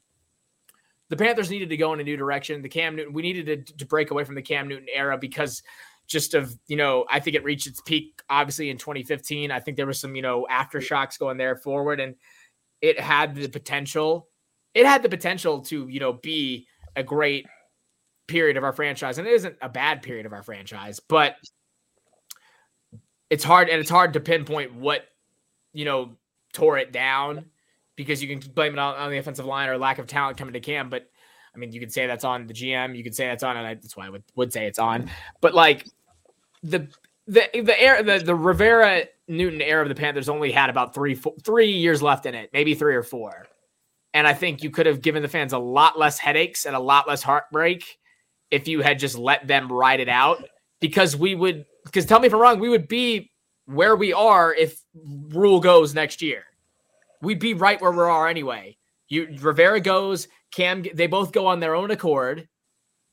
the 1.08 1.16
Panthers 1.16 1.50
needed 1.50 1.70
to 1.70 1.76
go 1.76 1.92
in 1.92 1.98
a 1.98 2.04
new 2.04 2.16
direction. 2.16 2.62
The 2.62 2.68
Cam 2.68 2.94
Newton, 2.94 3.12
we 3.12 3.22
needed 3.22 3.66
to, 3.66 3.76
to 3.78 3.84
break 3.84 4.12
away 4.12 4.22
from 4.22 4.36
the 4.36 4.42
Cam 4.42 4.68
Newton 4.68 4.86
era 4.94 5.18
because 5.18 5.64
just 6.06 6.34
of 6.34 6.56
you 6.68 6.76
know, 6.76 7.04
I 7.10 7.18
think 7.18 7.34
it 7.34 7.42
reached 7.42 7.66
its 7.66 7.80
peak 7.80 8.22
obviously 8.30 8.70
in 8.70 8.78
2015. 8.78 9.50
I 9.50 9.58
think 9.58 9.76
there 9.76 9.86
was 9.86 9.98
some 9.98 10.14
you 10.14 10.22
know 10.22 10.46
aftershocks 10.48 11.18
going 11.18 11.36
there 11.36 11.56
forward, 11.56 11.98
and 11.98 12.14
it 12.80 13.00
had 13.00 13.34
the 13.34 13.48
potential. 13.48 14.28
It 14.76 14.86
had 14.86 15.02
the 15.02 15.08
potential 15.08 15.60
to 15.62 15.88
you 15.88 16.00
know 16.00 16.12
be 16.12 16.66
a 16.94 17.02
great 17.02 17.46
period 18.26 18.56
of 18.56 18.64
our 18.64 18.72
franchise, 18.72 19.18
and 19.18 19.26
it 19.26 19.32
isn't 19.32 19.56
a 19.62 19.68
bad 19.68 20.02
period 20.02 20.26
of 20.26 20.32
our 20.32 20.42
franchise, 20.42 21.00
but 21.00 21.36
it's 23.30 23.42
hard 23.42 23.68
and 23.68 23.80
it's 23.80 23.90
hard 23.90 24.12
to 24.12 24.20
pinpoint 24.20 24.74
what 24.74 25.06
you 25.72 25.84
know 25.84 26.16
tore 26.52 26.78
it 26.78 26.92
down 26.92 27.46
because 27.96 28.22
you 28.22 28.28
can 28.28 28.50
blame 28.52 28.74
it 28.74 28.78
on, 28.78 28.94
on 28.96 29.10
the 29.10 29.16
offensive 29.16 29.46
line 29.46 29.68
or 29.68 29.78
lack 29.78 29.98
of 29.98 30.06
talent 30.06 30.36
coming 30.36 30.52
to 30.52 30.60
Cam, 30.60 30.90
but 30.90 31.10
I 31.54 31.58
mean, 31.58 31.72
you 31.72 31.80
could 31.80 31.92
say 31.92 32.06
that's 32.06 32.24
on 32.24 32.46
the 32.46 32.52
GM. 32.52 32.94
You 32.94 33.02
could 33.02 33.14
say 33.14 33.28
that's 33.28 33.42
on, 33.42 33.56
and 33.56 33.66
I, 33.66 33.74
that's 33.74 33.96
why 33.96 34.06
I 34.06 34.10
would, 34.10 34.22
would 34.34 34.52
say 34.52 34.66
it's 34.66 34.78
on. 34.78 35.10
But 35.40 35.54
like 35.54 35.86
the 36.62 36.88
the 37.26 37.48
the 37.54 37.80
air 37.80 38.02
the, 38.02 38.18
the 38.18 38.34
Rivera 38.34 39.04
Newton 39.26 39.62
era 39.62 39.82
of 39.82 39.88
the 39.88 39.94
Panthers 39.94 40.28
only 40.28 40.52
had 40.52 40.68
about 40.68 40.94
three 40.94 41.14
four, 41.14 41.34
three 41.42 41.70
years 41.70 42.02
left 42.02 42.26
in 42.26 42.34
it, 42.34 42.50
maybe 42.52 42.74
three 42.74 42.94
or 42.94 43.02
four. 43.02 43.46
And 44.16 44.26
I 44.26 44.32
think 44.32 44.62
you 44.62 44.70
could 44.70 44.86
have 44.86 45.02
given 45.02 45.20
the 45.20 45.28
fans 45.28 45.52
a 45.52 45.58
lot 45.58 45.98
less 45.98 46.18
headaches 46.18 46.64
and 46.64 46.74
a 46.74 46.80
lot 46.80 47.06
less 47.06 47.22
heartbreak 47.22 47.98
if 48.50 48.66
you 48.66 48.80
had 48.80 48.98
just 48.98 49.18
let 49.18 49.46
them 49.46 49.70
ride 49.70 50.00
it 50.00 50.08
out. 50.08 50.42
Because 50.80 51.14
we 51.14 51.34
would, 51.34 51.66
because 51.84 52.06
tell 52.06 52.18
me 52.18 52.28
if 52.28 52.32
I'm 52.32 52.40
wrong, 52.40 52.58
we 52.58 52.70
would 52.70 52.88
be 52.88 53.30
where 53.66 53.94
we 53.94 54.14
are 54.14 54.54
if 54.54 54.80
Rhule 54.94 55.60
goes 55.60 55.94
next 55.94 56.22
year. 56.22 56.44
We'd 57.20 57.40
be 57.40 57.52
right 57.52 57.78
where 57.78 57.90
we 57.90 57.98
are 57.98 58.26
anyway. 58.26 58.78
You 59.08 59.36
Rivera 59.38 59.80
goes, 59.80 60.28
Cam, 60.50 60.82
they 60.94 61.08
both 61.08 61.32
go 61.32 61.46
on 61.46 61.60
their 61.60 61.74
own 61.74 61.90
accord, 61.90 62.48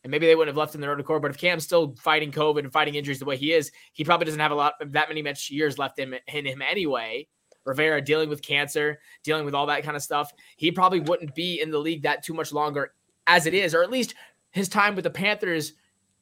and 0.05 0.11
maybe 0.11 0.25
they 0.25 0.35
wouldn't 0.35 0.55
have 0.55 0.57
left 0.57 0.73
in 0.73 0.79
their 0.79 0.93
own 0.93 1.01
accord. 1.01 1.21
But 1.21 1.31
if 1.31 1.37
Cam's 1.37 1.65
still 1.65 1.97
fighting 1.99 2.31
COVID 2.31 2.59
and 2.59 2.71
fighting 2.71 2.95
injuries 2.95 3.19
the 3.19 3.25
way 3.25 3.35
he 3.35 3.51
is, 3.51 3.73
he 3.91 4.05
probably 4.05 4.23
doesn't 4.23 4.39
have 4.39 4.53
a 4.53 4.55
lot 4.55 4.75
of 4.79 4.93
that 4.93 5.09
many 5.09 5.21
much 5.21 5.49
years 5.49 5.77
left 5.77 5.99
in, 5.99 6.15
in 6.29 6.45
him 6.45 6.61
anyway. 6.61 7.27
Rivera 7.65 8.01
dealing 8.01 8.29
with 8.29 8.41
cancer, 8.41 8.99
dealing 9.23 9.45
with 9.45 9.55
all 9.55 9.67
that 9.67 9.83
kind 9.83 9.95
of 9.95 10.03
stuff. 10.03 10.31
He 10.57 10.71
probably 10.71 10.99
wouldn't 10.99 11.35
be 11.35 11.61
in 11.61 11.71
the 11.71 11.79
league 11.79 12.03
that 12.03 12.23
too 12.23 12.33
much 12.33 12.51
longer 12.51 12.93
as 13.27 13.45
it 13.45 13.53
is, 13.53 13.73
or 13.73 13.83
at 13.83 13.91
least 13.91 14.15
his 14.51 14.69
time 14.69 14.95
with 14.95 15.03
the 15.03 15.09
Panthers 15.09 15.73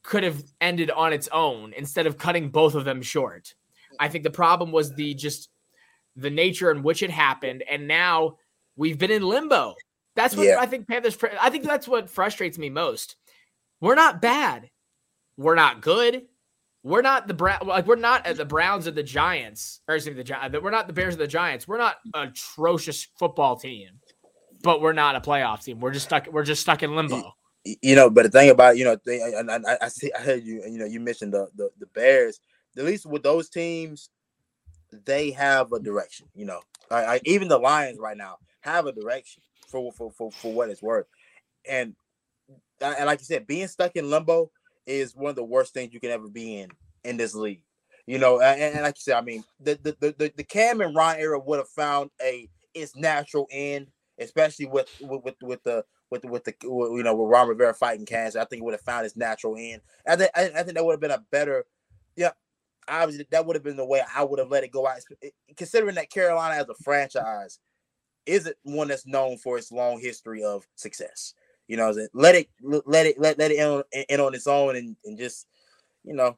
could 0.03 0.23
have 0.23 0.43
ended 0.59 0.89
on 0.91 1.13
its 1.13 1.27
own 1.31 1.73
instead 1.73 2.07
of 2.07 2.17
cutting 2.17 2.49
both 2.49 2.75
of 2.75 2.85
them 2.85 3.01
short. 3.01 3.53
I 3.99 4.07
think 4.07 4.23
the 4.23 4.29
problem 4.29 4.71
was 4.71 4.93
the 4.93 5.13
just 5.13 5.49
the 6.15 6.29
nature 6.29 6.71
in 6.71 6.83
which 6.83 7.03
it 7.03 7.09
happened, 7.09 7.63
and 7.69 7.87
now 7.87 8.37
we've 8.75 8.97
been 8.97 9.11
in 9.11 9.23
limbo. 9.23 9.75
That's 10.15 10.35
what 10.35 10.47
yeah. 10.47 10.57
I 10.59 10.65
think 10.65 10.87
Panthers. 10.87 11.17
I 11.39 11.49
think 11.49 11.63
that's 11.63 11.87
what 11.87 12.09
frustrates 12.09 12.57
me 12.57 12.69
most. 12.69 13.15
We're 13.79 13.95
not 13.95 14.21
bad. 14.21 14.69
We're 15.37 15.55
not 15.55 15.81
good. 15.81 16.23
We're 16.83 17.01
not 17.01 17.27
the 17.27 17.33
Brown. 17.33 17.59
Like 17.65 17.85
we're 17.85 17.95
not 17.95 18.25
uh, 18.25 18.33
the 18.33 18.45
Browns 18.45 18.87
or 18.87 18.91
the 18.91 19.03
Giants. 19.03 19.81
Or 19.87 19.95
excuse 19.95 20.15
me, 20.15 20.23
the 20.23 20.43
uh, 20.43 20.59
We're 20.61 20.71
not 20.71 20.87
the 20.87 20.93
Bears 20.93 21.13
or 21.13 21.19
the 21.19 21.27
Giants. 21.27 21.67
We're 21.67 21.77
not 21.77 21.97
atrocious 22.13 23.07
football 23.19 23.55
team, 23.55 23.99
but 24.63 24.81
we're 24.81 24.93
not 24.93 25.15
a 25.15 25.21
playoff 25.21 25.63
team. 25.63 25.79
We're 25.79 25.91
just 25.91 26.05
stuck. 26.05 26.27
We're 26.27 26.43
just 26.43 26.61
stuck 26.61 26.81
in 26.81 26.95
limbo. 26.95 27.33
You 27.63 27.95
know, 27.95 28.09
but 28.09 28.23
the 28.23 28.29
thing 28.29 28.49
about 28.49 28.77
you 28.77 28.85
know, 28.85 28.97
and 29.05 29.51
I, 29.51 29.73
I, 29.73 29.77
I 29.83 29.87
see, 29.89 30.11
I 30.13 30.21
heard 30.21 30.43
you. 30.43 30.63
You 30.63 30.79
know, 30.79 30.85
you 30.85 30.99
mentioned 30.99 31.33
the, 31.33 31.47
the 31.55 31.69
the 31.79 31.85
Bears. 31.87 32.39
At 32.75 32.85
least 32.85 33.05
with 33.05 33.21
those 33.21 33.49
teams, 33.49 34.09
they 35.05 35.31
have 35.31 35.71
a 35.73 35.79
direction. 35.79 36.27
You 36.33 36.45
know, 36.45 36.61
I, 36.89 37.03
I, 37.03 37.21
even 37.25 37.47
the 37.47 37.59
Lions 37.59 37.99
right 37.99 38.17
now 38.17 38.37
have 38.61 38.87
a 38.87 38.91
direction 38.91 39.43
for 39.67 39.91
for 39.91 40.11
for, 40.11 40.31
for 40.31 40.51
what 40.51 40.69
it's 40.69 40.81
worth. 40.81 41.05
And 41.69 41.95
and 42.81 43.05
like 43.05 43.19
you 43.19 43.25
said, 43.25 43.45
being 43.45 43.67
stuck 43.67 43.95
in 43.95 44.09
limbo 44.09 44.49
is 44.85 45.15
one 45.15 45.29
of 45.29 45.35
the 45.35 45.43
worst 45.43 45.73
things 45.73 45.93
you 45.93 45.99
can 45.99 46.11
ever 46.11 46.27
be 46.27 46.59
in 46.59 46.69
in 47.03 47.17
this 47.17 47.33
league. 47.35 47.63
You 48.07 48.17
know, 48.17 48.41
and, 48.41 48.59
and 48.59 48.81
like 48.81 48.97
you 48.97 49.01
said, 49.01 49.17
I 49.17 49.21
mean, 49.21 49.43
the 49.59 49.79
the 49.81 50.13
the, 50.17 50.33
the 50.35 50.43
Cam 50.43 50.81
and 50.81 50.95
Ron 50.95 51.17
era 51.17 51.39
would 51.39 51.59
have 51.59 51.69
found 51.69 52.09
a 52.21 52.49
its 52.73 52.95
natural 52.95 53.47
end, 53.51 53.87
especially 54.19 54.65
with 54.65 54.89
with 55.01 55.23
with, 55.23 55.35
with 55.41 55.63
the 55.63 55.85
with 56.09 56.25
with 56.25 56.43
the 56.43 56.53
you 56.63 57.03
know 57.03 57.15
with 57.15 57.31
Ron 57.31 57.47
Rivera 57.47 57.73
fighting 57.73 58.05
cancer. 58.05 58.39
I 58.39 58.45
think 58.45 58.61
it 58.61 58.65
would 58.65 58.73
have 58.73 58.81
found 58.81 59.05
its 59.05 59.15
natural 59.15 59.55
end. 59.57 59.81
I 60.07 60.15
think 60.15 60.31
I 60.35 60.47
think 60.63 60.73
that 60.75 60.85
would 60.85 60.93
have 60.93 60.99
been 60.99 61.11
a 61.11 61.23
better, 61.31 61.65
yeah. 62.15 62.31
Obviously, 62.87 63.27
that 63.29 63.45
would 63.45 63.55
have 63.55 63.63
been 63.63 63.77
the 63.77 63.85
way 63.85 64.01
I 64.13 64.23
would 64.23 64.39
have 64.39 64.49
let 64.49 64.63
it 64.63 64.71
go 64.71 64.87
out. 64.87 64.97
Considering 65.55 65.95
that 65.95 66.09
Carolina 66.09 66.55
as 66.55 66.67
a 66.67 66.83
franchise 66.83 67.59
isn't 68.25 68.55
one 68.63 68.87
that's 68.87 69.07
known 69.07 69.37
for 69.37 69.57
its 69.57 69.71
long 69.71 69.99
history 69.99 70.43
of 70.43 70.67
success. 70.75 71.33
You 71.67 71.77
know, 71.77 71.93
let 72.13 72.35
it 72.35 72.49
let 72.61 73.05
it 73.05 73.19
let, 73.19 73.37
let 73.37 73.51
it 73.51 73.57
in, 73.57 74.03
in 74.09 74.19
on 74.19 74.35
its 74.35 74.47
own 74.47 74.75
and, 74.75 74.95
and 75.05 75.17
just 75.17 75.47
you 76.03 76.13
know 76.13 76.37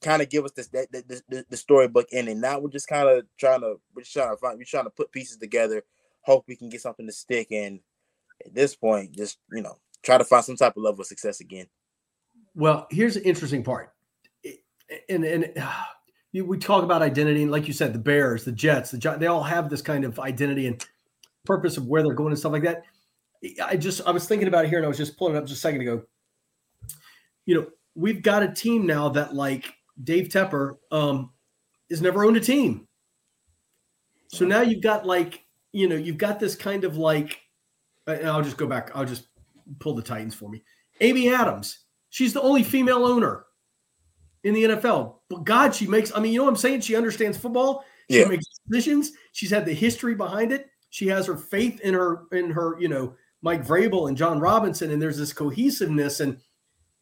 kind 0.00 0.22
of 0.22 0.30
give 0.30 0.44
us 0.44 0.52
this 0.52 0.68
that, 0.68 0.90
the, 0.90 1.44
the 1.48 1.56
storybook 1.56 2.06
ending. 2.12 2.40
Now 2.40 2.58
we're 2.58 2.70
just 2.70 2.88
kind 2.88 3.08
of 3.08 3.24
trying 3.38 3.60
to 3.60 3.76
we're 3.94 4.02
just 4.02 4.14
trying 4.14 4.30
to 4.30 4.36
find 4.36 4.58
we're 4.58 4.64
trying 4.64 4.84
to 4.84 4.90
put 4.90 5.12
pieces 5.12 5.36
together. 5.36 5.82
Hope 6.22 6.44
we 6.48 6.56
can 6.56 6.68
get 6.68 6.80
something 6.80 7.06
to 7.06 7.12
stick. 7.12 7.50
And 7.52 7.80
at 8.44 8.54
this 8.54 8.74
point, 8.74 9.12
just 9.12 9.38
you 9.52 9.62
know, 9.62 9.76
try 10.02 10.18
to 10.18 10.24
find 10.24 10.44
some 10.44 10.56
type 10.56 10.76
of 10.76 10.82
level 10.82 11.00
of 11.00 11.06
success 11.06 11.40
again. 11.40 11.66
Well, 12.54 12.86
here's 12.90 13.14
the 13.14 13.26
interesting 13.26 13.62
part, 13.62 13.92
and 15.08 15.24
and 15.24 15.52
uh, 15.60 15.84
we 16.32 16.58
talk 16.58 16.84
about 16.84 17.02
identity, 17.02 17.42
and 17.42 17.50
like 17.50 17.66
you 17.66 17.74
said, 17.74 17.92
the 17.92 17.98
Bears, 17.98 18.44
the 18.44 18.52
Jets, 18.52 18.90
the 18.90 19.16
they 19.18 19.26
all 19.26 19.42
have 19.42 19.68
this 19.68 19.82
kind 19.82 20.04
of 20.04 20.18
identity 20.18 20.66
and 20.66 20.84
purpose 21.44 21.76
of 21.76 21.86
where 21.86 22.02
they're 22.02 22.14
going 22.14 22.30
and 22.30 22.38
stuff 22.38 22.52
like 22.52 22.62
that. 22.62 22.84
I 23.62 23.76
just 23.76 24.02
I 24.06 24.10
was 24.10 24.26
thinking 24.26 24.48
about 24.48 24.64
it 24.64 24.68
here 24.68 24.78
and 24.78 24.84
I 24.84 24.88
was 24.88 24.98
just 24.98 25.16
pulling 25.16 25.34
it 25.34 25.38
up 25.38 25.46
just 25.46 25.58
a 25.58 25.60
second 25.60 25.80
ago. 25.80 26.02
You 27.46 27.54
know, 27.54 27.66
we've 27.94 28.22
got 28.22 28.42
a 28.42 28.52
team 28.52 28.86
now 28.86 29.08
that 29.10 29.34
like 29.34 29.72
Dave 30.02 30.28
Tepper 30.28 30.76
um 30.90 31.30
has 31.90 32.02
never 32.02 32.24
owned 32.24 32.36
a 32.36 32.40
team. 32.40 32.86
So 34.28 34.44
now 34.44 34.60
you've 34.60 34.82
got 34.82 35.06
like, 35.06 35.44
you 35.72 35.88
know, 35.88 35.96
you've 35.96 36.18
got 36.18 36.38
this 36.38 36.54
kind 36.54 36.84
of 36.84 36.96
like 36.96 37.40
I'll 38.06 38.42
just 38.42 38.56
go 38.56 38.66
back, 38.66 38.90
I'll 38.94 39.04
just 39.04 39.26
pull 39.78 39.94
the 39.94 40.02
Titans 40.02 40.34
for 40.34 40.48
me. 40.48 40.62
Amy 41.00 41.32
Adams, 41.32 41.80
she's 42.10 42.32
the 42.32 42.42
only 42.42 42.62
female 42.62 43.04
owner 43.04 43.46
in 44.44 44.54
the 44.54 44.64
NFL. 44.64 45.16
But 45.28 45.44
God, 45.44 45.74
she 45.74 45.86
makes, 45.86 46.14
I 46.14 46.20
mean, 46.20 46.32
you 46.32 46.38
know 46.38 46.44
what 46.44 46.50
I'm 46.50 46.56
saying? 46.56 46.80
She 46.80 46.96
understands 46.96 47.38
football. 47.38 47.84
She 48.10 48.20
yeah. 48.20 48.26
makes 48.26 48.44
decisions. 48.68 49.12
She's 49.32 49.50
had 49.50 49.64
the 49.64 49.72
history 49.72 50.14
behind 50.14 50.52
it. 50.52 50.68
She 50.90 51.06
has 51.08 51.26
her 51.26 51.36
faith 51.36 51.80
in 51.80 51.94
her, 51.94 52.24
in 52.32 52.50
her, 52.50 52.76
you 52.80 52.88
know, 52.88 53.14
Mike 53.42 53.66
Vrabel 53.66 54.08
and 54.08 54.16
Jon 54.16 54.38
Robinson, 54.40 54.90
and 54.90 55.00
there's 55.00 55.18
this 55.18 55.32
cohesiveness. 55.32 56.20
And 56.20 56.38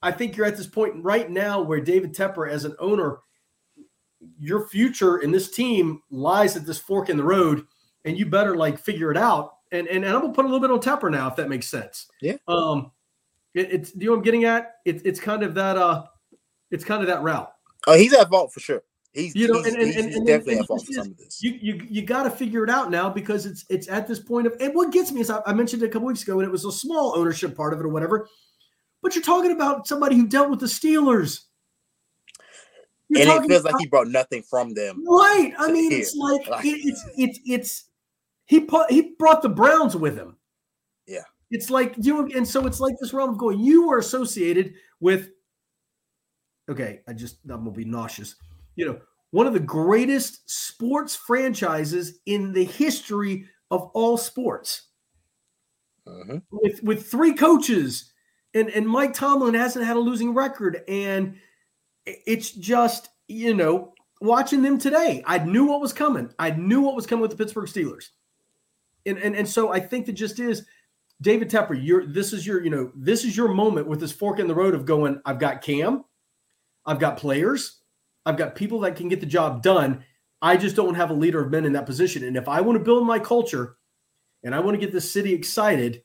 I 0.03 0.13
think 0.13 0.37
you're 0.37 0.47
at 0.47 0.57
this 0.57 0.67
point 0.67 0.95
right 1.03 1.31
now 1.31 1.61
where 1.61 1.81
David 1.81 2.15
Tepper, 2.15 2.49
as 2.49 2.65
an 2.65 2.77
owner, 2.79 3.19
your 4.39 4.69
future 4.69 5.19
in 5.19 5.31
this 5.31 5.51
team 5.51 6.03
lies 6.11 6.57
at 6.57 6.67
this 6.67 6.79
fork 6.79 7.09
in 7.09 7.17
the 7.17 7.25
road, 7.25 7.67
and 8.05 8.19
you 8.19 8.27
better 8.27 8.57
like 8.57 8.79
figure 8.79 9.11
it 9.11 9.17
out. 9.17 9.55
And 9.73 9.87
and, 9.87 10.05
and 10.05 10.15
I'm 10.15 10.23
gonna 10.23 10.33
put 10.33 10.45
a 10.45 10.49
little 10.49 10.61
bit 10.61 10.71
on 10.71 10.81
Tepper 10.81 11.11
now, 11.11 11.29
if 11.29 11.37
that 11.37 11.49
makes 11.49 11.69
sense. 11.69 12.07
Yeah. 12.21 12.37
Um, 12.47 12.93
it, 13.55 13.73
it's 13.73 13.93
do 13.93 14.05
you 14.05 14.07
know 14.07 14.13
what 14.13 14.19
I'm 14.19 14.25
getting 14.25 14.45
at. 14.45 14.77
It's 14.85 15.03
it's 15.03 15.21
kind 15.21 15.43
of 15.43 15.55
that 15.55 15.77
uh, 15.77 16.07
it's 16.71 16.85
kind 16.85 17.03
of 17.03 17.09
that 17.09 17.23
route. 17.23 17.53
Oh, 17.87 17.97
he's 17.97 18.13
at 18.13 18.29
fault 18.29 18.53
for 18.53 18.61
sure. 18.61 18.83
He's, 19.19 19.35
you 19.35 19.49
know, 19.49 19.61
he's, 19.63 19.75
and, 19.75 19.83
and, 19.83 19.93
he's, 19.93 20.17
and, 20.17 20.27
definitely 20.27 20.59
at 20.59 20.67
fault 20.67 20.87
for 20.87 20.93
some 20.93 21.09
of 21.09 21.17
this. 21.17 21.43
You 21.43 21.59
you 21.61 21.87
you 21.89 22.03
got 22.03 22.23
to 22.23 22.31
figure 22.31 22.63
it 22.63 22.71
out 22.71 22.89
now 22.89 23.11
because 23.11 23.47
it's 23.47 23.65
it's 23.69 23.89
at 23.89 24.07
this 24.07 24.21
point 24.21 24.47
of 24.47 24.55
and 24.61 24.73
what 24.75 24.93
gets 24.93 25.11
me 25.11 25.21
is 25.21 25.29
I, 25.29 25.41
I 25.45 25.53
mentioned 25.53 25.83
it 25.83 25.87
a 25.87 25.89
couple 25.89 26.07
weeks 26.07 26.23
ago 26.23 26.39
and 26.39 26.47
it 26.47 26.53
was 26.53 26.65
a 26.65 26.71
small 26.71 27.19
ownership 27.19 27.57
part 27.57 27.73
of 27.73 27.81
it 27.81 27.85
or 27.85 27.89
whatever, 27.89 28.29
but 29.03 29.17
you're 29.17 29.25
talking 29.25 29.51
about 29.51 29.89
somebody 29.89 30.15
who 30.15 30.29
dealt 30.29 30.51
with 30.51 30.61
the 30.61 30.67
Steelers. 30.67 31.47
You're 33.09 33.23
and 33.23 33.45
it 33.45 33.49
feels 33.49 33.63
about, 33.63 33.73
like 33.73 33.81
he 33.81 33.87
brought 33.89 34.07
nothing 34.07 34.43
from 34.43 34.73
them. 34.75 35.03
Right. 35.05 35.53
I 35.59 35.73
mean, 35.73 35.91
here. 35.91 36.01
it's 36.01 36.15
like, 36.15 36.47
like 36.47 36.65
it, 36.65 36.79
it's 36.85 37.05
it's 37.17 37.41
it's 37.45 37.85
he 38.45 38.61
put 38.61 38.89
he 38.89 39.15
brought 39.19 39.43
the 39.43 39.49
Browns 39.49 39.97
with 39.97 40.17
him. 40.17 40.37
Yeah. 41.09 41.25
It's 41.51 41.71
like 41.71 41.95
you 41.99 42.25
and 42.37 42.47
so 42.47 42.67
it's 42.67 42.79
like 42.79 42.95
this 43.01 43.13
realm 43.13 43.31
of 43.31 43.39
going. 43.39 43.59
You 43.59 43.89
were 43.89 43.99
associated 43.99 44.75
with. 45.01 45.31
Okay, 46.71 47.01
I 47.09 47.15
just 47.15 47.39
I'm 47.51 47.65
gonna 47.65 47.73
be 47.73 47.85
nauseous. 47.85 48.37
You 48.79 48.87
know, 48.87 49.01
one 49.33 49.49
of 49.49 49.55
the 49.55 49.61
greatest 49.61 50.49
sports 50.49 51.17
franchises 51.17 52.21
in 52.27 52.53
the 52.53 52.63
history 52.63 53.47
of 53.73 53.91
all 53.93 54.17
sports. 54.17 54.83
Uh-huh. 56.07 56.39
With 56.53 56.81
with 56.85 57.11
three 57.11 57.35
coaches, 57.35 58.13
and 58.55 58.71
and 58.71 58.89
Mike 58.89 59.15
Tomlin 59.15 59.55
hasn't 59.55 59.85
had 59.85 59.97
a 59.97 60.01
losing 60.01 60.33
record, 60.33 60.83
and 60.87 61.35
it's 62.07 62.53
just 62.53 63.09
you 63.27 63.53
know 63.53 63.95
watching 64.21 64.63
them 64.63 64.79
today. 64.79 65.25
I 65.27 65.39
knew 65.39 65.67
what 65.67 65.81
was 65.81 65.93
coming. 65.93 66.33
I 66.39 66.51
knew 66.51 66.81
what 66.81 66.95
was 66.95 67.07
coming 67.07 67.23
with 67.23 67.33
the 67.33 67.37
Pittsburgh 67.37 67.69
Steelers, 67.69 68.11
and 69.07 69.19
and 69.19 69.35
and 69.35 69.49
so 69.49 69.73
I 69.73 69.81
think 69.81 70.07
that 70.07 70.13
just 70.13 70.39
is 70.39 70.65
David 71.21 71.51
Tepper. 71.51 71.79
You're 71.79 72.07
this 72.07 72.33
is 72.33 72.47
your 72.47 72.63
you 72.63 72.71
know 72.71 72.93
this 72.95 73.25
is 73.25 73.37
your 73.37 73.49
moment 73.49 73.89
with 73.89 73.99
this 73.99 74.13
fork 74.13 74.39
in 74.39 74.47
the 74.47 74.55
road 74.55 74.75
of 74.75 74.87
going. 74.87 75.21
I've 75.27 75.41
got 75.41 75.63
Cam, 75.63 76.05
I've 76.87 77.01
got 77.01 77.19
players, 77.19 77.78
I've 78.29 78.37
got 78.37 78.55
people 78.55 78.81
that 78.81 78.95
can 78.95 79.09
get 79.09 79.21
the 79.21 79.27
job 79.27 79.63
done. 79.63 80.05
I 80.43 80.59
just 80.59 80.77
don't 80.77 80.95
have 80.95 81.09
a 81.09 81.15
leader 81.15 81.43
of 81.43 81.51
men 81.51 81.65
in 81.65 81.73
that 81.73 81.87
position. 81.87 82.25
And 82.25 82.37
if 82.37 82.47
I 82.47 82.61
want 82.61 82.79
to 82.79 82.85
build 82.85 83.07
my 83.07 83.19
culture 83.19 83.79
and 84.45 84.55
I 84.55 84.61
want 84.61 84.75
to 84.75 84.81
get 84.81 84.93
the 84.93 85.01
city 85.01 85.33
excited, 85.33 86.03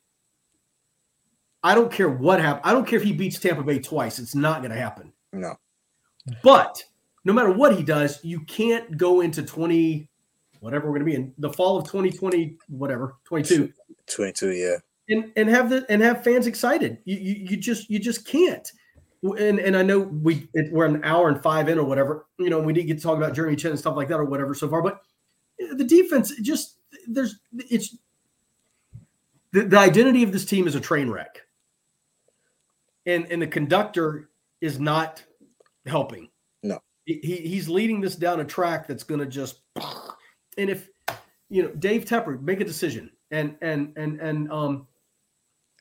I 1.62 1.74
don't 1.74 1.92
care 1.92 2.08
what 2.08 2.40
happens. 2.40 2.62
I 2.64 2.72
don't 2.72 2.86
care 2.86 2.98
if 2.98 3.04
he 3.04 3.12
beats 3.12 3.38
Tampa 3.38 3.62
Bay 3.62 3.78
twice. 3.78 4.18
It's 4.18 4.34
not 4.34 4.62
going 4.62 4.70
to 4.70 4.80
happen. 4.80 5.12
No. 5.34 5.56
But 6.42 6.82
no 7.24 7.34
matter 7.34 7.52
what 7.52 7.76
he 7.76 7.82
does, 7.82 8.24
you 8.24 8.40
can't 8.40 8.96
go 8.96 9.20
into 9.20 9.42
20, 9.42 10.08
whatever 10.60 10.86
we're 10.86 10.98
going 10.98 11.06
to 11.06 11.12
be 11.12 11.14
in 11.14 11.34
the 11.36 11.52
fall 11.52 11.76
of 11.76 11.84
2020, 11.84 12.56
whatever, 12.68 13.16
22. 13.24 13.70
22, 14.06 14.52
yeah. 14.52 14.76
And, 15.10 15.30
and 15.36 15.50
have 15.50 15.68
the 15.68 15.84
and 15.90 16.00
have 16.00 16.24
fans 16.24 16.46
excited. 16.46 16.96
You, 17.04 17.18
you 17.18 17.46
you 17.50 17.56
just 17.58 17.90
you 17.90 17.98
just 17.98 18.26
can't 18.26 18.72
and 19.32 19.58
and 19.58 19.76
I 19.76 19.82
know 19.82 20.00
we 20.00 20.48
it, 20.52 20.70
we're 20.72 20.84
an 20.84 21.02
hour 21.02 21.28
and 21.28 21.42
five 21.42 21.68
in 21.68 21.78
or 21.78 21.84
whatever. 21.84 22.26
You 22.38 22.50
know, 22.50 22.60
we 22.60 22.72
didn't 22.72 22.88
get 22.88 22.98
to 22.98 23.02
talk 23.02 23.16
about 23.16 23.34
Jeremy 23.34 23.56
Chinn 23.56 23.70
and 23.70 23.80
stuff 23.80 23.96
like 23.96 24.08
that 24.08 24.20
or 24.20 24.24
whatever 24.24 24.54
so 24.54 24.68
far. 24.68 24.82
But 24.82 25.00
the 25.58 25.84
defense 25.84 26.32
just 26.42 26.78
there's 27.08 27.36
it's 27.52 27.96
the, 29.52 29.62
the 29.62 29.78
identity 29.78 30.22
of 30.22 30.32
this 30.32 30.44
team 30.44 30.66
is 30.66 30.74
a 30.74 30.80
train 30.80 31.08
wreck, 31.08 31.40
and 33.06 33.26
and 33.30 33.40
the 33.40 33.46
conductor 33.46 34.28
is 34.60 34.78
not 34.78 35.24
helping. 35.86 36.28
No, 36.62 36.80
he, 37.06 37.18
he's 37.22 37.68
leading 37.68 38.00
this 38.00 38.16
down 38.16 38.40
a 38.40 38.44
track 38.44 38.86
that's 38.86 39.04
going 39.04 39.20
to 39.20 39.26
just. 39.26 39.60
And 40.56 40.70
if 40.70 40.88
you 41.48 41.62
know 41.62 41.70
Dave 41.70 42.04
Tepper 42.04 42.40
make 42.40 42.60
a 42.60 42.64
decision 42.64 43.10
and 43.30 43.56
and 43.62 43.92
and 43.96 44.20
and 44.20 44.52
um 44.52 44.86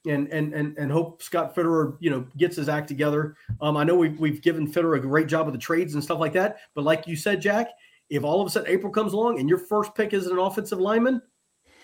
and 0.05 0.27
and 0.29 0.53
and 0.53 0.77
and 0.77 0.91
hope 0.91 1.23
Scott 1.23 1.55
Fitterer, 1.55 1.97
you 1.99 2.09
know, 2.09 2.27
gets 2.37 2.55
his 2.55 2.69
act 2.69 2.87
together. 2.87 3.35
Um, 3.61 3.77
I 3.77 3.83
know 3.83 3.95
we've 3.95 4.19
we've 4.19 4.41
given 4.41 4.71
Fitterer 4.71 4.97
a 4.97 4.99
great 4.99 5.27
job 5.27 5.45
with 5.45 5.53
the 5.53 5.61
trades 5.61 5.93
and 5.93 6.03
stuff 6.03 6.19
like 6.19 6.33
that, 6.33 6.57
but 6.75 6.83
like 6.83 7.07
you 7.07 7.15
said, 7.15 7.41
Jack, 7.41 7.69
if 8.09 8.23
all 8.23 8.41
of 8.41 8.47
a 8.47 8.49
sudden 8.49 8.69
April 8.69 8.91
comes 8.91 9.13
along 9.13 9.39
and 9.39 9.47
your 9.47 9.57
first 9.57 9.95
pick 9.95 10.13
is 10.13 10.27
an 10.27 10.37
offensive 10.37 10.79
lineman, 10.79 11.21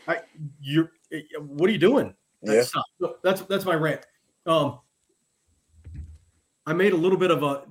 I, 0.08 0.20
you're 0.62 0.92
what 1.40 1.70
are 1.70 1.74
you 1.74 1.80
doing? 1.80 2.14
Yeah. 2.42 2.56
That's 2.56 2.74
that's 3.24 3.42
that's 3.42 3.66
my 3.66 3.76
rant. 3.76 4.06
Um, 4.46 4.80
I 6.66 6.74
made 6.74 6.94
a 6.94 6.98
little 6.98 7.18
bit 7.18 7.32
of 7.32 7.44
a 7.44 7.64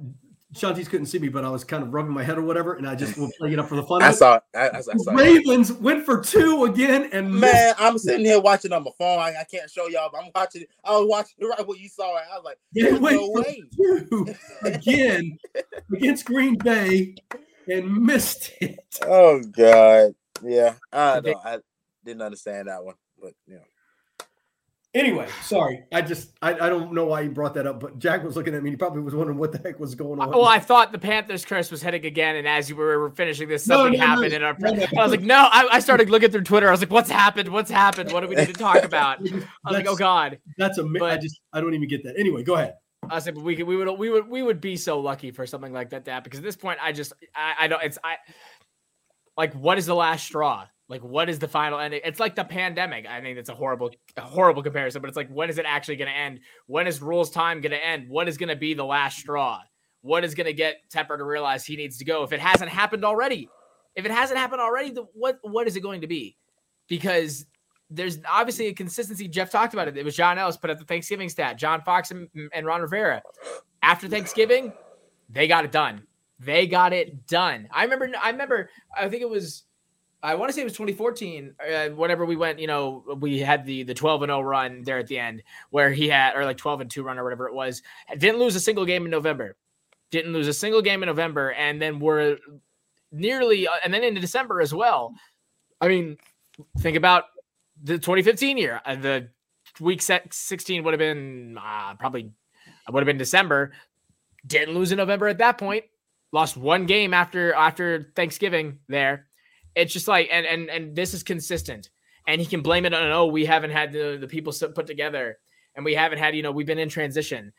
Shantice 0.55 0.89
couldn't 0.89 1.07
see 1.07 1.19
me, 1.19 1.29
but 1.29 1.45
I 1.45 1.51
was 1.51 1.63
kind 1.63 1.83
of 1.83 1.93
rubbing 1.93 2.13
my 2.13 2.23
head 2.23 2.39
or 2.39 2.43
whatever, 2.43 2.75
and 2.75 2.89
I 2.89 2.95
just 2.95 3.19
will 3.19 3.31
play 3.39 3.53
it 3.53 3.59
up 3.59 3.69
for 3.69 3.77
the 3.77 3.83
fun. 3.83 4.01
I 4.01 4.13
saw. 4.13 4.41
I, 4.55 4.69
I, 4.69 4.79
I 4.79 4.81
saw. 4.81 5.13
Ravens 5.13 5.73
went 5.73 6.07
for 6.07 6.23
two 6.23 6.65
again, 6.65 7.11
and 7.13 7.31
man, 7.35 7.75
I'm 7.79 7.99
sitting 7.99 8.25
here 8.25 8.41
watching 8.41 8.73
on 8.73 8.83
my 8.83 8.91
phone. 8.99 9.19
I, 9.19 9.35
I 9.41 9.45
can't 9.45 9.71
show 9.71 9.89
y'all, 9.89 10.09
but 10.11 10.25
I'm 10.25 10.31
watching. 10.35 10.65
I 10.85 10.93
was 10.93 11.07
watching 11.07 11.47
right 11.47 11.67
what 11.67 11.79
you 11.79 11.89
saw. 11.91 12.17
I 12.17 12.37
was 12.37 12.45
like, 12.45 12.59
they 12.75 12.93
went 12.93 13.17
no 13.17 13.27
for 13.27 13.43
way. 13.43 13.63
two 13.77 14.35
again 14.65 15.39
against 15.95 16.25
Green 16.25 16.57
Bay 16.57 17.15
and 17.69 17.93
missed 18.03 18.53
it. 18.63 18.79
Oh 19.03 19.43
God, 19.43 20.15
yeah. 20.43 20.75
I 20.91 21.21
don't. 21.21 21.45
I 21.45 21.59
didn't 22.07 22.23
understand 22.23 22.69
that 22.69 22.83
one, 22.83 22.95
but 23.21 23.35
yeah. 23.47 23.59
Anyway, 24.95 25.29
sorry. 25.43 25.85
I 25.93 26.01
just 26.01 26.33
I, 26.41 26.55
I 26.55 26.69
don't 26.71 26.95
know 26.95 27.05
why 27.05 27.21
you 27.21 27.31
brought 27.31 27.53
that 27.55 27.67
up, 27.67 27.79
but 27.79 27.99
Jack 27.99 28.25
was 28.25 28.37
looking 28.37 28.55
at 28.55 28.63
me. 28.63 28.71
He 28.71 28.77
probably 28.77 29.03
was 29.03 29.15
wondering 29.15 29.39
what 29.39 29.53
the 29.53 29.59
heck 29.59 29.79
was 29.79 29.95
going 29.95 30.19
on. 30.19 30.31
Well, 30.31 30.47
I 30.47 30.59
thought 30.59 30.93
the 30.93 30.99
Panthers 30.99 31.45
curse 31.45 31.71
was 31.71 31.83
hitting 31.83 32.07
again, 32.07 32.37
and 32.37 32.49
as 32.49 32.71
you 32.71 32.77
were 32.77 33.11
finishing 33.11 33.49
this, 33.49 33.69
No, 33.69 33.85
something 33.85 34.01
no, 34.01 34.07
no. 34.07 34.11
happened 34.15 34.33
in 34.33 34.43
our. 34.43 34.57
No, 34.59 34.71
no. 34.73 34.87
I 34.99 35.03
was 35.03 35.11
like, 35.11 35.21
no. 35.21 35.37
I, 35.53 35.69
I 35.73 35.81
started 35.81 36.09
looking 36.09 36.31
through 36.31 36.45
Twitter. 36.45 36.69
I 36.69 36.71
was 36.71 36.81
like, 36.81 36.91
what's 36.91 37.11
happened? 37.11 37.51
What's 37.51 37.71
happened? 37.71 38.13
What 38.13 38.21
do 38.21 38.29
we 38.29 38.35
need 38.37 38.47
to 38.47 38.53
talk 38.55 38.83
about? 38.83 39.19
I 39.21 39.31
was 39.35 39.45
like, 39.75 39.87
oh 39.87 39.95
god. 39.95 40.39
That's 40.57 40.79
a 40.79 40.85
mi- 40.85 41.01
I 41.01 41.19
just 41.19 41.39
I 41.53 41.61
don't 41.61 41.75
even 41.75 41.89
get 41.89 42.03
that. 42.05 42.19
Anyway, 42.19 42.43
go 42.43 42.55
ahead. 42.55 42.75
I 43.11 43.15
was 43.17 43.27
like, 43.27 43.35
but 43.37 43.45
we 43.45 43.57
could, 43.57 43.67
we 43.67 43.77
would, 43.77 43.89
we 43.99 44.11
would, 44.11 44.27
we 44.29 44.43
would 44.43 44.61
be 44.61 44.77
so 44.77 45.01
lucky 45.01 45.31
for 45.31 45.47
something 45.47 45.73
like 45.73 45.91
that 45.91 46.07
to 46.07 46.11
happen. 46.13 46.25
Because 46.25 46.41
at 46.41 46.45
this 46.45 46.57
point, 46.57 46.79
I 46.83 46.93
just, 46.93 47.13
I, 47.37 47.55
I 47.61 47.69
don't. 47.69 47.83
It's 47.83 47.99
I. 48.03 48.17
Like, 49.37 49.55
what 49.55 49.79
is 49.79 49.87
the 49.87 49.95
last 49.95 50.25
straw? 50.25 50.67
Like, 50.89 51.03
what 51.03 51.29
is 51.29 51.39
the 51.39 51.49
final 51.49 51.79
ending? 51.79 52.01
It's 52.05 52.19
like 52.19 52.35
the 52.35 52.45
pandemic. 52.45 53.07
I 53.07 53.21
think 53.21 53.37
it's 53.37 53.51
a 53.51 53.55
horrible, 53.55 53.91
a 54.17 54.23
horrible 54.23 54.63
comparison, 54.63 55.03
but 55.03 55.09
it's 55.09 55.17
like, 55.17 55.29
when 55.29 55.51
is 55.51 55.59
it 55.59 55.67
actually 55.67 55.97
going 55.97 56.11
to 56.11 56.17
end? 56.17 56.41
When 56.67 56.87
is 56.87 57.03
Rhule's 57.03 57.31
time 57.31 57.61
going 57.61 57.73
to 57.73 57.85
end? 57.85 58.09
What 58.09 58.27
is 58.27 58.39
going 58.39 58.49
to 58.49 58.57
be 58.57 58.73
the 58.73 58.85
last 58.85 59.19
straw? 59.19 59.61
What 60.01 60.25
is 60.25 60.35
going 60.35 60.47
to 60.47 60.55
get 60.55 60.77
Tepper 60.91 61.19
to 61.19 61.25
realize 61.25 61.67
he 61.67 61.77
needs 61.77 61.99
to 61.99 62.07
go? 62.07 62.23
If 62.23 62.33
it 62.33 62.41
hasn't 62.41 62.71
happened 62.71 63.05
already, 63.05 63.51
if 63.97 64.07
it 64.07 64.11
hasn't 64.11 64.39
happened 64.39 64.63
already, 64.63 64.95
what, 65.13 65.39
what 65.43 65.67
is 65.67 65.77
it 65.77 65.81
going 65.81 66.01
to 66.01 66.07
be? 66.07 66.37
Because 66.89 67.45
there's 67.91 68.19
obviously 68.27 68.67
a 68.67 68.73
consistency. 68.75 69.29
Jeff 69.29 69.51
talked 69.51 69.75
about 69.75 69.89
it. 69.89 69.97
It 69.97 70.05
was 70.05 70.17
John 70.17 70.39
Ellis 70.39 70.57
put 70.57 70.71
at 70.71 70.79
the 70.79 70.85
Thanksgiving 70.85 71.29
stat. 71.29 71.59
John 71.59 71.83
Fox 71.83 72.11
and, 72.11 72.29
and 72.55 72.67
Ron 72.67 72.81
Rivera. 72.81 73.23
After 73.83 74.09
Thanksgiving, 74.09 74.73
they 75.29 75.49
got 75.49 75.65
it 75.65 75.73
done. 75.73 76.03
They 76.39 76.67
got 76.67 76.93
it 76.93 77.27
done. 77.27 77.69
I 77.73 77.85
remember. 77.85 78.11
I 78.23 78.31
remember. 78.31 78.71
I 78.97 79.09
think 79.09 79.23
it 79.23 79.29
was. 79.29 79.65
I 80.23 80.35
want 80.35 80.49
to 80.49 80.53
say 80.53 80.63
it 80.63 80.65
was 80.65 80.73
2014. 80.73 81.55
Uh, 81.61 81.89
whenever 81.91 82.27
we 82.27 82.35
went, 82.35 82.59
you 82.59 82.67
know, 82.67 83.05
we 83.21 83.39
had 83.39 83.65
the 83.65 83.85
the 83.85 83.95
12 83.95 84.23
and 84.23 84.31
0 84.31 84.41
run 84.41 84.83
there 84.83 84.99
at 84.99 85.07
the 85.07 85.19
end, 85.19 85.43
where 85.71 85.91
he 85.91 86.09
had 86.09 86.35
or 86.35 86.45
like 86.45 86.57
12 86.57 86.81
and 86.83 86.91
2 86.91 87.03
run 87.03 87.19
or 87.19 87.25
whatever 87.25 87.47
it 87.47 87.55
was. 87.55 87.83
Didn't 88.17 88.41
lose 88.41 88.57
a 88.57 88.61
single 88.61 88.85
game 88.85 89.05
in 89.05 89.11
November. 89.11 89.57
Didn't 90.11 90.33
lose 90.33 90.49
a 90.49 90.53
single 90.53 90.83
game 90.83 91.03
in 91.03 91.07
November, 91.07 91.53
and 91.53 91.81
then 91.81 92.01
we're 92.01 92.39
nearly, 93.13 93.69
uh, 93.69 93.73
and 93.85 93.93
then 93.95 94.03
into 94.03 94.21
December 94.21 94.61
as 94.61 94.75
well. 94.75 95.15
I 95.81 95.89
mean, 95.89 96.17
think 96.79 96.97
about 96.97 97.25
the 97.83 97.95
2015 97.95 98.59
year. 98.59 98.81
Uh, 98.85 98.97
the 98.97 99.29
week 99.81 100.03
16 100.03 100.83
would 100.83 100.95
have 100.95 100.99
been 100.99 101.59
uh, 101.59 101.95
probably 101.95 102.33
would 102.91 103.01
have 103.01 103.07
been 103.07 103.19
December. 103.19 103.73
Didn't 104.47 104.75
lose 104.75 104.91
in 104.91 104.99
November 104.99 105.29
at 105.29 105.39
that 105.39 105.59
point. 105.59 105.85
Lost 106.33 106.57
one 106.57 106.87
game 106.87 107.15
after 107.15 107.55
after 107.55 108.13
Thanksgiving 108.17 108.81
there. 108.89 109.28
It's 109.79 109.93
just 109.93 110.09
like 110.09 110.29
and 110.33 110.45
and 110.45 110.69
and 110.69 110.97
this 110.97 111.15
is 111.15 111.23
consistent. 111.23 111.91
And 112.27 112.41
he 112.41 112.47
can 112.47 112.61
blame 112.61 112.85
it 112.85 112.93
on 112.93 113.11
oh 113.11 113.27
we 113.27 113.47
haven't 113.47 113.71
had 113.71 113.93
the 113.93 114.19
the 114.21 114.29
people 114.29 114.53
put 114.75 114.87
together 114.87 115.39
and 115.77 115.85
we 115.85 115.95
haven't 115.95 116.19
had 116.19 116.35
you 116.35 116.43
know 116.43 116.51
we've 116.51 116.67
been 116.67 116.79
in 116.79 116.89
transition. 116.89 117.53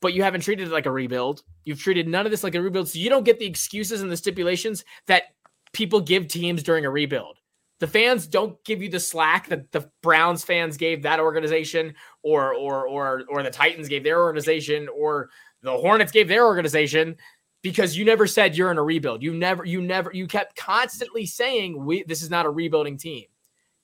But 0.00 0.12
you 0.12 0.22
haven't 0.22 0.42
treated 0.42 0.68
it 0.68 0.72
like 0.72 0.86
a 0.86 0.90
rebuild. 0.90 1.42
You've 1.64 1.80
treated 1.80 2.06
none 2.06 2.26
of 2.26 2.30
this 2.30 2.44
like 2.44 2.54
a 2.54 2.60
rebuild. 2.60 2.88
So 2.88 2.98
you 2.98 3.08
don't 3.08 3.24
get 3.24 3.38
the 3.38 3.46
excuses 3.46 4.02
and 4.02 4.10
the 4.10 4.16
stipulations 4.16 4.84
that 5.06 5.24
people 5.72 6.00
give 6.00 6.28
teams 6.28 6.62
during 6.62 6.84
a 6.84 6.90
rebuild. 6.90 7.38
The 7.80 7.86
fans 7.86 8.26
don't 8.26 8.62
give 8.64 8.82
you 8.82 8.88
the 8.88 9.00
slack 9.00 9.48
that 9.48 9.72
the 9.72 9.90
Browns 10.02 10.44
fans 10.44 10.76
gave 10.76 11.02
that 11.02 11.20
organization, 11.20 11.94
or 12.22 12.54
or 12.54 12.86
or 12.86 13.24
or 13.28 13.42
the 13.42 13.50
Titans 13.50 13.88
gave 13.88 14.04
their 14.04 14.22
organization, 14.22 14.88
or 14.88 15.30
the 15.62 15.76
Hornets 15.76 16.12
gave 16.12 16.28
their 16.28 16.46
organization, 16.46 17.16
because 17.64 17.96
you 17.96 18.04
never 18.04 18.26
said 18.26 18.56
you're 18.56 18.70
in 18.70 18.76
a 18.76 18.82
rebuild. 18.82 19.22
You 19.22 19.32
never, 19.32 19.64
you 19.64 19.80
never, 19.80 20.12
you 20.12 20.26
kept 20.26 20.54
constantly 20.54 21.24
saying 21.24 21.82
we 21.82 22.04
this 22.04 22.22
is 22.22 22.30
not 22.30 22.46
a 22.46 22.50
rebuilding 22.50 22.98
team. 22.98 23.24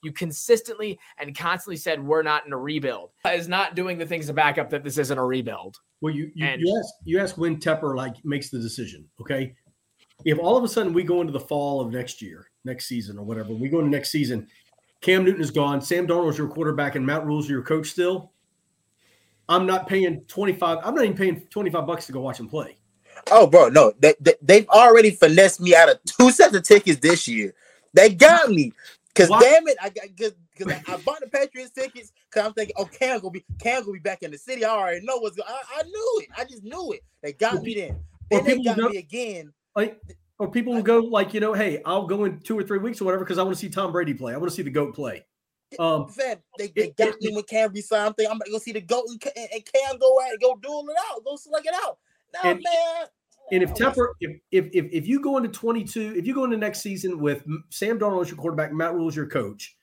You 0.02 0.12
consistently 0.12 1.00
and 1.18 1.36
constantly 1.36 1.76
said 1.76 2.02
we're 2.02 2.22
not 2.22 2.46
in 2.46 2.52
a 2.52 2.58
rebuild. 2.58 3.10
Is 3.26 3.48
not 3.48 3.74
doing 3.74 3.98
the 3.98 4.06
things 4.06 4.26
to 4.26 4.34
back 4.34 4.58
up 4.58 4.70
that 4.70 4.84
this 4.84 4.98
isn't 4.98 5.18
a 5.18 5.24
rebuild. 5.24 5.78
Well, 6.02 6.14
you 6.14 6.30
you, 6.34 6.46
And- 6.46 6.60
you 6.60 6.78
ask 6.78 6.94
you 7.04 7.18
ask 7.20 7.38
when 7.38 7.56
Tepper 7.56 7.96
like 7.96 8.22
makes 8.22 8.50
the 8.50 8.58
decision. 8.58 9.08
Okay, 9.20 9.54
if 10.26 10.38
all 10.38 10.56
of 10.58 10.62
a 10.62 10.68
sudden 10.68 10.92
we 10.92 11.02
go 11.02 11.22
into 11.22 11.32
the 11.32 11.40
fall 11.40 11.80
of 11.80 11.90
next 11.90 12.20
year, 12.20 12.50
next 12.64 12.86
season 12.86 13.18
or 13.18 13.24
whatever, 13.24 13.54
we 13.54 13.70
go 13.70 13.78
into 13.78 13.90
next 13.90 14.10
season, 14.10 14.46
Cam 15.00 15.24
Newton 15.24 15.40
is 15.40 15.50
gone, 15.50 15.80
Sam 15.80 16.06
Darnold's 16.06 16.36
your 16.36 16.48
quarterback, 16.48 16.96
and 16.96 17.04
Matt 17.04 17.24
Rhule's 17.24 17.48
your 17.48 17.62
coach 17.62 17.88
still. 17.88 18.32
I'm 19.48 19.66
not 19.66 19.88
paying 19.88 20.20
twenty 20.28 20.52
five. 20.52 20.78
I'm 20.84 20.94
not 20.94 21.04
even 21.04 21.16
paying 21.16 21.40
twenty 21.48 21.70
five 21.70 21.86
bucks 21.86 22.04
to 22.06 22.12
go 22.12 22.20
watch 22.20 22.38
him 22.38 22.48
play. 22.48 22.76
Oh, 23.30 23.46
bro, 23.46 23.68
no, 23.68 23.92
they, 23.98 24.14
they 24.20 24.34
they've 24.42 24.68
already 24.68 25.10
finessed 25.10 25.60
me 25.60 25.74
out 25.74 25.88
of 25.88 25.98
two 26.06 26.30
sets 26.30 26.54
of 26.54 26.62
tickets 26.62 27.00
this 27.00 27.26
year. 27.28 27.54
They 27.94 28.14
got 28.14 28.50
me. 28.50 28.72
Cause 29.14 29.28
Why- 29.28 29.40
damn 29.40 29.66
it, 29.66 29.76
I 29.82 29.88
got 29.88 30.04
because 30.16 30.72
I, 30.72 30.94
I 30.94 30.96
bought 30.98 31.20
the 31.20 31.26
Patriots 31.26 31.72
tickets. 31.72 32.12
Cause 32.30 32.44
I'm 32.46 32.52
thinking, 32.52 32.76
oh, 32.78 32.84
Cam 32.84 33.18
gonna 33.20 33.30
be 33.32 33.44
Cam 33.58 33.82
gonna 33.82 33.92
be 33.92 33.98
back 33.98 34.22
in 34.22 34.30
the 34.30 34.38
city. 34.38 34.64
I 34.64 34.70
already 34.70 35.04
know 35.04 35.18
what's. 35.18 35.36
going 35.36 35.48
I, 35.48 35.80
I 35.80 35.82
knew 35.82 36.20
it. 36.22 36.28
I 36.38 36.44
just 36.44 36.62
knew 36.62 36.92
it. 36.92 37.00
They 37.22 37.32
got 37.32 37.60
me 37.62 37.74
then. 37.74 37.98
Then 38.30 38.44
they 38.44 38.62
got 38.62 38.78
me 38.78 38.98
again. 38.98 39.52
Like, 39.74 40.00
or 40.38 40.48
people 40.50 40.74
will 40.74 40.82
go 40.82 40.98
like, 41.00 41.34
you 41.34 41.40
know, 41.40 41.52
hey, 41.52 41.82
I'll 41.84 42.06
go 42.06 42.24
in 42.24 42.38
two 42.40 42.56
or 42.58 42.62
three 42.62 42.78
weeks 42.78 43.00
or 43.00 43.04
whatever 43.04 43.24
because 43.24 43.38
I 43.38 43.42
want 43.42 43.56
to 43.56 43.60
see 43.60 43.68
Tom 43.68 43.90
Brady 43.92 44.14
play. 44.14 44.32
I 44.32 44.36
want 44.36 44.50
to 44.50 44.54
see 44.56 44.62
the 44.62 44.70
goat 44.70 44.94
play. 44.94 45.24
Um, 45.78 46.08
Fam, 46.08 46.38
they, 46.58 46.68
they 46.68 46.82
It- 46.84 46.96
got 46.96 47.08
it- 47.08 47.16
me 47.20 47.34
when 47.34 47.44
Cam 47.44 47.72
resigned. 47.72 48.06
I'm 48.08 48.14
thinking 48.14 48.32
I'm 48.32 48.38
gonna 48.38 48.50
go 48.52 48.58
see 48.58 48.72
the 48.72 48.80
goat 48.80 49.06
and, 49.10 49.22
and 49.52 49.64
Cam 49.64 49.98
go 49.98 50.20
out 50.20 50.30
and 50.30 50.40
go 50.40 50.54
duel 50.56 50.86
it 50.88 50.96
out, 51.10 51.24
go 51.24 51.36
slug 51.36 51.66
it 51.66 51.74
out. 51.84 51.98
And- 52.44 52.60
man. 52.62 53.06
And 53.52 53.64
if 53.64 53.74
Tepper, 53.74 54.10
if, 54.20 54.40
if 54.52 54.66
if 54.72 54.86
if 54.92 55.06
you 55.08 55.20
go 55.20 55.36
into 55.36 55.48
22, 55.48 56.14
if 56.16 56.24
you 56.24 56.32
go 56.34 56.44
into 56.44 56.56
next 56.56 56.82
season 56.82 57.18
with 57.18 57.44
Sam 57.70 57.98
Darnold 57.98 58.22
as 58.22 58.28
your 58.30 58.38
quarterback, 58.38 58.72
Matt 58.72 58.94
Rhule 58.94 59.08
as 59.08 59.16
your 59.16 59.26
coach, 59.26 59.76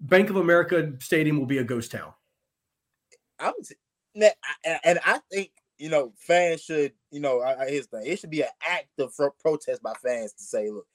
Bank 0.00 0.28
of 0.28 0.36
America 0.36 0.92
Stadium 0.98 1.38
will 1.38 1.46
be 1.46 1.58
a 1.58 1.64
ghost 1.64 1.92
town. 1.92 2.12
I'm 3.38 3.54
t- 3.64 3.74
man, 4.14 4.32
I- 4.66 4.80
and 4.84 4.98
I 5.06 5.20
think 5.32 5.50
you 5.78 5.88
know 5.88 6.12
fans 6.18 6.62
should 6.62 6.92
you 7.10 7.20
know 7.20 7.40
I, 7.40 7.62
I, 7.62 7.70
here's 7.70 7.86
the 7.86 8.00
thing 8.00 8.12
it 8.12 8.18
should 8.18 8.28
be 8.28 8.42
an 8.42 8.48
active 8.68 9.16
pro- 9.16 9.30
protest 9.30 9.82
by 9.82 9.94
fans 9.94 10.34
to 10.34 10.42
say 10.42 10.68
look 10.68 10.86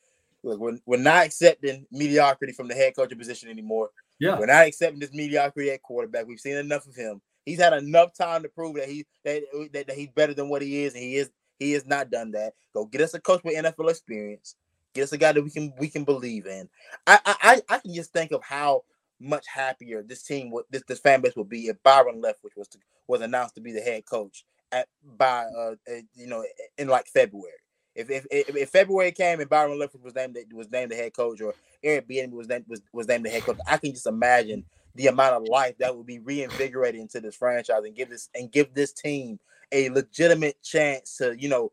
look 0.43 0.59
we're, 0.59 0.77
we're 0.85 0.97
not 0.97 1.25
accepting 1.25 1.87
mediocrity 1.91 2.53
from 2.53 2.67
the 2.67 2.75
head 2.75 2.93
coaching 2.95 3.17
position 3.17 3.49
anymore 3.49 3.89
Yeah. 4.19 4.37
we're 4.37 4.45
not 4.45 4.67
accepting 4.67 4.99
this 4.99 5.11
mediocrity 5.11 5.71
at 5.71 5.81
quarterback 5.81 6.27
we've 6.27 6.39
seen 6.39 6.57
enough 6.57 6.85
of 6.85 6.95
him 6.95 7.19
he's 7.45 7.59
had 7.59 7.73
enough 7.73 8.13
time 8.13 8.43
to 8.43 8.49
prove 8.49 8.75
that 8.75 8.89
he 8.89 9.05
that, 9.23 9.43
that, 9.73 9.87
that 9.87 9.95
he's 9.95 10.09
better 10.15 10.33
than 10.33 10.49
what 10.49 10.61
he 10.61 10.83
is 10.83 10.93
and 10.93 11.03
he 11.03 11.15
is 11.15 11.29
he 11.59 11.71
has 11.71 11.85
not 11.85 12.11
done 12.11 12.31
that. 12.31 12.53
Go 12.73 12.85
get 12.85 13.01
us 13.01 13.13
a 13.13 13.19
coach 13.19 13.41
with 13.43 13.55
NFL 13.55 13.89
experience. 13.89 14.55
Get 14.93 15.03
us 15.03 15.11
a 15.13 15.17
guy 15.17 15.31
that 15.31 15.43
we 15.43 15.49
can 15.49 15.73
we 15.79 15.89
can 15.89 16.03
believe 16.03 16.45
in. 16.47 16.69
I 17.07 17.19
I 17.25 17.61
I- 17.69 17.79
can 17.79 17.93
just 17.93 18.13
think 18.13 18.31
of 18.31 18.43
how 18.43 18.83
much 19.19 19.45
happier 19.53 20.03
this 20.03 20.23
team 20.23 20.51
would 20.51 20.65
this, 20.69 20.83
this 20.87 20.99
fan 20.99 21.21
base 21.21 21.35
would 21.35 21.49
be 21.49 21.67
if 21.67 21.81
Byron 21.83 22.21
Leftwich 22.21 22.57
was 22.57 22.67
to, 22.69 22.79
was 23.07 23.21
announced 23.21 23.55
to 23.55 23.61
be 23.61 23.71
the 23.71 23.81
head 23.81 24.05
coach 24.05 24.45
at 24.71 24.87
by 25.17 25.45
uh, 25.57 25.75
uh 25.89 26.01
you 26.15 26.27
know 26.27 26.43
in 26.77 26.87
like 26.87 27.07
February. 27.07 27.53
If 27.95 28.09
if, 28.09 28.25
if, 28.29 28.55
if 28.55 28.69
February 28.69 29.11
came 29.13 29.39
and 29.39 29.49
Byron 29.49 29.79
Leftwich 29.79 30.03
was 30.03 30.15
named 30.15 30.37
was 30.53 30.69
named 30.71 30.91
the 30.91 30.95
head 30.95 31.13
coach 31.13 31.41
or 31.41 31.53
Eric 31.83 32.09
Bieniemy 32.09 32.31
was 32.31 32.47
named 32.49 32.65
was, 32.67 32.81
was 32.91 33.07
named 33.07 33.25
the 33.25 33.29
head 33.29 33.43
coach, 33.43 33.57
I 33.67 33.77
can 33.77 33.91
just 33.93 34.07
imagine 34.07 34.65
the 34.95 35.07
amount 35.07 35.35
of 35.35 35.43
life 35.43 35.77
that 35.79 35.95
would 35.95 36.05
be 36.05 36.19
reinvigorated 36.19 36.99
into 36.99 37.19
this 37.19 37.35
franchise 37.35 37.83
and 37.83 37.95
give 37.95 38.09
this 38.09 38.29
and 38.33 38.51
give 38.51 38.73
this 38.73 38.93
team 38.93 39.39
a 39.71 39.89
legitimate 39.89 40.61
chance 40.63 41.17
to, 41.17 41.35
you 41.37 41.49
know, 41.49 41.71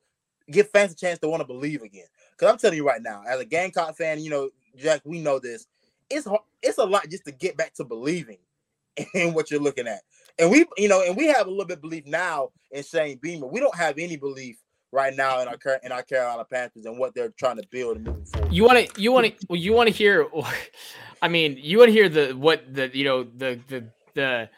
give 0.51 0.71
fans 0.71 0.93
a 0.93 0.97
chance 0.97 1.19
to 1.21 1.29
want 1.29 1.41
to 1.41 1.47
believe 1.47 1.83
again. 1.83 2.07
Because 2.33 2.53
I'm 2.53 2.59
telling 2.59 2.77
you 2.77 2.87
right 2.87 3.03
now, 3.03 3.23
as 3.29 3.41
a 3.41 3.45
Gamecock 3.45 3.97
fan, 3.97 4.21
you 4.21 4.31
know, 4.31 4.51
Jack, 4.77 5.03
we 5.05 5.21
know 5.21 5.39
this. 5.39 5.67
It's 6.11 6.27
hard, 6.27 6.43
it's 6.63 6.79
a 6.79 6.85
lot 6.85 7.09
just 7.09 7.25
to 7.27 7.33
get 7.33 7.57
back 7.57 7.75
to 7.75 7.85
believing 7.85 8.39
in 9.15 9.35
what 9.35 9.51
you're 9.51 9.61
looking 9.61 9.89
at. 9.89 10.01
And 10.39 10.51
we, 10.51 10.65
you 10.77 10.89
know, 10.89 11.03
and 11.03 11.17
we 11.17 11.27
have 11.27 11.47
a 11.47 11.51
little 11.51 11.67
bit 11.67 11.79
of 11.79 11.83
belief 11.83 12.07
now 12.07 12.51
in 12.71 12.83
Shane 12.83 13.19
Beamer. 13.19 13.47
We 13.47 13.61
don't 13.61 13.77
have 13.77 13.99
any 13.99 14.17
belief 14.17 14.62
right 14.93 15.17
now 15.17 15.41
in 15.41 15.49
our 15.49 15.57
in 15.83 15.91
our 15.91 16.03
Carolina 16.03 16.45
Panthers 16.45 16.85
and 16.85 16.99
what 16.99 17.15
they're 17.15 17.31
trying 17.31 17.57
to 17.57 17.67
build 17.71 17.97
and 17.97 18.07
moving 18.07 18.25
forward. 18.27 18.53
You 18.53 18.65
want 18.65 18.95
to 18.95 19.01
you 19.01 19.11
want 19.11 19.27
to 19.27 19.47
well, 19.49 19.59
you 19.59 19.73
want 19.73 19.89
to 19.89 19.95
hear 19.95 20.29
I 21.23 21.29
mean, 21.29 21.57
you 21.61 21.79
want 21.79 21.89
to 21.89 21.93
hear 21.93 22.09
the 22.09 22.33
what 22.33 22.73
the 22.73 22.91
you 22.97 23.05
know 23.05 23.25
the 23.25 23.59
the 23.69 23.85
the 24.15 24.51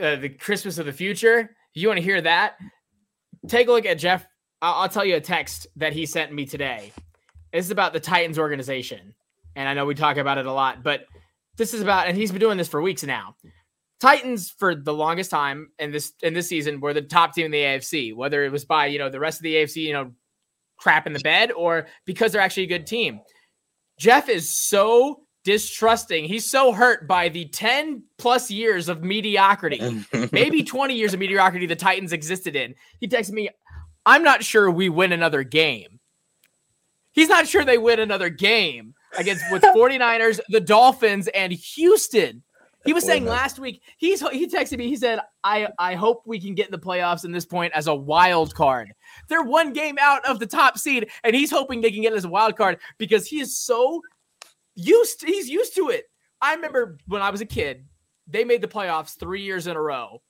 uh, 0.00 0.16
the 0.16 0.28
Christmas 0.28 0.78
of 0.78 0.86
the 0.86 0.92
future? 0.92 1.54
You 1.74 1.88
want 1.88 1.98
to 1.98 2.04
hear 2.04 2.20
that? 2.20 2.56
Take 3.46 3.68
a 3.68 3.72
look 3.72 3.86
at 3.86 3.98
Jeff. 3.98 4.26
I'll, 4.60 4.82
I'll 4.82 4.88
tell 4.88 5.04
you 5.04 5.16
a 5.16 5.20
text 5.20 5.66
that 5.76 5.92
he 5.92 6.06
sent 6.06 6.32
me 6.32 6.46
today. 6.46 6.92
This 7.52 7.66
is 7.66 7.70
about 7.70 7.92
the 7.92 8.00
Titans 8.00 8.38
organization, 8.38 9.14
and 9.54 9.68
I 9.68 9.74
know 9.74 9.84
we 9.84 9.94
talk 9.94 10.16
about 10.16 10.38
it 10.38 10.46
a 10.46 10.52
lot, 10.52 10.82
but 10.82 11.04
this 11.56 11.74
is 11.74 11.82
about, 11.82 12.06
and 12.06 12.16
he's 12.16 12.30
been 12.30 12.40
doing 12.40 12.56
this 12.56 12.68
for 12.68 12.80
weeks 12.80 13.02
now. 13.02 13.36
Titans 14.02 14.50
for 14.50 14.74
the 14.74 14.92
longest 14.92 15.30
time 15.30 15.70
in 15.78 15.92
this 15.92 16.12
in 16.24 16.34
this 16.34 16.48
season 16.48 16.80
were 16.80 16.92
the 16.92 17.02
top 17.02 17.34
team 17.34 17.46
in 17.46 17.52
the 17.52 17.62
AFC, 17.62 18.12
whether 18.12 18.44
it 18.44 18.50
was 18.50 18.64
by 18.64 18.86
you 18.86 18.98
know 18.98 19.08
the 19.08 19.20
rest 19.20 19.38
of 19.38 19.44
the 19.44 19.54
AFC, 19.54 19.76
you 19.76 19.92
know, 19.92 20.10
crap 20.76 21.06
in 21.06 21.12
the 21.12 21.20
bed, 21.20 21.52
or 21.52 21.86
because 22.04 22.32
they're 22.32 22.40
actually 22.42 22.64
a 22.64 22.66
good 22.66 22.84
team. 22.84 23.20
Jeff 24.00 24.28
is 24.28 24.52
so 24.52 25.20
distrusting. 25.44 26.24
He's 26.24 26.50
so 26.50 26.72
hurt 26.72 27.06
by 27.06 27.28
the 27.28 27.44
10 27.44 28.02
plus 28.18 28.50
years 28.50 28.88
of 28.88 29.04
mediocrity, 29.04 30.04
maybe 30.32 30.64
20 30.64 30.94
years 30.94 31.14
of 31.14 31.20
mediocrity 31.20 31.66
the 31.66 31.76
Titans 31.76 32.12
existed 32.12 32.56
in. 32.56 32.74
He 32.98 33.06
texted 33.06 33.32
me, 33.32 33.50
I'm 34.04 34.24
not 34.24 34.42
sure 34.42 34.68
we 34.68 34.88
win 34.88 35.12
another 35.12 35.44
game. 35.44 36.00
He's 37.12 37.28
not 37.28 37.46
sure 37.46 37.64
they 37.64 37.78
win 37.78 38.00
another 38.00 38.30
game 38.30 38.94
against 39.16 39.44
with 39.52 39.62
49ers, 39.76 40.40
the 40.48 40.60
Dolphins, 40.60 41.28
and 41.28 41.52
Houston. 41.52 42.42
He 42.84 42.92
was 42.92 43.04
saying 43.04 43.24
last 43.24 43.58
week, 43.58 43.82
he's 43.96 44.20
he 44.30 44.46
texted 44.48 44.78
me, 44.78 44.88
he 44.88 44.96
said, 44.96 45.20
I, 45.44 45.68
I 45.78 45.94
hope 45.94 46.22
we 46.26 46.40
can 46.40 46.54
get 46.54 46.66
in 46.66 46.72
the 46.72 46.78
playoffs 46.78 47.24
in 47.24 47.32
this 47.32 47.44
point 47.44 47.72
as 47.74 47.86
a 47.86 47.94
wild 47.94 48.54
card. 48.54 48.92
They're 49.28 49.42
one 49.42 49.72
game 49.72 49.98
out 50.00 50.24
of 50.24 50.38
the 50.38 50.46
top 50.46 50.78
seed, 50.78 51.08
and 51.22 51.34
he's 51.34 51.50
hoping 51.50 51.80
they 51.80 51.92
can 51.92 52.02
get 52.02 52.12
as 52.12 52.24
a 52.24 52.28
wild 52.28 52.56
card 52.56 52.78
because 52.98 53.26
he 53.26 53.40
is 53.40 53.56
so 53.56 54.02
used 54.74 55.20
to, 55.20 55.26
he's 55.26 55.48
used 55.48 55.74
to 55.76 55.90
it. 55.90 56.06
I 56.40 56.54
remember 56.54 56.98
when 57.06 57.22
I 57.22 57.30
was 57.30 57.40
a 57.40 57.46
kid, 57.46 57.84
they 58.26 58.44
made 58.44 58.62
the 58.62 58.68
playoffs 58.68 59.16
three 59.16 59.42
years 59.42 59.66
in 59.66 59.76
a 59.76 59.80
row 59.80 60.20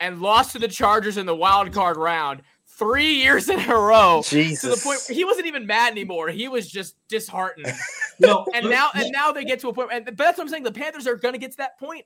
and 0.00 0.20
lost 0.20 0.52
to 0.52 0.58
the 0.58 0.68
Chargers 0.68 1.16
in 1.16 1.26
the 1.26 1.36
wild 1.36 1.72
card 1.72 1.96
round 1.96 2.42
three 2.76 3.14
years 3.14 3.48
in 3.48 3.58
a 3.60 3.74
row. 3.74 4.22
Jesus. 4.24 4.60
To 4.60 4.68
the 4.68 4.76
point 4.76 5.00
where 5.08 5.14
he 5.14 5.24
wasn't 5.24 5.46
even 5.46 5.66
mad 5.66 5.92
anymore. 5.92 6.28
He 6.28 6.48
was 6.48 6.68
just 6.68 6.96
disheartened. 7.08 7.72
no, 8.20 8.46
and 8.54 8.68
now 8.70 8.90
and 8.94 9.10
now 9.10 9.32
they 9.32 9.44
get 9.44 9.60
to 9.60 9.68
a 9.68 9.72
point. 9.72 9.90
point, 9.90 10.06
and 10.06 10.16
but 10.16 10.24
that's 10.24 10.38
what 10.38 10.44
I'm 10.44 10.48
saying. 10.48 10.64
The 10.64 10.72
Panthers 10.72 11.06
are 11.06 11.16
gonna 11.16 11.38
get 11.38 11.52
to 11.52 11.56
that 11.58 11.78
point. 11.78 12.04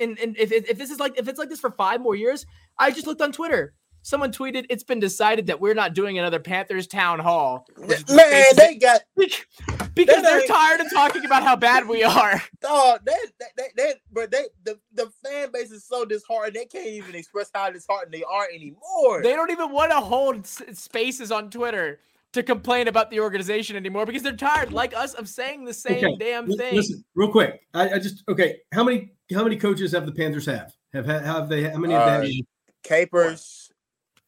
And 0.00 0.18
and 0.18 0.36
if, 0.36 0.52
if 0.52 0.78
this 0.78 0.90
is 0.90 0.98
like 0.98 1.18
if 1.18 1.28
it's 1.28 1.38
like 1.38 1.48
this 1.48 1.60
for 1.60 1.70
five 1.70 2.00
more 2.00 2.14
years, 2.14 2.46
I 2.78 2.90
just 2.90 3.06
looked 3.06 3.22
on 3.22 3.32
Twitter. 3.32 3.74
Someone 4.02 4.32
tweeted, 4.32 4.66
"It's 4.68 4.82
been 4.82 5.00
decided 5.00 5.46
that 5.46 5.60
we're 5.60 5.74
not 5.74 5.94
doing 5.94 6.18
another 6.18 6.38
Panthers 6.38 6.86
town 6.86 7.18
hall." 7.18 7.66
Man, 7.78 8.44
they 8.56 8.76
got 8.76 9.02
because 9.94 10.22
they're 10.22 10.46
tired 10.46 10.80
of 10.80 10.90
talking 10.92 11.24
about 11.24 11.42
how 11.42 11.56
bad 11.56 11.88
we 11.88 12.02
are. 12.02 12.42
Oh, 12.64 12.96
they, 13.04 13.12
they, 13.56 13.64
they, 13.76 13.94
but 14.12 14.30
they, 14.30 14.44
the, 14.64 14.78
the 14.94 15.10
fan 15.24 15.50
base 15.52 15.72
is 15.72 15.84
so 15.84 16.04
disheartened 16.04 16.54
they 16.54 16.64
can't 16.64 16.86
even 16.86 17.14
express 17.16 17.50
how 17.52 17.68
disheartened 17.70 18.14
they 18.14 18.22
are 18.22 18.46
anymore. 18.54 19.20
They 19.20 19.32
don't 19.32 19.50
even 19.50 19.72
want 19.72 19.90
to 19.90 19.96
hold 19.96 20.46
spaces 20.46 21.32
on 21.32 21.50
Twitter 21.50 21.98
to 22.32 22.42
complain 22.42 22.88
about 22.88 23.10
the 23.10 23.20
organization 23.20 23.76
anymore 23.76 24.06
because 24.06 24.22
they're 24.22 24.36
tired, 24.36 24.72
like 24.72 24.94
us, 24.94 25.14
of 25.14 25.28
saying 25.28 25.64
the 25.64 25.74
same 25.74 26.04
okay. 26.04 26.16
damn 26.18 26.46
thing. 26.46 26.76
Listen, 26.76 27.04
real 27.14 27.30
quick, 27.30 27.60
I, 27.74 27.90
I, 27.90 27.98
just 27.98 28.24
okay. 28.28 28.58
How 28.72 28.84
many 28.84 29.12
how 29.34 29.42
many 29.42 29.56
coaches 29.56 29.92
have 29.92 30.06
the 30.06 30.12
Panthers 30.12 30.46
have? 30.46 30.72
Have 30.92 31.06
have 31.06 31.48
they? 31.48 31.64
How 31.64 31.78
many 31.78 31.94
have 31.94 32.08
uh, 32.08 32.20
they? 32.20 32.42
Capers, 32.82 33.61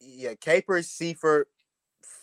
yeah, 0.05 0.33
Capers, 0.35 0.89
Seifert, 0.89 1.47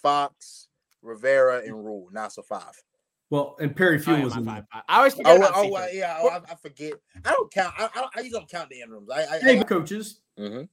Fox, 0.03 0.69
Rivera, 1.03 1.63
and 1.65 1.85
Rhule. 1.85 2.09
Now 2.13 2.29
so 2.29 2.43
five. 2.43 2.83
Well, 3.31 3.57
and 3.61 3.75
Perry 3.75 3.99
Fewell 3.99 4.21
oh, 4.21 4.25
was 4.25 4.37
in 4.37 4.45
five, 4.45 4.65
five. 4.71 4.83
I 4.89 4.99
always 4.99 5.15
forget. 5.15 5.41
Oh, 5.41 5.51
oh 5.55 5.69
well, 5.69 5.89
yeah, 5.91 6.19
oh, 6.21 6.29
I, 6.29 6.53
I, 6.53 6.55
forget. 6.57 6.93
I 7.25 7.31
don't 7.31 7.51
count. 7.51 7.75
I, 7.79 7.89
I, 7.95 8.03
I 8.17 8.21
usually 8.21 8.41
don't 8.41 8.51
count 8.51 8.69
the 8.69 8.83
interims. 8.83 9.09
I, 9.11 9.25
I, 9.25 9.39
hey, 9.39 9.65
coaches. 9.65 10.21
Mm-hmm. 10.39 10.65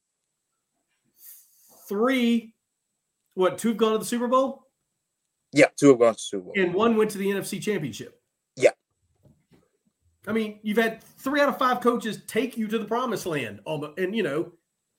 Three, 1.87 2.53
what? 3.35 3.57
Two 3.57 3.69
have 3.69 3.77
gone 3.77 3.93
to 3.93 3.97
the 3.99 4.05
Super 4.05 4.27
Bowl. 4.27 4.67
Yeah, 5.53 5.67
two 5.77 5.87
have 5.87 5.99
gone 5.99 6.13
to 6.13 6.17
the 6.17 6.19
Super 6.19 6.43
Bowl, 6.43 6.53
and 6.57 6.73
one 6.73 6.97
went 6.97 7.11
to 7.11 7.17
the 7.17 7.29
NFC 7.29 7.61
Championship. 7.61 8.19
Yeah. 8.57 8.71
I 10.27 10.33
mean, 10.33 10.59
you've 10.61 10.77
had 10.77 11.01
three 11.01 11.39
out 11.39 11.47
of 11.47 11.57
five 11.57 11.79
coaches 11.79 12.21
take 12.27 12.57
you 12.57 12.67
to 12.67 12.77
the 12.77 12.85
promised 12.85 13.25
land, 13.25 13.61
and 13.65 14.13
you 14.13 14.21
know, 14.21 14.51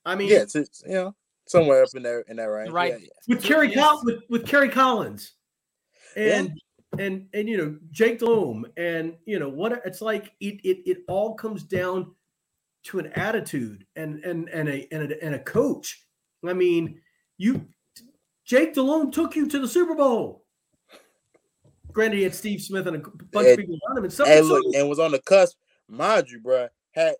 I 0.06 0.14
mean, 0.14 0.30
yeah, 0.30 0.38
it's, 0.38 0.54
it's 0.54 0.82
you 0.86 0.94
know 0.94 1.14
somewhere 1.50 1.82
up 1.82 1.88
in 1.94 2.02
there 2.02 2.20
in 2.28 2.36
that 2.36 2.44
range, 2.44 2.70
right? 2.70 2.92
Yeah, 2.92 2.98
yeah. 3.00 3.34
With 3.34 3.42
Kerry 3.42 3.72
Collins, 3.72 4.04
with, 4.04 4.22
with 4.28 4.46
Kerry 4.46 4.68
Collins, 4.68 5.32
and. 6.16 6.48
Yeah 6.48 6.54
and 6.98 7.28
and 7.34 7.48
you 7.48 7.56
know 7.56 7.76
Jake 7.90 8.18
Delhomme, 8.18 8.66
and 8.76 9.14
you 9.24 9.38
know 9.38 9.48
what 9.48 9.80
it's 9.84 10.00
like. 10.00 10.32
It 10.40 10.60
it 10.64 10.82
it 10.86 10.98
all 11.08 11.34
comes 11.34 11.62
down 11.62 12.12
to 12.84 12.98
an 12.98 13.12
attitude 13.14 13.86
and 13.96 14.24
and 14.24 14.48
and 14.48 14.68
a 14.68 14.88
and 14.92 15.12
a, 15.12 15.24
and 15.24 15.34
a 15.34 15.38
coach. 15.38 16.04
I 16.46 16.52
mean, 16.52 17.00
you 17.38 17.66
Jake 18.44 18.74
Delhomme 18.74 19.10
took 19.10 19.36
you 19.36 19.46
to 19.48 19.58
the 19.58 19.68
Super 19.68 19.94
Bowl. 19.94 20.44
Granted, 21.92 22.18
he 22.18 22.22
had 22.22 22.34
Steve 22.34 22.60
Smith 22.60 22.86
and 22.86 22.96
a 22.96 23.00
bunch 23.00 23.46
and, 23.46 23.46
of 23.46 23.56
people 23.58 23.78
around 23.88 23.98
him, 23.98 24.04
and, 24.04 24.20
and 24.20 24.48
look, 24.48 24.74
and 24.74 24.88
was 24.88 24.98
on 24.98 25.12
the 25.12 25.18
cusp. 25.20 25.58
Mind 25.88 26.28
you, 26.30 26.40
bro, 26.40 26.68
had 26.92 27.14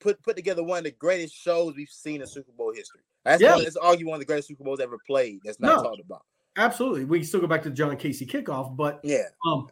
put 0.00 0.22
put 0.22 0.36
together 0.36 0.62
one 0.62 0.78
of 0.78 0.84
the 0.84 0.90
greatest 0.92 1.34
shows 1.34 1.74
we've 1.76 1.88
seen 1.88 2.20
in 2.20 2.26
Super 2.26 2.52
Bowl 2.52 2.72
history. 2.72 3.00
That's 3.24 3.42
yeah. 3.42 3.58
that's 3.58 3.76
arguably 3.76 4.06
one 4.06 4.14
of 4.14 4.20
the 4.20 4.26
greatest 4.26 4.48
Super 4.48 4.64
Bowls 4.64 4.80
ever 4.80 4.98
played. 5.06 5.40
That's 5.44 5.60
not 5.60 5.76
no. 5.76 5.82
talked 5.82 6.00
about. 6.00 6.22
Absolutely. 6.56 7.04
We 7.04 7.22
still 7.22 7.40
go 7.40 7.46
back 7.46 7.62
to 7.62 7.70
the 7.70 7.74
John 7.74 7.96
Kasay 7.96 8.28
kickoff, 8.28 8.76
but 8.76 9.00
yeah. 9.02 9.24
Um, 9.46 9.68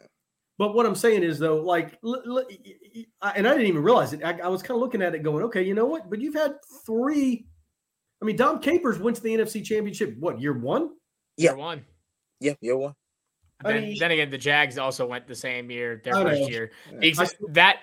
but 0.59 0.75
what 0.75 0.87
I'm 0.87 0.95
saying 0.95 1.23
is 1.23 1.39
though, 1.39 1.57
like, 1.57 1.99
l- 2.05 2.23
l- 2.27 2.47
and 3.35 3.47
I 3.47 3.53
didn't 3.53 3.67
even 3.67 3.83
realize 3.83 4.13
it. 4.13 4.25
I, 4.25 4.39
I 4.39 4.49
was 4.49 4.63
kind 4.63 4.77
of 4.77 4.81
looking 4.81 5.03
at 5.03 5.15
it, 5.15 5.23
going, 5.23 5.45
okay, 5.45 5.63
you 5.63 5.75
know 5.75 5.87
what? 5.87 6.11
But 6.11 6.21
you've 6.21 6.35
had 6.35 6.57
three. 6.85 7.47
I 8.21 8.25
mean, 8.25 8.37
Dom 8.37 8.61
Capers 8.61 8.99
went 8.99 9.17
to 9.17 9.23
the 9.23 9.31
NFC 9.31 9.65
Championship. 9.65 10.17
What 10.19 10.41
year 10.41 10.53
one? 10.53 10.91
Yeah, 11.37 11.51
year 11.51 11.57
one. 11.57 11.85
Yeah, 12.41 12.55
year 12.61 12.77
one. 12.77 12.95
Then, 13.63 13.77
I 13.77 13.81
mean, 13.81 13.97
then 13.99 14.11
again, 14.13 14.31
the 14.31 14.39
Jags 14.39 14.79
also 14.79 15.07
went 15.07 15.27
the 15.27 15.35
same 15.35 15.71
year, 15.71 16.01
their 16.05 16.15
first 16.15 16.51
year. 16.51 16.71
Yeah. 17.01 17.27
that 17.51 17.81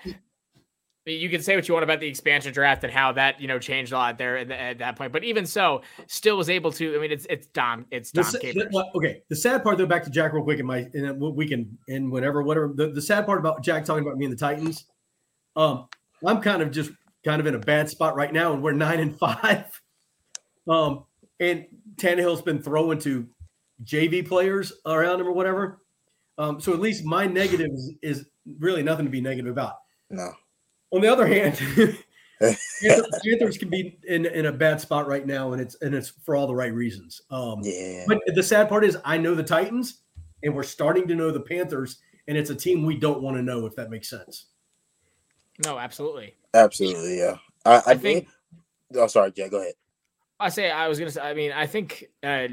you 1.06 1.30
can 1.30 1.41
say 1.41 1.56
what 1.56 1.68
you 1.68 1.73
want 1.73 1.84
about 1.84 1.99
the 1.99 2.07
expansion 2.07 2.52
draft 2.52 2.84
and 2.84 2.91
how 2.91 3.11
that 3.11 3.40
you 3.40 3.48
know 3.48 3.60
changed 3.60 3.91
a 3.91 3.95
lot 3.95 4.18
there 4.18 4.38
at, 4.38 4.52
at, 4.52 4.80
that 4.80 4.95
point, 4.95 5.11
but 5.11 5.23
even 5.23 5.45
so, 5.45 5.82
still 6.07 6.36
was 6.38 6.49
able 6.49 6.72
to. 6.73 6.95
I 6.95 6.99
mean, 6.99 7.11
it's 7.11 7.27
it's 7.30 7.48
Dom, 7.48 7.86
it's 7.91 8.11
Dom 8.11 8.26
the, 8.32 8.40
Capers. 8.40 8.72
The, 8.72 8.86
okay, 8.95 9.22
the 9.30 9.36
sad 9.36 9.64
part 9.64 9.77
though, 9.77 9.86
back 9.86 10.03
to 10.06 10.10
Jack 10.10 10.34
real 10.34 10.44
quick, 10.44 10.60
in 10.60 10.65
my 10.65 10.88
and 10.94 11.19
we 11.19 11.48
can 11.48 11.77
and 11.88 12.11
whatever 12.11 12.41
whatever. 12.41 12.72
The, 12.73 12.88
the 12.88 13.02
sad 13.02 13.26
part 13.26 13.40
about 13.40 13.64
Jack 13.64 13.86
talking 13.86 14.03
about 14.03 14.18
me 14.18 14.26
and 14.26 14.34
the 14.34 14.38
Titans, 14.38 14.86
um, 15.56 15.88
I'm 16.26 16.41
kind 16.41 16.61
of 16.61 16.72
just 16.72 16.91
kind 17.23 17.40
of 17.40 17.45
in 17.45 17.56
a 17.56 17.60
bad 17.60 17.90
spot 17.90 18.15
right 18.15 18.34
now, 18.34 18.53
and 18.53 18.64
we're 18.64 18.73
nine 18.73 18.99
and 18.99 19.18
five. 19.18 19.82
Um, 20.68 21.06
and 21.40 21.68
Tannehill's 21.98 22.41
been 22.41 22.60
throwing 22.60 22.98
to 23.02 23.27
JV 23.84 24.27
players 24.27 24.73
around 24.88 25.22
him 25.22 25.27
or 25.27 25.32
whatever. 25.32 25.80
Um, 26.40 26.60
so 26.60 26.73
at 26.73 26.80
least 26.80 27.06
my 27.06 27.27
negative 27.27 27.69
is, 27.72 27.94
is 28.02 28.26
really 28.60 28.82
nothing 28.82 29.06
to 29.06 29.11
be 29.11 29.22
negative 29.22 29.52
about. 29.52 29.76
No. 30.10 30.32
On 30.91 31.02
the 31.02 31.12
other 31.12 31.28
hand, 31.28 31.56
the 32.40 33.20
Panthers, 33.24 33.57
can 33.57 33.70
be 33.70 33.98
in, 34.07 34.26
in 34.26 34.48
a 34.48 34.52
bad 34.52 34.82
spot 34.82 35.07
right 35.07 35.26
now, 35.26 35.53
and 35.53 35.62
it's 35.62 35.76
and 35.82 35.95
it's 35.95 36.10
for 36.10 36.36
all 36.36 36.48
the 36.48 36.56
right 36.56 36.74
reasons. 36.74 37.22
Um, 37.32 37.60
yeah. 37.64 38.03
But 38.07 38.20
the 38.28 38.44
sad 38.44 38.70
part 38.70 38.84
is, 38.84 38.98
I 39.06 39.18
know 39.18 39.36
the 39.36 39.44
Titans, 39.44 40.02
and 40.44 40.53
we're 40.56 40.64
starting 40.64 41.07
to 41.07 41.16
know 41.16 41.32
the 41.32 41.41
Panthers, 41.41 41.99
and 42.28 42.38
it's 42.38 42.49
a 42.49 42.56
team 42.56 42.86
we 42.86 42.98
don't 42.98 43.22
want 43.22 43.38
to 43.38 43.44
know 43.44 43.66
if 43.66 43.76
that 43.76 43.90
makes 43.90 44.10
sense. 44.10 44.48
No, 45.64 45.78
absolutely. 45.78 46.36
Absolutely, 46.53 47.18
yeah. 47.18 47.38
I, 47.66 47.76
I, 47.76 47.82
I 47.88 47.95
think. 47.95 48.28
Oh, 48.95 49.07
sorry, 49.07 49.32
yeah. 49.36 49.48
Go 49.48 49.62
ahead. 49.62 49.74
I 50.40 50.49
say 50.49 50.70
I 50.70 50.88
was 50.88 50.99
gonna 50.99 51.12
say. 51.12 51.22
I 51.22 51.34
mean, 51.34 51.52
I 51.52 51.66
think, 51.66 52.06
uh, 52.22 52.48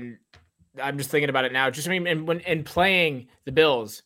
I'm 0.81 0.99
just 0.99 1.11
thinking 1.11 1.29
about 1.29 1.45
it 1.45 1.53
now. 1.53 1.69
Just 1.71 1.89
I 1.89 1.91
mean, 1.91 2.07
and 2.07 2.27
when 2.27 2.41
in 2.41 2.65
playing 2.65 3.29
the 3.45 3.53
Bills, 3.53 4.03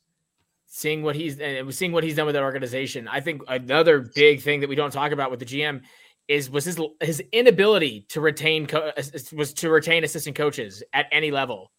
seeing 0.66 1.02
what 1.02 1.16
he's 1.16 1.38
and 1.38 1.72
seeing 1.74 1.92
what 1.92 2.04
he's 2.04 2.16
done 2.16 2.26
with 2.26 2.34
that 2.34 2.42
organization. 2.42 3.08
I 3.08 3.20
think 3.20 3.42
another 3.48 4.00
big 4.14 4.42
thing 4.42 4.60
that 4.60 4.68
we 4.68 4.74
don't 4.74 4.92
talk 4.92 5.12
about 5.12 5.30
with 5.30 5.40
the 5.40 5.46
GM 5.46 5.82
is 6.28 6.50
was 6.50 6.64
his 6.64 6.80
his 7.00 7.22
inability 7.32 8.06
to 8.10 8.20
retain 8.20 8.66
co- 8.66 8.92
was 9.32 9.52
to 9.54 9.70
retain 9.70 10.04
assistant 10.04 10.36
coaches 10.36 10.82
at 10.92 11.06
any 11.12 11.30
level. 11.30 11.72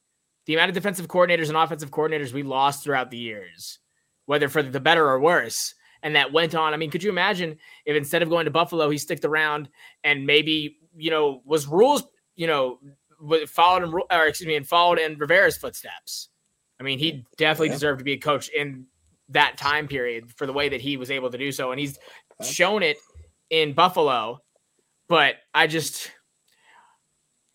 The 0.46 0.54
amount 0.54 0.70
of 0.70 0.76
defensive 0.76 1.08
coordinators 1.08 1.50
and 1.50 1.58
offensive 1.58 1.92
coordinators 1.92 2.32
we 2.32 2.44
lost 2.44 2.84
throughout 2.84 3.12
the 3.12 3.18
years, 3.18 3.80
whether 4.26 4.48
for 4.48 4.64
the 4.64 4.80
better 4.80 5.08
or 5.08 5.20
worse, 5.20 5.76
and 6.02 6.16
that 6.16 6.32
went 6.32 6.56
on. 6.56 6.74
I 6.74 6.78
mean, 6.78 6.90
could 6.90 7.04
you 7.04 7.10
imagine 7.10 7.58
if 7.86 7.98
instead 7.98 8.22
of 8.22 8.30
going 8.30 8.46
to 8.46 8.52
Buffalo, 8.52 8.90
he 8.90 8.98
sticked 8.98 9.26
around 9.26 9.68
and 10.04 10.26
maybe 10.26 10.78
you 10.96 11.12
know 11.12 11.42
was 11.46 11.68
rules 11.68 12.04
you 12.38 12.48
know, 12.48 12.80
followed 13.48 13.84
in, 13.84 13.94
or 13.94 14.28
excuse 14.28 14.48
me, 14.48 14.56
and 14.56 14.66
followed 14.66 15.00
in 15.00 15.18
Rivera's 15.18 15.58
footsteps. 15.58 16.30
I 16.80 16.84
mean, 16.84 17.00
he 17.00 17.26
definitely 17.38 17.70
yeah. 17.70 17.74
deserved 17.74 18.00
to 18.00 18.06
be 18.06 18.14
a 18.14 18.18
coach 18.18 18.50
in 18.50 18.86
that 19.30 19.58
time 19.58 19.88
period 19.88 20.32
for 20.32 20.46
the 20.46 20.54
way 20.54 20.70
that 20.70 20.82
he 20.82 20.98
was 20.98 21.12
able 21.12 21.30
to 21.32 21.38
do 21.38 21.52
so, 21.52 21.72
and 21.72 21.80
he's 21.80 21.98
shown 22.42 22.84
it 22.84 22.98
in 23.50 23.74
Buffalo. 23.74 24.42
But 25.10 25.36
I 25.54 25.68
just, 25.68 26.12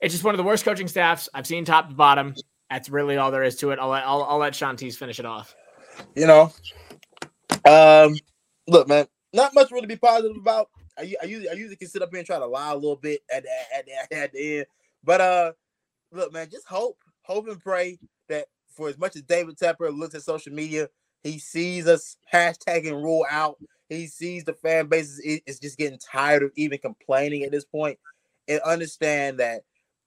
it's 0.01 0.13
just 0.13 0.25
one 0.25 0.35
of 0.35 0.39
the 0.39 0.45
worst 0.45 0.65
coaching 0.65 0.89
staffs 0.89 1.29
I've 1.35 1.47
seen 1.47 1.65
top 1.65 1.89
to 1.89 1.95
bottom. 1.95 2.35
That's 2.71 2.89
really 2.89 3.17
all 3.17 3.31
there 3.31 3.43
is 3.43 3.57
to 3.57 3.71
it. 3.71 3.79
I'll 3.79 3.89
let 3.89 4.05
I'll, 4.05 4.23
I'll 4.25 4.39
let 4.39 4.55
Shantice 4.55 4.97
finish 4.97 5.19
it 5.19 5.27
off. 5.27 5.55
You 6.17 6.27
know, 6.27 6.53
um, 7.67 8.17
look, 8.67 8.89
man, 8.89 9.07
not 9.35 9.55
much 9.55 9.71
really 9.71 9.83
to 9.83 9.89
be 9.89 9.97
positive 9.97 10.37
about. 10.37 10.71
I, 10.99 11.15
I 11.23 11.27
usually 11.27 11.51
I 11.51 11.53
usually 11.53 11.77
can 11.77 11.89
sit 11.89 12.03
up 12.03 12.11
here 12.11 12.19
and 12.19 12.27
try 12.27 12.39
to 12.39 12.47
lie 12.47 12.73
a 12.73 12.75
little 12.75 12.97
bit 12.97 13.21
at 13.31 13.45
at, 13.75 13.89
at, 13.89 14.13
at 14.13 14.33
the 14.33 14.59
end, 14.59 14.67
but 15.05 15.21
uh, 15.21 15.53
look, 16.13 16.33
man, 16.33 16.49
just 16.51 16.67
hope, 16.67 16.99
hope 17.23 17.49
and 17.49 17.61
pray 17.61 17.99
that 18.29 18.47
for 18.75 18.89
as 18.89 18.99
much 18.99 19.17
as 19.17 19.23
David 19.23 19.57
Tepper 19.57 19.97
looks 19.97 20.15
at 20.15 20.23
social 20.23 20.53
media, 20.53 20.89
he 21.23 21.39
sees 21.39 21.87
us 21.87 22.17
hashtagging 22.33 23.03
Rhule 23.03 23.27
out. 23.31 23.59
He 23.89 24.07
sees 24.07 24.45
the 24.45 24.55
fan 24.55 24.87
base 24.87 25.19
is, 25.19 25.61
just 25.61 25.79
getting 25.79 25.99
tired 25.99 26.43
of 26.43 26.51
even 26.57 26.79
complaining 26.79 27.45
at 27.45 27.53
this 27.53 27.65
point, 27.65 27.99
and 28.49 28.61
understand 28.63 29.39
that 29.39 29.63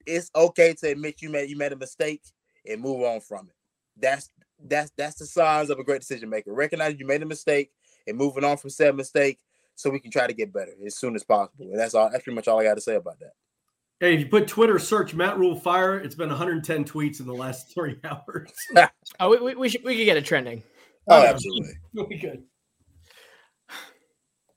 it's 0.06 0.32
okay 0.36 0.74
to 0.74 0.90
admit 0.92 1.22
you 1.22 1.30
made 1.30 1.50
you 1.50 1.58
made 1.58 1.72
a 1.72 1.78
mistake 1.78 2.22
and 2.68 2.82
move 2.82 3.02
on 3.04 3.22
from 3.22 3.48
it. 3.48 3.56
That's 3.98 4.30
that's 4.64 4.92
that's 4.98 5.16
the 5.16 5.26
signs 5.26 5.70
of 5.70 5.80
a 5.80 5.84
great 5.84 6.02
decision 6.02 6.30
maker. 6.30 6.54
Recognize 6.54 6.96
you 6.98 7.06
made 7.06 7.22
a 7.22 7.28
mistake 7.28 7.72
and 8.08 8.18
moving 8.18 8.44
on 8.44 8.58
from 8.58 8.70
said 8.70 8.96
mistake 8.96 9.40
so 9.76 9.90
we 9.90 10.00
can 10.00 10.12
try 10.12 10.28
to 10.28 10.34
get 10.34 10.54
better 10.54 10.72
as 10.86 10.98
soon 10.98 11.16
as 11.16 11.24
possible. 11.24 11.66
And 11.70 11.80
that's 11.80 11.94
all 11.94 12.10
that's 12.10 12.24
pretty 12.24 12.36
much 12.36 12.48
all 12.48 12.60
I 12.60 12.64
got 12.64 12.76
to 12.76 12.82
say 12.82 12.96
about 12.96 13.20
that. 13.20 13.34
Hey, 14.02 14.16
if 14.16 14.20
you 14.20 14.26
put 14.26 14.48
Twitter 14.48 14.78
search 14.78 15.14
Matt 15.14 15.38
Rhule 15.38 15.56
fire, 15.56 15.98
it's 15.98 16.16
been 16.16 16.28
110 16.28 16.84
tweets 16.84 17.22
in 17.22 17.26
the 17.26 17.34
last 17.34 17.70
three 17.74 17.98
hours. 18.04 18.52
oh, 19.20 19.30
we, 19.30 19.40
we, 19.40 19.56
we, 19.56 19.70
should 19.70 19.84
we 19.84 19.96
could 19.96 20.06
get 20.06 20.18
it 20.18 20.26
trending. 20.26 20.62
Oh, 21.08 21.24
absolutely. 21.24 21.74
we 22.10 22.20
could. 22.20 22.44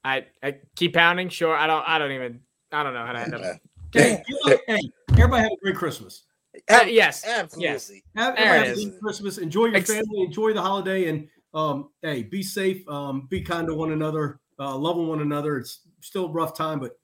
I 0.05 0.27
I 0.43 0.57
keep 0.75 0.95
pounding. 0.95 1.29
Sure, 1.29 1.55
I 1.55 1.67
don't 1.67 1.87
I 1.87 1.99
don't 1.99 2.13
even 2.13 2.41
I 2.73 2.83
don't 2.83 2.95
know 2.95 3.05
how 3.05 3.13
to 3.13 3.21
end 3.21 3.35
up. 3.35 3.57
hey, 3.93 4.23
hey, 4.67 4.81
everybody 5.13 5.43
have 5.43 5.53
a 5.53 5.57
great 5.63 5.77
Christmas. 5.77 6.25
Uh, 6.71 6.85
yes, 6.87 7.27
absolutely. 7.27 7.65
Yes. 7.65 7.93
Have, 8.17 8.39
have 8.39 8.67
a 8.67 8.75
great 8.75 9.01
Christmas. 9.01 9.39
Enjoy 9.39 9.67
your 9.67 9.83
family. 9.83 10.23
Enjoy 10.23 10.53
the 10.53 10.63
holiday, 10.63 11.09
and 11.09 11.29
um, 11.53 11.91
hey, 12.03 12.23
be 12.23 12.43
safe. 12.43 12.89
Um, 12.89 13.27
be 13.29 13.43
kind 13.43 13.67
to 13.67 13.75
one 13.75 13.93
another. 13.93 14.41
Uh, 14.59 14.77
loving 14.77 15.09
one 15.09 15.21
another. 15.21 15.59
It's 15.59 15.81
still 16.01 16.27
a 16.27 16.31
rough 16.31 16.57
time, 16.57 16.81
but 16.81 16.98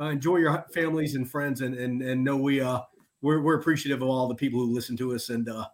uh, 0.00 0.06
enjoy 0.06 0.36
your 0.36 0.64
families 0.72 1.14
and 1.14 1.28
friends, 1.28 1.60
and 1.60 1.74
and 1.74 2.02
and 2.02 2.22
know 2.22 2.36
we 2.36 2.60
uh 2.60 2.80
we're 3.22 3.40
we're 3.40 3.58
appreciative 3.58 4.02
of 4.02 4.08
all 4.08 4.28
the 4.28 4.34
people 4.34 4.60
who 4.60 4.72
listen 4.72 4.96
to 4.98 5.14
us, 5.14 5.28
and 5.28 5.48
uh, 5.48 5.66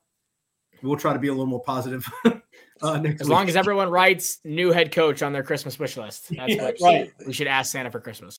we'll 0.82 0.96
try 0.96 1.12
to 1.12 1.18
be 1.18 1.28
a 1.28 1.32
little 1.32 1.46
more 1.46 1.62
positive. 1.62 2.08
uh, 2.24 2.40
as 2.82 3.02
week. 3.02 3.28
long 3.28 3.48
as 3.48 3.56
everyone 3.56 3.90
writes 3.90 4.38
new 4.44 4.72
head 4.72 4.92
coach 4.92 5.22
on 5.22 5.32
their 5.32 5.42
Christmas 5.42 5.78
wish 5.78 5.96
list, 5.96 6.28
that's 6.36 6.54
yeah, 6.54 6.62
what 6.62 6.76
right. 6.80 7.12
we 7.26 7.32
should 7.32 7.46
ask 7.46 7.72
Santa 7.72 7.90
for 7.90 8.00
Christmas. 8.00 8.32